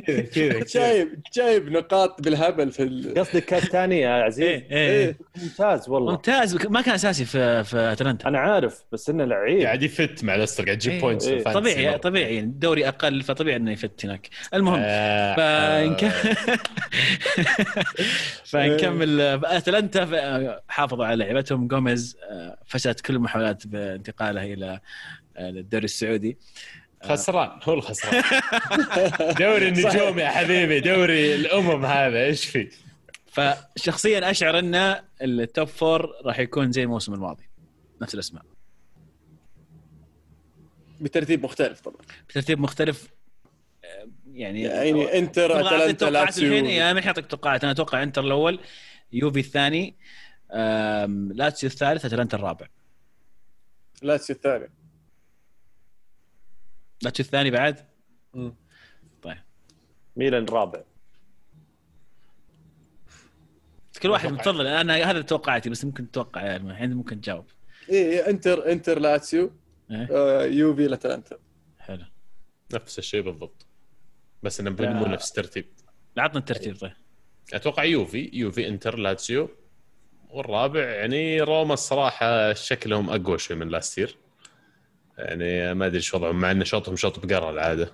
جايب 0.75 1.19
جايب 1.35 1.71
نقاط 1.71 2.21
بالهبل 2.23 2.71
في 2.71 2.83
ال... 2.83 3.13
قصدك 3.17 3.45
كاستاني 3.45 3.99
يا 3.99 4.09
عزيز؟ 4.09 4.41
إيه 4.47 4.67
إيه 4.71 5.05
إيه. 5.07 5.17
ممتاز 5.43 5.89
والله. 5.89 6.11
ممتاز 6.11 6.55
ما 6.67 6.81
كان 6.81 6.93
أساسي 6.93 7.25
في 7.25 7.63
في 7.63 7.77
أتلانتا. 7.77 8.27
أنا 8.27 8.39
عارف 8.39 8.83
بس 8.91 9.09
إنه 9.09 9.25
لعيب. 9.25 9.61
قاعد 9.61 9.83
يفيد 9.83 10.23
مع 10.23 10.35
ليستر 10.35 10.65
قاعد 10.65 10.77
يجيب 10.77 10.93
إيه. 10.93 11.01
points 11.01 11.27
إيه. 11.27 11.43
طبيعي 11.43 11.97
طبيعي. 11.97 12.39
الدوري 12.39 12.87
أقل 12.87 13.21
فطبيعي 13.21 13.55
إنه 13.57 13.71
يفيد 13.71 14.05
هناك. 14.05 14.29
المهم 14.53 14.79
آه، 14.83 15.35
فنك... 15.35 16.05
فنكمل 18.45 19.21
أتلانتا 19.45 20.05
ف- 20.05 20.61
حافظوا 20.67 21.05
على 21.05 21.25
لعبتهم. 21.25 21.67
جوميز 21.67 22.17
آه، 22.29 22.57
فشلت 22.65 23.01
كل 23.01 23.15
المحاولات 23.15 23.63
بانتقاله 23.81 24.53
إلى 24.53 24.79
آه، 25.37 25.49
الدوري 25.49 25.85
السعودي. 25.85 26.37
خسران 27.03 27.59
هو 27.63 27.73
الخسران. 27.73 28.23
دوري 29.39 29.67
النجوم 29.67 30.19
يا 30.19 30.29
حبيبي 30.29 30.79
دوري 30.79 31.35
الأمم 31.35 31.85
هذا 31.85 32.23
إيش 32.23 32.45
في؟ 32.45 32.69
فشخصيا 33.27 34.31
أشعر 34.31 34.59
إن 34.59 34.95
ال 35.21 35.33
top 35.33 35.67
four 35.67 36.13
راح 36.25 36.39
يكون 36.39 36.71
زي 36.71 36.83
الموسم 36.83 37.13
الماضي 37.13 37.49
نفس 38.01 38.13
الأسماء. 38.13 38.43
بترتيب 41.01 41.43
مختلف 41.43 41.79
طبعا. 41.79 42.01
بترتيب 42.29 42.59
مختلف 42.59 43.07
آه، 43.85 44.07
يعني 44.33 44.61
يعني 44.61 45.17
إنتر 45.17 45.59
أتلانتا 45.59 45.91
توقعات 45.91 46.37
الحين؟ 46.37 46.51
لاتسيو 46.51 46.65
يا 46.65 46.93
ما 46.93 47.01
حاطك 47.01 47.25
توقعات 47.25 47.63
أنا 47.63 47.71
أتوقع 47.71 48.03
إنتر 48.03 48.23
الأول 48.23 48.59
يوفي 49.13 49.39
الثاني 49.39 49.95
لاتسيو 51.33 51.69
الثالث 51.69 52.05
أتلانتا 52.05 52.37
الرابع. 52.37 52.67
لاتسيو 54.01 54.35
الثاني. 54.35 54.69
لاتسيو 57.03 57.25
الثاني 57.25 57.51
بعد؟ 57.51 57.85
مم. 58.33 58.55
طيب. 59.21 59.37
ميلان 60.15 60.45
رابع. 60.45 60.83
كل 64.01 64.09
واحد. 64.09 64.31
متفضل 64.31 64.67
أنا 64.67 64.93
هذا 64.93 65.21
توقعاتي 65.21 65.69
بس 65.69 65.85
ممكن 65.85 66.11
تتوقع 66.11 66.41
يعني 66.41 66.71
الحين 66.71 66.93
ممكن 66.93 67.21
تجاوب. 67.21 67.45
إيه 67.89 68.29
إنتر 68.29 68.71
إنتر 68.71 68.99
لاتسيو 68.99 69.51
إيه؟ 69.91 70.07
آه، 70.11 70.43
يوفي 70.45 70.87
أتلانتا 70.87 71.37
حلو. 71.79 72.05
نفس 72.73 72.99
الشيء 72.99 73.21
بالضبط. 73.21 73.65
بس 74.43 74.59
إنه. 74.59 74.69
مو 74.69 75.05
نفس 75.05 75.29
الترتيب. 75.29 75.65
عطنا 76.17 76.39
الترتيب 76.39 76.77
طيب. 76.77 76.93
أتوقع 77.53 77.83
يوفي 77.83 78.29
يوفي 78.33 78.67
إنتر 78.67 78.97
لاتسيو. 78.97 79.49
والرابع 80.31 80.79
يعني 80.79 81.41
روما 81.41 81.73
الصراحة 81.73 82.53
شكلهم 82.53 83.09
أقوى 83.09 83.37
شوي 83.37 83.57
من 83.57 83.69
لاتسيو 83.69 84.17
يعني 85.17 85.73
ما 85.73 85.85
أدري 85.85 85.97
إيش 85.97 86.13
وضعهم 86.13 86.35
مع 86.35 86.51
إن 86.51 86.65
شوطهم 86.65 86.95
شوط 86.95 87.25
بقرة 87.25 87.49
العادة. 87.49 87.91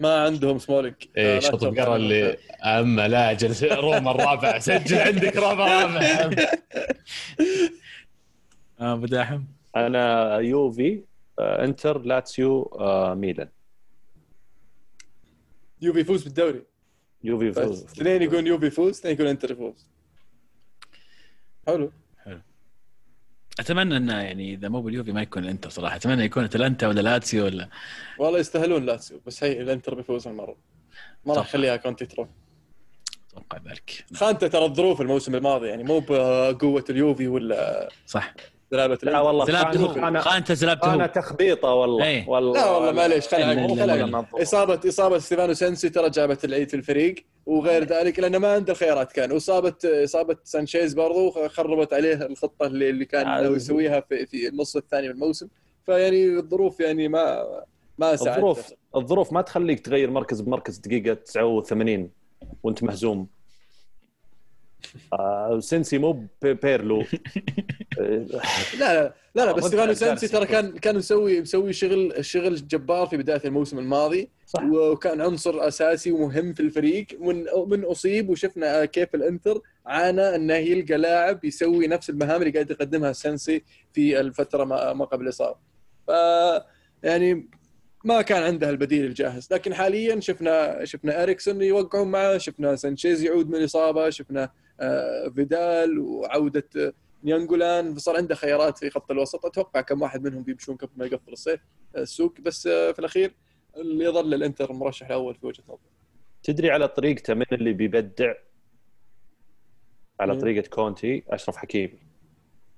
ما 0.00 0.24
عندهم 0.24 0.58
سمولينج. 0.58 0.94
آه، 1.16 1.20
إيه 1.20 1.34
لا 1.34 1.40
شوط 1.40 1.64
بقرة 1.64 1.96
اللي 1.96 2.36
أما 2.64 3.08
لا 3.08 3.32
جلس 3.32 3.64
روما 3.64 4.10
الرابع. 4.10 4.58
سجل 4.68 4.98
عندك 4.98 5.36
روما 5.36 5.82
رابع 5.82 6.02
يا 6.02 6.16
عم. 6.24 6.30
آه 8.80 8.92
أبو 8.92 9.06
داحم. 9.06 9.42
أنا 9.76 10.34
يوفي 10.38 11.02
آه، 11.38 11.64
إنتر 11.64 11.98
لاتسيو 11.98 12.62
آه، 12.62 13.14
ميلان. 13.14 13.48
يوفي 15.82 16.00
يفوز 16.00 16.24
بالدوري. 16.24 16.62
يوفي 17.24 17.48
يفوز. 17.48 17.84
اثنين 17.84 18.22
يقول 18.22 18.46
يوفي 18.46 18.66
يفوز 18.66 18.98
اثنين 18.98 19.14
يقول 19.14 19.26
إنتر 19.26 19.50
يفوز. 19.50 19.86
حلو. 21.66 21.92
أتمنى 23.60 23.96
إنه 23.96 24.20
يعني 24.20 24.54
إذا 24.54 24.68
مو 24.68 24.82
باليوفي 24.82 25.12
ما 25.12 25.22
يكون 25.22 25.44
الإنتر 25.44 25.70
صراحة. 25.70 25.96
أتمنى 25.96 26.24
يكون 26.24 26.44
أتلانتا 26.44 26.88
ولا 26.88 27.00
لاتسيو 27.00 27.44
ولا 27.44 27.68
والله 28.18 28.38
يستاهلون 28.38 28.86
لاتسيو 28.86 29.20
بس 29.26 29.44
هي 29.44 29.62
الإنتر 29.62 29.94
بيفوز 29.94 30.26
هالمره 30.26 30.56
ما 31.26 31.34
راح 31.34 31.34
طبعاً. 31.34 31.48
يخليها 31.48 31.76
كونتي 31.76 32.06
تروح 32.06 32.28
أتوقع 33.30 33.58
ذلك. 33.70 34.04
خانته 34.14 34.46
ترى 34.48 34.64
الظروف 34.64 35.00
الموسم 35.00 35.34
الماضي 35.34 35.68
يعني 35.68 35.84
مو 35.84 35.98
بقوة 35.98 36.84
اليوفي 36.90 37.28
ولا 37.28 37.88
صح. 38.06 38.34
دلالة 38.72 38.98
لا 39.02 39.20
والله 39.20 40.08
أنا 40.08 40.20
خانته 40.20 40.54
زلابته 40.54 40.94
أنا. 40.94 41.06
تخبيطة 41.06 41.68
والله 41.74 42.04
إيه. 42.06 42.28
والله 42.28 42.52
لا 42.60 42.70
والله 42.70 42.92
معليش 42.92 43.32
لا. 43.32 44.24
اصابه 44.34 44.88
إصابة 44.88 45.18
ستيفانو 45.18 45.52
سنسي 45.52 45.88
ترى 45.88 46.10
جابت 46.10 46.44
العيد 46.44 46.68
في 46.68 46.76
الفريق 46.76 47.14
وغير 47.46 47.84
ذلك 47.84 48.18
لأنه 48.18 48.38
ما 48.38 48.52
عنده 48.52 48.72
الخيارات 48.72 49.12
كان 49.12 49.32
واصابه 49.32 49.74
إصابة 49.84 50.36
سانشيز 50.44 50.94
برضو 50.94 51.30
خربت 51.30 51.92
عليه 51.92 52.14
الخطة 52.14 52.66
اللي 52.66 52.90
اللي 52.90 53.04
كان 53.04 53.26
آه. 53.26 53.40
يسويها 53.40 54.00
في 54.00 54.26
في 54.26 54.48
النص 54.48 54.76
الثاني 54.76 55.08
من 55.08 55.14
الموسم 55.14 55.48
فيعني 55.86 56.38
الظروف 56.38 56.80
يعني 56.80 57.08
ما 57.08 57.44
ما 57.98 58.16
ساعدته 58.16 58.38
الظروف 58.38 58.72
الظروف 58.96 59.32
ما 59.32 59.42
تخليك 59.42 59.80
تغير 59.80 60.10
مركز 60.10 60.40
بمركز 60.40 60.78
دقيقة 60.78 61.14
89 61.14 62.10
وانت 62.62 62.82
مهزوم 62.82 63.26
سنسي 65.60 65.98
مو 65.98 66.26
بيرلو 66.42 67.04
لا 67.98 68.14
لا 68.78 69.12
لا, 69.34 69.44
لا 69.44 69.50
آه، 69.50 69.52
بس 69.52 69.74
عارف 69.74 69.98
سنسي 69.98 70.28
ترى 70.28 70.46
كان 70.46 70.78
كان 70.78 70.96
مسوي 70.96 71.40
مسوي 71.40 71.72
شغل 71.72 72.24
شغل 72.24 72.68
جبار 72.68 73.06
في 73.06 73.16
بداية 73.16 73.40
الموسم 73.44 73.78
الماضي. 73.78 74.30
صح. 74.46 74.62
وكان 74.62 75.20
عنصر 75.20 75.68
أساسي 75.68 76.12
ومهم 76.12 76.52
في 76.52 76.60
الفريق. 76.60 77.06
من 77.20 77.44
من 77.66 77.84
أصيب 77.84 78.28
وشفنا 78.28 78.84
كيف 78.84 79.14
الإنتر 79.14 79.62
عانى 79.86 80.34
إنه 80.34 80.54
يلقى 80.54 80.96
لاعب 80.96 81.44
يسوي 81.44 81.86
نفس 81.86 82.10
المهام 82.10 82.42
اللي 82.42 82.52
قاعد 82.52 82.70
يقدمها 82.70 83.12
سنسي 83.12 83.64
في 83.92 84.20
الفترة 84.20 84.64
ما 84.64 84.92
ما 84.92 85.04
قبل 85.04 85.24
الاصابه. 85.24 85.58
ف 86.06 86.10
يعني 87.02 87.48
ما 88.04 88.22
كان 88.22 88.42
عنده 88.42 88.70
البديل 88.70 89.04
الجاهز. 89.04 89.48
لكن 89.50 89.74
حاليا 89.74 90.20
شفنا 90.20 90.84
شفنا 90.84 91.22
إريكسون 91.22 91.62
يوقعون 91.62 92.08
معه 92.10 92.38
شفنا 92.38 92.76
سانشيز 92.76 93.22
يعود 93.22 93.48
من 93.48 93.54
الاصابه 93.56 94.10
شفنا 94.10 94.42
آه، 94.42 94.65
فيدال 95.34 95.98
وعودة 95.98 96.68
آه، 96.76 96.92
ناينجولان 97.24 97.94
فصار 97.94 98.16
عنده 98.16 98.34
خيارات 98.34 98.78
في 98.78 98.90
خط 98.90 99.10
الوسط. 99.10 99.46
أتوقع 99.46 99.80
كم 99.80 100.02
واحد 100.02 100.22
منهم 100.22 100.42
بيمشون 100.42 100.76
قبل 100.76 100.90
ما 100.96 101.06
يقفل 101.06 101.32
الصيف 101.32 101.60
السوق. 101.96 102.40
بس 102.40 102.66
آه، 102.66 102.92
في 102.92 102.98
الأخير 102.98 103.34
اللي 103.76 104.04
يظل 104.04 104.34
الانتر 104.34 104.70
المرشح 104.70 105.06
الأول 105.06 105.34
في 105.34 105.46
وجهة 105.46 105.62
نظري. 105.68 105.90
تدري 106.42 106.70
على 106.70 106.88
طريقته 106.88 107.34
من 107.34 107.46
اللي 107.52 107.72
بيبدع؟ 107.72 108.34
على 110.20 110.32
مين؟ 110.32 110.40
طريقة 110.40 110.68
كونتي 110.68 111.22
أشرف 111.28 111.56
حكيمي. 111.56 111.98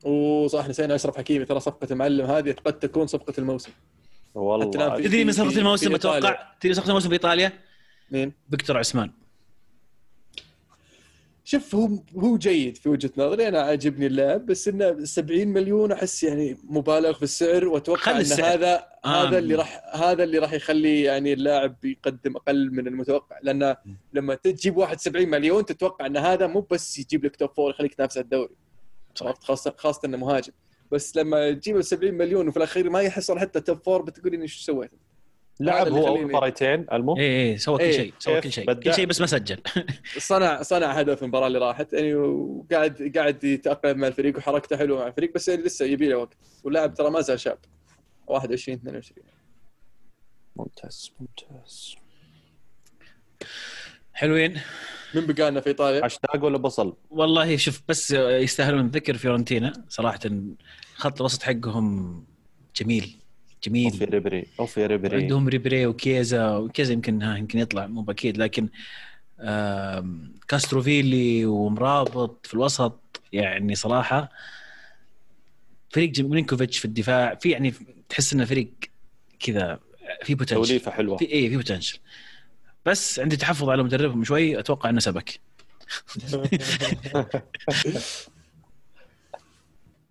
وصح 0.04 0.68
نسينا 0.68 0.94
أشرف 0.94 1.16
حكيمي. 1.16 1.44
ترى 1.44 1.60
صفقة 1.60 1.88
المعلم 1.90 2.26
هذه 2.26 2.52
قد 2.52 2.78
تكون 2.78 3.06
صفقة 3.06 3.32
الموسم. 3.38 3.72
والله. 4.34 5.00
تدري 5.00 5.24
من 5.24 5.32
صفقة 5.32 5.58
الموسم 5.58 5.88
في 5.88 5.94
إيطاليا. 5.94 6.18
أتوقع؟ 6.18 6.52
تدري 6.60 6.74
صفقة 6.74 6.88
الموسم 6.88 7.08
بايطاليا 7.08 7.52
مين؟ 8.10 8.32
فيكتور 8.50 8.78
عثمان. 8.78 9.10
شوف 11.48 11.74
هو 11.74 11.88
هو 12.16 12.36
جيد 12.36 12.76
في 12.76 12.88
وجهة 12.88 13.10
نظري 13.16 13.48
أنا 13.48 13.60
عاجبني 13.60 14.06
اللاعب 14.06 14.46
بس 14.46 14.68
إنه 14.68 15.04
70 15.04 15.48
مليون 15.48 15.92
أحس 15.92 16.22
يعني 16.22 16.58
مبالغ 16.64 17.12
في 17.12 17.22
السعر 17.22 17.68
وأتوقع 17.68 18.12
إن 18.12 18.20
السعر. 18.20 18.54
هذا 18.54 18.86
آه. 19.04 19.28
هذا 19.28 19.38
اللي 19.38 19.54
راح 19.54 19.82
هذا 19.94 20.24
اللي 20.24 20.38
راح 20.38 20.52
يخلي 20.52 21.02
يعني 21.02 21.32
اللاعب 21.32 21.84
يقدم 21.84 22.36
أقل 22.36 22.70
من 22.72 22.86
المتوقع. 22.86 23.38
لأن 23.42 23.76
لما 24.12 24.34
تجيب 24.34 24.76
واحد 24.76 25.00
70 25.00 25.28
مليون 25.28 25.64
تتوقع 25.64 26.06
إن 26.06 26.16
هذا 26.16 26.46
مو 26.46 26.60
بس 26.60 26.98
يجيب 26.98 27.24
لك 27.24 27.36
top 27.36 27.50
four 27.50 27.70
يخليك 27.70 27.94
تنافس 27.94 28.16
على 28.16 28.24
الدوري. 28.24 28.54
عرفت؟ 29.22 29.44
خاصه 29.44 29.74
خاصة 29.78 30.00
إنه 30.04 30.16
مهاجم. 30.16 30.52
بس 30.92 31.16
لما 31.16 31.52
تجيب 31.52 31.80
70 31.80 32.14
مليون 32.14 32.48
وفي 32.48 32.56
الأخير 32.56 32.90
ما 32.90 33.00
يحصل 33.00 33.38
حتى 33.38 33.60
top 33.60 33.82
four 33.82 34.02
بتقول 34.02 34.34
إني 34.34 34.42
إيش 34.42 34.60
سويت؟ 34.60 34.90
لعب 35.60 35.88
هو 35.88 36.08
اول 36.08 36.24
مباراتين 36.26 36.86
المو 36.92 37.16
اي 37.16 37.50
اي 37.50 37.58
سوى 37.58 37.78
كل 37.78 37.84
إيه، 37.84 37.92
شيء 37.92 38.12
سوى 38.18 38.40
كل 38.40 38.52
شيء. 38.52 38.66
بدع؟ 38.66 38.90
كل 38.90 38.96
شيء 38.96 39.06
بس 39.06 39.20
ما 39.20 39.26
سجل. 39.26 39.60
صنع 40.18 40.62
صنع 40.62 40.86
هدف 40.92 41.22
المباراة 41.22 41.46
اللي 41.46 41.58
راحت 41.58 41.92
يعني 41.92 42.14
وقاعد 42.14 43.12
قاعد 43.16 43.44
يتأقلم 43.44 43.98
مع 43.98 44.06
الفريق 44.06 44.36
وحركته 44.36 44.76
حلوة 44.76 44.98
مع 45.00 45.06
الفريق 45.06 45.34
بس 45.34 45.48
يعني 45.48 45.62
لسه 45.62 45.84
يبي 45.86 46.08
له 46.08 46.16
وقت. 46.16 46.36
واللاعب 46.64 46.94
ترى 46.94 47.10
ما 47.10 47.20
زال 47.20 47.40
شاب. 47.40 47.58
21 48.26 48.78
22 48.78 49.22
ممتاز 50.56 51.12
ممتاز. 51.20 51.96
حلوين. 54.12 54.60
من 55.14 55.26
بقى 55.26 55.50
لنا 55.50 55.60
في 55.60 55.66
إيطاليا؟ 55.66 56.04
هاشتاج 56.04 56.42
ولا 56.42 56.58
بصل؟ 56.58 56.96
والله 57.10 57.56
شوف 57.56 57.82
بس 57.88 58.10
يستاهلون 58.10 58.86
ذكر 58.88 59.16
فيورنتينا. 59.16 59.72
صراحة 59.88 60.20
خط 60.94 61.20
الوسط 61.20 61.42
حقهم 61.42 62.24
جميل. 62.76 63.16
جميل. 63.64 63.92
اوف 63.92 64.00
يا 64.00 64.06
ريبري 64.06 64.46
اوف 64.60 64.76
يا 64.76 64.86
ريبري. 64.86 65.16
عندهم 65.16 65.48
ريبري 65.48 65.86
وكييزا 65.86 66.56
وكييزا 66.56 66.92
يمكن 66.92 67.22
ها 67.22 67.36
يمكن 67.36 67.58
يطلع 67.58 67.86
مو 67.86 68.02
بأكيد 68.02 68.36
لكن 68.36 68.68
كاستروفيلي 70.48 71.46
وامرابط 71.46 72.46
في 72.46 72.54
الوسط 72.54 73.00
يعني 73.32 73.74
صراحة 73.74 74.28
فريق 75.90 76.20
ميلينكوفيتش 76.20 76.78
في 76.78 76.84
الدفاع 76.84 77.34
في 77.34 77.50
يعني 77.50 77.74
تحس 78.08 78.32
إنه 78.32 78.44
فريق 78.44 78.70
كذا 79.40 79.80
في 80.22 80.34
potential 80.34 80.66
توليفة 80.66 80.90
حلوة. 80.90 81.16
في 81.16 81.32
اي 81.32 81.48
في 81.48 81.56
potential 81.56 81.98
بس 82.86 83.20
عندي 83.20 83.36
تحفظ 83.36 83.68
على 83.68 83.82
مدربهم 83.82 84.24
شوي 84.24 84.58
أتوقع 84.58 84.90
إنه 84.90 85.00
سبك. 85.00 85.40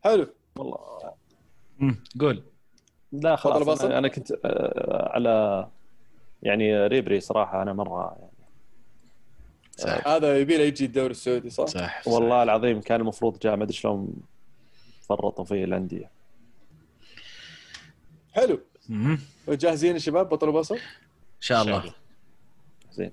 حلو. 0.04 0.28
والله 0.56 0.78
قول. 2.20 2.44
لا 3.12 3.36
خلاص 3.36 3.64
بصل؟ 3.64 3.86
أنا, 3.86 3.98
أنا 3.98 4.08
كنت 4.08 4.32
آه، 4.46 5.12
على 5.14 5.68
يعني 6.44 6.88
ريبري 6.88 7.20
صراحة 7.20 7.62
أنا 7.62 7.74
مرة 7.74 8.16
يعني. 8.20 8.32
صح. 9.78 10.08
هذا 10.08 10.38
يبي 10.38 10.58
له 10.58 10.64
يجي 10.64 10.86
الدوري 10.86 11.12
السعودي 11.12 11.50
صح؟ 11.50 11.66
صح 11.66 12.02
صح. 12.04 12.08
والله 12.08 12.44
العظيم 12.44 12.82
كان 12.82 13.02
المفروض 13.02 13.40
جاء 13.40 13.56
ما 13.56 13.64
أدري 13.64 13.74
شلون 13.74 14.14
فرطوا 15.02 15.46
فيه 15.46 15.64
الأندية. 15.64 16.12
حلو. 18.34 18.60
جاهزين 19.50 19.94
يا 19.94 20.00
شباب؟ 20.00 20.30
بطل 20.30 20.52
بصل؟ 20.52 20.76
إن 20.76 20.82
شاء 21.42 21.62
الله. 21.62 21.94
زين. 22.92 23.12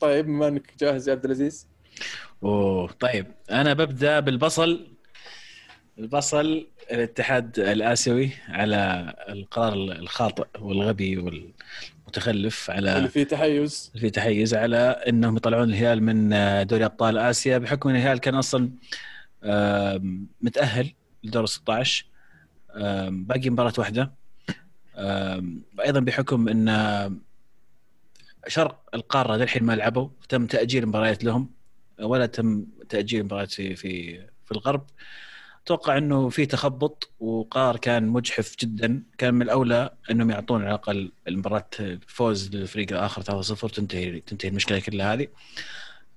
طيب 0.00 0.26
بما 0.26 0.48
إنك 0.48 0.72
جاهز 0.78 1.08
يا 1.08 1.14
عبد 1.14 1.24
العزيز. 1.24 1.66
أوه 2.42 2.92
طيب. 2.92 3.26
أنا 3.50 3.72
ببدأ 3.72 4.20
بالبصل. 4.20 4.93
البصل 5.98 6.66
الاتحاد 6.90 7.58
الآسيوي 7.58 8.30
على 8.48 9.14
القرار 9.28 9.72
الخاطئ 9.74 10.46
والغبي 10.60 11.16
والمتخلف 11.16 12.70
اللي 12.70 12.90
على 12.90 13.08
فيه 13.08 13.24
تحيز. 13.24 13.92
في 13.98 14.10
تحيز 14.10 14.54
على 14.54 14.76
إنهم 15.08 15.36
يطلعون 15.36 15.68
الهلال 15.68 16.02
من 16.02 16.28
دوري 16.66 16.84
أبطال 16.84 17.18
آسيا 17.18 17.58
بحكم 17.58 17.88
إن 17.88 17.96
الهلال 17.96 18.18
كان 18.20 18.34
أصلا 18.34 18.70
متأهل 20.40 20.92
لدور 21.24 21.46
16 21.46 22.06
آم، 22.76 23.24
باقي 23.24 23.50
مباراة 23.50 23.72
واحدة. 23.78 24.12
أيضا 25.84 26.00
بحكم 26.00 26.48
إن 26.48 27.20
شرق 28.48 28.82
القارة 28.94 29.36
للحين 29.36 29.64
ما 29.64 29.72
لعبوا 29.72 30.08
تم 30.28 30.46
تأجيل 30.46 30.86
مباريات 30.86 31.24
لهم 31.24 31.50
ولا 32.00 32.26
تم 32.26 32.66
تأجيل 32.88 33.24
مباريات 33.24 33.52
في 33.52 33.76
في 33.76 34.20
في 34.44 34.52
الغرب. 34.52 34.86
أتوقع 35.64 35.98
إنه 35.98 36.28
في 36.28 36.46
تخبط 36.46 37.10
وقرار 37.20 37.76
كان 37.76 38.06
مجحف 38.08 38.56
جدا. 38.60 39.02
كان 39.18 39.34
من 39.34 39.42
الأولى 39.42 39.90
إنهم 40.10 40.30
يعطون 40.30 40.60
على 40.60 40.68
الأقل 40.68 41.12
المباراة 41.28 41.70
فوز 42.06 42.50
للفريق 42.56 42.92
الآخر 42.92 43.22
3-0 43.22 43.70
تنتهي 43.70 44.20
تنتهي 44.20 44.48
المشكلة 44.48 44.78
كلها 44.78 45.14
هذه. 45.14 45.28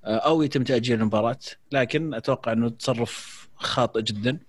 أو 0.06 0.42
يتم 0.42 0.64
تأجيل 0.64 1.02
المباراة. 1.02 1.40
لكن 1.72 2.14
أتوقع 2.14 2.52
إنه 2.52 2.70
تصرف 2.70 3.48
خاطئ 3.56 4.02
جدا. 4.02 4.40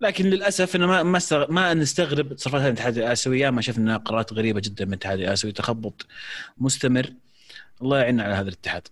لكن 0.00 0.26
للأسف 0.26 0.76
إنه 0.76 0.86
ما 0.86 1.02
ما 1.02 1.20
ما 1.48 1.74
نستغرب 1.74 2.32
تصرفات 2.32 2.62
الاتحاد 2.62 2.98
الآسيوي. 2.98 3.50
ما 3.50 3.60
شفنا 3.60 3.96
قرارات 3.96 4.32
غريبة 4.32 4.60
جدا 4.60 4.84
من 4.84 4.92
الاتحاد 4.92 5.20
الآسيوي. 5.20 5.52
تخبط 5.52 6.06
مستمر. 6.58 7.12
الله 7.82 7.98
يعيننا 7.98 8.22
على 8.22 8.34
هذا 8.34 8.48
الاتحاد. 8.48 8.88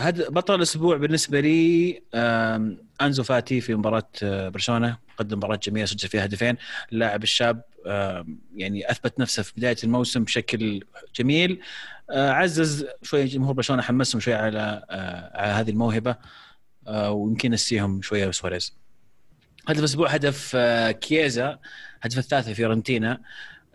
هذا 0.00 0.28
بطل 0.28 0.54
الأسبوع 0.54 0.96
بالنسبة 0.96 1.40
لي 1.40 2.02
أنزو 3.00 3.22
فاتي 3.22 3.60
في 3.60 3.74
مباراة 3.74 4.08
آه، 4.22 4.48
برشلونة. 4.48 4.98
قدم 5.16 5.36
مباراة 5.36 5.56
جميلة 5.62 5.86
سجل 5.86 6.08
فيها 6.08 6.24
هدفين. 6.24 6.56
اللاعب 6.92 7.22
الشاب 7.22 7.62
يعني 8.56 8.90
أثبت 8.90 9.20
نفسه 9.20 9.42
في 9.42 9.52
بداية 9.56 9.76
الموسم 9.84 10.24
بشكل 10.24 10.84
جميل. 11.14 11.60
آه، 12.10 12.30
عزز 12.30 12.86
شوي 13.02 13.24
جمهور 13.24 13.52
برشلونة 13.52 13.82
حمسهم 13.82 14.20
شوي 14.20 14.34
على 14.34 14.84
آه، 14.90 15.40
على 15.40 15.52
هذه 15.52 15.70
الموهبة. 15.70 16.16
ويمكن 16.88 17.50
نسيهم 17.50 18.02
شوية 18.02 18.30
سواريز. 18.30 18.76
هدف 19.68 19.78
الأسبوع 19.78 20.08
هدف 20.08 20.56
كييزا. 21.00 21.58
هدف 22.02 22.18
الثالث 22.18 22.46
في 22.46 22.54
فيورنتينا. 22.54 23.20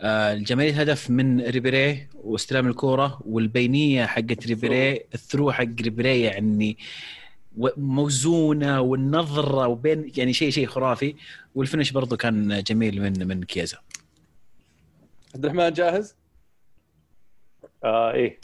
الجماهير 0.02 0.82
هدف 0.82 1.10
من 1.10 1.42
ريبيري 1.42 2.08
واستلام 2.14 2.68
الكورة 2.68 3.22
والبينية 3.26 4.06
حقت 4.06 4.48
ريبيري 4.48 5.02
ال 5.14 5.19
through 5.19 5.52
حق 5.52 5.82
ريبيري 5.82 6.22
يعني 6.22 6.78
موزونة 7.78 8.82
والنظرة 8.82 9.68
وبين 9.68 10.12
يعني 10.18 10.34
شيء 10.34 10.50
شيء 10.50 10.68
خرافي. 10.68 11.16
وال 11.56 11.65
finish 11.65 11.92
برضو 11.92 12.18
كان 12.18 12.64
جميل 12.64 13.02
من 13.02 13.28
من 13.28 13.44
كييزا 13.44 13.78
عبد 15.36 15.46
الرحمن 15.46 15.74
جاهز؟ 15.74 16.16
آه 17.84 18.12
إيه. 18.12 18.40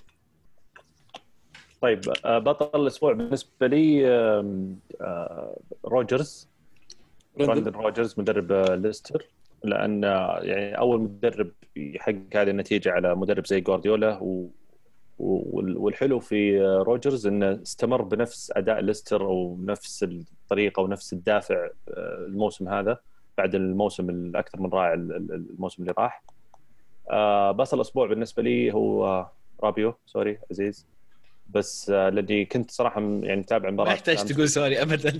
طيب 1.81 2.01
آه 2.25 2.37
بطل 2.39 2.81
الأسبوع 2.81 3.13
بالنسبة 3.13 3.67
لي 3.67 4.07
آم، 4.07 4.75
آه 5.01 5.57
روجرز. 5.85 6.47
بريندان 7.37 7.71
روجرز 7.71 8.15
مدرب 8.19 8.51
آه، 8.51 8.75
ليستر. 8.75 9.25
لأن 9.63 10.03
يعني 10.41 10.77
أول 10.77 11.01
مدرب 11.01 11.51
يحقق 11.75 12.15
هذه 12.35 12.49
النتيجة 12.49 12.91
على 12.91 13.15
مدرب 13.15 13.45
زي 13.47 13.61
جوارديولا 13.61 14.17
و 14.21 14.47
وال- 15.19 15.77
والحلو 15.77 16.19
في 16.19 16.61
روجرز 16.61 17.27
إنه 17.27 17.61
استمر 17.61 18.01
بنفس 18.01 18.51
أداء 18.55 18.79
ليستر 18.79 19.25
أو 19.25 19.57
نفس 19.61 20.03
الطريقة 20.03 20.81
ونفس 20.83 21.13
الدافع 21.13 21.55
آه، 21.89 22.25
الموسم 22.27 22.69
هذا 22.69 22.97
بعد 23.37 23.55
الموسم 23.55 24.09
الأكثر 24.09 24.61
من 24.61 24.69
رائع 24.69 24.93
ال- 24.93 25.15
ال- 25.15 25.33
الموسم 25.51 25.81
اللي 25.83 25.93
راح. 25.97 26.23
آه، 27.11 27.51
بس 27.51 27.73
الأسبوع 27.73 28.07
بالنسبة 28.07 28.43
لي 28.43 28.73
هو 28.73 29.25
رابيو 29.63 29.93
sorry 30.05 30.37
عزيز. 30.51 30.87
بس 31.49 31.89
آه، 31.89 32.09
لاني 32.09 32.45
كنت 32.45 32.71
صراحة 32.71 33.01
يعني 33.01 33.35
متابع 33.35 33.69
مباراة 33.69 33.89
ما 33.89 33.93
يحتاج. 33.93 34.17
تقول 34.17 34.49
sorry 34.49 34.81
ابدا 34.81 35.09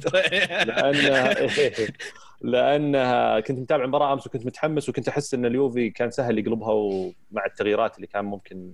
لأن 0.66 1.36
لأن 2.42 2.94
كنت 3.48 3.60
متابع 3.60 3.84
المباراه 3.84 4.14
أمس 4.14 4.28
وكنت 4.28 4.46
متحمس 4.46 4.90
وكنت 4.90 5.08
أحس 5.08 5.34
إن 5.34 5.46
اليوفي 5.46 5.90
كان 5.90 6.12
سهل 6.12 6.40
يقلبها 6.40 6.72
ومع 6.72 7.46
التغييرات 7.46 7.96
اللي 7.96 8.08
كان 8.08 8.26
ممكن 8.26 8.74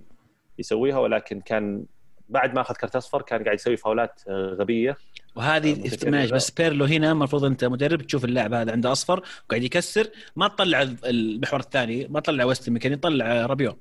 يسويها 0.58 0.98
ولكن 0.98 1.40
كان 1.40 1.84
بعد 2.28 2.54
ما 2.54 2.60
أخذ 2.60 2.74
كرت 2.74 2.96
أصفر 2.96 3.22
كان 3.22 3.44
قاعد 3.44 3.54
يسوي 3.54 3.76
فاولات 3.76 4.20
آه، 4.28 4.56
غبية 4.60 4.96
وهذه 5.36 5.74
متكررة. 5.74 6.10
معلش 6.10 6.30
بس 6.30 6.50
بيرلو 6.50 6.84
هنا 6.84 7.12
المفروض 7.12 7.44
أنت 7.44 7.64
مدرب 7.64 8.02
تشوف 8.02 8.24
اللاعب 8.24 8.52
هذا 8.52 8.72
عنده 8.72 8.92
أصفر 8.92 9.22
وقاعد 9.46 9.62
يكسر 9.62 10.10
ما 10.36 10.48
تطلع 10.48 10.82
المحور 11.04 11.60
الثاني 11.60 12.08
ما 12.08 12.20
تطلع 12.20 12.44
ويستون 12.44 12.70
ماكيني 12.70 12.96
طلع 12.96 13.46
رابيو 13.46 13.78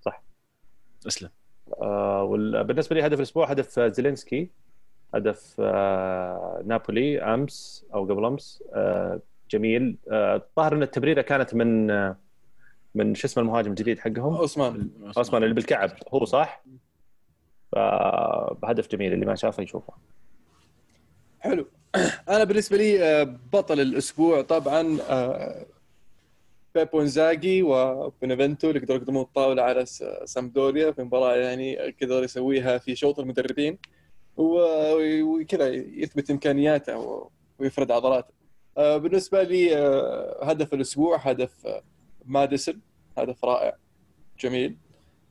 صح. 0.00 0.22
اسلم 1.06 1.30
آه، 1.82 2.22
وبالنسبه 2.22 2.96
لي 2.96 3.06
هدف 3.06 3.18
الأسبوع 3.18 3.46
هدف 3.50 3.78
آه، 3.78 3.88
زيلينسكي. 3.88 4.50
هدف 5.14 5.56
آه، 5.60 6.62
نابولي 6.66 7.22
أمس 7.22 7.86
أو 7.94 8.04
قبل 8.04 8.24
أمس. 8.24 8.62
جميل. 9.50 9.96
الظاهر 10.12 10.74
إن 10.74 10.82
التمريرة 10.82 11.22
كانت 11.22 11.54
من 11.54 11.86
من 12.94 13.14
شو 13.14 13.26
اسمه 13.26 13.42
المهاجم 13.42 13.70
الجديد 13.70 13.98
حقهم؟ 13.98 14.34
أوسيمين. 14.34 14.90
أوسيمين 15.16 15.42
اللي 15.42 15.54
بالكعب. 15.54 15.90
هو 16.14 16.24
صح؟ 16.24 16.64
فهدف 17.72 18.88
جميل 18.88 19.12
اللي 19.12 19.26
ما 19.26 19.34
شافه 19.34 19.62
يشوفه. 19.62 19.92
حلو. 21.40 21.66
أنا 22.28 22.44
بالنسبة 22.44 22.76
لي 22.76 23.24
بطل 23.52 23.80
الأسبوع 23.80 24.42
طبعا 24.42 24.98
بيبو 26.74 27.00
انزاجي 27.00 27.62
وبنفنتو 27.62 28.68
اللي 28.68 28.80
قدروا 28.80 28.98
يقدمون 28.98 29.22
الطاولة 29.22 29.62
على 29.62 29.86
سامدوريا 30.24 30.92
في 30.92 31.02
مباراة 31.02 31.36
يعني 31.36 31.76
قدر 31.76 32.24
يسويها 32.24 32.78
في 32.78 32.96
شوط 32.96 33.18
المدربين. 33.18 33.78
وكذا 34.36 35.68
يثبت 35.68 36.30
إمكانياته 36.30 37.28
ويفرد 37.58 37.90
عضلاته. 37.90 38.34
آه، 38.78 38.96
بالنسبة 38.96 39.42
لي 39.42 39.76
آه، 39.76 40.44
هدف 40.44 40.74
الأسبوع 40.74 41.16
هدف 41.16 41.66
آه، 41.66 41.82
ماديسون. 42.24 42.80
هدف 43.18 43.44
رائع. 43.44 43.76
جميل. 44.40 44.76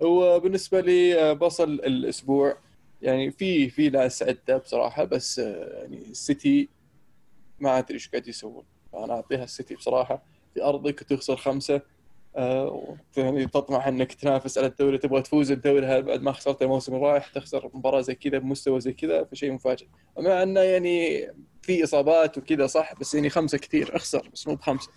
وبالنسبه 0.02 0.82
لي 0.82 1.36
بصل 1.36 1.74
الأسبوع. 1.74 2.58
يعني 3.02 3.32
في 3.32 3.70
في 3.70 3.90
ناس 3.90 4.24
عده 4.24 4.58
بصراحة 4.58 5.04
بس 5.04 5.38
يعني 5.38 5.98
السيتي 5.98 6.70
ما 7.60 7.78
أدري 7.78 7.94
إيش 7.94 8.10
قاعد 8.10 8.28
يسوون. 8.28 8.64
أنا 8.94 9.14
أعطيها 9.14 9.44
السيتي 9.44 9.76
بصراحة. 9.76 10.24
في 10.60 10.66
أرضك 10.66 11.02
وتخسر 11.02 11.36
خمسة. 11.36 11.82
آه، 12.36 12.98
يعني 13.18 13.48
تطمح 13.48 13.88
إنك 13.88 14.14
تنافس 14.14 14.58
على 14.58 14.68
الدوري 14.68 14.98
تبغى 14.98 15.22
تفوز 15.22 15.52
الدوري 15.52 15.86
هذا 15.86 16.00
بعد 16.00 16.22
ما 16.22 16.32
خسرت 16.32 16.62
الموسم 16.62 16.96
الرايح 16.96 17.28
تخسر 17.28 17.70
مباراة 17.74 18.02
زي 18.02 18.16
كذا 18.16 18.38
بمستوى 18.38 18.82
زي 18.82 18.94
كذا 18.94 19.24
فشيء 19.24 19.52
مفاجئ. 19.52 19.88
مع 20.20 20.44
انه 20.44 20.60
يعني 20.60 21.28
في 21.62 21.84
إصابات 21.84 22.38
وكذا 22.38 22.68
صح 22.68 22.94
بس 23.00 23.16
يعني 23.16 23.30
خمسة 23.30 23.58
كثير 23.58 23.96
أخسر 23.96 24.30
بس 24.34 24.48
مو 24.48 24.56
بخمسة. 24.56 24.92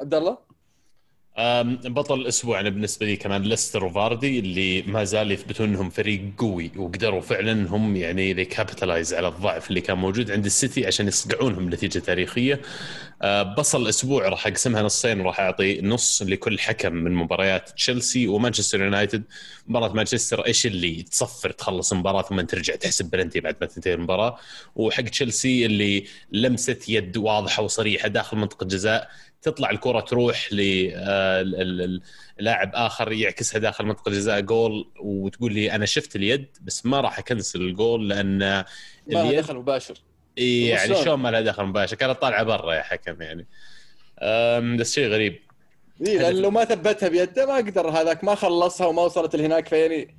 عبد 0.00 0.14
الله؟ 0.14 0.38
بطل 1.38 2.20
الأسبوع 2.20 2.60
أنا 2.60 2.68
بالنسبة 2.68 3.06
لي 3.06 3.16
كمان 3.16 3.42
ليستر 3.42 3.84
وفاردي 3.84 4.38
اللي 4.38 4.82
ما 4.82 5.04
زال 5.04 5.30
يثبتون 5.32 5.68
إنهم 5.68 5.90
فريق 5.90 6.22
قوي 6.38 6.70
وقدروا 6.76 7.20
فعلا 7.20 7.52
إنهم 7.52 7.96
يعني 7.96 8.32
they 8.32 8.44
capitalize 8.44 9.14
على 9.14 9.28
الضعف 9.28 9.68
اللي 9.68 9.80
كان 9.80 9.98
موجود 9.98 10.30
عند 10.30 10.44
السيتي 10.44 10.86
عشان 10.86 11.08
يصقعونهم 11.08 11.70
نتيجة 11.70 11.98
تاريخية. 11.98 12.60
أه، 13.22 13.42
بصل 13.42 13.82
الأسبوع 13.82 14.28
راح 14.28 14.46
أقسمها 14.46 14.82
نصين 14.82 15.20
وراح 15.20 15.40
أعطي 15.40 15.80
نص 15.80 16.22
لكل 16.22 16.58
حكم 16.58 16.92
من 16.94 17.14
مباريات 17.14 17.70
تشيلسي 17.70 18.28
ومانشستر 18.28 18.82
يونايتد. 18.82 19.22
مباراة 19.68 19.92
مانشستر 19.92 20.46
إيش 20.46 20.66
اللي 20.66 21.02
تصفر 21.02 21.50
تخلص 21.50 21.92
المباراة 21.92 22.22
ثم 22.22 22.40
ترجع 22.40 22.76
تحسب 22.76 23.10
بلنتي 23.10 23.40
بعد 23.40 23.56
ما 23.60 23.66
تنتهي 23.66 23.94
المباراة 23.94 24.38
وحق 24.76 25.02
تشيلسي 25.02 25.66
اللي 25.66 26.04
لمسة 26.32 26.78
يد 26.88 27.16
واضحة 27.16 27.62
وصريحة 27.62 28.08
داخل 28.08 28.36
منطقة 28.36 28.62
الجزاء 28.64 29.10
تطلع 29.42 29.70
الكرة 29.70 30.00
تروح 30.00 30.48
للاعب 30.52 32.00
آخر 32.74 33.12
يعكسها 33.12 33.58
داخل 33.58 33.84
منطقة 33.84 34.08
الجزاء 34.08 34.40
جول 34.40 34.90
وتقول 35.00 35.52
لي 35.52 35.72
أنا 35.72 35.86
شفت 35.86 36.16
اليد 36.16 36.56
بس 36.62 36.86
ما 36.86 37.00
راح 37.00 37.18
أكنسل 37.18 37.60
الجول 37.60 38.08
لأن 38.08 38.38
ما 38.38 38.64
لها 39.06 39.40
دخل 39.40 39.56
مباشر. 39.56 39.94
يعني 40.36 40.94
شلون؟ 40.94 41.20
ما 41.20 41.30
لها 41.30 41.40
دخل 41.40 41.64
مباشر؟ 41.64 41.96
كانت 41.96 42.20
طالعة 42.20 42.42
برا 42.42 42.74
يا 42.74 42.82
حكم 42.82 43.22
يعني. 43.22 43.46
بس 44.76 44.94
شيء 44.94 45.08
غريب. 45.08 45.47
اي 46.06 46.18
لأن 46.18 46.36
لو 46.36 46.50
ما 46.50 46.64
ثبتها 46.64 47.08
بيده 47.08 47.46
ما 47.46 47.56
قدر 47.56 47.90
هذاك 47.90 48.24
ما 48.24 48.34
خلصها 48.34 48.86
وما 48.86 49.02
وصلت 49.02 49.36
لهناك 49.36 49.68
فيعني 49.68 50.14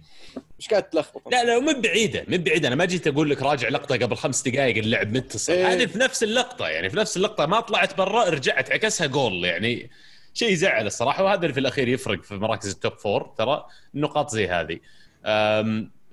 مش 0.59 0.67
قاعد 0.67 0.89
تلخبط؟ 0.89 1.31
لا 1.31 1.43
لا 1.43 1.59
مو 1.59 1.81
بعيدة 1.81 2.25
مو 2.27 2.37
بعيدة. 2.37 2.67
أنا 2.67 2.75
ما 2.75 2.85
جيت 2.85 3.07
أقول 3.07 3.29
لك 3.29 3.41
راجع 3.41 3.69
لقطة 3.69 3.95
قبل 3.95 4.15
خمس 4.15 4.47
دقائق 4.47 4.77
اللعب 4.77 5.17
متصل. 5.17 5.53
إيه. 5.53 5.73
هذه 5.73 5.85
في 5.85 5.97
نفس 5.97 6.23
اللقطة 6.23 6.67
يعني 6.67 6.89
في 6.89 6.97
نفس 6.97 7.17
اللقطة. 7.17 7.45
ما 7.45 7.59
طلعت 7.59 7.97
برا 7.97 8.29
رجعت 8.29 8.71
عكسها 8.71 9.07
جول 9.07 9.45
يعني 9.45 9.89
شيء 10.33 10.51
يزعل 10.51 10.87
الصراحة. 10.87 11.23
وهذا 11.23 11.41
اللي 11.41 11.53
في 11.53 11.59
الأخير 11.59 11.87
يفرق 11.87 12.23
في 12.23 12.35
مراكز 12.35 12.69
ال 12.69 12.75
top 12.75 12.93
four 12.93 13.33
ترى 13.37 13.65
النقاط 13.95 14.29
زي 14.29 14.47
هذه. 14.47 14.79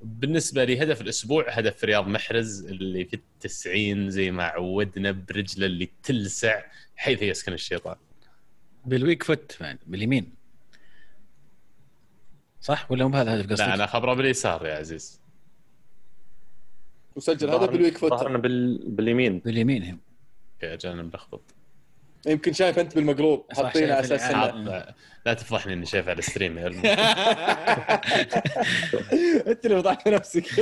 بالنسبة 0.02 0.64
لي 0.64 0.82
هدف 0.82 1.00
الأسبوع 1.00 1.50
هدف 1.50 1.84
رياض 1.84 2.08
محرز 2.08 2.66
اللي 2.66 3.04
في 3.04 3.14
التسعين 3.14 4.10
زي 4.10 4.30
ما 4.30 4.44
عودنا 4.44 5.10
برجله 5.10 5.66
اللي 5.66 5.90
تلسع 6.02 6.62
حيث 6.96 7.22
يسكن 7.22 7.52
الشيطان. 7.52 7.96
بال 8.86 8.98
weak 8.98 9.22
foot 9.22 9.56
يعني 9.60 9.78
باليمين. 9.86 10.34
صح 12.60 12.90
ولا 12.90 13.06
مو 13.06 13.16
هذا 13.16 13.34
الهدف 13.34 13.52
قصدك؟ 13.52 13.66
لا 13.66 13.74
أنا 13.74 13.86
خبره 13.86 14.14
باليسار 14.14 14.66
يا 14.66 14.74
عزيز. 14.74 15.20
وسجل 17.16 17.50
هذا 17.50 17.66
بال 17.66 17.77
weak 17.77 17.98
foot. 17.98 18.10
ظهرنا 18.10 18.38
بال... 18.38 18.90
باليمين. 18.90 19.38
باليمين 19.38 19.84
هم. 19.84 19.98
يا 20.62 20.74
أجل 20.74 21.02
ملخبط. 21.02 21.42
يمكن 22.26 22.52
شايف 22.52 22.78
أنت 22.78 22.94
بالمقلوب. 22.94 23.46
حاطينه 23.52 23.94
على 23.94 24.00
أساس 24.00 24.30
لا 25.26 25.34
تفضحني 25.34 25.72
إني 25.72 25.86
شايف 25.86 26.08
على 26.08 26.18
ال 26.18 26.24
stream 26.24 26.58
يا. 26.58 26.66
أنت 29.50 29.66
اللي 29.66 29.76
فضحت 29.82 30.08
نفسك. 30.08 30.44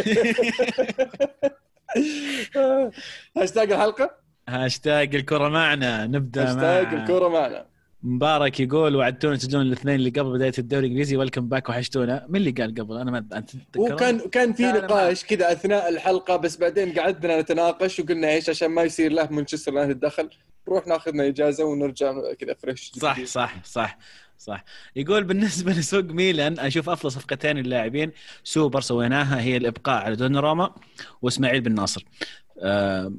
هاشتاج 3.36 3.72
الحلقة؟ 3.72 4.16
هاشتاج 4.48 5.14
الكرة 5.14 5.48
معنا 5.48 6.06
نبدأ 6.06 6.42
هاشتاج 6.42 6.94
مع 6.94 7.02
الكوره 7.02 7.28
معنا. 7.28 7.66
مبارك 8.04 8.60
يقول 8.60 8.96
وعدتونا 8.96 9.36
تسجلون 9.36 9.66
الاثنين 9.66 9.94
اللي 9.94 10.10
قبل 10.10 10.32
بداية 10.32 10.52
الدوري 10.58 10.86
الإنجليزي 10.86 11.16
welcome 11.16 11.48
back 11.48 11.68
وحشتونا. 11.68 12.26
من 12.28 12.36
اللي 12.36 12.50
قال 12.50 12.74
قبل؟ 12.74 12.96
أنا 12.96 13.10
ما 13.10 13.18
أنت؟ 13.18 13.50
وكان 13.76 14.18
كان 14.18 14.52
في 14.52 14.62
نقاش 14.62 15.24
كذا 15.24 15.52
أثناء 15.52 15.88
الحلقة 15.88 16.36
بس 16.36 16.56
بعدين 16.56 16.98
قعدنا 16.98 17.40
نتناقش 17.40 18.00
وقلنا 18.00 18.28
إيش 18.28 18.50
عشان 18.50 18.68
ما 18.68 18.82
يصير 18.82 19.12
له 19.12 19.28
مانشستر 19.30 19.72
يونايتد 19.72 20.00
دخل. 20.00 20.30
نروح 20.68 20.86
ناخذنا 20.86 21.26
إجازة 21.26 21.64
ونرجع 21.64 22.32
كذا 22.32 22.54
fresh 22.54 22.92
صح 22.96 23.24
صح 23.24 23.64
صح 23.64 23.98
صح. 24.38 24.64
يقول 24.96 25.24
بالنسبة 25.24 25.72
لسوق 25.72 26.04
ميلان 26.04 26.58
أشوف 26.58 26.88
أفضل 26.88 27.12
صفقتين 27.12 27.58
اللاعبين 27.58 28.12
so 28.44 28.59
far 28.59 28.80
سويناها 28.80 29.40
هي 29.40 29.56
الإبقاء 29.56 30.04
على 30.04 30.16
دوناروما 30.16 30.74
وإسماعيل 31.22 31.60
بن 31.60 31.74
ناصر. 31.74 32.04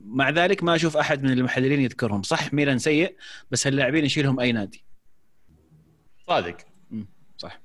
مع 0.06 0.30
ذلك 0.30 0.64
ما 0.64 0.76
أشوف 0.76 0.98
أحد 0.98 1.24
من 1.24 1.32
المحللين 1.32 1.82
يذكرهم. 1.82 2.24
صح 2.24 2.54
ميلان 2.54 2.80
سيء 2.80 3.16
بس 3.52 3.68
هاللاعبين 3.68 4.06
يشيلهم 4.06 4.40
أي 4.40 4.52
نادي. 4.52 4.84
صادق. 6.28 6.58
صح. 7.38 7.60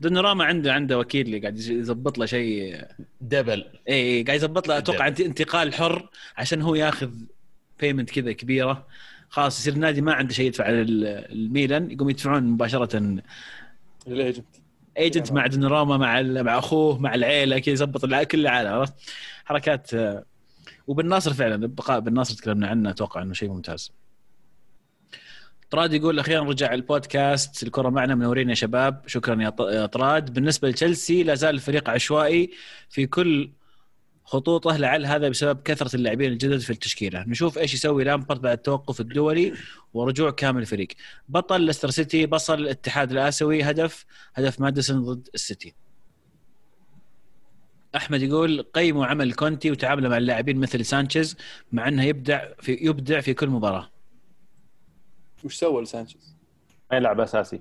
دوناروما 0.00 0.44
عنده 0.44 0.72
عنده 0.72 0.98
وكيل 0.98 1.26
اللي 1.26 1.38
قاعد 1.38 1.58
يظبط 1.58 2.18
له 2.18 2.26
شيء. 2.26 2.84
double. 3.20 3.64
اي 3.88 3.94
اي 4.18 4.22
قاعد 4.22 4.36
يظبط 4.38 4.68
له. 4.68 4.78
أتوقع 4.78 5.08
انت- 5.08 5.20
انتقال 5.20 5.74
حر 5.74 6.08
عشان 6.36 6.62
هو 6.62 6.74
ياخذ 6.74 7.10
payment 7.80 8.10
كذا 8.10 8.32
كبيرة. 8.32 8.86
خلاص 9.28 9.60
يصير 9.60 9.72
النادي 9.72 10.00
ما 10.00 10.12
عنده 10.12 10.32
شيء 10.34 10.46
يدفع 10.46 10.64
على 10.64 10.82
الميلان. 10.82 11.90
يقوم 11.90 12.10
يدفعون 12.10 12.42
مباشرة 12.42 13.20
ال 14.06 14.13
agent 14.13 14.46
agent 14.98 15.32
مع 15.32 15.46
دوناروما 15.46 15.96
مع 15.96 16.22
مع 16.22 16.58
أخوه 16.58 16.98
مع 16.98 17.14
العيلة 17.14 17.58
كذا 17.58 17.72
يظبط 17.72 18.04
الع- 18.04 18.22
كل 18.22 18.40
العالم 18.40 18.68
عرفت؟ 18.68 18.94
حركات 19.44 19.90
وبالناصر 20.88 21.34
فعلا 21.34 21.66
بقاء 21.66 22.00
بالناصر 22.00 22.34
تكلمنا 22.34 22.68
عنه 22.68 22.90
أتوقع 22.90 23.22
إنه 23.22 23.32
شيء 23.32 23.48
ممتاز. 23.48 23.92
طراد 25.70 25.92
يقول 25.92 26.18
أخيرا 26.18 26.44
رجع 26.44 26.74
البودكاست 26.74 27.62
الكرة 27.62 27.88
معنا 27.88 28.14
منورين 28.14 28.48
يا 28.48 28.54
شباب. 28.54 29.02
شكرا 29.06 29.42
يا 29.42 29.86
طراد. 29.86 30.32
بالنسبة 30.32 30.68
لتشيلسي 30.68 31.22
لا 31.22 31.34
زال 31.34 31.54
الفريق 31.54 31.90
عشوائي 31.90 32.50
في 32.88 33.06
كل 33.06 33.50
خطوطه 34.24 34.76
لعل 34.76 35.06
هذا 35.06 35.28
بسبب 35.28 35.62
كثرة 35.62 35.96
اللاعبين 35.96 36.32
الجدد 36.32 36.58
في 36.58 36.70
التشكيلة. 36.70 37.24
نشوف 37.28 37.58
إيش 37.58 37.74
يسوي 37.74 38.04
لامبرد 38.04 38.40
بعد 38.40 38.56
التوقف 38.56 39.00
الدولي 39.00 39.54
ورجوع 39.94 40.30
كامل 40.30 40.60
الفريق. 40.60 40.88
بطل 41.28 41.60
ليستر 41.60 41.90
سيتي 41.90 42.26
بصل 42.26 42.54
الاتحاد 42.54 43.12
الآسيوي 43.12 43.62
هدف 43.62 44.04
هدف 44.34 44.60
ماديسون 44.60 45.04
ضد 45.04 45.28
السيتي. 45.34 45.74
أحمد 47.98 48.22
يقول 48.22 48.62
قيموا 48.62 49.06
عمل 49.06 49.32
كونتي 49.32 49.70
وتعامله 49.70 50.10
مع 50.10 50.16
اللاعبين 50.16 50.56
مثل 50.56 50.84
سانشيز 50.84 51.36
مع 51.72 51.88
أنه 51.88 52.04
يبدع 52.04 52.48
في 52.60 52.78
يبدع 52.80 53.20
في 53.20 53.34
كل 53.34 53.48
مباراة. 53.48 53.90
وش 55.44 55.54
سوى 55.54 55.82
لسانشيز؟ 55.82 56.34
ما 56.90 56.96
يلعب 56.96 57.20
أساسي. 57.20 57.60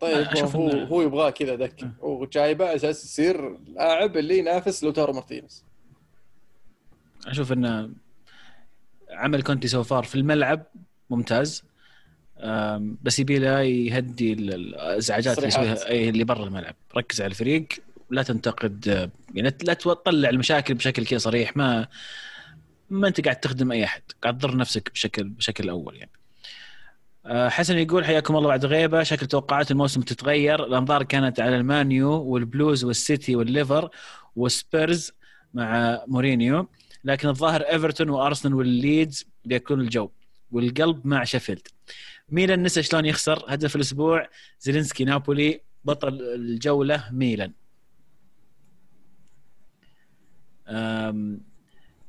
طيب 0.00 0.26
هو 0.26 0.70
إنه- 0.70 0.74
هو 0.74 1.02
يبغاه 1.02 1.30
كذا 1.30 1.54
دكه 1.54 1.90
هو 2.02 2.26
جايبه 2.26 2.64
على 2.66 2.76
أساس 2.76 3.04
يصير 3.04 3.58
لاعب 3.66 4.16
اللي 4.16 4.38
ينافس 4.38 4.84
لوتارو 4.84 5.12
مارتينيز. 5.12 5.64
أشوف 7.26 7.52
إنه 7.52 7.90
عمل 9.10 9.42
كونتي 9.42 9.68
so 9.68 9.82
far 9.82 10.02
في 10.02 10.14
الملعب 10.14 10.62
ممتاز. 11.10 11.64
بس 13.02 13.18
يبي 13.18 13.38
له 13.38 13.60
يهدي 13.60 14.32
ال- 14.32 14.54
الإزعاجات 14.54 15.38
اللي. 15.38 15.48
يسويها 15.48 15.88
أي 15.88 16.08
اللي 16.08 16.24
برا 16.24 16.44
الملعب. 16.44 16.74
ركز 16.96 17.20
على 17.20 17.30
الفريق. 17.30 17.68
لا 18.10 18.22
تنتقد 18.22 18.86
يعني 19.34 19.56
لا 19.62 19.74
تطلع 19.74 20.28
المشاكل 20.30 20.74
بشكل 20.74 21.06
كذا 21.06 21.18
صريح. 21.18 21.56
ما 21.56 21.88
ما 22.90 23.08
أنت 23.08 23.20
قاعد 23.20 23.40
تخدم 23.40 23.72
أي 23.72 23.84
أحد. 23.84 24.02
قاعد 24.22 24.38
تضر 24.38 24.56
نفسك 24.56 24.90
بشكل 24.92 25.28
بشكل 25.28 25.68
أول 25.68 25.96
يعني. 25.96 26.10
أه، 27.26 27.48
حسن 27.48 27.78
يقول 27.78 28.04
حياكم 28.04 28.36
الله 28.36 28.48
بعد 28.48 28.64
غيبة. 28.66 29.02
شكل 29.02 29.26
توقعات 29.26 29.70
الموسم 29.70 30.00
تتغير. 30.00 30.64
الأنظار 30.64 31.02
كانت 31.02 31.40
على 31.40 31.56
المانيو 31.56 32.10
والبلوز 32.10 32.84
والسيتي 32.84 33.36
والليفر 33.36 33.90
والسبيرز 34.36 35.12
مع 35.54 36.02
مورينيو. 36.06 36.68
لكن 37.04 37.28
الظاهر 37.28 37.60
إيفرتون 37.60 38.10
وأرسنال 38.10 38.54
والليدز 38.54 39.26
بيكون 39.44 39.80
الجو. 39.80 40.10
والقلب 40.50 41.06
مع 41.06 41.24
شيفيلد. 41.24 41.68
ميلان 42.28 42.62
نسى 42.62 42.82
شلون 42.82 43.04
يخسر 43.06 43.44
هدف 43.48 43.76
الأسبوع. 43.76 44.28
زيلينسكي 44.60 45.04
نابولي 45.04 45.60
بطل 45.84 46.08
الجولة 46.22 47.08
ميلان 47.12 47.48
أم، 47.48 47.54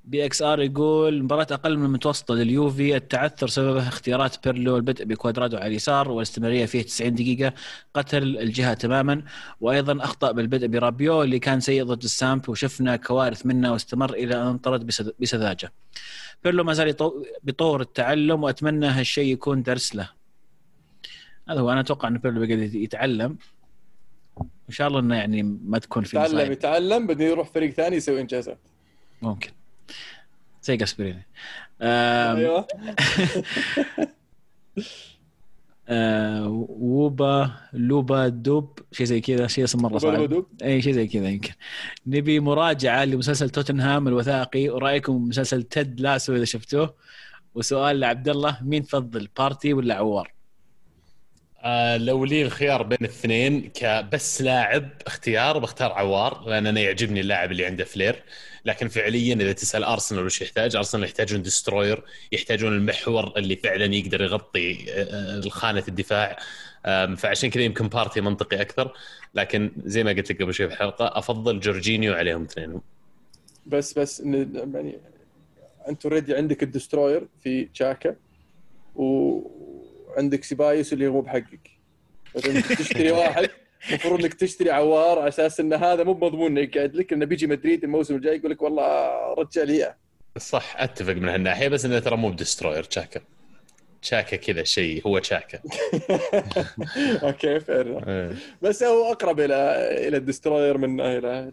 بي 0.05 0.25
إكس 0.25 0.41
آر 0.41 0.59
يقول 0.61 1.23
مباراة 1.23 1.47
أقل 1.51 1.77
من 1.77 1.85
المتوسطة 1.85 2.33
لليوفي 2.35 2.95
التعثر 2.95 3.47
سببه 3.47 3.87
اختيارات 3.87 4.47
بيرلو 4.47 4.77
البدء 4.77 5.05
بكوادرادو 5.05 5.57
على 5.57 5.67
اليسار 5.67 6.11
والاستمرارية 6.11 6.65
فيه 6.65 6.81
90 6.81 7.15
دقيقة 7.15 7.53
قتل 7.93 8.37
الجهة 8.37 8.73
تماما 8.73 9.23
وأيضا 9.61 10.03
أخطأ 10.03 10.31
بالبدء 10.31 10.67
برابيو 10.67 11.23
اللي 11.23 11.39
كان 11.39 11.59
سيء 11.59 11.83
ضد 11.83 12.03
السامب 12.03 12.49
وشفنا 12.49 12.95
كوارث 12.95 13.45
منه 13.45 13.71
واستمر 13.73 14.13
إلى 14.13 14.35
أن 14.35 14.47
انطرد 14.47 14.91
بسذ- 14.91 15.11
بسذاجة. 15.21 15.71
بيرلو 16.43 16.63
ما 16.63 16.73
زال 16.73 16.95
بيطور 17.43 17.81
التعلم 17.81 18.43
وأتمنى 18.43 18.85
هالشيء 18.87 19.33
يكون 19.33 19.63
درس 19.63 19.95
له. 19.95 20.09
هذا 21.49 21.59
هو 21.59 21.71
أنا 21.71 21.79
أتوقع 21.79 22.07
أن 22.07 22.17
بيرلو 22.17 22.39
بيقعد 22.39 22.73
يتعلم 22.75 23.37
إن 24.41 24.73
شاء 24.73 24.87
الله 24.87 24.99
إنه 24.99 25.15
يعني 25.15 25.43
ما 25.43 25.79
تكون 25.79 26.03
في 26.03 26.17
يتعلم 26.17 26.35
مصايب. 26.35 26.51
يتعلم 26.51 27.07
بعدين 27.07 27.27
يروح 27.27 27.47
فريق 27.47 27.71
ثاني 27.73 27.95
يسوي 27.95 28.21
إنجازات. 28.21 28.59
ممكن. 29.21 29.51
زي 30.63 30.77
جاسبريني. 30.77 31.27
أيوه. 31.81 32.67
آه 35.91 36.47
ووبا 36.69 37.51
لوبا 37.73 38.27
دوب 38.27 38.79
شيء 38.91 39.05
زي 39.05 39.21
كذا 39.21 39.47
شيء 39.47 39.63
اسم 39.63 39.81
مرة 39.81 39.97
صعب. 39.97 40.45
إي 40.63 40.81
شيء 40.81 40.93
زي 40.93 41.07
كذا 41.07 41.29
يمكن. 41.29 41.53
نبي 42.07 42.39
مراجعة 42.39 43.05
لمسلسل 43.05 43.49
توتنهام 43.49 44.07
الوثائقي. 44.07 44.69
ورأيكم 44.69 45.27
مسلسل 45.27 45.63
تد 45.63 45.99
لاسو 46.01 46.35
إذا 46.35 46.45
شفتوه. 46.45 46.95
وسؤال 47.55 47.99
لعبد 47.99 48.29
الله 48.29 48.57
مين 48.61 48.83
تفضل 48.83 49.29
بارتي 49.37 49.73
ولا 49.73 49.95
عوار؟ 49.95 50.33
آه 51.63 51.97
لو 51.97 52.25
لي 52.25 52.41
الخيار 52.41 52.83
بين 52.83 52.97
الاثنين 53.01 53.69
كبس 53.73 54.41
لاعب 54.41 54.89
اختيار 55.07 55.57
بختار 55.57 55.91
عوار 55.91 56.49
لأن 56.49 56.67
أنا 56.67 56.79
يعجبني 56.79 57.19
اللاعب 57.19 57.51
اللي 57.51 57.65
عنده 57.65 57.83
flair. 57.83 58.23
لكن 58.65 58.87
فعليا 58.87 59.35
إذا 59.35 59.51
تسأل 59.51 59.83
أرسنال 59.83 60.25
وش 60.25 60.41
يحتاج 60.41 60.75
أرسنال 60.75 61.03
يحتاجون 61.03 61.41
destroyer 61.41 62.03
يحتاجون 62.31 62.73
المحور 62.73 63.33
اللي 63.37 63.55
فعلا 63.55 63.95
يقدر 63.95 64.21
يغطي 64.21 64.85
آه، 64.89 65.49
خانه 65.49 65.83
الدفاع. 65.87 66.37
فعشان 67.17 67.49
كذا 67.49 67.63
يمكن 67.63 67.87
بارتي 67.87 68.21
منطقي 68.21 68.61
أكثر. 68.61 68.93
لكن 69.35 69.71
زي 69.85 70.03
ما 70.03 70.11
قلت 70.11 70.31
لك 70.31 70.41
قبل 70.41 70.53
شوي 70.53 70.67
في 70.67 70.73
الحلقة 70.73 71.17
أفضل 71.17 71.59
جورجينيو 71.59 72.13
عليهم 72.13 72.43
اثنين. 72.43 72.81
بس 73.65 73.99
بس 73.99 74.19
يعني 74.19 74.99
انت 75.89 76.05
already 76.05 76.35
عندك 76.35 76.63
ال 76.63 76.70
destroyer 76.70 77.27
في 77.43 77.65
تشاكا 77.65 78.15
وعندك 80.19 80.43
سيبايوس 80.43 80.93
اللي 80.93 81.07
هو 81.07 81.21
بحقك 81.21 81.69
تشتري 82.79 83.11
واحد 83.11 83.49
المفروض 83.89 84.19
إنك 84.19 84.33
تشتري 84.33 84.71
عوار 84.71 85.19
على 85.19 85.27
أساس 85.27 85.59
إن 85.59 85.73
هذا 85.73 86.03
مو 86.03 86.13
مضمون 86.13 86.51
إنه 86.51 86.61
يقعد 86.61 86.95
لك 86.95 87.13
إنه 87.13 87.25
بيجي 87.25 87.47
مدريد 87.47 87.83
الموسم 87.83 88.15
الجاي 88.15 88.35
يقول 88.35 88.51
لك 88.51 88.61
والله 88.61 89.09
رجع 89.33 89.63
لي 89.63 89.73
اياه 89.73 89.95
صح 90.37 90.75
أتفق 90.77 91.13
من 91.13 91.29
هالناحية 91.29 91.67
بس 91.67 91.85
إنه 91.85 91.99
ترى 91.99 92.17
مو 92.17 92.29
ب 92.29 92.35
destroyer 92.35 92.83
تشاكا. 92.83 93.21
تشاكا 94.01 94.37
كذا 94.37 94.63
شيء 94.63 95.07
هو 95.07 95.19
تشاكا. 95.19 95.59
okay 97.23 97.59
فعلا 97.59 98.07
إيه. 98.07 98.35
بس 98.61 98.83
هو 98.83 99.11
أقرب 99.11 99.39
إلى 99.39 99.55
إلى 100.07 100.17
ال 100.17 100.23
destroyer 100.23 100.77
من 100.77 101.01
إلى 101.01 101.51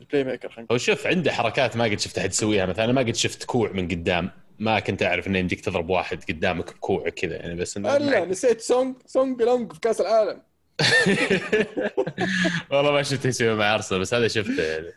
ال 0.00 0.24
playmaker 0.24 0.66
هو 0.72 0.78
شوف 0.78 1.06
عنده 1.06 1.32
حركات 1.32 1.76
ما 1.76 1.84
قد 1.84 2.00
شفت 2.00 2.18
أحد 2.18 2.30
يسويها 2.30 2.66
مثلا 2.66 2.92
ما 2.92 3.00
قد 3.00 3.14
شفت 3.14 3.44
كوع 3.44 3.72
من 3.72 3.88
قدام. 3.88 4.30
ما 4.58 4.80
كنت 4.80 5.02
أعرف 5.02 5.26
إنه 5.26 5.38
يمديك 5.38 5.60
تضرب 5.60 5.90
واحد 5.90 6.24
قدامك 6.28 6.74
بكوع 6.74 7.08
كذا 7.08 7.36
يعني 7.36 7.54
بس 7.54 7.76
إنه 7.76 7.88
نقول. 7.88 8.06
لا 8.06 8.24
نسيت 8.24 8.60
سونج 8.60 8.96
سونج 9.06 9.42
لونج 9.42 9.72
في 9.72 9.80
كأس 9.80 10.00
العالم. 10.00 10.42
والله 12.70 12.92
ما 12.92 13.02
شفته 13.02 13.28
يسوي 13.28 13.54
مع 13.54 13.74
أرسنال 13.74 14.00
بس 14.00 14.14
هذا 14.14 14.28
شفته 14.28 14.62
يعني. 14.62 14.92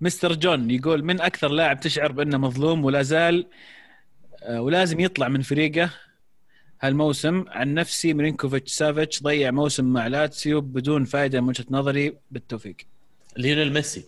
مستر 0.00 0.32
جون 0.32 0.70
يقول 0.70 1.04
من 1.04 1.20
أكثر 1.20 1.48
لاعب 1.48 1.80
تشعر 1.80 2.12
بأنه 2.12 2.38
مظلوم 2.38 2.84
ولا 2.84 3.02
زال 3.02 3.46
أه، 4.42 4.62
ولازم 4.62 5.00
يطلع 5.00 5.28
من 5.28 5.42
فريقه 5.42 5.90
هالموسم؟ 6.80 7.44
عن 7.48 7.74
نفسي 7.74 8.14
ميرينكوفيتش 8.14 8.72
سافيتش 8.72 9.22
ضيع 9.22 9.50
موسم 9.50 9.84
مع 9.84 10.06
لاتسيو 10.06 10.60
بدون 10.60 11.04
فائده 11.04 11.40
من 11.40 11.48
وجهة 11.48 11.66
نظري 11.70 12.16
بالتوفيق. 12.30 12.76
ليونيل 13.36 13.72
ميسي. 13.72 14.04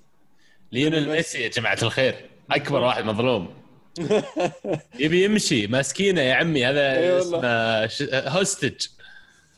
ليونيل 0.72 1.08
ميسي 1.08 1.42
يا 1.42 1.48
جماعة 1.48 1.78
الخير. 1.82 2.14
أكبر 2.50 2.80
واحد 2.80 3.04
مظلوم. 3.04 3.48
يبي 5.00 5.24
يمشي 5.24 5.66
ماسكينه 5.66 6.20
يا 6.20 6.34
عمي 6.34 6.66
هذا. 6.66 7.18
اسمه 7.18 7.86
ش- 7.86 8.14
hostage. 8.14 8.86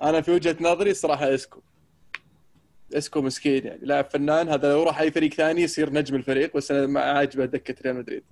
أنا 0.03 0.21
في 0.21 0.31
وجهة 0.31 0.57
نظري 0.61 0.95
صراحة 0.95 1.35
إسكو. 1.35 1.61
إسكو 2.95 3.23
مسكين 3.23 3.67
يعني. 3.67 3.81
لاعب 3.83 4.11
فنان 4.11 4.49
هذا 4.49 4.73
لو 4.73 4.83
راح 4.83 5.01
أي 5.01 5.11
فريق 5.11 5.35
ثاني 5.35 5.63
يصير 5.63 5.93
نجم 5.93 6.15
الفريق 6.17 6.57
بس 6.57 6.71
أنا 6.71 6.87
ما 6.87 7.01
عاجبه 7.01 7.45
دكة 7.45 7.75
ريال 7.85 7.97
مدريد. 7.97 8.23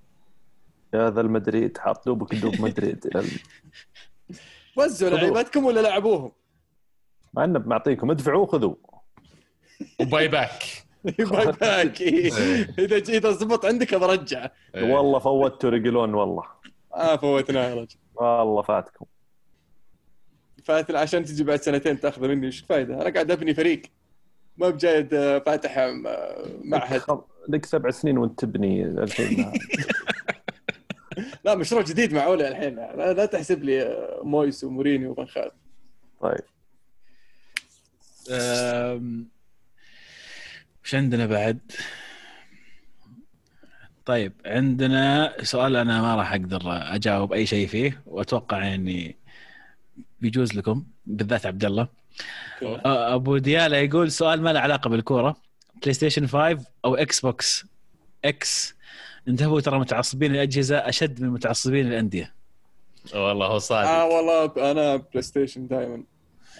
يا 0.93 1.09
ذا 1.09 1.21
المدريد 1.21 1.77
حاط 1.77 2.05
دوبك 2.05 2.35
دوب 2.35 2.61
مدريد 2.61 3.05
وزعوا. 4.77 5.11
لعيبتكم 5.17 5.65
ولا 5.65 5.79
لعبوهم؟ 5.79 6.31
مع 7.33 7.43
إنه 7.43 7.59
معطيكم 7.65 8.11
ادفعوا 8.11 8.45
خذوا 8.47 8.75
وباي 9.99 10.27
باك. 10.27 10.63
باك 11.61 12.01
إيه. 12.01 12.31
إذا 12.79 12.95
اذا 12.97 13.31
زبط 13.31 13.65
عندك 13.65 13.95
برجعه 13.95 14.51
والله 14.75 15.19
فوتوا 15.19 15.69
رجلون 15.69 16.13
والله. 16.13 16.43
آه 16.95 17.15
فوتناه 17.15 17.69
يا 17.69 17.75
رجل. 17.75 17.95
والله 18.15 18.61
فاتكم. 18.61 19.05
فاتل 20.65 20.95
عشان 20.95 21.23
تجي 21.25 21.43
بعد 21.43 21.61
سنتين 21.61 21.99
تاخذه 21.99 22.27
مني 22.27 22.45
إيش 22.45 22.59
فايده 22.59 23.01
أنا 23.01 23.09
قاعد 23.13 23.31
أبني 23.31 23.53
فريق. 23.53 23.81
ما 24.57 24.69
بجايد 24.69 25.13
آه، 25.13 25.39
فاتح 25.39 25.77
آه، 25.77 25.93
معهد. 26.63 27.01
لك 27.49 27.65
سبع 27.65 27.89
سنين 27.89 28.17
وانت 28.17 28.39
تبني 28.39 28.85
الحين 28.85 29.51
لا 31.45 31.55
مشروع 31.55 31.81
جديد 31.81 32.13
مع 32.13 32.25
اولي 32.25 32.47
الحين. 32.47 32.75
لا, 32.75 33.13
لا 33.13 33.25
تحسب 33.25 33.63
لي 33.63 33.81
آه، 33.81 34.21
مويس 34.23 34.63
وموريني 34.63 35.07
وبن 35.07 35.25
خالد. 35.25 35.51
طيب. 36.21 36.39
وش 40.89 40.95
عندنا 40.95 41.25
بعد؟ 41.25 41.59
طيب 44.05 44.33
عندنا 44.45 45.33
سؤال 45.43 45.75
أنا 45.75 46.01
ما 46.01 46.15
راح 46.15 46.33
أقدر 46.33 46.61
أجاوب 46.65 47.33
أي 47.33 47.45
شيء 47.45 47.67
فيه 47.67 48.01
وأتوقع 48.05 48.73
إني 48.75 49.17
بيجوز 50.21 50.53
لكم 50.53 50.85
بالذات 51.05 51.45
عبد 51.45 51.65
الله. 51.65 51.87
أبو 52.85 53.37
ديالا 53.37 53.81
يقول 53.81 54.11
سؤال 54.11 54.41
ما 54.41 54.53
له 54.53 54.59
علاقة 54.59 54.89
بالكورة. 54.89 55.35
PlayStation 55.81 56.27
5 56.27 56.65
أو 56.85 56.95
Xbox 56.95 57.65
X 58.25 58.75
انتبهوا 59.27 59.61
ترى 59.61 59.79
متعصبين 59.79 60.35
الأجهزة 60.35 60.77
أشد 60.77 61.21
من 61.21 61.29
متعصبين 61.29 61.87
الأندية. 61.87 62.33
والله 63.15 63.45
هو 63.45 63.55
آه 63.55 63.59
صادق 63.59 63.89
والله 63.89 64.71
أنا 64.71 64.95
PlayStation 64.95 65.67
دائما 65.67 66.03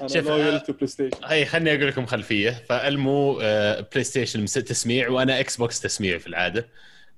شوف، 0.07 0.27
آه، 0.27 0.63
Play 0.69 0.87
Station 0.87 1.17
هي 1.25 1.45
خلني 1.45 1.75
أقول 1.75 1.87
لكم 1.87 2.05
خلفية. 2.05 2.63
فألمو 2.69 3.39
آه، 3.41 3.79
PlayStation 3.91 4.41
مس- 4.43 4.53
تسميع 4.53 5.09
وأنا 5.09 5.39
Xbox 5.39 5.79
تسميع 5.81 6.17
في 6.17 6.27
العادة. 6.27 6.67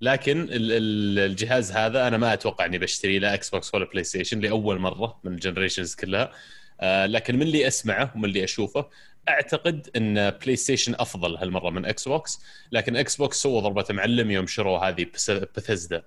لكن 0.02 0.42
ال- 0.42 0.50
ال- 0.72 1.20
الجهاز 1.32 1.72
هذا 1.72 2.08
أنا 2.08 2.18
ما 2.18 2.34
أتوقع 2.34 2.66
إني 2.66 2.78
بشتري 2.78 3.20
لا 3.20 3.34
Xbox 3.34 3.76
ولا 3.76 3.86
PlayStation 3.86 4.40
لأول 4.40 4.80
مرة 4.80 5.20
من 5.24 5.34
ال 5.34 5.39
generations 5.39 5.96
كلها. 5.96 6.32
آه، 6.82 7.06
لكن 7.06 7.36
من 7.36 7.42
اللي 7.42 7.68
أسمعه 7.68 8.12
ومن 8.16 8.26
اللي 8.26 8.44
أشوفه 8.44 8.90
أعتقد 9.30 9.88
إن 9.96 10.30
PlayStation 10.30 10.96
أفضل 11.00 11.36
هالمرة 11.36 11.70
من 11.70 11.86
Xbox 11.86 12.40
لكن 12.72 12.96
Xbox 12.96 13.38
سووا 13.42 13.62
ضربة 13.62 13.86
معلم 13.90 14.32
يوم 14.32 14.48
شروا 14.48 14.78
هذه 14.80 15.06
بثزدا 15.56 16.04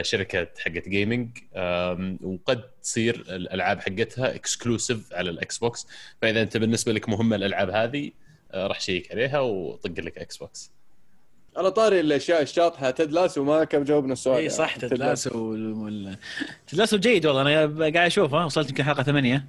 شركة 0.00 0.46
حقت 0.58 0.88
gaming 0.88 1.38
وقد 2.22 2.62
تصير 2.82 3.14
الألعاب 3.14 3.80
حقتها 3.80 4.34
exclusive 4.34 5.12
على 5.12 5.30
ال 5.30 5.58
Xbox. 5.58 5.86
فإذا 6.22 6.42
أنت 6.42 6.56
بالنسبة 6.56 6.92
لك 6.92 7.08
مهمة 7.08 7.36
الألعاب 7.36 7.70
هذه 7.70 8.10
آه، 8.52 8.66
راح 8.66 8.80
شيك 8.80 9.12
عليها 9.12 9.40
وطق 9.40 10.00
لك 10.00 10.18
Xbox. 10.18 10.70
على 11.56 11.70
طاري 11.70 12.00
الأشياء 12.00 12.42
الشاطحة 12.42 12.90
Ted 12.90 13.12
Lasso 13.12 13.44
ما 13.44 13.64
كان 13.64 13.84
جاوبنا 13.84 14.12
السؤال. 14.12 14.42
إي. 14.42 14.48
صح 14.48 14.76
Ted 14.76 14.88
Ted 14.88 15.11
Lasso 15.11 15.50
وال... 15.50 15.72
وال... 15.72 16.16
تدلاسو 16.66 16.98
جيد 16.98 17.26
والله 17.26 17.42
أنا 17.42 17.80
قاعد 17.80 17.96
اشوفه 17.96 18.46
وصلت 18.46 18.68
يمكن 18.70 18.84
حلقة 18.84 19.02
ثمانية. 19.02 19.44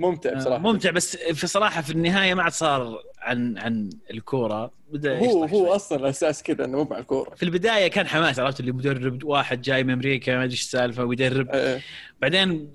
ممتع 0.00 0.34
بصراحة. 0.34 0.58
ممتع 0.58 0.90
بس 0.90 1.16
في 1.16 1.46
صراحة 1.46 1.82
في 1.82 1.90
النهاية 1.90 2.34
ما 2.34 2.42
عاد 2.42 2.52
صار 2.52 3.02
عن 3.18 3.58
عن 3.58 3.90
الكورة. 4.10 4.72
بدأ 4.92 5.18
هو. 5.18 5.44
هو 5.44 5.74
أصلا 5.74 5.98
الاساس 5.98 6.42
كذا 6.42 6.64
إنه 6.64 6.78
مو 6.78 6.84
مع 6.90 6.98
الكورة. 6.98 7.34
في 7.34 7.42
البداية 7.42 7.88
كان 7.88 8.06
حماس 8.06 8.38
عرفت 8.38 8.60
اللي 8.60 8.72
مدرب 8.72 9.24
واحد 9.24 9.62
جاي 9.62 9.84
من 9.84 9.92
أمريكا 9.92 10.36
ما 10.36 10.44
أدري 10.44 10.52
إيش 10.52 10.60
السالفة 10.60 11.04
ويدرب. 11.04 11.48
آه، 11.50 11.80
بعدين 12.20 12.74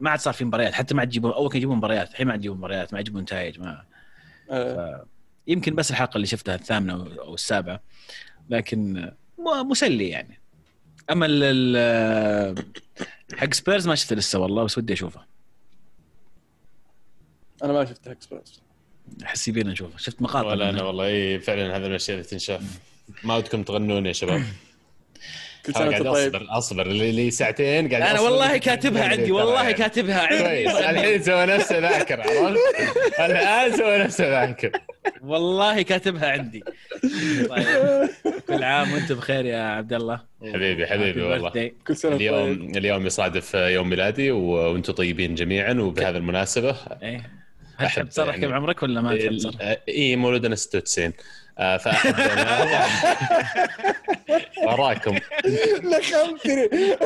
ما 0.00 0.10
عاد 0.10 0.18
صار 0.18 0.34
في 0.34 0.44
مباريات 0.44 0.72
حتى 0.72 0.94
ما 0.94 1.00
عاد 1.00 1.08
يجيبون 1.08 1.32
أول 1.32 1.48
كانوا 1.48 1.56
يجيبون 1.56 1.76
مباريات 1.76 2.10
الحين 2.10 2.26
ما 2.26 2.32
عاد 2.32 2.40
يجيبون 2.40 2.58
مباريات 2.58 2.92
ما 2.92 3.00
يجيبون 3.00 3.22
نتائج 3.22 3.60
ما. 3.60 3.82
آه. 4.50 5.06
يمكن 5.46 5.74
بس 5.74 5.90
الحلقة 5.90 6.16
اللي 6.16 6.26
شفتها 6.26 6.54
الثامنة 6.54 6.92
أو 7.20 7.34
السابعة 7.34 7.80
لكن 8.50 9.10
مسلي 9.38 10.08
يعني. 10.08 10.40
أما 11.10 11.26
حق 13.36 13.54
سبيرز 13.54 13.88
ما 13.88 13.94
شفته 13.94 14.16
لسه 14.16 14.38
والله 14.38 14.64
بس 14.64 14.78
ودي 14.78 14.92
أشوفه. 14.92 15.37
أنا 17.64 17.72
ما 17.72 17.84
شفت 17.84 18.08
اكسبرس 18.08 18.62
أحس 19.24 19.48
يبينا 19.48 19.72
نشوفه. 19.72 19.98
شفت 19.98 20.22
مقاطع 20.22 20.48
ولا. 20.48 20.70
أنا 20.70 20.82
والله. 20.82 21.06
إي 21.06 21.38
فعلا 21.38 21.70
هذا 21.76 21.78
من 21.78 21.90
الأشياء 21.90 22.18
اللي 22.18 22.28
تنشاف. 22.28 22.62
ما 23.24 23.36
ودكم 23.36 23.62
تغنون 23.62 24.06
يا 24.06 24.12
شباب. 24.12 24.42
كل 25.66 25.74
سنة 25.74 25.90
قاعد 25.90 26.06
وأنت 26.06 26.16
طيب. 26.16 26.34
أصبر 26.34 26.58
أصبر. 26.58 26.86
اللي 26.86 27.12
لي 27.12 27.30
ساعتين 27.30 27.88
قاعد 27.88 28.02
أنا. 28.02 28.20
والله 28.20 28.56
كاتبها 28.56 29.08
عندي 29.08 29.32
والله 29.32 29.62
ترى. 29.62 29.74
كاتبها 29.74 30.26
كويس 30.26 30.74
عندي 30.74 30.90
الحين 31.00 31.22
سوى 31.22 31.46
نفسه 31.46 31.78
ذاكر 31.78 32.20
عرفت؟ 32.20 32.58
الآن 33.20 33.76
سوى 33.76 33.98
نفسه 33.98 34.28
ذاكر 34.28 34.70
والله 35.22 35.82
كاتبها 35.82 36.30
عندي. 36.30 36.64
طيب. 37.48 38.08
كل 38.48 38.62
عام 38.64 38.92
وانت 38.92 39.12
بخير 39.12 39.46
يا 39.46 39.62
عبد 39.62 39.92
الله. 39.92 40.20
حبيبي 40.42 40.86
حبيبي 40.86 41.22
والله. 41.22 41.72
كل 41.86 41.96
سنة 41.96 42.10
وأنت 42.10 42.22
طيب. 42.22 42.34
اليوم 42.34 42.76
اليوم 42.76 43.06
يصادف 43.06 43.54
يوم 43.54 43.88
ميلادي 43.88 44.30
وأنتم 44.30 44.92
طيبين 44.92 45.34
جميعا 45.34 45.72
وبهذه 45.72 46.16
المناسبة. 46.16 46.76
إيه. 47.02 47.37
هل 47.78 47.86
تحب 47.86 48.08
تصرح 48.08 48.34
يعني 48.34 48.46
كم 48.46 48.54
عمرك 48.54 48.82
ولا 48.82 49.00
ما 49.00 49.16
تحب 49.16 49.36
تصرح؟ 49.36 49.60
إي 49.60 49.78
إيه، 49.88 50.16
مولود 50.16 50.44
أنا 50.44 50.54
96 50.56 51.12
آه، 51.58 51.76
فاحب 51.76 52.14
وراكم. 54.66 55.18
لخمتني 55.82 56.96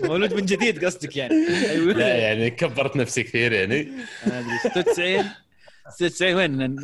مولود 0.08 0.34
من 0.34 0.46
جديد 0.46 0.84
قصدك 0.84 1.16
يعني. 1.16 1.34
أيوه 1.70 1.92
لا 1.98 2.16
يعني 2.16 2.50
كبرت 2.50 2.96
نفسي 2.96 3.22
كثير 3.22 3.52
يعني. 3.52 3.88
أنا 4.26 4.38
أدري 4.38 4.82
96 4.84 5.24
96 5.90 6.34
وين؟ 6.34 6.76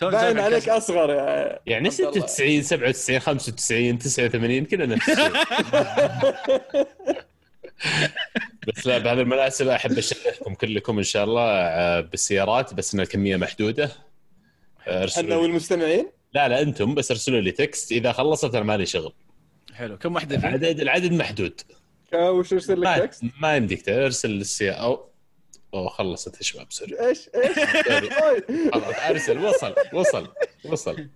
باين 0.00 0.38
عليك 0.38 0.68
أصغر. 0.68 1.10
يا 1.10 1.58
يعني 1.66 1.88
عبد 1.88 2.00
الله. 2.00 2.26
96 2.26 2.62
97 2.62 3.18
95 3.20 3.98
89 3.98 4.64
كذا 4.64 4.86
نفس 4.86 5.10
بس 8.66 8.86
لا 8.86 8.98
بهذه 8.98 9.20
المناسبة 9.20 9.74
أحب 9.74 9.98
أشرفكم 9.98 10.54
كلكم 10.54 10.98
إن 10.98 11.04
شاء 11.04 11.24
الله 11.24 11.42
آه، 11.50 12.00
بالسيارات 12.00 12.74
بس 12.74 12.94
إن 12.94 13.00
الكمية 13.00 13.36
محدودة. 13.36 13.90
آه، 14.88 15.04
لي- 15.20 15.34
والمستمعين؟ 15.34 16.10
لا 16.34 16.48
لا 16.48 16.62
أنتم 16.62 16.94
بس 16.94 17.10
ارسلوا 17.10 17.40
لي 17.40 17.50
تكست. 17.50 17.92
إذا 17.92 18.12
خلصت 18.12 18.54
أنا 18.54 18.64
مالي 18.64 18.86
شغل. 18.86 19.12
حلو 19.74 19.98
كم 19.98 20.14
واحدة 20.14 20.38
فيه؟ 20.38 20.48
العدد 20.48 20.80
العدد 20.80 21.12
محدود. 21.12 21.60
كا- 22.10 22.28
وش 22.28 22.52
ارسل 22.52 22.80
لك 22.80 22.98
text؟ 23.02 23.24
ما 23.40 23.56
يمديك 23.56 23.88
ارسل 23.88 24.30
السيارة 24.30 24.76
أو. 24.76 25.08
أو 25.74 25.88
خلصت 25.88 26.36
يا 26.36 26.42
شباب 26.42 26.66
sorry. 26.70 27.00
إيش 27.08 27.28
إيش؟ 27.34 27.58
خلاص 28.72 28.94
ارسل 29.08 29.38
وصل 29.38 29.74
وصل 29.92 30.28
وصل. 30.64 31.08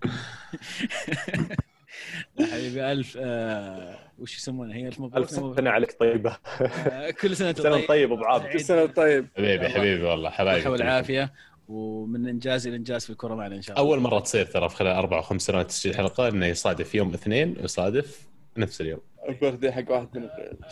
يا 2.39 2.47
حبيبي 2.53 2.93
ألف 2.93 3.15
آه 3.21 3.99
وش 4.19 4.37
يسمونها 4.37 4.77
هي 4.77 4.89
ألف 4.89 5.01
مبروك 5.01 5.17
الف 5.17 5.31
سنة 5.57 5.71
عليك 5.71 5.97
طيبة. 6.01 6.37
آه، 6.61 7.11
كل 7.11 7.37
سنة 7.37 7.47
وأنت 7.47 7.61
سنة 7.61 7.87
طيب. 7.87 8.13
أبو 8.13 8.25
عابد 8.25 8.47
كل 8.47 8.61
سنة 8.61 8.87
طيب. 8.87 9.27
حبيبي 9.37 9.69
حبيبي 9.69 10.03
والله 10.05 10.31
حبايبي. 10.31 10.59
الصحه 10.59 10.71
والعافية. 10.73 11.33
ومن 11.69 12.29
إنجاز 12.29 12.67
إلى 12.67 12.77
إنجاز 12.77 13.05
في 13.05 13.11
الكره 13.11 13.35
معنا 13.35 13.57
إن 13.57 13.63
شاء 13.63 13.77
الله. 13.81 13.89
أول 13.91 14.01
مرة 14.01 14.21
تصير 14.21 14.47
ترى 14.47 14.69
في 14.69 14.77
خلال 14.77 14.93
أربع 14.93 15.17
أو 15.17 15.23
خمس 15.23 15.43
سنوات 15.43 15.67
تسجيل 15.69 15.97
حلقة 15.97 16.29
إنه 16.29 16.47
يصادف 16.47 16.95
يوم 16.95 17.15
اثنين 17.15 17.57
ويصادف 17.61 18.27
نفس 18.57 18.81
اليوم. 18.81 19.01
ال 19.29 19.34
birthday 19.34 19.73
حق 19.73 19.91
واحد 19.91 20.09
من 20.19 20.29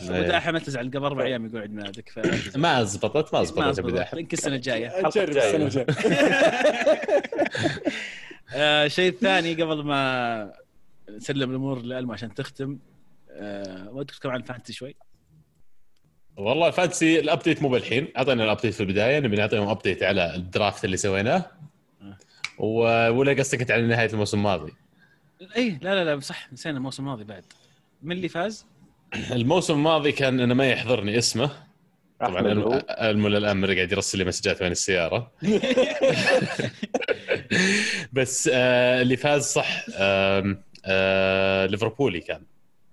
وداحة 0.09 0.51
ما 0.51 0.59
تزعل 0.59 0.87
قبل 0.87 1.03
أربع 1.05 1.23
أيام 1.23 1.45
يقول 1.45 1.61
عيد 1.61 1.73
ميلادك 1.73 2.09
ف 2.09 2.19
ما 2.57 2.83
زبطت 2.83 3.33
ما 3.33 3.43
زبطت. 3.43 3.79
البدايه 3.79 4.07
يمكن 4.13 4.37
السنة 4.37 4.55
الجاية. 4.55 4.87
نجرب 5.07 5.29
جاية. 5.29 5.47
السنة 5.47 5.65
الجاية. 5.65 5.85
آه 8.55 8.87
شيء 8.87 9.11
ثاني 9.11 9.53
قبل 9.53 9.83
ما 9.83 10.53
نسلم 11.09 11.49
الأمور 11.49 11.81
لالما 11.81 12.13
عشان 12.13 12.33
تختم. 12.33 12.71
آه 12.71 12.96
ودك 13.91 14.11
تتكلم 14.11 14.31
عن 14.31 14.39
ال 14.39 14.43
fantasy 14.43 14.73
شوي؟ 14.73 14.95
والله 16.37 16.67
ال 16.67 16.74
fantasy 16.74 17.19
ال 17.19 17.25
update 17.25 17.61
مو 17.61 17.69
بالحين. 17.69 18.07
أعطينا 18.17 18.43
ال 18.43 18.47
update 18.47 18.73
في 18.73 18.79
البداية 18.81 19.19
نبي 19.19 19.35
نعطيهم 19.35 19.69
update 19.69 20.03
على 20.03 20.35
ال 20.35 20.43
draft 20.43 20.85
اللي 20.85 20.97
سويناه. 20.97 21.45
و- 22.57 23.09
ولا 23.09 23.33
قصدك 23.33 23.71
على 23.71 23.87
نهاية 23.87 24.09
الموسم 24.13 24.37
الماضي؟ 24.37 24.73
اي 25.55 25.69
لا 25.81 26.03
لا 26.03 26.15
لا 26.15 26.19
صح 26.19 26.53
نسينا 26.53 26.77
الموسم 26.77 27.03
الماضي 27.03 27.23
بعد. 27.23 27.43
من 28.03 28.15
اللي 28.15 28.27
فاز؟ 28.29 28.65
الموسم 29.31 29.73
الماضي 29.73 30.11
كان 30.11 30.39
أنا 30.39 30.53
ما 30.53 30.69
يحضرني 30.69 31.17
اسمه. 31.17 31.49
طبعا 32.19 32.39
المولى 32.89 33.37
الآن 33.37 33.65
قاعد 33.65 33.91
يرسل 33.91 34.17
لي 34.17 34.25
مسجات 34.25 34.61
وين 34.61 34.71
السيارة. 34.71 35.31
بس 38.13 38.49
آه 38.53 39.01
اللي 39.01 39.17
فاز 39.17 39.43
صح 39.43 39.85
آم، 39.99 40.63
آه 40.85 41.65
ليفربولي 41.65 42.19
كان. 42.19 42.41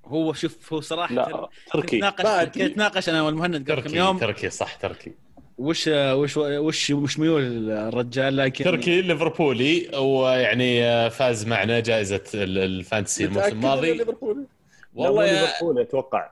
هو 0.07 0.33
شوف 0.33 0.73
هو 0.73 0.81
صراحة 0.81 1.15
لا 1.15 1.49
تركي. 1.73 2.01
كنت 2.01 2.59
نتناقش 2.59 3.09
أنا 3.09 3.23
والمهند 3.23 3.71
قبل 3.71 3.81
كم 3.81 3.95
يوم. 3.95 4.19
تركي 4.19 4.51
صح 4.51 4.75
تركي. 4.75 5.13
وش 5.59 5.89
وش 5.89 6.37
وش 6.37 6.91
وش 6.91 7.19
ميول 7.19 7.71
الرجال؟ 7.71 8.37
لكن 8.37 8.65
تركي 8.65 9.03
ليفربولي 9.03 9.91
ويعني 9.99 10.85
آه، 10.85 11.09
فاز 11.09 11.47
معنا 11.47 11.81
جائزة 11.81 12.21
ال- 12.35 12.59
ال 12.59 12.67
fantasy 12.67 13.25
الموسم 13.25 13.49
الماضي؟ 13.49 13.91
والله 13.91 14.47
والله 14.95 15.27
يا 15.27 15.41
ليفربول 15.43 15.79
أتوقع. 15.81 16.31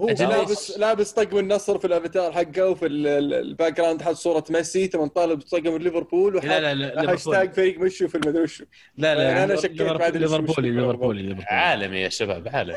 هو 0.00 0.06
لابس؟ 0.08 0.78
لابس 0.78 1.12
طقم 1.12 1.38
النصر 1.38 1.78
في 1.78 1.86
الأفاتار 1.86 2.32
حقه 2.32 2.68
وفي 2.68 2.86
ال- 2.86 3.06
ال- 3.06 3.34
ال 3.34 3.76
background 3.76 4.02
حاط 4.02 4.14
صورة 4.16 4.44
ميسي 4.50 4.86
ثم 4.86 5.06
طالب 5.06 5.40
طقم 5.40 5.76
ليفربول 5.76 6.32
لا 6.32 6.38
وحاط 6.38 6.50
لا 6.50 6.74
لا 6.74 7.12
هاشتاج 7.12 7.52
فريق 7.52 7.78
مشو 7.80 8.08
في 8.08 8.14
المدري 8.14 8.42
وشو. 8.42 8.64
لا 8.96 9.14
لا 9.14 9.22
يعني 9.22 9.44
أنا 9.44 9.56
شكيت 9.56 9.82
بعد 9.82 10.16
ليفربولي. 10.16 10.70
ليفربولي 10.70 11.36
عالمي 11.48 12.00
يا 12.00 12.08
شباب 12.08 12.48
عالمي 12.48 12.76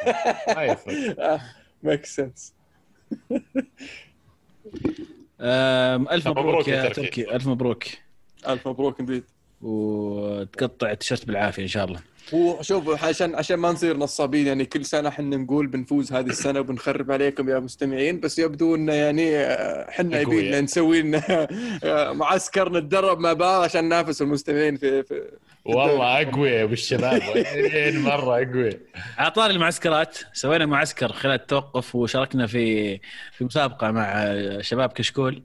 ما 0.56 0.64
يفرق. 0.64 1.40
make 1.84 2.06
sense 2.06 2.54
ألف 5.42 6.28
مبروك 6.28 6.68
يا 6.68 6.90
تركي. 6.90 7.36
ألف 7.36 7.48
مبروك. 7.48 7.84
ألف 8.48 8.68
مبروك 8.68 9.00
انبيد 9.00 9.24
وتقطع 9.62 10.92
التيشيرت 10.92 11.26
بالعافية 11.28 11.64
إن 11.64 11.68
شاء 11.68 11.86
الله. 11.86 12.00
هو 12.34 12.62
شوف 12.62 13.04
عشان 13.04 13.36
عشان 13.36 13.56
ما 13.56 13.72
نصير 13.72 13.98
نصابين 13.98 14.48
يعني 14.48 14.66
كل 14.66 14.86
سنة 14.86 15.10
إحنا 15.10 15.38
نقول 15.38 15.68
بنفوز 15.68 16.14
هذه 16.14 16.28
السنة 16.28 16.60
وبنخرب 16.60 17.12
عليكم 17.12 17.50
يا 17.50 17.60
مستمعين 17.60 18.20
بس 18.20 18.40
يبدو 18.40 18.76
انه 18.76 18.94
يعني 18.94 19.38
آه، 19.38 19.90
إحنا. 19.90 20.20
يبينا 20.20 20.62
نسوي 20.62 21.02
لنا 21.02 21.24
آه، 21.84 22.14
معسكر 22.14 22.72
نتدرب 22.72 23.20
مع 23.20 23.34
بعض 23.34 23.64
عشان 23.64 23.86
ننافس 23.86 24.22
المستمعين 24.22 24.78
في, 24.78 25.04
في 25.04 25.22
والله 25.66 26.22
اقوياء 26.22 26.66
والشباب 26.66 27.22
وين 27.36 28.00
مرة 28.00 28.42
اقوياء 28.42 28.78
على 29.18 29.32
طار 29.32 29.50
المعسكرات. 29.50 30.18
سوينا 30.34 30.66
معسكر 30.66 31.12
خلال 31.12 31.34
التوقف 31.34 31.96
وشاركنا 31.96 32.48
في 32.48 32.98
في 33.32 33.44
مسابقة 33.44 33.92
مع 33.92 34.36
شباب 34.62 34.90
كشكول. 34.90 35.42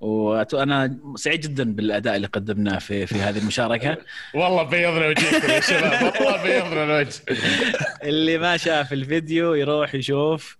وأنا 0.00 0.98
سعيد 1.16 1.40
جدا 1.40 1.74
بالأداء 1.74 2.16
اللي 2.16 2.26
قدمناه 2.26 2.78
في 2.78 3.06
في 3.06 3.14
هذه 3.14 3.38
المشاركة. 3.38 3.98
والله 4.34 4.62
بيضنا 4.62 5.06
وجهكم 5.06 5.50
يا 5.50 5.60
شباب. 5.60 6.14
والله 6.14 6.42
بيضنا 6.42 6.84
الوجه. 6.84 7.22
اللي 8.08 8.38
ما 8.38 8.56
شاف 8.56 8.92
الفيديو 8.92 9.54
يروح 9.54 9.94
يشوف. 9.94 10.58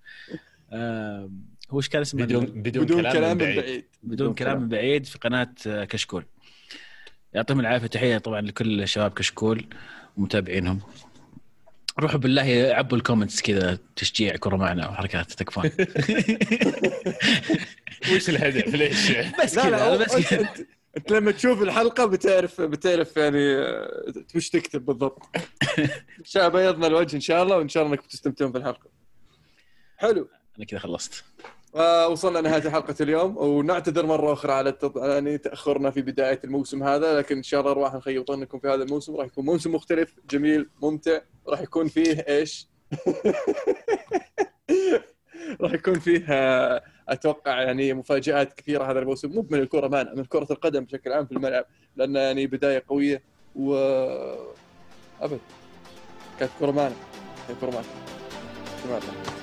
هو 1.70 1.78
إيش 1.78 1.88
كان 1.88 2.00
اسمه؟ 2.00 2.24
بدون 2.24 2.44
بدون, 2.44 2.84
بدون 2.84 3.00
كلام, 3.00 3.12
كلام 3.12 3.30
من 3.30 3.38
بعيد. 3.38 3.56
بعيد. 3.58 3.84
بدون 4.02 4.34
كلام 4.34 4.60
من 4.60 4.68
بعيد 4.68 5.06
في 5.06 5.18
قناة 5.18 5.54
كشكول. 5.66 6.24
يعطيهم 7.34 7.60
العافية. 7.60 7.86
تحية 7.86 8.18
طبعا 8.18 8.40
لكل 8.40 8.88
شباب 8.88 9.10
كشكول 9.10 9.64
ومتابعينهم. 10.16 10.80
روحوا 11.98 12.18
بالله 12.18 12.72
عبوا 12.74 12.98
الكومنتس 12.98 13.42
كذا 13.42 13.78
تشجيع 13.96 14.36
كرة 14.36 14.56
معنا 14.56 14.88
وحركات 14.88 15.32
تكفون. 15.32 15.64
وش 18.14 18.28
الهدف؟ 18.28 18.74
ليش؟ 18.74 19.12
بس 19.42 19.56
لا 19.56 19.62
كذا 19.62 19.96
بس 19.96 20.14
انت, 20.14 20.26
كذا. 20.26 20.40
أنت, 20.40 20.66
انت 20.96 21.12
لما 21.12 21.30
تشوف 21.30 21.62
الحلقة 21.62 22.06
بتعرف 22.06 22.60
بتعرف 22.60 23.16
يعني 23.16 23.54
آه، 23.54 24.12
وش 24.36 24.48
تكتب 24.48 24.86
بالضبط. 24.86 25.22
شاب 26.24 26.56
بيضنا 26.56 26.86
الوجه 26.86 27.16
إن 27.16 27.20
شاء 27.20 27.42
الله 27.42 27.56
وإن 27.56 27.68
شاء 27.68 27.82
الله 27.82 27.94
إنكم 27.94 28.08
تستمتعون 28.08 28.52
في 28.52 28.58
الحلقة 28.58 28.90
حلو. 29.96 30.28
أنا 30.58 30.66
كذا 30.66 30.78
خلصت. 30.78 31.24
آه، 31.76 32.08
وصلنا 32.08 32.38
لنهاية 32.38 32.70
حلقة 32.70 32.94
اليوم 33.00 33.36
ونعتذر 33.36 34.06
مرة 34.06 34.32
أخرى 34.32 34.52
على 34.52 34.70
التط... 34.70 34.96
يعني 34.96 35.38
تأخرنا 35.38 35.90
في 35.90 36.02
بداية 36.02 36.40
الموسم 36.44 36.82
هذا 36.82 37.18
لكن 37.18 37.36
إن 37.36 37.42
شاء 37.42 37.60
الله 37.60 37.72
راح 37.72 37.94
نخيطون 37.94 38.40
لكم 38.40 38.58
في 38.58 38.68
هذا 38.68 38.82
الموسم 38.82 39.16
راح 39.16 39.26
يكون 39.26 39.44
موسم 39.44 39.74
مختلف 39.74 40.14
جميل 40.30 40.68
ممتع. 40.82 41.20
راح 41.50 41.60
يكون 41.60 41.88
فيه 41.88 42.24
إيش؟ 42.28 42.68
راح 45.60 45.72
يكون 45.72 45.98
فيه 45.98 46.24
آه، 46.28 46.82
أتوقع 47.08 47.62
يعني 47.62 47.94
مفاجآت 47.94 48.52
كثيرة 48.52 48.90
هذا 48.90 48.98
الموسم 48.98 49.30
مو 49.30 49.46
من 49.50 49.58
الكرة 49.58 49.88
معنا 49.88 50.14
من 50.14 50.24
كرة 50.24 50.46
القدم 50.50 50.84
بشكل 50.84 51.12
عام 51.12 51.26
في 51.26 51.32
الملعب 51.32 51.64
لأن 51.96 52.16
يعني 52.16 52.46
بداية 52.46 52.84
قوية 52.88 53.22
و 53.56 53.74
أبد 55.20 55.40
كانت 56.38 56.52
كرة 56.60 56.70
معنا 56.70 56.94
كانت 57.48 57.60
كرة 57.60 57.70
جماعة. 58.84 59.39